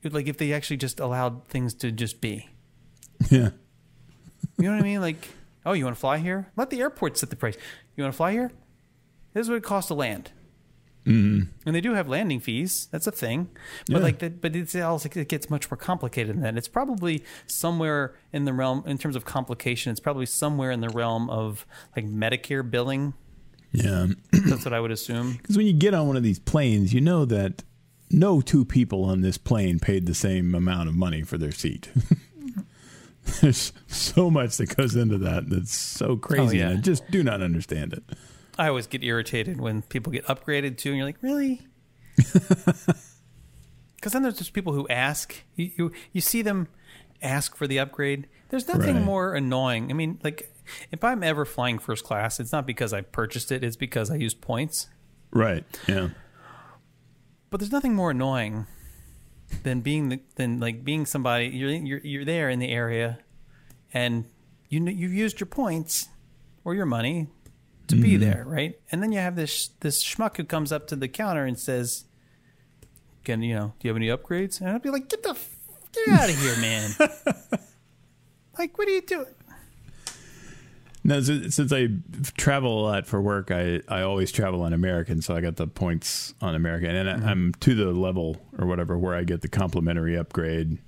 like 0.05 0.27
if 0.27 0.39
they 0.39 0.53
actually 0.53 0.77
just 0.79 1.01
allowed 1.01 1.47
things 1.49 1.75
to 1.75 1.93
just 1.93 2.21
be. 2.21 2.49
Yeah. 3.31 3.51
You 4.59 4.69
know 4.69 4.73
what 4.73 4.81
I 4.81 4.83
mean? 4.83 5.01
Like, 5.01 5.29
oh, 5.65 5.73
you 5.73 5.85
want 5.85 5.97
to 5.97 6.01
fly 6.01 6.19
here? 6.19 6.51
Let 6.57 6.71
the 6.71 6.81
airport 6.81 7.17
set 7.17 7.31
the 7.31 7.37
price. 7.37 7.57
You 7.97 8.05
want 8.05 8.13
to 8.13 8.17
fly 8.17 8.33
here? 8.33 8.51
This 9.33 9.43
is 9.43 9.49
what 9.49 9.57
it 9.57 9.63
costs 9.63 9.89
to 9.89 9.95
land. 9.95 10.33
Mm-hmm. 11.07 11.51
And 11.67 11.75
they 11.75 11.81
do 11.81 11.95
have 11.95 12.09
landing 12.09 12.39
fees. 12.41 12.87
That's 12.93 13.07
a 13.07 13.11
thing. 13.13 13.49
But 13.89 13.97
Yeah. 13.99 14.03
like, 14.03 14.19
the, 14.21 14.31
but 14.31 14.55
it's 14.55 14.75
also 14.77 15.09
it 15.15 15.29
gets 15.29 15.51
much 15.51 15.71
more 15.71 15.77
complicated 15.77 16.37
than 16.37 16.43
that. 16.43 16.57
It's 16.57 16.69
probably 16.69 17.25
somewhere 17.47 18.15
in 18.33 18.45
the 18.45 18.53
realm, 18.53 18.85
in 18.87 18.99
terms 18.99 19.17
of 19.17 19.25
complication. 19.25 19.91
It's 19.91 20.01
probably 20.01 20.27
somewhere 20.27 20.71
in 20.71 20.81
the 20.81 20.89
realm 20.91 21.29
of 21.29 21.67
like 21.97 22.07
Medicare 22.07 22.69
billing. 22.69 23.15
Yeah. 23.73 24.07
That's 24.33 24.65
what 24.65 24.73
I 24.75 24.81
would 24.81 24.91
assume. 24.93 25.33
Because 25.43 25.57
when 25.57 25.67
you 25.67 25.73
get 25.73 25.93
on 25.95 26.07
one 26.07 26.17
of 26.17 26.23
these 26.23 26.39
planes, 26.39 26.93
you 26.95 27.01
know 27.01 27.25
that 27.25 27.65
no 28.11 28.41
two 28.41 28.65
people 28.65 29.05
on 29.05 29.23
this 29.23 29.39
plane 29.39 29.79
paid 29.81 30.07
the 30.07 30.15
same 30.15 30.55
amount 30.55 30.89
of 30.89 30.95
money 30.95 31.23
for 31.23 31.37
their 31.39 31.51
seat. 31.53 31.91
There's 33.41 33.73
so 33.87 34.31
much 34.31 34.57
that 34.57 34.77
goes 34.77 34.97
into 34.97 35.17
that 35.19 35.49
that's 35.49 35.75
so 35.75 36.17
crazy. 36.17 36.59
yeah. 36.59 36.71
and 36.71 36.79
I 36.79 36.81
just 36.83 37.09
do 37.11 37.23
not 37.23 37.41
understand 37.41 37.93
it. 37.93 38.03
I 38.59 38.69
always 38.69 38.87
get 38.87 39.03
irritated 39.03 39.61
when 39.61 39.83
people 39.83 40.13
get 40.13 40.27
upgraded 40.27 40.77
too, 40.77 40.91
and 40.91 40.99
you're 40.99 41.07
like, 41.07 41.23
really? 41.23 41.67
Because 43.97 44.15
then 44.15 44.23
there's 44.23 44.37
just 44.39 44.53
people 44.53 44.73
who 44.73 44.89
ask. 44.89 45.33
You, 45.55 45.71
you 45.77 45.93
you 46.13 46.21
see 46.21 46.43
them. 46.43 46.67
ask 47.23 47.55
for 47.55 47.69
the 47.69 47.79
upgrade. 47.79 48.27
There's 48.49 48.67
nothing 48.67 48.97
Right. 48.97 49.05
more 49.05 49.35
annoying. 49.37 49.91
I 49.91 49.95
mean, 49.95 50.19
like 50.25 50.53
if 50.91 51.05
I'm 51.05 51.23
ever 51.23 51.45
flying 51.45 51.79
first 51.79 52.03
class, 52.05 52.41
it's 52.41 52.51
not 52.51 52.67
because 52.67 52.93
I 52.93 53.03
purchased 53.03 53.53
it; 53.53 53.63
it's 53.63 53.77
because 53.77 54.11
I 54.11 54.17
used 54.17 54.41
points. 54.41 54.89
Right. 55.31 55.65
Yeah. 55.87 56.09
But 57.51 57.61
there's 57.61 57.71
nothing 57.71 57.95
more 57.95 58.11
annoying 58.11 58.67
than 59.63 59.83
being 59.83 60.09
the, 60.09 60.21
than 60.35 60.59
like 60.59 60.83
being 60.83 61.07
somebody 61.07 61.47
you're 61.47 61.71
you're 61.71 62.01
you're 62.01 62.25
there 62.25 62.51
in 62.51 62.59
the 62.59 62.71
area, 62.71 63.21
and 63.95 64.25
you 64.69 64.85
you've 64.85 65.13
used 65.15 65.39
your 65.39 65.47
points 65.47 66.09
or 66.65 66.75
your 66.75 66.87
money 66.87 67.29
to 67.89 67.97
be 67.97 68.13
mm-hmm. 68.13 68.21
there, 68.21 68.45
right? 68.47 68.79
And 68.91 69.03
then 69.03 69.13
you 69.13 69.19
have 69.19 69.37
this 69.37 69.71
this 69.81 70.03
schmuck 70.03 70.37
who 70.37 70.45
comes 70.45 70.73
up 70.73 70.87
to 70.89 70.97
the 70.97 71.09
counter 71.09 71.45
and 71.45 71.59
says, 71.59 72.05
"Can 73.25 73.43
you 73.43 73.55
know? 73.55 73.75
Do 73.79 73.89
you 73.89 73.91
have 73.91 73.97
any 73.97 74.09
upgrades?" 74.09 74.61
And 74.61 74.71
I'd 74.71 74.83
be 74.83 74.91
like, 74.91 75.09
"Get 75.09 75.23
the 75.23 75.31
f- 75.31 75.57
get 75.93 76.09
out 76.09 76.31
of 76.31 76.39
here, 76.39 76.57
man! 76.59 76.91
like, 78.59 78.79
what 78.79 78.89
are 78.89 78.93
you 78.93 79.03
doing?" 79.03 79.35
Now, 81.05 81.21
since 81.21 81.73
I 81.73 81.89
travel 82.37 82.81
a 82.81 82.83
lot 82.83 83.07
for 83.07 83.21
work, 83.21 83.51
I, 83.51 83.81
I 83.89 84.03
always 84.03 84.31
travel 84.31 84.63
on 84.63 84.73
American, 84.73 85.21
so 85.21 85.35
I 85.35 85.41
got 85.41 85.57
the 85.57 85.67
points 85.67 86.33
on 86.41 86.55
American, 86.55 86.95
and 86.95 87.11
I, 87.11 87.15
mm-hmm. 87.15 87.29
I'm 87.29 87.55
to 87.61 87.75
the 87.75 87.87
level 87.87 88.37
or 88.57 88.67
whatever 88.67 88.97
where 88.97 89.15
I 89.15 89.25
get 89.25 89.41
the 89.41 89.49
complimentary 89.49 90.17
upgrade 90.17 90.79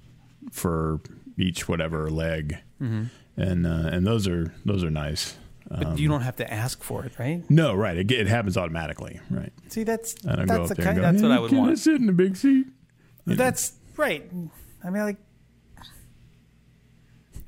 for 0.52 1.00
each 1.36 1.68
whatever 1.68 2.08
leg, 2.10 2.58
mm-hmm. 2.80 3.04
and 3.36 3.66
uh, 3.66 3.88
and 3.90 4.06
those 4.06 4.28
are 4.28 4.54
those 4.64 4.84
are 4.84 4.90
nice. 4.90 5.36
But 5.78 5.98
you 5.98 6.08
don't 6.08 6.20
have 6.22 6.36
to 6.36 6.52
ask 6.52 6.82
for 6.82 7.04
it, 7.04 7.18
right? 7.18 7.42
No, 7.50 7.74
right, 7.74 7.96
it, 7.96 8.10
it 8.12 8.26
happens 8.28 8.56
automatically, 8.56 9.20
right? 9.30 9.52
See, 9.68 9.82
that's 9.84 10.14
I 10.26 10.36
don't 10.36 10.46
go 10.46 10.58
that's 10.58 10.70
up 10.70 10.76
the 10.76 10.82
there 10.82 10.92
kind. 10.92 10.96
go, 10.96 11.02
That's 11.12 11.22
what 11.22 11.30
I 11.32 11.38
would 11.40 11.48
can 11.50 11.58
want. 11.58 11.78
sit 11.78 11.94
in 11.96 12.06
the 12.06 12.12
big 12.12 12.36
seat. 12.36 12.66
That's 13.26 13.72
right. 13.96 14.30
I 14.84 14.90
mean, 14.90 15.02
like, 15.02 15.16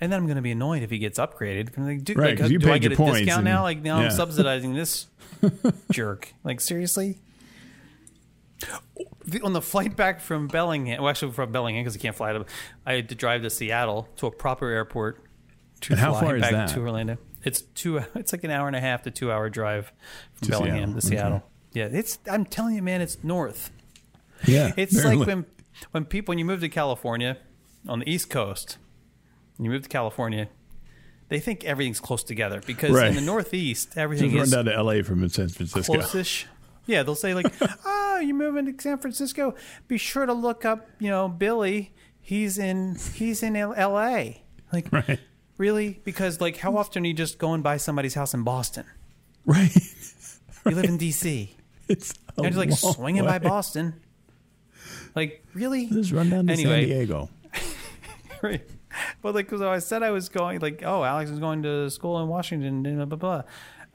and 0.01 0.13
then 0.13 0.19
I'm 0.21 0.27
going 0.27 0.37
to 0.37 0.43
be 0.43 0.51
annoyed 0.53 0.83
if 0.83 0.91
he 0.91 0.99
gets 0.99 1.19
upgraded. 1.19 1.77
I'm 1.77 1.87
like, 1.87 2.05
do, 2.05 2.15
Right, 2.15 2.39
like, 2.39 2.51
you 2.51 2.59
do 2.59 2.71
I 2.71 2.79
get 2.79 2.93
a 2.93 2.97
points 2.97 3.19
discount 3.21 3.39
and- 3.41 3.45
now? 3.47 3.63
Like 3.63 3.83
now 3.83 3.99
yeah. 4.01 4.07
I'm 4.07 4.11
subsidizing 4.11 4.75
this 4.75 5.07
jerk. 5.93 6.33
Like 6.45 6.61
seriously. 6.61 7.19
On 9.43 9.53
the 9.53 9.61
flight 9.63 9.97
back 9.97 10.21
from 10.21 10.49
Bellingham, 10.49 11.01
well, 11.03 11.11
actually 11.11 11.33
from 11.33 11.53
Bellingham 11.53 11.83
because 11.85 11.97
I 11.97 12.01
can't 12.01 12.15
fly 12.17 12.33
to, 12.33 12.45
I 12.87 12.95
had 12.95 13.09
to 13.11 13.15
drive 13.15 13.43
to 13.43 13.51
Seattle 13.51 14.09
to 14.17 14.27
a 14.27 14.31
proper 14.31 14.69
airport 14.69 15.23
to 15.83 15.93
And 15.93 16.01
how 16.01 16.13
fly 16.13 16.21
far 16.23 16.37
is 16.37 16.41
back 16.43 16.53
that? 16.53 16.69
to 16.71 16.81
Orlando. 16.81 17.19
It's 17.47 17.63
two. 17.63 18.01
It's 18.15 18.33
like 18.33 18.45
an 18.45 18.51
hour 18.51 18.67
and 18.67 18.77
a 18.77 18.81
half 18.81 19.03
to 19.05 19.11
two 19.11 19.33
hour 19.33 19.49
drive 19.49 19.93
from 20.35 20.47
To 20.47 20.51
Bellingham 20.51 20.91
Seattle, 20.91 21.01
to 21.01 21.07
Seattle. 21.07 21.43
Yeah, 21.73 21.89
it's. 21.93 22.19
I'm 22.31 22.45
telling 22.45 22.75
you, 22.75 22.83
man, 22.83 23.01
it's 23.01 23.23
north. 23.25 23.71
Yeah, 24.47 24.73
It's 24.77 24.95
barely. 24.95 25.17
like 25.17 25.27
when 25.27 25.47
when 25.93 26.05
people 26.05 26.33
when 26.33 26.39
you 26.39 26.45
move 26.45 26.61
to 26.61 26.69
California 26.69 27.39
on 27.89 28.01
the 28.01 28.11
East 28.11 28.29
Coast, 28.31 28.77
you 29.59 29.71
move 29.71 29.83
to 29.83 29.89
California, 29.89 30.49
they 31.29 31.39
think 31.41 31.65
everything's 31.65 32.01
close 32.01 32.23
together 32.23 32.61
because 32.67 32.91
Right. 32.91 33.09
in 33.09 33.15
the 33.15 33.21
Northeast 33.21 33.97
everything 33.97 34.31
Just 34.31 34.37
run 34.37 34.45
is 34.45 34.51
down 34.53 34.65
to 34.67 34.75
L.A. 34.75 35.03
from 35.03 35.27
San 35.29 35.49
Francisco. 35.49 35.95
close-ish. 35.95 36.47
Yeah, 36.87 37.03
they'll 37.03 37.15
say 37.17 37.35
like, 37.35 37.53
ah, 37.61 37.77
"Oh, 37.85 38.21
you're 38.21 38.37
moving 38.37 38.67
to 38.67 38.83
San 38.83 38.99
Francisco. 38.99 39.55
Be 39.89 39.99
sure 39.99 40.25
to 40.27 40.33
look 40.33 40.65
up, 40.65 40.87
you 40.99 41.11
know, 41.11 41.29
Billy. 41.29 41.93
He's 42.21 42.59
in 42.59 42.97
he's 43.15 43.43
in 43.43 43.55
L.A." 43.57 44.43
Like, 44.73 44.91
Right, 44.93 45.21
really? 45.59 46.01
Because 46.05 46.41
like, 46.41 46.57
how 46.59 46.77
often 46.77 47.05
are 47.05 47.07
you 47.07 47.15
just 47.15 47.39
going 47.39 47.63
by 47.63 47.77
somebody's 47.77 48.15
house 48.15 48.35
in 48.35 48.43
Boston? 48.43 48.85
right. 49.45 49.71
You 50.67 50.73
live 50.73 50.85
in 50.87 50.97
D.C. 50.99 51.53
It's 51.89 52.13
a 52.37 52.43
You're 52.43 52.51
just 52.51 52.59
like 52.59 52.83
long 52.83 52.95
swinging 52.95 53.25
by. 53.25 53.39
Boston. 53.39 53.95
Like, 55.15 55.45
really? 55.55 55.87
Just 55.87 56.11
run 56.11 56.29
down 56.31 56.49
to 56.49 56.53
Anyway. 56.53 56.81
San 56.89 56.89
Diego. 56.99 57.31
right. 58.43 58.61
But 59.23 59.35
like, 59.37 59.49
so 59.51 59.71
I 59.71 59.79
said 59.79 60.03
I 60.03 60.11
was 60.11 60.29
going, 60.29 60.59
like, 60.61 60.83
oh, 60.85 61.05
Alex 61.05 61.31
is 61.31 61.39
going 61.39 61.63
to 61.63 61.89
school 61.91 62.21
in 62.21 62.27
Washington, 62.29 62.85
and 62.85 62.97
blah 62.97 63.05
blah 63.05 63.17
blah, 63.17 63.43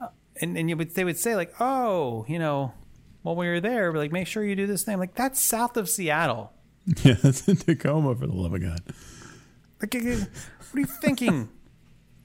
Uh, 0.00 0.10
and 0.40 0.56
and 0.56 0.70
you 0.70 0.76
would 0.78 0.94
they 0.94 1.04
would 1.04 1.18
say 1.18 1.36
like, 1.36 1.52
oh, 1.60 2.24
you 2.28 2.38
know, 2.38 2.72
while 3.22 3.36
we 3.36 3.46
were 3.46 3.60
there, 3.60 3.92
like, 3.92 4.10
make 4.10 4.26
sure 4.26 4.42
you 4.42 4.56
do 4.56 4.66
this 4.66 4.84
thing. 4.84 4.98
Like, 4.98 5.14
that's 5.14 5.38
south 5.40 5.76
of 5.76 5.88
Seattle. 5.90 6.52
Yeah, 7.04 7.14
that's 7.22 7.46
in 7.46 7.56
Tacoma 7.56 8.14
for 8.16 8.26
the 8.26 8.32
love 8.34 8.54
of 8.54 8.62
God. 8.62 8.80
Like, 9.82 9.94
what 10.72 10.78
are 10.78 10.80
you 10.80 10.86
thinking? 10.86 11.50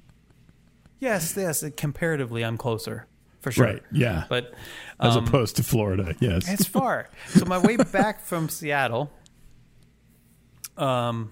yes, 0.99 1.35
yes. 1.35 1.63
Comparatively, 1.75 2.43
I'm 2.43 2.57
closer 2.57 3.07
for 3.41 3.51
sure. 3.51 3.65
Right. 3.65 3.83
Yeah. 3.91 4.25
But 4.29 4.53
As 4.99 5.15
um, 5.15 5.25
opposed 5.25 5.57
to 5.57 5.63
Florida. 5.63 6.15
Yes. 6.19 6.49
It's 6.49 6.65
far. 6.65 7.09
So 7.29 7.45
my 7.45 7.57
way 7.57 7.75
back 7.91 8.21
from 8.21 8.49
Seattle. 8.49 9.11
Um, 10.77 11.31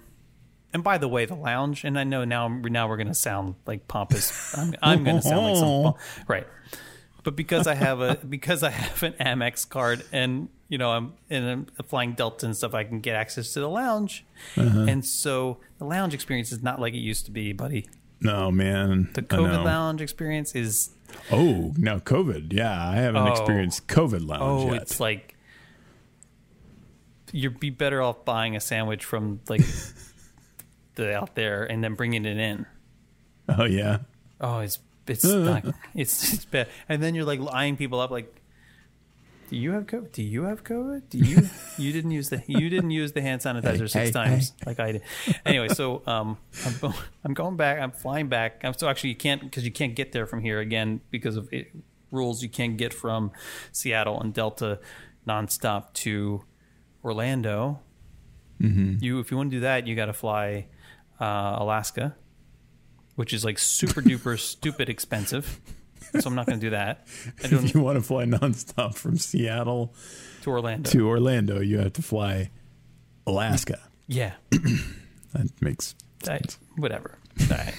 and 0.72 0.84
by 0.84 0.98
the 0.98 1.08
way, 1.08 1.24
the 1.24 1.34
lounge. 1.34 1.84
And 1.84 1.98
I 1.98 2.04
know 2.04 2.24
now 2.24 2.48
now 2.48 2.88
we're 2.88 2.96
going 2.96 3.06
to 3.08 3.14
sound 3.14 3.54
like 3.66 3.88
pompous. 3.88 4.56
I'm, 4.56 4.74
I'm 4.82 5.04
going 5.04 5.16
to 5.16 5.22
sound 5.22 5.46
like 5.46 5.56
some 5.56 5.82
pom- 5.82 5.94
right. 6.28 6.46
But 7.22 7.34
because 7.34 7.66
I 7.66 7.74
have 7.74 8.00
a 8.00 8.16
because 8.16 8.62
I 8.62 8.70
have 8.70 9.02
an 9.02 9.14
Amex 9.14 9.68
card 9.68 10.04
and 10.12 10.48
you 10.68 10.78
know 10.78 10.90
I'm 10.90 11.12
and 11.30 11.44
I'm 11.46 11.66
flying 11.86 12.12
Delta 12.14 12.46
and 12.46 12.56
stuff, 12.56 12.74
I 12.74 12.84
can 12.84 13.00
get 13.00 13.14
access 13.16 13.52
to 13.54 13.60
the 13.60 13.68
lounge. 13.68 14.24
Uh-huh. 14.56 14.80
And 14.88 15.04
so 15.04 15.58
the 15.78 15.84
lounge 15.84 16.14
experience 16.14 16.52
is 16.52 16.62
not 16.62 16.80
like 16.80 16.94
it 16.94 16.98
used 16.98 17.24
to 17.26 17.30
be, 17.30 17.52
buddy. 17.52 17.88
no, 18.20 18.50
man. 18.50 19.10
The 19.14 19.22
COVID 19.22 19.64
lounge 19.64 20.00
experience 20.00 20.54
is 20.54 20.90
Oh, 21.30 21.72
now 21.76 21.98
COVID. 21.98 22.52
Yeah, 22.52 22.88
I 22.88 22.96
haven't 22.96 23.22
Oh. 23.22 23.30
experienced 23.30 23.86
COVID 23.88 24.26
lounge 24.26 24.42
Oh, 24.42 24.72
yet. 24.72 24.82
it's 24.82 24.98
like 25.00 25.34
you'd 27.32 27.60
be 27.60 27.70
better 27.70 28.02
off 28.02 28.24
buying 28.24 28.56
a 28.56 28.60
sandwich 28.60 29.04
from 29.04 29.40
like 29.48 29.62
the 30.94 31.14
out 31.14 31.34
there 31.34 31.64
and 31.64 31.82
then 31.82 31.94
bringing 31.94 32.24
it 32.24 32.38
in. 32.38 32.66
oh, 33.48 33.64
yeah. 33.64 33.98
Oh, 34.40 34.60
it's 34.60 34.78
it's 35.06 35.24
not, 35.24 35.64
it's 35.94 36.32
it's 36.34 36.44
bad. 36.44 36.68
And 36.88 37.02
then 37.02 37.14
you're 37.14 37.24
like 37.24 37.40
eyeing 37.52 37.76
people 37.76 38.00
up 38.00 38.10
like, 38.10 38.34
do 39.48 39.56
you 39.56 39.72
have 39.72 39.86
COVID? 39.86 40.12
Do 40.12 40.22
you 40.22 40.42
have 40.44 40.64
COVID? 40.64 41.02
Do 41.08 41.18
you 41.18 41.48
you 41.78 41.92
didn't 41.92 42.10
use 42.10 42.28
the 42.28 42.42
you 42.46 42.68
didn't 42.68 42.90
use 42.90 43.12
the 43.12 43.22
hand 43.22 43.40
sanitizer 43.40 43.80
Hey, 43.80 43.86
six 43.86 43.94
hey, 43.94 44.10
times 44.10 44.52
like 44.64 44.80
I 44.80 44.92
did. 44.92 45.02
Anyway, 45.44 45.68
so 45.68 46.02
um, 46.06 46.36
I'm 46.64 46.92
I'm 47.24 47.34
going 47.34 47.56
back. 47.56 47.80
I'm 47.80 47.92
flying 47.92 48.28
back. 48.28 48.60
I'm 48.64 48.74
so 48.74 48.88
actually 48.88 49.10
you 49.10 49.16
can't 49.16 49.42
because 49.42 49.64
you 49.64 49.70
can't 49.70 49.94
get 49.94 50.12
there 50.12 50.26
from 50.26 50.42
here 50.42 50.60
again 50.60 51.00
because 51.10 51.36
of 51.36 51.48
it, 51.52 51.70
rules. 52.10 52.42
You 52.42 52.48
can't 52.48 52.76
get 52.76 52.92
from 52.92 53.30
Seattle 53.72 54.20
and 54.20 54.34
Delta 54.34 54.80
nonstop 55.26 55.92
to 55.94 56.42
Orlando. 57.04 57.80
You 59.00 59.20
if 59.20 59.30
you 59.30 59.36
want 59.36 59.50
to 59.50 59.56
do 59.56 59.60
that, 59.60 59.86
you 59.86 59.94
got 59.94 60.06
to 60.06 60.12
fly 60.12 60.66
uh, 61.20 61.56
Alaska, 61.58 62.16
which 63.14 63.32
is 63.32 63.44
like 63.44 63.58
super 63.58 64.02
duper 64.02 64.38
stupid 64.54 64.88
expensive. 64.88 65.60
So 66.20 66.28
I'm 66.28 66.34
not 66.34 66.46
going 66.46 66.58
to 66.60 66.66
do 66.66 66.70
that. 66.70 67.06
If 67.38 67.74
you 67.74 67.80
want 67.80 67.96
to 67.98 68.02
fly 68.02 68.24
nonstop 68.24 68.94
from 68.94 69.16
Seattle 69.18 69.94
to 70.42 70.50
Orlando. 70.50 70.90
to 70.90 71.08
Orlando, 71.08 71.60
you 71.60 71.78
have 71.78 71.92
to 71.94 72.02
fly 72.02 72.50
Alaska. 73.26 73.80
yeah, 74.06 74.32
That 75.32 75.50
makes 75.60 75.94
I, 76.28 76.40
whatever. 76.76 77.18
I, 77.50 77.72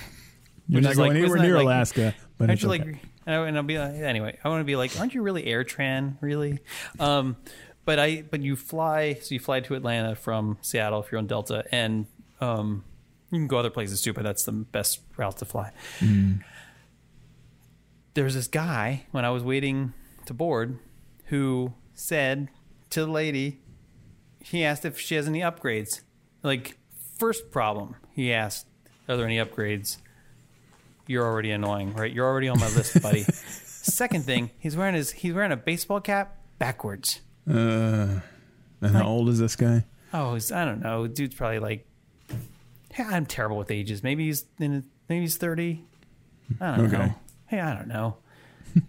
You're 0.67 0.77
Which 0.79 0.83
not 0.83 0.95
going 0.95 1.09
like- 1.13 1.17
anywhere 1.23 1.39
near 1.39 1.55
like- 1.55 1.63
Alaska, 1.65 2.15
but 2.37 2.49
Aren't 2.49 2.53
it's 2.53 2.63
you 2.63 2.71
okay. 2.73 2.83
like? 2.91 2.99
And 3.25 3.57
I'll 3.57 3.63
be 3.63 3.77
like, 3.77 3.95
anyway. 3.95 4.37
I 4.43 4.47
want 4.49 4.61
to 4.61 4.65
be 4.65 4.77
like, 4.77 4.97
aren't 4.99 5.13
you 5.13 5.21
really 5.21 5.43
AirTran? 5.43 6.15
Really? 6.21 6.59
Um, 6.97 7.35
but 7.83 7.99
I, 7.99 8.21
but 8.29 8.41
you 8.41 8.55
fly. 8.55 9.15
So 9.15 9.33
you 9.33 9.39
fly 9.39 9.59
to 9.61 9.75
Atlanta 9.75 10.15
from 10.15 10.57
Seattle 10.61 11.01
if 11.03 11.11
you're 11.11 11.19
on 11.19 11.27
Delta, 11.27 11.65
and 11.71 12.05
um, 12.39 12.85
you 13.31 13.39
can 13.39 13.47
go 13.47 13.57
other 13.57 13.69
places 13.69 14.01
too. 14.01 14.13
But 14.13 14.23
that's 14.23 14.43
the 14.45 14.53
best 14.53 15.01
route 15.17 15.37
to 15.39 15.45
fly. 15.45 15.71
There's 18.17 18.33
this 18.33 18.47
guy 18.47 19.05
when 19.11 19.25
I 19.25 19.29
was 19.29 19.43
waiting 19.43 19.93
to 20.25 20.33
board 20.33 20.79
who 21.25 21.73
said 21.93 22.47
to 22.89 23.01
the 23.05 23.11
lady, 23.11 23.59
he 24.43 24.63
asked 24.65 24.85
if 24.85 24.99
she 24.99 25.13
has 25.13 25.27
any 25.27 25.41
upgrades. 25.41 26.01
Like 26.41 26.79
first 27.19 27.51
problem, 27.51 27.95
he 28.13 28.33
asked, 28.33 28.65
"Are 29.07 29.15
there 29.17 29.27
any 29.27 29.37
upgrades?" 29.37 29.97
you're 31.05 31.23
already 31.23 31.51
annoying, 31.51 31.93
right? 31.93 32.11
You're 32.11 32.25
already 32.25 32.47
on 32.49 32.59
my 32.59 32.69
list, 32.69 32.99
buddy. 33.03 33.21
Second 33.43 34.25
thing, 34.25 34.49
he's 34.57 34.75
wearing 34.75 34.95
his 34.95 35.11
he's 35.11 35.35
wearing 35.35 35.51
a 35.51 35.55
baseball 35.57 36.01
cap 36.01 36.37
backwards. 36.57 37.21
Uh, 37.47 38.19
and 38.81 38.95
how 38.95 39.05
old 39.07 39.29
is 39.29 39.37
this 39.37 39.55
guy? 39.55 39.85
Oh, 40.11 40.33
he's, 40.33 40.51
I 40.51 40.65
don't 40.65 40.81
know. 40.81 41.05
Dude's 41.05 41.35
probably 41.35 41.59
like, 41.59 41.87
I'm 42.97 43.27
terrible 43.27 43.57
with 43.57 43.69
ages. 43.69 44.01
Maybe 44.01 44.25
he's 44.25 44.45
in, 44.59 44.85
maybe 45.07 45.21
he's 45.21 45.37
thirty. 45.37 45.85
I 46.59 46.77
don't 46.77 46.87
Okay. 46.87 46.97
know. 46.97 47.13
Hey, 47.47 47.59
I 47.59 47.73
don't 47.73 47.87
know. 47.87 48.17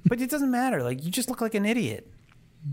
but 0.07 0.21
it 0.21 0.31
doesn't 0.31 0.51
matter. 0.51 0.83
Like 0.83 1.05
you 1.05 1.11
just 1.11 1.29
look 1.31 1.41
like 1.41 1.55
an 1.55 1.65
idiot. 1.65 2.11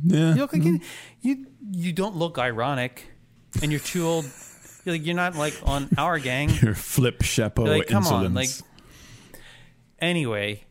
Yeah. 0.03 0.33
You 0.33 0.41
look 0.41 0.53
like 0.53 0.65
an, 0.65 0.81
you 1.21 1.45
you 1.71 1.93
don't 1.93 2.15
look 2.15 2.37
ironic, 2.37 3.07
and 3.61 3.71
you're 3.71 3.79
too 3.79 4.05
old. 4.05 4.25
You're 4.83 4.95
like 4.95 5.05
you're 5.05 5.15
not 5.15 5.35
like 5.35 5.55
on 5.63 5.89
our 5.97 6.19
gang. 6.19 6.49
Your 6.61 6.75
flip 6.75 7.21
chapeau 7.23 7.63
like 7.63 7.87
come 7.87 8.03
insolence. 8.03 8.25
on 8.27 8.33
like 8.33 8.49
anyway 9.99 10.63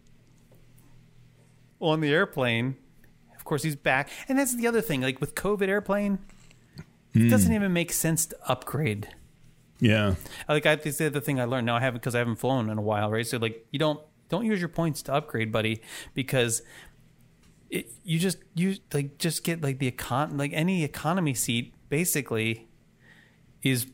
on 1.81 2.01
the 2.01 2.09
airplane 2.13 2.77
of 3.37 3.45
course 3.45 3.63
he's 3.63 3.77
back 3.77 4.09
and 4.29 4.39
that's 4.39 4.55
the 4.57 4.67
other 4.67 4.81
thing 4.81 5.01
like 5.01 5.21
with 5.21 5.35
covid 5.35 5.69
airplane 5.69 6.19
Hmm. 7.15 7.27
it 7.27 7.31
doesn't 7.31 7.53
even 7.53 7.73
make 7.73 7.93
sense 7.93 8.27
to 8.27 8.37
upgrade 8.47 9.09
Yeah. 9.81 10.17
Like 10.49 10.67
I 10.67 10.75
this 10.77 10.87
is 10.95 10.99
the 10.99 11.07
other 11.07 11.21
thing 11.21 11.39
I 11.41 11.45
learned 11.45 11.65
now 11.67 11.77
I 11.77 11.81
haven't 11.81 12.01
because 12.01 12.15
I 12.17 12.19
haven't 12.19 12.37
flown 12.37 12.69
in 12.71 12.77
a 12.77 12.83
while, 12.83 13.11
right? 13.11 13.25
So 13.27 13.39
like 13.39 13.65
you 13.71 13.79
don't 13.79 14.01
don't 14.29 14.45
use 14.45 14.61
your 14.61 14.69
points 14.69 15.03
to 15.03 15.15
upgrade, 15.15 15.53
buddy, 15.53 15.83
because 16.15 16.63
it, 17.71 17.91
you 18.05 18.19
just 18.19 18.39
you 18.55 18.77
like 18.93 19.19
just 19.19 19.45
get 19.45 19.63
like 19.63 19.79
the 19.79 19.91
econ 19.91 20.39
like 20.39 20.53
any 20.53 20.85
economy 20.85 21.35
seat 21.35 21.75
basically 21.89 22.69
is 23.63 23.87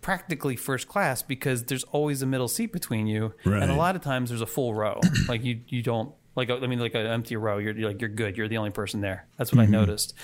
practically 0.00 0.56
first 0.56 0.88
class 0.88 1.22
because 1.22 1.64
there's 1.64 1.84
always 1.84 2.22
a 2.22 2.26
middle 2.26 2.48
seat 2.48 2.72
between 2.72 3.06
you, 3.06 3.34
Right. 3.44 3.62
and 3.62 3.70
a 3.70 3.74
lot 3.74 3.96
of 3.96 4.02
times 4.02 4.30
there's 4.30 4.40
a 4.40 4.46
full 4.46 4.74
row. 4.74 5.00
like 5.28 5.44
you 5.44 5.60
you 5.68 5.82
don't 5.82 6.14
like 6.34 6.50
I 6.50 6.58
mean 6.66 6.78
like 6.78 6.94
an 6.94 7.06
empty 7.06 7.36
row. 7.36 7.58
You're, 7.58 7.76
you're 7.76 7.88
like 7.88 8.00
you're 8.00 8.10
good. 8.10 8.36
You're 8.36 8.48
the 8.48 8.58
only 8.58 8.70
person 8.70 9.00
there. 9.00 9.26
That's 9.36 9.52
what 9.52 9.60
I 9.60 9.64
mm-hmm. 9.64 9.72
noticed. 9.72 10.14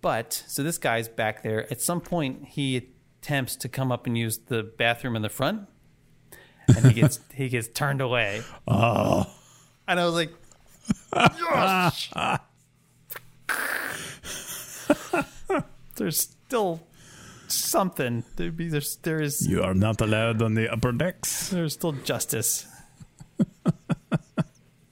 But 0.00 0.44
so 0.46 0.62
this 0.62 0.78
guy's 0.78 1.08
back 1.08 1.42
there. 1.42 1.70
At 1.70 1.80
some 1.80 2.00
point, 2.00 2.48
he 2.48 2.88
attempts 3.20 3.54
to 3.56 3.68
come 3.68 3.92
up 3.92 4.06
and 4.06 4.18
use 4.18 4.38
the 4.38 4.62
bathroom 4.62 5.14
in 5.14 5.22
the 5.22 5.28
front, 5.28 5.68
and 6.76 6.86
he 6.86 6.92
gets 7.00 7.20
he 7.34 7.48
gets 7.48 7.68
turned 7.68 8.00
away. 8.00 8.42
Oh. 8.68 9.26
And 9.88 9.98
I 10.00 10.04
was 10.06 10.14
like, 10.14 10.32
"Yes!" 11.14 12.08
there's 15.96 16.20
still 16.20 16.80
something. 17.48 18.24
There 18.36 18.50
be 18.50 18.68
there's 18.68 18.96
there 18.96 19.20
is 19.20 19.46
You 19.46 19.62
are 19.62 19.74
not 19.74 20.00
allowed 20.00 20.42
on 20.42 20.54
the 20.54 20.72
upper 20.72 20.92
decks. 20.92 21.50
there's 21.50 21.74
still 21.74 21.92
justice. 21.92 22.66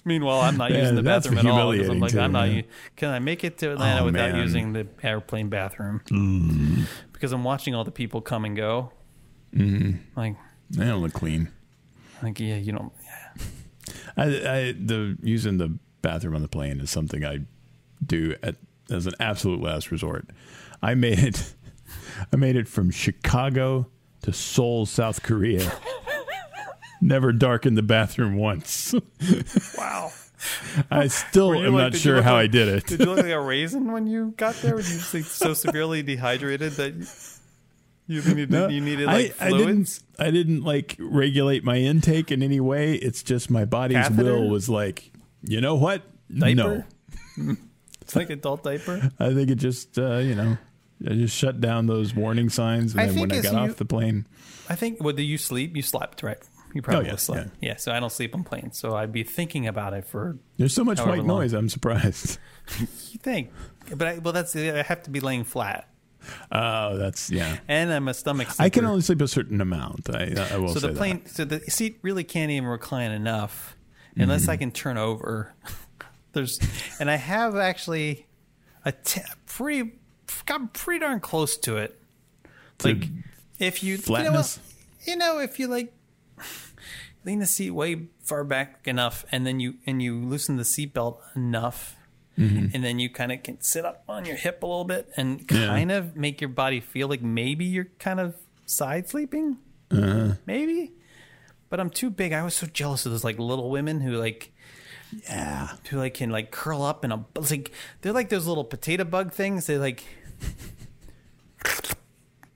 Meanwhile, 0.04 0.40
I'm 0.40 0.56
not 0.56 0.70
Yeah, 0.70 0.78
using 0.80 0.96
the 0.96 1.02
bathroom 1.02 1.38
at 1.38 1.46
all 1.46 1.72
because 1.72 1.88
I'm 1.90 2.00
like, 2.00 2.12
too, 2.12 2.20
I'm 2.20 2.32
not. 2.32 2.48
man. 2.48 2.56
u- 2.56 2.62
Can 2.96 3.10
I 3.10 3.18
make 3.18 3.44
it 3.44 3.58
to 3.58 3.72
Atlanta 3.72 4.00
Oh, 4.00 4.04
without 4.06 4.32
man. 4.32 4.40
using 4.40 4.72
the 4.72 4.86
airplane 5.02 5.50
bathroom? 5.50 6.00
Mm. 6.10 6.86
Because 7.12 7.32
I'm 7.32 7.44
watching 7.44 7.74
all 7.74 7.84
the 7.84 7.90
people 7.90 8.22
come 8.22 8.46
and 8.46 8.56
go. 8.56 8.92
Mm-hmm. 9.54 9.98
Like, 10.18 10.36
They 10.70 10.86
don't 10.86 11.02
look 11.02 11.12
clean. 11.12 11.50
Like 12.22 12.40
yeah, 12.40 12.56
you 12.56 12.72
don't. 12.72 12.92
Yeah. 13.04 13.44
I, 14.16 14.24
I 14.24 14.72
the 14.72 15.16
using 15.22 15.58
the 15.58 15.78
bathroom 16.02 16.34
on 16.34 16.42
the 16.42 16.48
plane 16.48 16.80
is 16.80 16.90
something 16.90 17.24
I 17.24 17.40
do 18.04 18.34
at 18.42 18.56
as 18.90 19.06
an 19.06 19.14
absolute 19.20 19.60
last 19.60 19.90
resort. 19.90 20.28
I 20.82 20.94
made 20.94 21.18
it. 21.18 21.54
I 22.32 22.36
made 22.36 22.56
it 22.56 22.68
from 22.68 22.90
Chicago 22.90 23.86
to 24.22 24.32
Seoul, 24.32 24.86
South 24.86 25.22
Korea. 25.22 25.72
Never 27.00 27.32
darkened 27.32 27.76
the 27.78 27.82
bathroom 27.82 28.36
once. 28.36 28.94
Wow. 29.76 30.12
I 30.90 31.08
still 31.08 31.52
am 31.54 31.74
like- 31.74 31.92
not 31.92 31.94
sure 32.00 32.22
how 32.22 32.34
like- 32.34 32.44
I 32.44 32.46
did 32.46 32.68
it. 32.68 32.86
Did 32.86 33.00
you 33.00 33.06
look 33.06 33.18
like 33.18 33.26
a 33.26 33.40
raisin 33.40 33.92
when 33.92 34.06
you 34.06 34.32
got 34.36 34.54
there? 34.56 34.74
Were 34.74 34.80
you 34.80 34.86
just, 34.86 35.12
like, 35.12 35.24
so 35.24 35.52
severely 35.54 36.02
dehydrated 36.02 36.72
that 36.72 36.94
you, 36.94 37.06
you 38.10 38.22
needed 38.22 38.50
No, 38.50 38.68
you 38.68 38.80
needed 38.80 39.06
like 39.06 39.34
I, 39.40 39.46
I 39.46 39.50
didn't. 39.50 40.00
I 40.18 40.30
didn't 40.30 40.62
like 40.62 40.96
regulate 40.98 41.64
my 41.64 41.76
intake 41.76 42.30
in 42.30 42.42
any 42.42 42.60
way. 42.60 42.94
It's 42.94 43.22
just 43.22 43.50
my 43.50 43.64
body's 43.64 43.96
Catheter? 43.96 44.34
will 44.34 44.48
was 44.50 44.68
like, 44.68 45.10
you 45.42 45.60
know 45.60 45.76
what? 45.76 46.02
Diaper? 46.36 46.86
No, 47.36 47.56
It's 48.02 48.16
like 48.16 48.30
adult 48.30 48.64
diaper. 48.64 49.10
I 49.20 49.32
think 49.34 49.50
it 49.50 49.54
just 49.56 49.98
uh, 49.98 50.16
you 50.18 50.34
know, 50.34 50.58
I 51.08 51.14
just 51.14 51.36
shut 51.36 51.60
down 51.60 51.86
those 51.86 52.14
warning 52.14 52.48
signs, 52.50 52.92
and 52.92 53.00
I 53.00 53.06
then 53.06 53.20
when 53.20 53.32
I 53.32 53.40
got 53.40 53.52
you- 53.52 53.58
off 53.58 53.76
the 53.76 53.84
plane, 53.84 54.26
I 54.68 54.74
think. 54.74 55.02
What 55.02 55.16
do 55.16 55.22
you 55.22 55.38
sleep? 55.38 55.76
You 55.76 55.82
slept, 55.82 56.22
right? 56.22 56.38
You 56.74 56.82
probably 56.82 57.06
Oh, 57.08 57.12
yeah, 57.12 57.16
slept. 57.16 57.50
Yeah. 57.60 57.76
So 57.76 57.90
I 57.92 57.98
don't 57.98 58.12
sleep 58.12 58.32
on 58.34 58.44
planes. 58.44 58.78
So 58.78 58.94
I'd 58.94 59.10
be 59.12 59.24
thinking 59.24 59.66
about 59.66 59.92
it 59.92 60.04
for 60.06 60.38
there's 60.56 60.72
so 60.74 60.84
much 60.84 61.00
white 61.00 61.18
long. 61.18 61.26
noise. 61.26 61.52
I'm 61.52 61.68
surprised. 61.68 62.38
you 62.78 62.86
think, 63.18 63.50
but 63.96 64.06
I, 64.06 64.18
well, 64.18 64.32
that's 64.32 64.54
I 64.54 64.82
have 64.82 65.02
to 65.04 65.10
be 65.10 65.18
laying 65.20 65.42
flat, 65.44 65.88
Oh, 66.52 66.96
that's 66.96 67.30
yeah. 67.30 67.58
and 67.68 67.92
I'm 67.92 68.08
a 68.08 68.14
stomach. 68.14 68.48
I 68.58 68.68
can 68.68 68.84
only 68.84 69.00
sleep 69.02 69.20
a 69.20 69.28
certain 69.28 69.60
amount. 69.60 70.08
I, 70.14 70.34
I 70.52 70.56
will 70.58 70.68
say 70.74 70.80
so 70.80 70.86
the 70.88 70.92
plane 70.94 71.26
so 71.26 71.44
the 71.44 71.60
seat 71.70 71.98
really 72.02 72.24
can't 72.24 72.50
even 72.50 72.68
recline 72.68 73.10
enough 73.12 73.76
unless 74.16 74.42
Mm-hmm. 74.42 74.50
i 74.50 74.56
can 74.56 74.70
turn 74.72 74.98
over 74.98 75.54
there's 76.32 76.58
and 76.98 77.08
i 77.10 77.14
have 77.16 77.56
actually 77.56 78.26
a 78.84 78.92
t- 78.92 79.20
pretty 79.46 79.92
got 80.46 80.72
pretty 80.74 80.98
darn 81.00 81.20
close 81.20 81.56
to 81.58 81.76
it 81.76 81.98
like 82.84 83.04
if 83.58 83.82
you 83.82 83.98
flatness? 83.98 84.58
you 85.06 85.16
know, 85.16 85.26
you 85.26 85.34
know 85.36 85.40
if 85.40 85.58
you 85.60 85.68
like 85.68 85.92
lean 87.24 87.38
the 87.38 87.46
seat 87.46 87.70
way 87.70 88.08
far 88.22 88.42
back 88.44 88.86
enough 88.88 89.24
and 89.30 89.46
then 89.46 89.60
you 89.60 89.74
and 89.86 90.02
you 90.02 90.16
loosen 90.18 90.56
the 90.56 90.62
seatbelt 90.64 91.18
enough 91.36 91.96
Mm-hmm. 92.38 92.74
and 92.74 92.84
then 92.84 92.98
you 92.98 93.10
kind 93.10 93.32
of 93.32 93.42
can 93.42 93.60
sit 93.60 93.84
up 93.84 94.02
on 94.08 94.24
your 94.24 94.36
hip 94.36 94.62
a 94.62 94.66
little 94.66 94.84
bit 94.84 95.10
and 95.16 95.40
Yeah. 95.50 95.66
kind 95.66 95.92
of 95.92 96.16
make 96.16 96.40
your 96.40 96.48
body 96.48 96.80
feel 96.80 97.06
like 97.08 97.20
maybe 97.22 97.64
you're 97.66 97.88
kind 97.98 98.18
of 98.20 98.34
side 98.66 99.08
sleeping 99.08 99.58
Uh-huh. 99.90 100.34
maybe 100.46 100.92
but 101.68 101.80
i'm 101.80 101.90
too 101.90 102.08
big 102.08 102.32
i 102.32 102.42
was 102.42 102.54
so 102.54 102.66
jealous 102.66 103.04
of 103.04 103.12
those 103.12 103.24
like 103.24 103.38
little 103.38 103.68
women 103.68 104.00
who 104.00 104.12
like 104.12 104.52
yeah. 105.24 105.70
who 105.90 105.98
like 105.98 106.14
can 106.14 106.30
like 106.30 106.50
curl 106.52 106.82
up 106.82 107.04
in 107.04 107.10
a 107.12 107.24
like 107.50 107.72
they're 108.00 108.12
like 108.12 108.28
those 108.30 108.46
little 108.46 108.64
potato 108.64 109.04
bug 109.04 109.32
things 109.32 109.66
they 109.66 109.76
like 109.76 110.04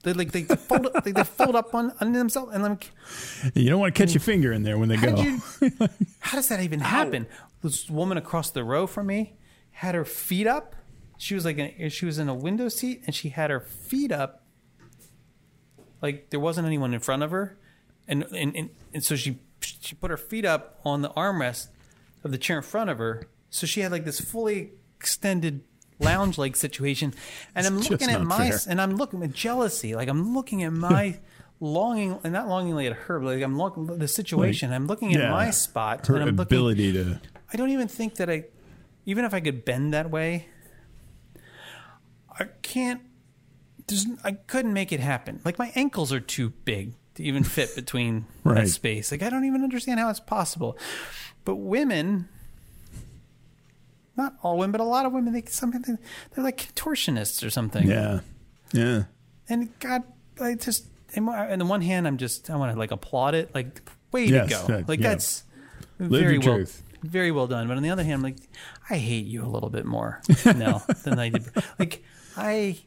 they 0.03 0.13
like 0.13 0.33
they 0.33 0.43
fold 0.45 0.87
up 0.95 1.05
they, 1.05 1.13
they 1.13 1.25
fold 1.25 1.57
up 1.57 1.75
on, 1.75 1.93
on 2.01 2.13
themselves 2.13 2.53
and 2.55 2.63
like 2.63 2.91
You 3.55 3.71
don't 3.71 3.81
want 3.81 3.95
to 3.95 3.99
catch 4.03 4.13
your 4.15 4.21
finger 4.21 4.53
in 4.53 4.63
there 4.63 4.79
when 4.79 4.89
they 4.89 4.97
how 4.97 5.11
go. 5.17 5.23
you 5.23 5.41
how 6.21 6.37
does 6.37 6.49
that 6.49 6.61
even 6.61 6.81
happen 6.81 7.27
this 7.63 7.89
woman 7.89 8.19
across 8.19 8.51
the 8.51 8.63
row 8.65 8.87
from 8.87 9.07
me 9.07 9.35
had 9.75 9.95
her 9.95 10.05
feet 10.05 10.47
up. 10.47 10.75
She 11.19 11.35
was 11.35 11.45
like 11.45 11.59
in, 11.59 11.89
she 11.91 12.07
was 12.07 12.19
in 12.19 12.29
a 12.29 12.35
window 12.35 12.69
seat 12.69 13.03
and 13.07 13.15
she 13.15 13.29
had 13.31 13.51
her 13.51 13.61
feet 13.61 14.11
up. 14.13 14.43
Like 16.03 16.31
there 16.31 16.41
wasn't 16.41 16.67
anyone 16.67 16.93
in 16.95 17.01
front 17.01 17.23
of 17.23 17.31
her. 17.31 17.57
And 18.07 18.25
and, 18.35 18.55
and, 18.57 18.71
and 18.93 19.05
so 19.05 19.17
she 19.17 19.39
she 19.61 19.95
put 19.95 20.11
her 20.11 20.17
feet 20.17 20.45
up 20.45 20.81
on 20.85 21.03
the 21.03 21.11
armrest 21.11 21.69
of 22.23 22.31
the 22.31 22.39
chair 22.39 22.59
in 22.59 22.63
front 22.63 22.91
of 22.91 22.99
her. 22.99 23.27
So 23.51 23.67
she 23.67 23.81
had 23.81 23.93
like 23.93 24.05
this 24.05 24.21
fully 24.21 24.73
extended 24.99 25.63
lounge 26.01 26.37
like 26.39 26.57
situation. 26.57 27.15
And 27.55 27.67
i'm 27.67 27.79
It's 27.79 27.89
looking 27.91 28.11
at 28.11 28.21
my 28.23 28.51
fair. 28.51 28.59
and 28.69 28.81
i'm 28.81 28.97
looking 28.97 29.21
with 29.21 29.33
jealousy. 29.33 29.95
Like 29.95 30.09
i'm 30.09 30.35
looking 30.35 30.63
at 30.63 30.73
my 30.73 31.19
longing 31.61 32.19
and 32.25 32.33
not 32.33 32.49
longingly 32.49 32.87
at 32.87 32.93
her 32.93 33.21
but 33.21 33.27
like 33.37 33.43
i'm 33.43 33.57
looking 33.57 33.89
at 33.89 33.99
the 33.99 34.09
situation. 34.09 34.73
I'm 34.73 34.87
looking 34.87 35.15
at 35.15 35.21
Yeah. 35.21 35.31
my 35.31 35.51
spot 35.51 36.07
Her 36.07 36.15
and 36.15 36.23
i'm 36.25 36.37
looking 36.37 36.43
ability 36.59 36.93
to. 36.95 37.21
I 37.53 37.57
don't 37.57 37.71
even 37.71 37.87
think 37.89 38.17
that 38.17 38.29
I, 38.29 38.45
even 39.07 39.25
if 39.25 39.35
I 39.35 39.41
could 39.41 39.65
bend 39.65 39.93
that 39.95 40.11
way, 40.11 40.49
I 42.39 42.45
can't. 42.63 43.01
There's, 43.87 44.07
I 44.25 44.33
couldn't 44.33 44.73
make 44.73 44.93
it 44.93 45.01
happen. 45.01 45.41
Like 45.45 45.59
my 45.59 45.71
ankles 45.75 46.13
are 46.13 46.21
too 46.21 46.51
big 46.65 46.95
to 47.17 47.23
even 47.23 47.45
fit 47.45 47.75
between 47.75 48.25
that 48.45 48.69
space. 48.69 49.11
Like 49.13 49.23
I 49.23 49.31
don't 49.31 49.45
even 49.45 49.63
understand 49.63 50.01
how 50.01 50.09
it's 50.11 50.21
possible. 50.21 50.79
But 51.45 51.57
women, 51.57 52.29
not 54.17 54.35
all 54.43 54.57
women, 54.57 54.73
but 54.73 54.81
a 54.81 54.85
lot 54.85 55.05
of 55.05 55.13
women, 55.13 55.33
they 55.35 55.43
something 55.49 55.83
they're 56.35 56.45
like 56.45 56.75
contortionists 56.75 57.47
or 57.47 57.51
something. 57.51 57.87
Yeah. 57.87 58.21
Yeah. 58.73 59.05
And 59.49 59.79
God, 59.79 60.03
I 60.41 60.55
just, 60.55 60.87
on 61.17 61.59
the 61.59 61.67
one 61.67 61.83
hand, 61.83 62.07
I'm 62.07 62.17
just, 62.17 62.49
I 62.49 62.57
want 62.57 62.73
to 62.73 62.79
like 62.79 62.91
applaud 62.91 63.35
it. 63.35 63.55
Like, 63.55 63.83
way 64.11 64.25
Yes, 64.25 64.49
to 64.63 64.67
go. 64.69 64.75
that- 64.79 64.89
like 64.89 65.01
yeah. 65.01 65.11
that's 65.11 65.45
very 65.99 66.39
well, 66.39 66.57
truth. 66.57 66.83
Very 67.05 67.31
well 67.31 67.47
done. 67.47 67.69
But 67.69 67.77
on 67.77 67.83
the 67.83 67.91
other 67.91 68.03
hand, 68.03 68.15
I'm 68.15 68.23
like, 68.23 68.39
I 68.89 68.97
hate 68.97 69.27
you 69.27 69.45
a 69.45 69.49
little 69.49 69.71
bit 69.71 69.85
more 69.85 70.21
now 70.45 70.83
than 71.05 71.19
I 71.19 71.29
did. 71.29 71.45
Like, 71.79 72.03
I, 72.37 72.79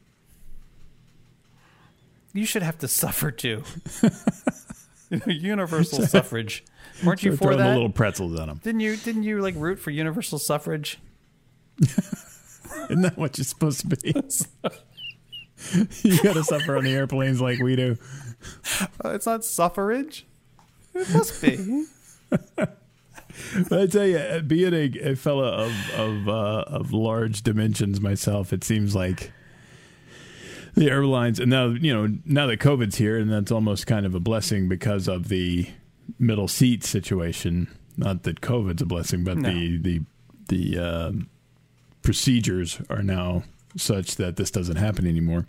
you 2.34 2.45
should 2.45 2.64
have 2.64 2.77
to 2.80 2.88
suffer 2.88 3.31
too. 3.31 3.64
Universal 5.26 6.07
suffrage. 6.07 6.65
Weren't 7.03 7.23
you 7.23 7.38
for 7.38 7.56
that? 7.56 7.73
little 7.73 7.91
pretzels 7.91 8.38
on 8.39 8.48
them. 8.48 8.60
Didn't 8.64 8.81
you? 8.81 8.98
Didn't 8.98 9.23
you 9.23 9.41
like 9.41 9.56
root 9.56 9.80
for 9.80 9.91
universal 9.91 10.39
suffrage? 10.39 10.99
Isn't 12.89 13.02
that 13.02 13.18
what 13.18 13.38
you're 13.38 13.45
supposed 13.45 13.81
to 13.81 13.88
be? 13.88 14.14
you 16.03 16.23
got 16.23 16.34
to 16.34 16.44
suffer 16.44 16.77
on 16.77 16.84
the 16.84 16.94
airplanes 16.94 17.39
like 17.39 17.60
we 17.60 17.76
do. 17.76 17.98
Uh, 19.03 19.10
it's 19.10 19.26
not 19.26 19.45
suffrage. 19.45 20.26
It 20.94 21.07
must 21.14 21.41
be. 21.41 21.85
But 23.69 23.81
I 23.81 23.88
tell 23.88 24.05
you, 24.07 24.41
being 24.41 24.73
a, 24.73 25.11
a 25.11 25.15
fella 25.15 25.47
of 25.49 25.72
of 25.95 26.27
uh, 26.27 26.64
of 26.68 26.91
large 26.93 27.43
dimensions 27.43 28.01
myself, 28.01 28.51
it 28.53 28.64
seems 28.64 28.95
like 28.95 29.31
the 30.76 30.89
airlines, 30.89 31.39
and 31.39 31.49
now 31.49 31.68
you 31.68 31.93
know 31.93 32.18
now 32.26 32.47
that 32.47 32.59
COVID's 32.59 32.97
here, 32.97 33.18
and 33.18 33.31
that's 33.31 33.51
almost 33.51 33.88
kind 33.88 34.05
of 34.05 34.14
a 34.15 34.19
blessing 34.19 34.68
because 34.69 35.07
of 35.07 35.27
the 35.30 35.68
middle 36.19 36.47
seat 36.47 36.84
situation. 36.84 37.68
Not 37.97 38.23
that 38.23 38.41
COVID's 38.41 38.81
a 38.81 38.85
blessing, 38.85 39.23
but 39.23 39.38
No. 39.38 39.49
the 39.49 39.77
the 39.77 40.01
the 40.49 40.84
uh, 40.84 41.11
procedures 42.01 42.81
are 42.89 43.03
now 43.03 43.43
such 43.76 44.15
that 44.15 44.35
this 44.38 44.51
doesn't 44.51 44.77
happen 44.77 45.05
anymore. 45.07 45.45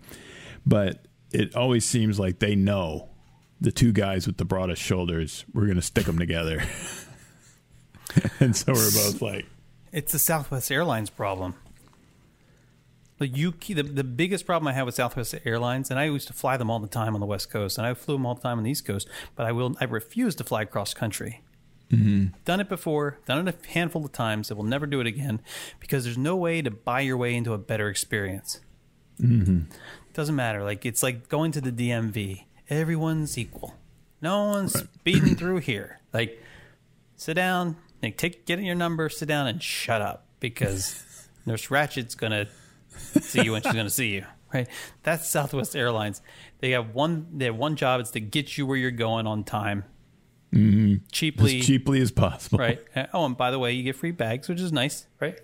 But 0.65 1.05
it 1.31 1.55
always 1.55 1.85
seems 1.85 2.19
like 2.19 2.39
they 2.39 2.55
know 2.55 3.09
the 3.61 3.71
two 3.71 3.91
guys 3.91 4.25
with 4.27 4.37
the 4.37 4.45
broadest 4.45 4.81
shoulders. 4.81 5.45
We're 5.53 5.65
going 5.65 5.75
to 5.75 5.81
stick 5.81 6.05
them 6.05 6.19
together. 6.19 6.63
and 8.39 8.55
so 8.55 8.73
we're 8.73 8.91
both 8.91 9.21
like, 9.21 9.45
It's 9.91 10.11
the 10.11 10.19
Southwest 10.19 10.71
Airlines 10.71 11.09
problem. 11.09 11.55
Like 13.19 13.35
you, 13.35 13.51
the, 13.51 13.83
the 13.83 14.03
biggest 14.03 14.45
problem 14.45 14.67
I 14.67 14.73
have 14.73 14.85
with 14.85 14.95
Southwest 14.95 15.35
Airlines, 15.43 15.91
and 15.91 15.99
I 15.99 16.05
used 16.05 16.27
to 16.27 16.33
fly 16.33 16.55
them 16.55 16.71
all 16.71 16.79
the 16.79 16.87
time 16.87 17.15
on 17.15 17.19
the 17.19 17.25
West 17.25 17.51
Coast, 17.51 17.77
and 17.77 17.85
I 17.85 17.93
flew 17.93 18.15
them 18.15 18.25
all 18.25 18.35
the 18.35 18.41
time 18.41 18.57
on 18.57 18.63
the 18.63 18.71
East 18.71 18.85
Coast, 18.85 19.09
but 19.35 19.45
I 19.45 19.51
will, 19.51 19.75
I 19.81 19.85
refuse 19.85 20.35
to 20.35 20.45
fly 20.45 20.63
cross 20.63 20.93
country. 20.93 21.41
Mm-hmm. 21.91 22.27
Done 22.45 22.59
it 22.59 22.69
before, 22.69 23.17
done 23.25 23.47
it 23.47 23.53
a 23.53 23.67
handful 23.73 24.05
of 24.05 24.11
times. 24.11 24.51
I 24.51 24.53
will 24.53 24.63
never 24.63 24.85
do 24.85 25.01
it 25.01 25.07
again 25.07 25.41
because 25.79 26.03
there's 26.03 26.17
no 26.17 26.35
way 26.35 26.61
to 26.61 26.71
buy 26.71 27.01
your 27.01 27.17
way 27.17 27.35
into 27.35 27.53
a 27.53 27.57
better 27.57 27.89
experience. 27.89 28.61
Mm-hmm. 29.19 29.71
Doesn't 30.13 30.35
matter. 30.35 30.63
Like 30.63 30.85
it's 30.85 31.01
like 31.01 31.29
going 31.29 31.51
to 31.53 31.61
the 31.61 31.71
DMV. 31.71 32.45
Everyone's 32.69 33.37
equal. 33.37 33.73
No 34.21 34.45
one's 34.45 34.79
speeding 34.79 35.35
through 35.35 35.59
here. 35.59 35.99
Like 36.13 36.41
sit 37.15 37.33
down, 37.33 37.75
like 38.01 38.17
take 38.17 38.45
get 38.45 38.59
in 38.59 38.65
your 38.65 38.75
number, 38.75 39.09
sit 39.09 39.27
down 39.27 39.47
and 39.47 39.61
shut 39.61 40.01
up 40.01 40.25
because 40.39 41.03
Nurse 41.45 41.69
Ratched's 41.69 42.15
gonna 42.15 42.47
see 43.21 43.43
you 43.43 43.53
when 43.53 43.61
she's 43.61 43.73
gonna 43.73 43.89
see 43.89 44.09
you. 44.09 44.25
Right? 44.53 44.67
That's 45.03 45.29
Southwest 45.29 45.75
Airlines. 45.75 46.21
They 46.59 46.71
have 46.71 46.93
one 46.95 47.27
they 47.33 47.45
have 47.45 47.55
one 47.55 47.75
job, 47.75 48.01
it's 48.01 48.11
to 48.11 48.19
get 48.19 48.57
you 48.57 48.65
where 48.65 48.77
you're 48.77 48.91
going 48.91 49.27
on 49.27 49.43
time. 49.43 49.85
Mm-hmm. 50.53 51.05
Cheaply 51.11 51.59
as 51.59 51.65
cheaply 51.65 52.01
as 52.01 52.11
possible. 52.11 52.59
right? 52.59 52.79
Oh, 53.13 53.25
and 53.25 53.37
by 53.37 53.51
the 53.51 53.59
way, 53.59 53.73
you 53.73 53.83
get 53.83 53.95
free 53.95 54.11
bags, 54.11 54.49
which 54.49 54.59
is 54.59 54.71
nice, 54.71 55.05
right? 55.19 55.39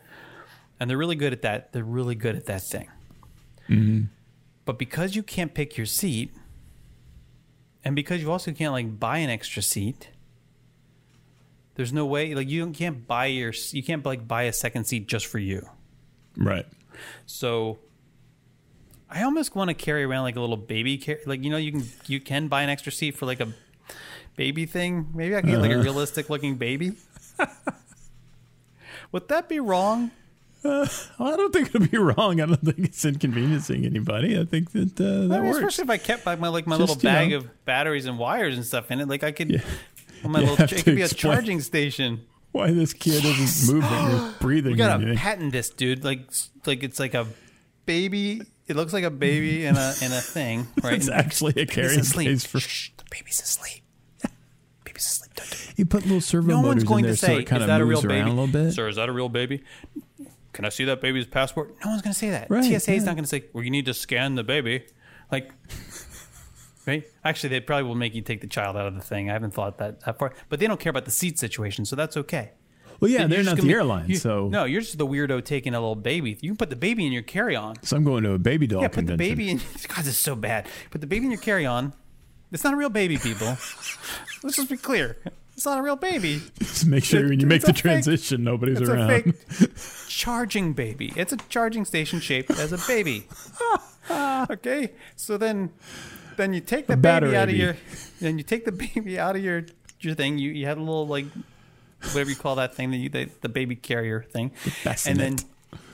And 0.80 0.90
they're 0.90 0.98
really 0.98 1.16
good 1.16 1.32
at 1.32 1.44
that. 1.44 1.72
They're 1.72 1.84
really 1.84 2.16
good 2.16 2.36
at 2.36 2.46
that 2.48 2.64
thing. 2.64 2.90
Mm-hmm. 3.70 4.06
But 4.66 4.80
because 4.80 5.16
you 5.16 5.24
can't 5.24 5.54
pick 5.54 5.78
your 5.78 5.86
seat, 5.86 6.34
and 7.84 7.96
because 7.96 8.22
you 8.22 8.32
also 8.32 8.52
can't 8.52 8.74
like 8.74 9.00
buy 9.00 9.20
an 9.20 9.30
extra 9.30 9.62
seat, 9.62 10.10
there's 11.76 11.94
no 11.94 12.06
way 12.06 12.34
like 12.36 12.50
you 12.50 12.70
can't 12.72 13.06
buy 13.08 13.28
your 13.28 13.54
you 13.72 13.84
can't 13.84 14.04
like 14.06 14.28
buy 14.28 14.44
a 14.44 14.54
second 14.54 14.86
seat 14.86 15.08
just 15.08 15.26
for 15.28 15.40
you. 15.40 15.68
Right. 16.38 16.66
So 17.26 17.80
I 19.10 19.24
almost 19.24 19.56
want 19.56 19.70
to 19.70 19.74
carry 19.74 20.04
around 20.04 20.24
like 20.24 20.36
a 20.36 20.42
little 20.42 20.58
baby 20.58 20.98
car- 20.98 21.20
like 21.26 21.44
you 21.44 21.50
know 21.50 21.58
you 21.58 21.72
can 21.72 21.84
you 22.08 22.20
can 22.20 22.48
buy 22.48 22.62
an 22.64 22.70
extra 22.70 22.92
seat 22.92 23.12
for 23.18 23.26
like 23.26 23.40
a 23.40 23.54
baby 24.36 24.66
thing. 24.66 25.08
Maybe 25.14 25.36
I 25.36 25.42
can 25.42 25.50
get 25.52 25.60
like 25.62 25.72
a 25.72 25.78
realistic 25.78 26.30
looking 26.30 26.56
baby. 26.56 26.94
Would 29.12 29.28
that 29.30 29.48
be 29.50 29.60
wrong? 29.60 30.12
Well, 30.64 30.90
I 31.20 31.36
don't 31.38 31.54
think 31.54 31.70
it'd 31.76 31.92
be 31.92 31.98
wrong. 31.98 32.42
I 32.42 32.48
don't 32.48 32.60
think 32.60 32.80
it's 32.80 33.06
inconveniencing 33.06 33.86
anybody. 33.86 34.40
I 34.40 34.46
think 34.46 34.72
that 34.72 35.00
uh, 35.00 35.28
that 35.28 35.36
I 35.38 35.42
mean, 35.42 35.52
works. 35.52 35.58
especially 35.60 35.84
if 35.84 35.90
I 35.92 35.98
kept 35.98 36.26
like 36.26 36.40
my 36.40 36.48
like 36.48 36.66
my 36.66 36.76
Just, 36.78 36.90
little 36.90 36.96
you 37.12 37.16
bag 37.16 37.30
know. 37.30 37.38
of 37.38 37.66
batteries 37.66 38.08
and 38.08 38.18
wires 38.18 38.56
and 38.56 38.66
stuff 38.66 38.90
in 38.90 39.00
it. 39.00 39.08
Like 39.08 39.24
I 39.24 39.32
could, 39.32 39.52
Yeah. 39.52 39.62
Well, 40.26 40.32
my 40.32 40.40
You 40.42 40.52
little 40.52 40.78
it 40.78 40.84
could 40.84 40.96
be 40.96 41.02
a 41.02 41.08
charging 41.08 41.62
station. 41.62 42.22
Why 42.52 42.72
this 42.72 42.94
kid 42.94 43.24
isn't 43.26 43.74
moving 43.74 43.92
or 43.92 44.34
breathing? 44.40 44.72
We 44.74 44.78
gotta 44.78 44.96
anything. 44.96 45.18
patent 45.18 45.52
this, 45.52 45.70
dude. 45.70 46.04
Like 46.04 46.22
like 46.66 46.84
it's 46.84 47.00
like 47.00 47.14
a 47.14 47.28
baby. 47.86 48.42
It 48.68 48.76
looks 48.76 48.94
like 48.94 49.04
a 49.04 49.10
baby 49.10 49.66
in 49.70 49.76
a 49.76 49.94
in 50.02 50.12
a 50.12 50.22
thing, 50.22 50.68
right? 50.82 50.94
It's 50.94 51.10
actually 51.10 51.62
a 51.62 51.66
carrying 51.66 52.04
case 52.04 52.46
for. 52.46 52.60
Shh, 52.60 52.92
the 52.98 53.04
baby's 53.10 53.42
asleep. 53.42 53.84
Baby's 54.84 55.06
asleep. 55.06 55.34
Don't 55.36 55.50
do 55.50 55.58
it. 55.70 55.74
You 55.78 55.86
put 55.86 56.04
little 56.04 56.22
servo 56.22 56.48
No 56.48 56.56
motors 56.62 56.68
one's 56.68 56.84
going 56.86 57.04
in 57.06 57.10
there 57.10 57.16
to 57.16 57.26
so 57.26 57.38
it 57.38 57.44
kind 57.46 57.62
"Is 57.62 57.64
of 57.64 57.68
that 57.68 57.82
a 57.82 57.86
moves 57.86 58.04
real 58.04 58.12
around 58.12 58.20
baby?" 58.26 58.32
a 58.32 58.34
little 58.34 58.66
bit. 58.66 58.72
Sir, 58.74 58.88
is 58.88 58.96
that 58.96 59.10
a 59.10 59.12
real 59.12 59.30
baby? 59.30 59.64
Can 60.54 60.64
I 60.64 60.70
see 60.70 60.86
that 60.86 61.02
baby's 61.02 61.26
passport? 61.26 61.76
No 61.84 61.90
one's 61.92 62.02
going 62.02 62.14
to 62.14 62.18
say 62.18 62.30
that. 62.30 62.50
Right, 62.50 62.64
TSA 62.64 62.76
is 62.76 62.88
yeah. 62.88 63.00
not 63.00 63.16
going 63.16 63.26
to 63.26 63.30
say, 63.30 63.44
"Well, 63.52 63.66
you 63.66 63.70
need 63.70 63.86
to 63.88 63.94
scan 63.94 64.36
the 64.36 64.44
baby." 64.44 64.86
Like, 65.30 65.52
right? 66.86 67.04
Actually, 67.24 67.50
they 67.50 67.60
probably 67.60 67.84
will 67.84 67.96
make 67.96 68.14
you 68.16 68.22
take 68.22 68.42
the 68.42 68.48
child 68.48 68.76
out 68.78 68.88
of 68.88 68.96
the 68.96 69.02
thing. 69.02 69.30
I 69.30 69.34
haven't 69.34 69.54
thought 69.54 69.78
that, 69.80 70.02
that 70.02 70.18
far, 70.20 70.34
but 70.50 70.60
they 70.60 70.68
don't 70.68 70.80
care 70.80 70.90
about 70.92 71.06
the 71.06 71.12
seat 71.12 71.38
situation, 71.40 71.86
so 71.86 71.96
that's 71.96 72.16
okay. 72.18 72.52
Well, 73.02 73.12
yeah, 73.12 73.28
they're 73.28 73.44
not 73.44 73.58
the 73.58 73.64
be- 73.64 73.74
airline, 73.74 74.08
you- 74.10 74.16
so 74.16 74.48
no, 74.48 74.64
you're 74.64 74.80
just 74.82 74.98
the 74.98 75.06
weirdo 75.06 75.44
taking 75.44 75.74
a 75.74 75.80
little 75.80 75.96
baby. 75.96 76.38
You 76.42 76.50
can 76.52 76.58
put 76.58 76.70
the 76.70 76.78
baby 76.78 77.06
in 77.06 77.12
your 77.12 77.24
carry-on. 77.24 77.76
so 77.84 77.98
I'm 77.98 78.04
going 78.06 78.24
to 78.24 78.32
a 78.32 78.40
baby 78.40 78.68
doll 78.68 78.82
Yeah, 78.82 78.88
put 78.88 79.06
the 79.06 79.18
baby 79.18 79.50
in. 79.50 79.58
God, 79.90 79.98
this 79.98 80.08
is 80.08 80.18
so 80.18 80.36
bad. 80.36 80.68
Put 80.92 81.02
the 81.02 81.08
baby 81.08 81.26
in 81.26 81.32
your 81.32 81.42
carry-on. 81.42 81.94
It's 82.54 82.64
not 82.64 82.74
a 82.74 82.78
real 82.78 82.90
baby, 82.90 83.18
people. 83.18 83.48
Let's 84.44 84.56
just 84.56 84.70
be 84.70 84.78
clear. 84.78 85.18
It's 85.58 85.66
not 85.66 85.78
a 85.78 85.82
real 85.82 85.96
baby. 85.98 86.42
Just 86.60 86.86
make 86.86 87.04
sure 87.04 87.26
It- 87.26 87.30
when 87.30 87.40
you 87.42 87.48
make 87.48 87.64
the 87.64 87.72
a 87.72 87.74
fake- 87.74 87.82
transition, 87.82 88.44
nobody's 88.46 88.80
It's 88.80 88.90
around. 88.90 89.10
a 89.12 89.22
fake 89.34 89.72
charging 90.08 90.72
baby. 90.74 91.12
It's 91.18 91.34
a 91.34 91.38
charging 91.50 91.84
station 91.84 92.22
shaped 92.22 92.52
as 92.52 92.72
a 92.72 92.78
baby. 92.88 93.28
okay, 94.10 94.92
so 95.16 95.38
then, 95.38 95.72
then 96.38 96.54
you 96.54 96.62
take 96.62 96.88
the 96.88 96.98
baby 96.98 97.36
out 97.36 97.50
of 97.50 97.56
your, 97.56 97.76
then 98.20 98.38
you 98.38 98.44
take 98.44 98.66
the 98.66 98.72
baby 98.96 99.20
out 99.20 99.36
of 99.36 99.44
your 99.44 99.66
your 100.00 100.16
thing. 100.16 100.38
You 100.38 100.52
you 100.52 100.66
had 100.66 100.78
a 100.78 100.82
little 100.82 101.08
like 101.08 101.26
whatever 102.12 102.30
you 102.30 102.36
call 102.36 102.56
that 102.56 102.76
thing 102.76 102.92
that 102.92 102.98
you 102.98 103.10
the, 103.10 103.30
the 103.42 103.50
baby 103.50 103.76
carrier 103.76 104.24
thing, 104.24 104.52
and 105.06 105.20
then. 105.20 105.38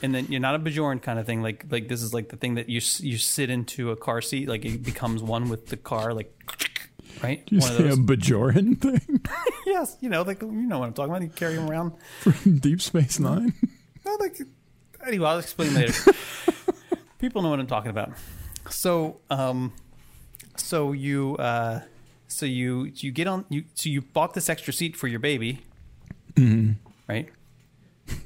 And 0.03 0.13
then 0.13 0.27
you're 0.29 0.41
not 0.41 0.53
a 0.53 0.59
Bjorn 0.59 0.99
kind 0.99 1.17
of 1.17 1.25
thing, 1.25 1.41
like 1.41 1.65
like 1.69 1.87
this 1.87 2.03
is 2.03 2.13
like 2.13 2.29
the 2.29 2.35
thing 2.37 2.55
that 2.55 2.69
you 2.69 2.81
you 2.99 3.17
sit 3.17 3.49
into 3.49 3.89
a 3.89 3.95
car 3.95 4.21
seat, 4.21 4.47
like 4.47 4.63
it 4.63 4.83
becomes 4.83 5.23
one 5.23 5.49
with 5.49 5.67
the 5.67 5.77
car, 5.77 6.13
like 6.13 6.31
right. 7.23 7.43
You 7.49 7.59
one 7.59 7.71
of 7.71 7.77
say 7.77 7.87
a. 7.89 7.95
Bajoran 7.95 8.79
thing 8.79 9.21
yes, 9.65 9.97
you 9.99 10.09
know, 10.09 10.21
like 10.21 10.41
you 10.41 10.51
know 10.51 10.79
what 10.79 10.87
I'm 10.87 10.93
talking 10.93 11.11
about. 11.11 11.23
You 11.23 11.29
carry 11.29 11.55
them 11.55 11.69
around. 11.69 11.93
from 12.19 12.59
Deep 12.59 12.81
Space 12.81 13.19
Nine. 13.19 13.53
No, 14.05 14.17
like 14.19 14.39
anyway, 15.05 15.27
I'll 15.27 15.39
explain 15.39 15.75
later. 15.75 15.93
People 17.19 17.43
know 17.43 17.49
what 17.49 17.59
I'm 17.59 17.67
talking 17.67 17.91
about. 17.91 18.13
So, 18.69 19.19
um, 19.29 19.73
so 20.61 20.91
you, 20.91 21.35
uh, 21.37 21.81
so 22.27 22.45
you, 22.45 22.91
you 22.95 23.11
get 23.11 23.27
on, 23.27 23.45
you, 23.49 23.65
so 23.73 23.89
you 23.89 24.01
bought 24.01 24.33
this 24.33 24.49
extra 24.49 24.73
seat 24.73 24.95
for 24.95 25.07
your 25.07 25.19
baby, 25.19 25.61
right? 27.07 27.29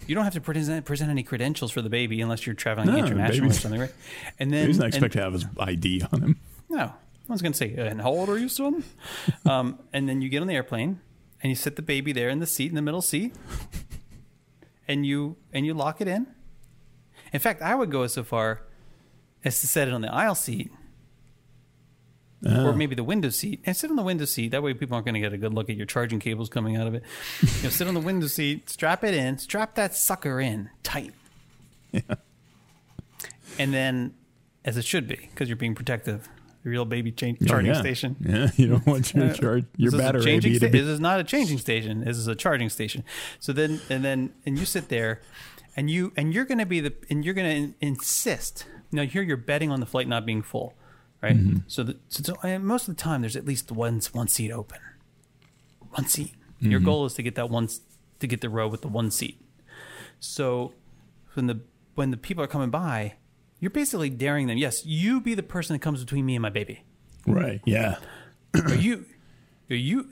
You 0.08 0.16
don't 0.16 0.24
have 0.24 0.34
to 0.34 0.42
present 0.42 0.86
present 0.86 1.10
any 1.12 1.22
credentials 1.24 1.72
for 1.72 1.82
the 1.82 1.90
baby 1.90 2.22
unless 2.22 2.46
you're 2.46 2.56
traveling 2.56 2.88
No, 2.88 2.98
international 2.98 3.50
or 3.50 3.54
something, 3.54 3.82
right? 3.82 3.94
And 4.40 4.52
then, 4.52 4.68
He's 4.68 4.80
not 4.80 4.88
expect 4.88 5.14
to 5.14 5.22
have 5.22 5.34
his 5.34 5.46
ID 5.60 6.04
on 6.12 6.22
him. 6.22 6.40
no, 6.70 6.84
I 6.84 7.32
was 7.32 7.42
going 7.42 7.52
to 7.52 7.58
say, 7.58 7.74
and 7.76 8.02
how 8.02 8.10
old 8.10 8.30
are 8.30 8.38
you, 8.38 8.50
son? 8.50 8.84
um, 9.46 9.80
and 9.94 10.08
then 10.10 10.22
you 10.22 10.30
get 10.30 10.42
on 10.42 10.48
the 10.48 10.56
airplane 10.56 11.00
and 11.42 11.50
you 11.50 11.56
sit 11.56 11.76
the 11.76 11.82
baby 11.82 12.14
there 12.14 12.30
in 12.30 12.40
the 12.40 12.48
seat, 12.48 12.70
in 12.70 12.76
the 12.76 12.82
middle 12.82 13.02
seat, 13.02 13.36
and 14.88 15.06
you 15.06 15.36
and 15.54 15.66
you 15.66 15.74
lock 15.74 16.02
it 16.02 16.08
in. 16.08 16.28
In 17.34 17.40
fact, 17.40 17.62
I 17.62 17.76
would 17.76 17.92
go 17.92 18.08
so 18.08 18.24
far 18.24 18.62
as 19.44 19.60
to 19.62 19.68
set 19.68 19.88
it 19.88 19.94
on 19.94 20.02
the 20.02 20.12
aisle 20.12 20.36
seat 20.36 20.72
Oh. 22.46 22.68
or 22.68 22.74
maybe 22.74 22.94
the 22.96 23.04
window 23.04 23.30
seat 23.30 23.62
and 23.66 23.76
sit 23.76 23.90
on 23.90 23.96
the 23.96 24.04
window 24.04 24.26
seat. 24.26 24.50
That 24.52 24.62
way, 24.62 24.74
people 24.74 24.96
aren't 24.96 25.06
going 25.06 25.14
to 25.16 25.20
get 25.22 25.34
a 25.34 25.38
good 25.38 25.54
look 25.54 25.70
at 25.70 25.76
your 25.78 25.86
charging 25.86 26.20
cables 26.20 26.50
coming 26.50 26.76
out 26.76 26.86
of 26.86 26.94
it. 26.94 27.04
you 27.42 27.64
know, 27.64 27.70
sit 27.70 27.88
on 27.88 27.94
the 27.94 28.00
window 28.00 28.28
seat, 28.28 28.70
strap 28.70 29.04
it 29.04 29.14
in, 29.14 29.38
strap 29.38 29.76
that 29.76 29.96
sucker 29.96 30.40
in 30.40 30.70
tight, 30.84 31.14
Yeah. 31.92 32.02
and 33.58 33.74
then, 33.74 34.14
as 34.64 34.78
it 34.78 34.86
should 34.86 35.08
be, 35.08 35.16
because 35.32 35.48
you're 35.50 35.56
being 35.56 35.76
protective, 35.76 36.28
the 36.64 36.70
real 36.70 36.86
baby 36.86 37.12
Oh, 37.24 37.46
charging 37.46 37.74
yeah. 37.74 37.80
station. 37.80 38.16
Yeah, 38.20 38.52
you 38.58 38.68
don't 38.68 38.86
want 38.86 39.14
your 39.14 39.26
uh, 39.26 39.34
charge 39.34 39.66
your 39.78 39.92
This 39.92 40.00
battery 40.02 40.24
changing 40.24 40.54
to 40.54 40.58
sta- 40.60 40.68
be 40.72 40.80
This 40.80 40.88
is 40.88 41.00
not 41.00 41.20
a 41.20 41.24
changing 41.24 41.58
station. 41.58 42.04
This 42.04 42.18
is 42.18 42.28
a 42.28 42.36
charging 42.36 42.70
station. 42.70 43.04
So 43.40 43.54
then, 43.54 43.80
and 43.90 44.04
then, 44.04 44.34
and 44.46 44.60
you 44.60 44.66
sit 44.66 44.90
there, 44.90 45.22
and 45.76 45.90
you 45.90 46.12
and 46.18 46.34
you're 46.34 46.46
going 46.46 46.58
to 46.60 46.66
be 46.66 46.80
the 46.80 46.94
and 47.10 47.24
you're 47.24 47.34
going 47.34 47.74
to 47.80 47.86
insist. 47.86 48.66
Now 48.92 49.04
here 49.04 49.22
you're 49.22 49.38
betting 49.38 49.72
on 49.72 49.80
the 49.80 49.86
flight 49.86 50.08
not 50.08 50.26
being 50.26 50.42
full, 50.42 50.74
right? 51.26 51.36
Mm-hmm. 51.38 51.58
So, 51.68 51.84
the, 51.84 51.98
so, 52.08 52.22
so 52.24 52.60
most 52.60 52.88
of 52.88 52.96
the 52.96 53.02
time 53.02 53.22
there's 53.22 53.36
at 53.36 53.46
least 53.46 53.72
one 53.72 54.00
one 54.14 54.28
seat 54.28 54.52
open, 54.52 54.80
one 55.92 56.08
seat. 56.08 56.34
Your 56.60 56.80
Mm-hmm. 56.80 56.86
goal 56.86 57.06
is 57.06 57.14
to 57.16 57.24
get 57.24 57.36
that 57.36 57.50
one 57.50 57.68
to 58.20 58.28
get 58.28 58.40
the 58.42 58.50
row 58.50 58.68
with 58.68 58.82
the 58.82 58.88
one 58.88 59.12
seat. 59.12 59.42
So 60.20 60.74
when 61.34 61.48
the 61.48 61.60
when 61.96 62.12
the 62.12 62.18
people 62.18 62.44
are 62.44 62.48
coming 62.48 62.70
by, 62.70 63.16
you're 63.60 63.72
basically 63.72 64.10
daring 64.10 64.48
them. 64.48 64.58
Yes, 64.58 64.86
you 64.86 65.20
be 65.22 65.36
the 65.36 65.44
person 65.44 65.74
that 65.74 65.80
comes 65.80 66.00
between 66.04 66.26
me 66.26 66.36
and 66.36 66.42
my 66.42 66.50
baby 66.50 66.84
right. 67.28 67.60
Yeah. 67.66 67.96
or 68.56 68.76
you 68.76 69.06
you 69.68 70.10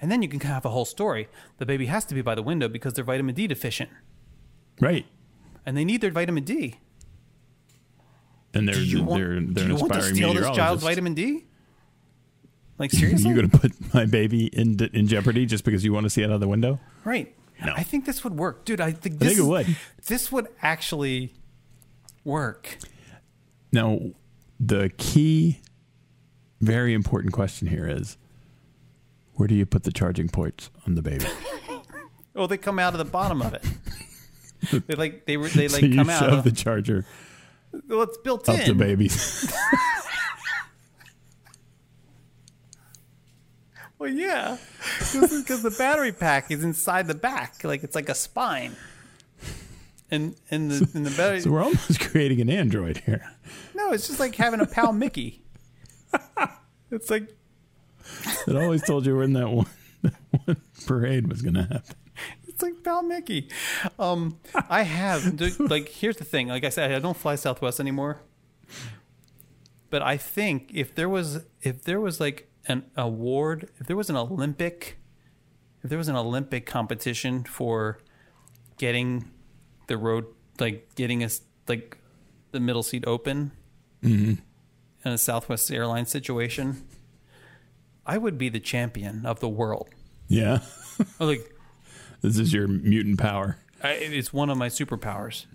and 0.00 0.10
then 0.10 0.20
you 0.22 0.28
can 0.28 0.38
kind 0.40 0.50
of 0.52 0.56
have 0.56 0.64
a 0.64 0.70
whole 0.70 0.84
story 0.84 1.28
the 1.58 1.66
baby 1.66 1.86
has 1.86 2.04
to 2.06 2.14
be 2.14 2.20
by 2.22 2.34
the 2.34 2.42
window 2.42 2.66
because 2.68 2.92
they're 2.94 3.04
vitamin 3.04 3.34
d 3.36 3.46
deficient 3.46 3.88
Right. 4.80 5.06
and 5.64 5.76
they 5.76 5.84
need 5.84 6.00
their 6.00 6.10
vitamin 6.10 6.42
d 6.42 6.80
And 8.56 8.68
they're 8.68 8.74
do 8.74 8.84
you 8.84 9.02
want, 9.04 9.20
they're 9.22 9.40
do 9.40 9.52
they're 9.52 9.68
you 9.68 9.76
want 9.76 9.92
to 9.92 10.02
steal 10.02 10.34
this 10.34 10.50
child's 10.56 10.82
vitamin 10.82 11.14
d 11.14 11.44
like 12.78 12.90
seriously 12.90 13.28
You 13.30 13.36
going 13.36 13.50
to 13.50 13.58
put 13.58 13.94
my 13.94 14.04
baby 14.06 14.46
in 14.46 14.78
in 14.92 15.06
jeopardy 15.08 15.46
just 15.46 15.64
because 15.64 15.84
you 15.84 15.92
want 15.92 16.04
to 16.04 16.10
see 16.10 16.22
it 16.22 16.26
out 16.26 16.32
of 16.32 16.40
the 16.40 16.48
window? 16.48 16.78
right 17.04 17.34
No. 17.64 17.72
i 17.76 17.82
think 17.82 18.04
this 18.06 18.22
would 18.24 18.34
work 18.34 18.64
dude 18.64 18.80
i 18.80 18.90
think 18.92 19.16
I 19.16 19.18
this 19.18 19.28
think 19.36 19.40
it 19.46 19.48
would. 19.50 19.76
this 20.06 20.30
would 20.32 20.48
actually 20.62 21.32
work 22.24 22.78
Now, 23.72 24.00
the 24.58 24.90
key, 24.96 25.60
very 26.60 26.92
important 26.94 27.32
question 27.32 27.68
here 27.68 27.86
is, 27.86 28.16
where 29.34 29.46
do 29.46 29.54
you 29.54 29.66
put 29.66 29.82
the 29.84 29.92
charging 29.92 30.28
ports 30.28 30.70
on 30.86 30.94
the 30.96 31.02
baby? 31.02 31.26
oh 32.36 32.46
they 32.46 32.56
come 32.58 32.78
out 32.78 32.94
of 32.94 32.98
the 32.98 33.04
bottom 33.04 33.40
of 33.42 33.54
it 33.54 33.64
they 34.86 34.94
like 34.94 35.24
they 35.26 35.36
were 35.36 35.48
they 35.48 35.68
like 35.68 35.80
so 35.80 35.86
you 35.86 35.94
come 35.94 36.10
out 36.10 36.30
of 36.32 36.42
the 36.44 36.50
charger 36.52 37.04
well 37.88 38.02
it's 38.02 38.18
built 38.18 38.48
up 38.48 38.58
in 38.60 38.68
the 38.68 38.74
baby. 38.74 39.10
well 43.98 44.10
yeah 44.10 44.56
because 45.12 45.62
the 45.62 45.74
battery 45.78 46.12
pack 46.12 46.50
is 46.50 46.62
inside 46.62 47.06
the 47.06 47.14
back 47.14 47.64
like 47.64 47.82
it's 47.82 47.94
like 47.94 48.08
a 48.08 48.14
spine 48.14 48.76
and 50.10 50.36
and 50.50 50.70
the 50.70 50.88
and 50.94 51.04
the 51.06 51.10
better. 51.16 51.40
So 51.42 51.50
we're 51.50 51.62
almost 51.62 52.00
creating 52.00 52.40
an 52.40 52.48
android 52.48 52.98
here. 52.98 53.28
no, 53.74 53.90
it's 53.92 54.06
just 54.06 54.20
like 54.20 54.34
having 54.36 54.60
a 54.60 54.66
pal 54.66 54.92
Mickey. 54.92 55.42
It's 56.92 57.10
like 57.10 57.34
It 58.46 58.54
always 58.54 58.82
told 58.84 59.06
you 59.06 59.16
when 59.16 59.32
that 59.32 59.48
one, 59.50 59.66
that 60.02 60.14
one 60.46 60.56
parade 60.86 61.26
was 61.26 61.42
going 61.42 61.54
to 61.54 61.62
happen. 61.64 61.96
It's 62.56 62.62
like 62.62 62.82
pal 62.82 63.02
Mickey. 63.02 63.50
Um, 63.98 64.38
I 64.70 64.82
have 64.82 65.38
like 65.60 65.90
here's 65.90 66.16
the 66.16 66.24
thing. 66.24 66.48
Like 66.48 66.64
I 66.64 66.70
said, 66.70 66.90
I 66.90 66.98
don't 67.00 67.16
fly 67.16 67.34
Southwest 67.34 67.80
anymore. 67.80 68.22
But 69.90 70.00
I 70.00 70.16
think 70.16 70.70
if 70.72 70.94
there 70.94 71.08
was 71.10 71.44
if 71.60 71.82
there 71.82 72.00
was 72.00 72.18
like 72.18 72.50
an 72.66 72.84
award, 72.96 73.68
if 73.76 73.86
there 73.86 73.96
was 73.96 74.08
an 74.08 74.16
Olympic, 74.16 74.96
if 75.82 75.90
there 75.90 75.98
was 75.98 76.08
an 76.08 76.16
Olympic 76.16 76.64
competition 76.64 77.44
for 77.44 77.98
getting 78.78 79.30
the 79.86 79.98
road 79.98 80.24
like 80.58 80.94
getting 80.94 81.22
us 81.22 81.42
like 81.68 81.98
the 82.52 82.60
middle 82.60 82.82
seat 82.82 83.04
open 83.06 83.52
in 84.00 84.38
a 85.04 85.18
Southwest 85.18 85.70
Airlines 85.70 86.08
situation, 86.10 86.86
I 88.06 88.16
would 88.16 88.38
be 88.38 88.48
the 88.48 88.60
champion 88.60 89.26
of 89.26 89.40
the 89.40 89.48
world. 89.50 89.90
Yeah. 90.26 90.60
Like 91.20 91.52
This 92.26 92.40
is 92.40 92.52
your 92.52 92.66
mutant 92.66 93.20
power. 93.20 93.56
I, 93.84 93.90
it's 93.90 94.32
one 94.32 94.50
of 94.50 94.58
my 94.58 94.66
superpowers. 94.68 95.46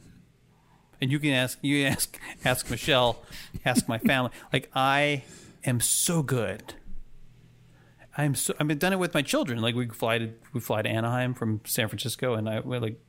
And 1.02 1.12
you 1.12 1.20
can 1.20 1.32
ask 1.32 1.60
you 1.62 1.86
ask 1.86 2.18
ask 2.46 2.70
Michelle, 2.70 3.22
ask 3.66 3.90
my 3.90 3.98
family. 3.98 4.32
Like 4.54 4.72
I 4.74 5.24
am 5.66 5.82
so 5.82 6.24
good. 6.24 6.76
I'm 8.18 8.36
so 8.36 8.54
I've 8.58 8.80
done 8.80 8.94
it 8.94 9.00
with 9.00 9.14
my 9.14 9.22
children. 9.22 9.60
Like 9.60 9.76
we 9.76 9.88
fly 9.90 10.20
to 10.20 10.32
we 10.54 10.62
fly 10.62 10.82
to 10.82 10.88
Anaheim 10.88 11.34
from 11.34 11.60
San 11.66 11.90
Francisco, 11.90 12.36
and 12.36 12.48
I 12.48 12.62
we're 12.62 12.80
like 12.80 13.02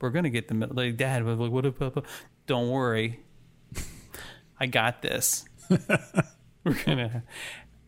we're 0.00 0.10
gonna 0.10 0.30
get 0.30 0.46
the 0.46 0.54
like 0.54 0.96
Dad. 0.96 1.26
We're 1.26 1.34
like, 1.34 1.50
what? 1.50 1.66
If, 1.66 1.82
don't 2.46 2.68
worry, 2.68 3.24
I 4.60 4.66
got 4.66 5.02
this. 5.02 5.46
we're 5.68 6.78
gonna. 6.86 7.24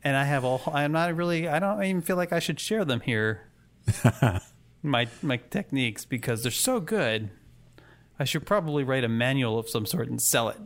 And 0.03 0.17
I 0.17 0.25
have 0.25 0.45
all. 0.45 0.61
I'm 0.75 0.91
not 0.91 1.15
really. 1.15 1.47
I 1.47 1.61
don't 1.61 1.81
even 1.85 2.03
feel 2.03 2.17
like 2.17 2.33
I 2.33 2.41
should 2.41 2.59
share 2.59 2.85
them 2.85 3.03
here 3.03 3.53
my 4.83 5.09
my 5.23 5.37
techniques 5.51 6.05
because 6.05 6.43
they're 6.43 6.53
so 6.53 6.81
good. 6.81 7.31
I 8.19 8.25
should 8.25 8.47
probably 8.47 8.85
write 8.85 9.05
a 9.05 9.09
manual 9.09 9.59
of 9.59 9.69
some 9.69 9.87
sort 9.87 10.09
and 10.09 10.21
sell 10.21 10.49
it 10.51 10.59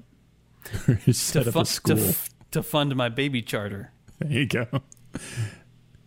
Set 1.15 1.45
to, 1.45 1.49
up 1.51 1.57
a 1.57 1.65
school. 1.65 1.97
to, 1.97 2.03
f- 2.09 2.31
to 2.51 2.63
fund 2.63 2.95
my 2.97 3.09
baby 3.09 3.41
charter. 3.43 3.93
there 4.19 4.31
you 4.33 4.47
go. 4.47 4.67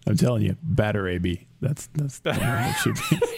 I'm 0.08 0.16
telling 0.18 0.44
you, 0.44 0.56
batter 0.62 1.08
AB. 1.08 1.48
That's 1.62 1.88
that's 1.94 2.20
that 2.26 2.74
should 2.82 2.96
be. 3.10 3.20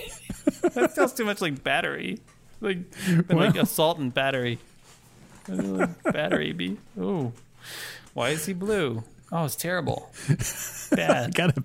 That 0.74 0.94
sounds 0.96 1.14
too 1.14 1.26
much 1.26 1.40
like 1.42 1.64
battery, 1.64 2.20
like 2.62 2.80
like 3.30 3.56
assault 3.56 4.00
and 4.00 4.14
battery. 4.14 4.58
battery 6.04 6.52
be. 6.54 6.78
Oh, 7.00 7.34
why 8.14 8.30
is 8.30 8.46
he 8.46 8.54
blue? 8.54 9.04
Oh, 9.32 9.46
it's 9.46 9.56
terrible. 9.56 10.12
I 10.30 10.96
Bad. 10.96 11.36
gotta, 11.36 11.64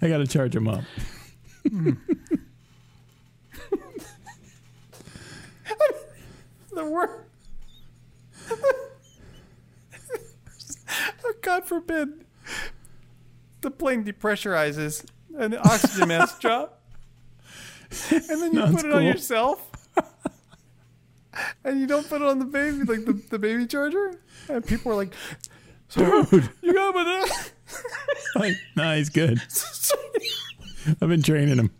I 0.00 0.08
gotta 0.08 0.26
charge 0.26 0.54
him 0.54 0.68
up. 0.68 0.84
Hmm. 1.68 1.92
The 6.74 6.84
word. 6.84 7.24
God 11.42 11.66
forbid 11.66 12.24
the 13.60 13.70
plane 13.70 14.04
depressurizes 14.04 15.04
and 15.38 15.52
the 15.52 15.58
oxygen 15.60 16.08
masks 16.08 16.38
drop, 16.40 16.82
and 18.10 18.22
then 18.28 18.54
you 18.54 18.66
put 18.66 18.84
it 18.84 18.92
on 18.92 19.04
yourself, 19.04 19.70
and 21.64 21.80
you 21.80 21.86
don't 21.86 22.08
put 22.08 22.22
it 22.22 22.28
on 22.28 22.38
the 22.38 22.44
baby 22.44 22.78
like 22.84 23.04
the, 23.04 23.20
the 23.30 23.38
baby 23.38 23.66
charger, 23.66 24.20
and 24.48 24.64
people 24.66 24.92
are 24.92 24.96
like, 24.96 25.14
Dude, 25.90 26.50
"You 26.62 26.74
got 26.74 26.94
banana." 26.94 27.26
like, 28.36 28.56
nah, 28.76 28.94
he's 28.94 29.10
good. 29.10 29.40
I've 31.00 31.08
been 31.08 31.22
training 31.22 31.58
him. 31.58 31.70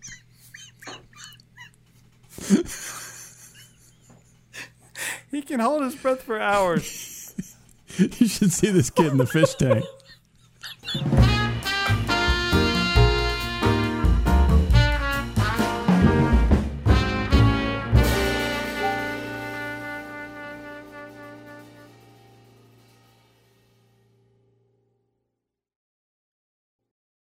He 5.36 5.42
can 5.42 5.60
hold 5.60 5.82
his 5.82 5.94
breath 5.94 6.22
for 6.22 6.40
hours. 6.40 7.10
You 7.96 8.26
should 8.26 8.52
see 8.52 8.72
this 8.72 8.90
kid 8.90 9.12
in 9.12 9.18
the 9.18 9.26
fish 9.26 9.54
tank. 9.54 9.84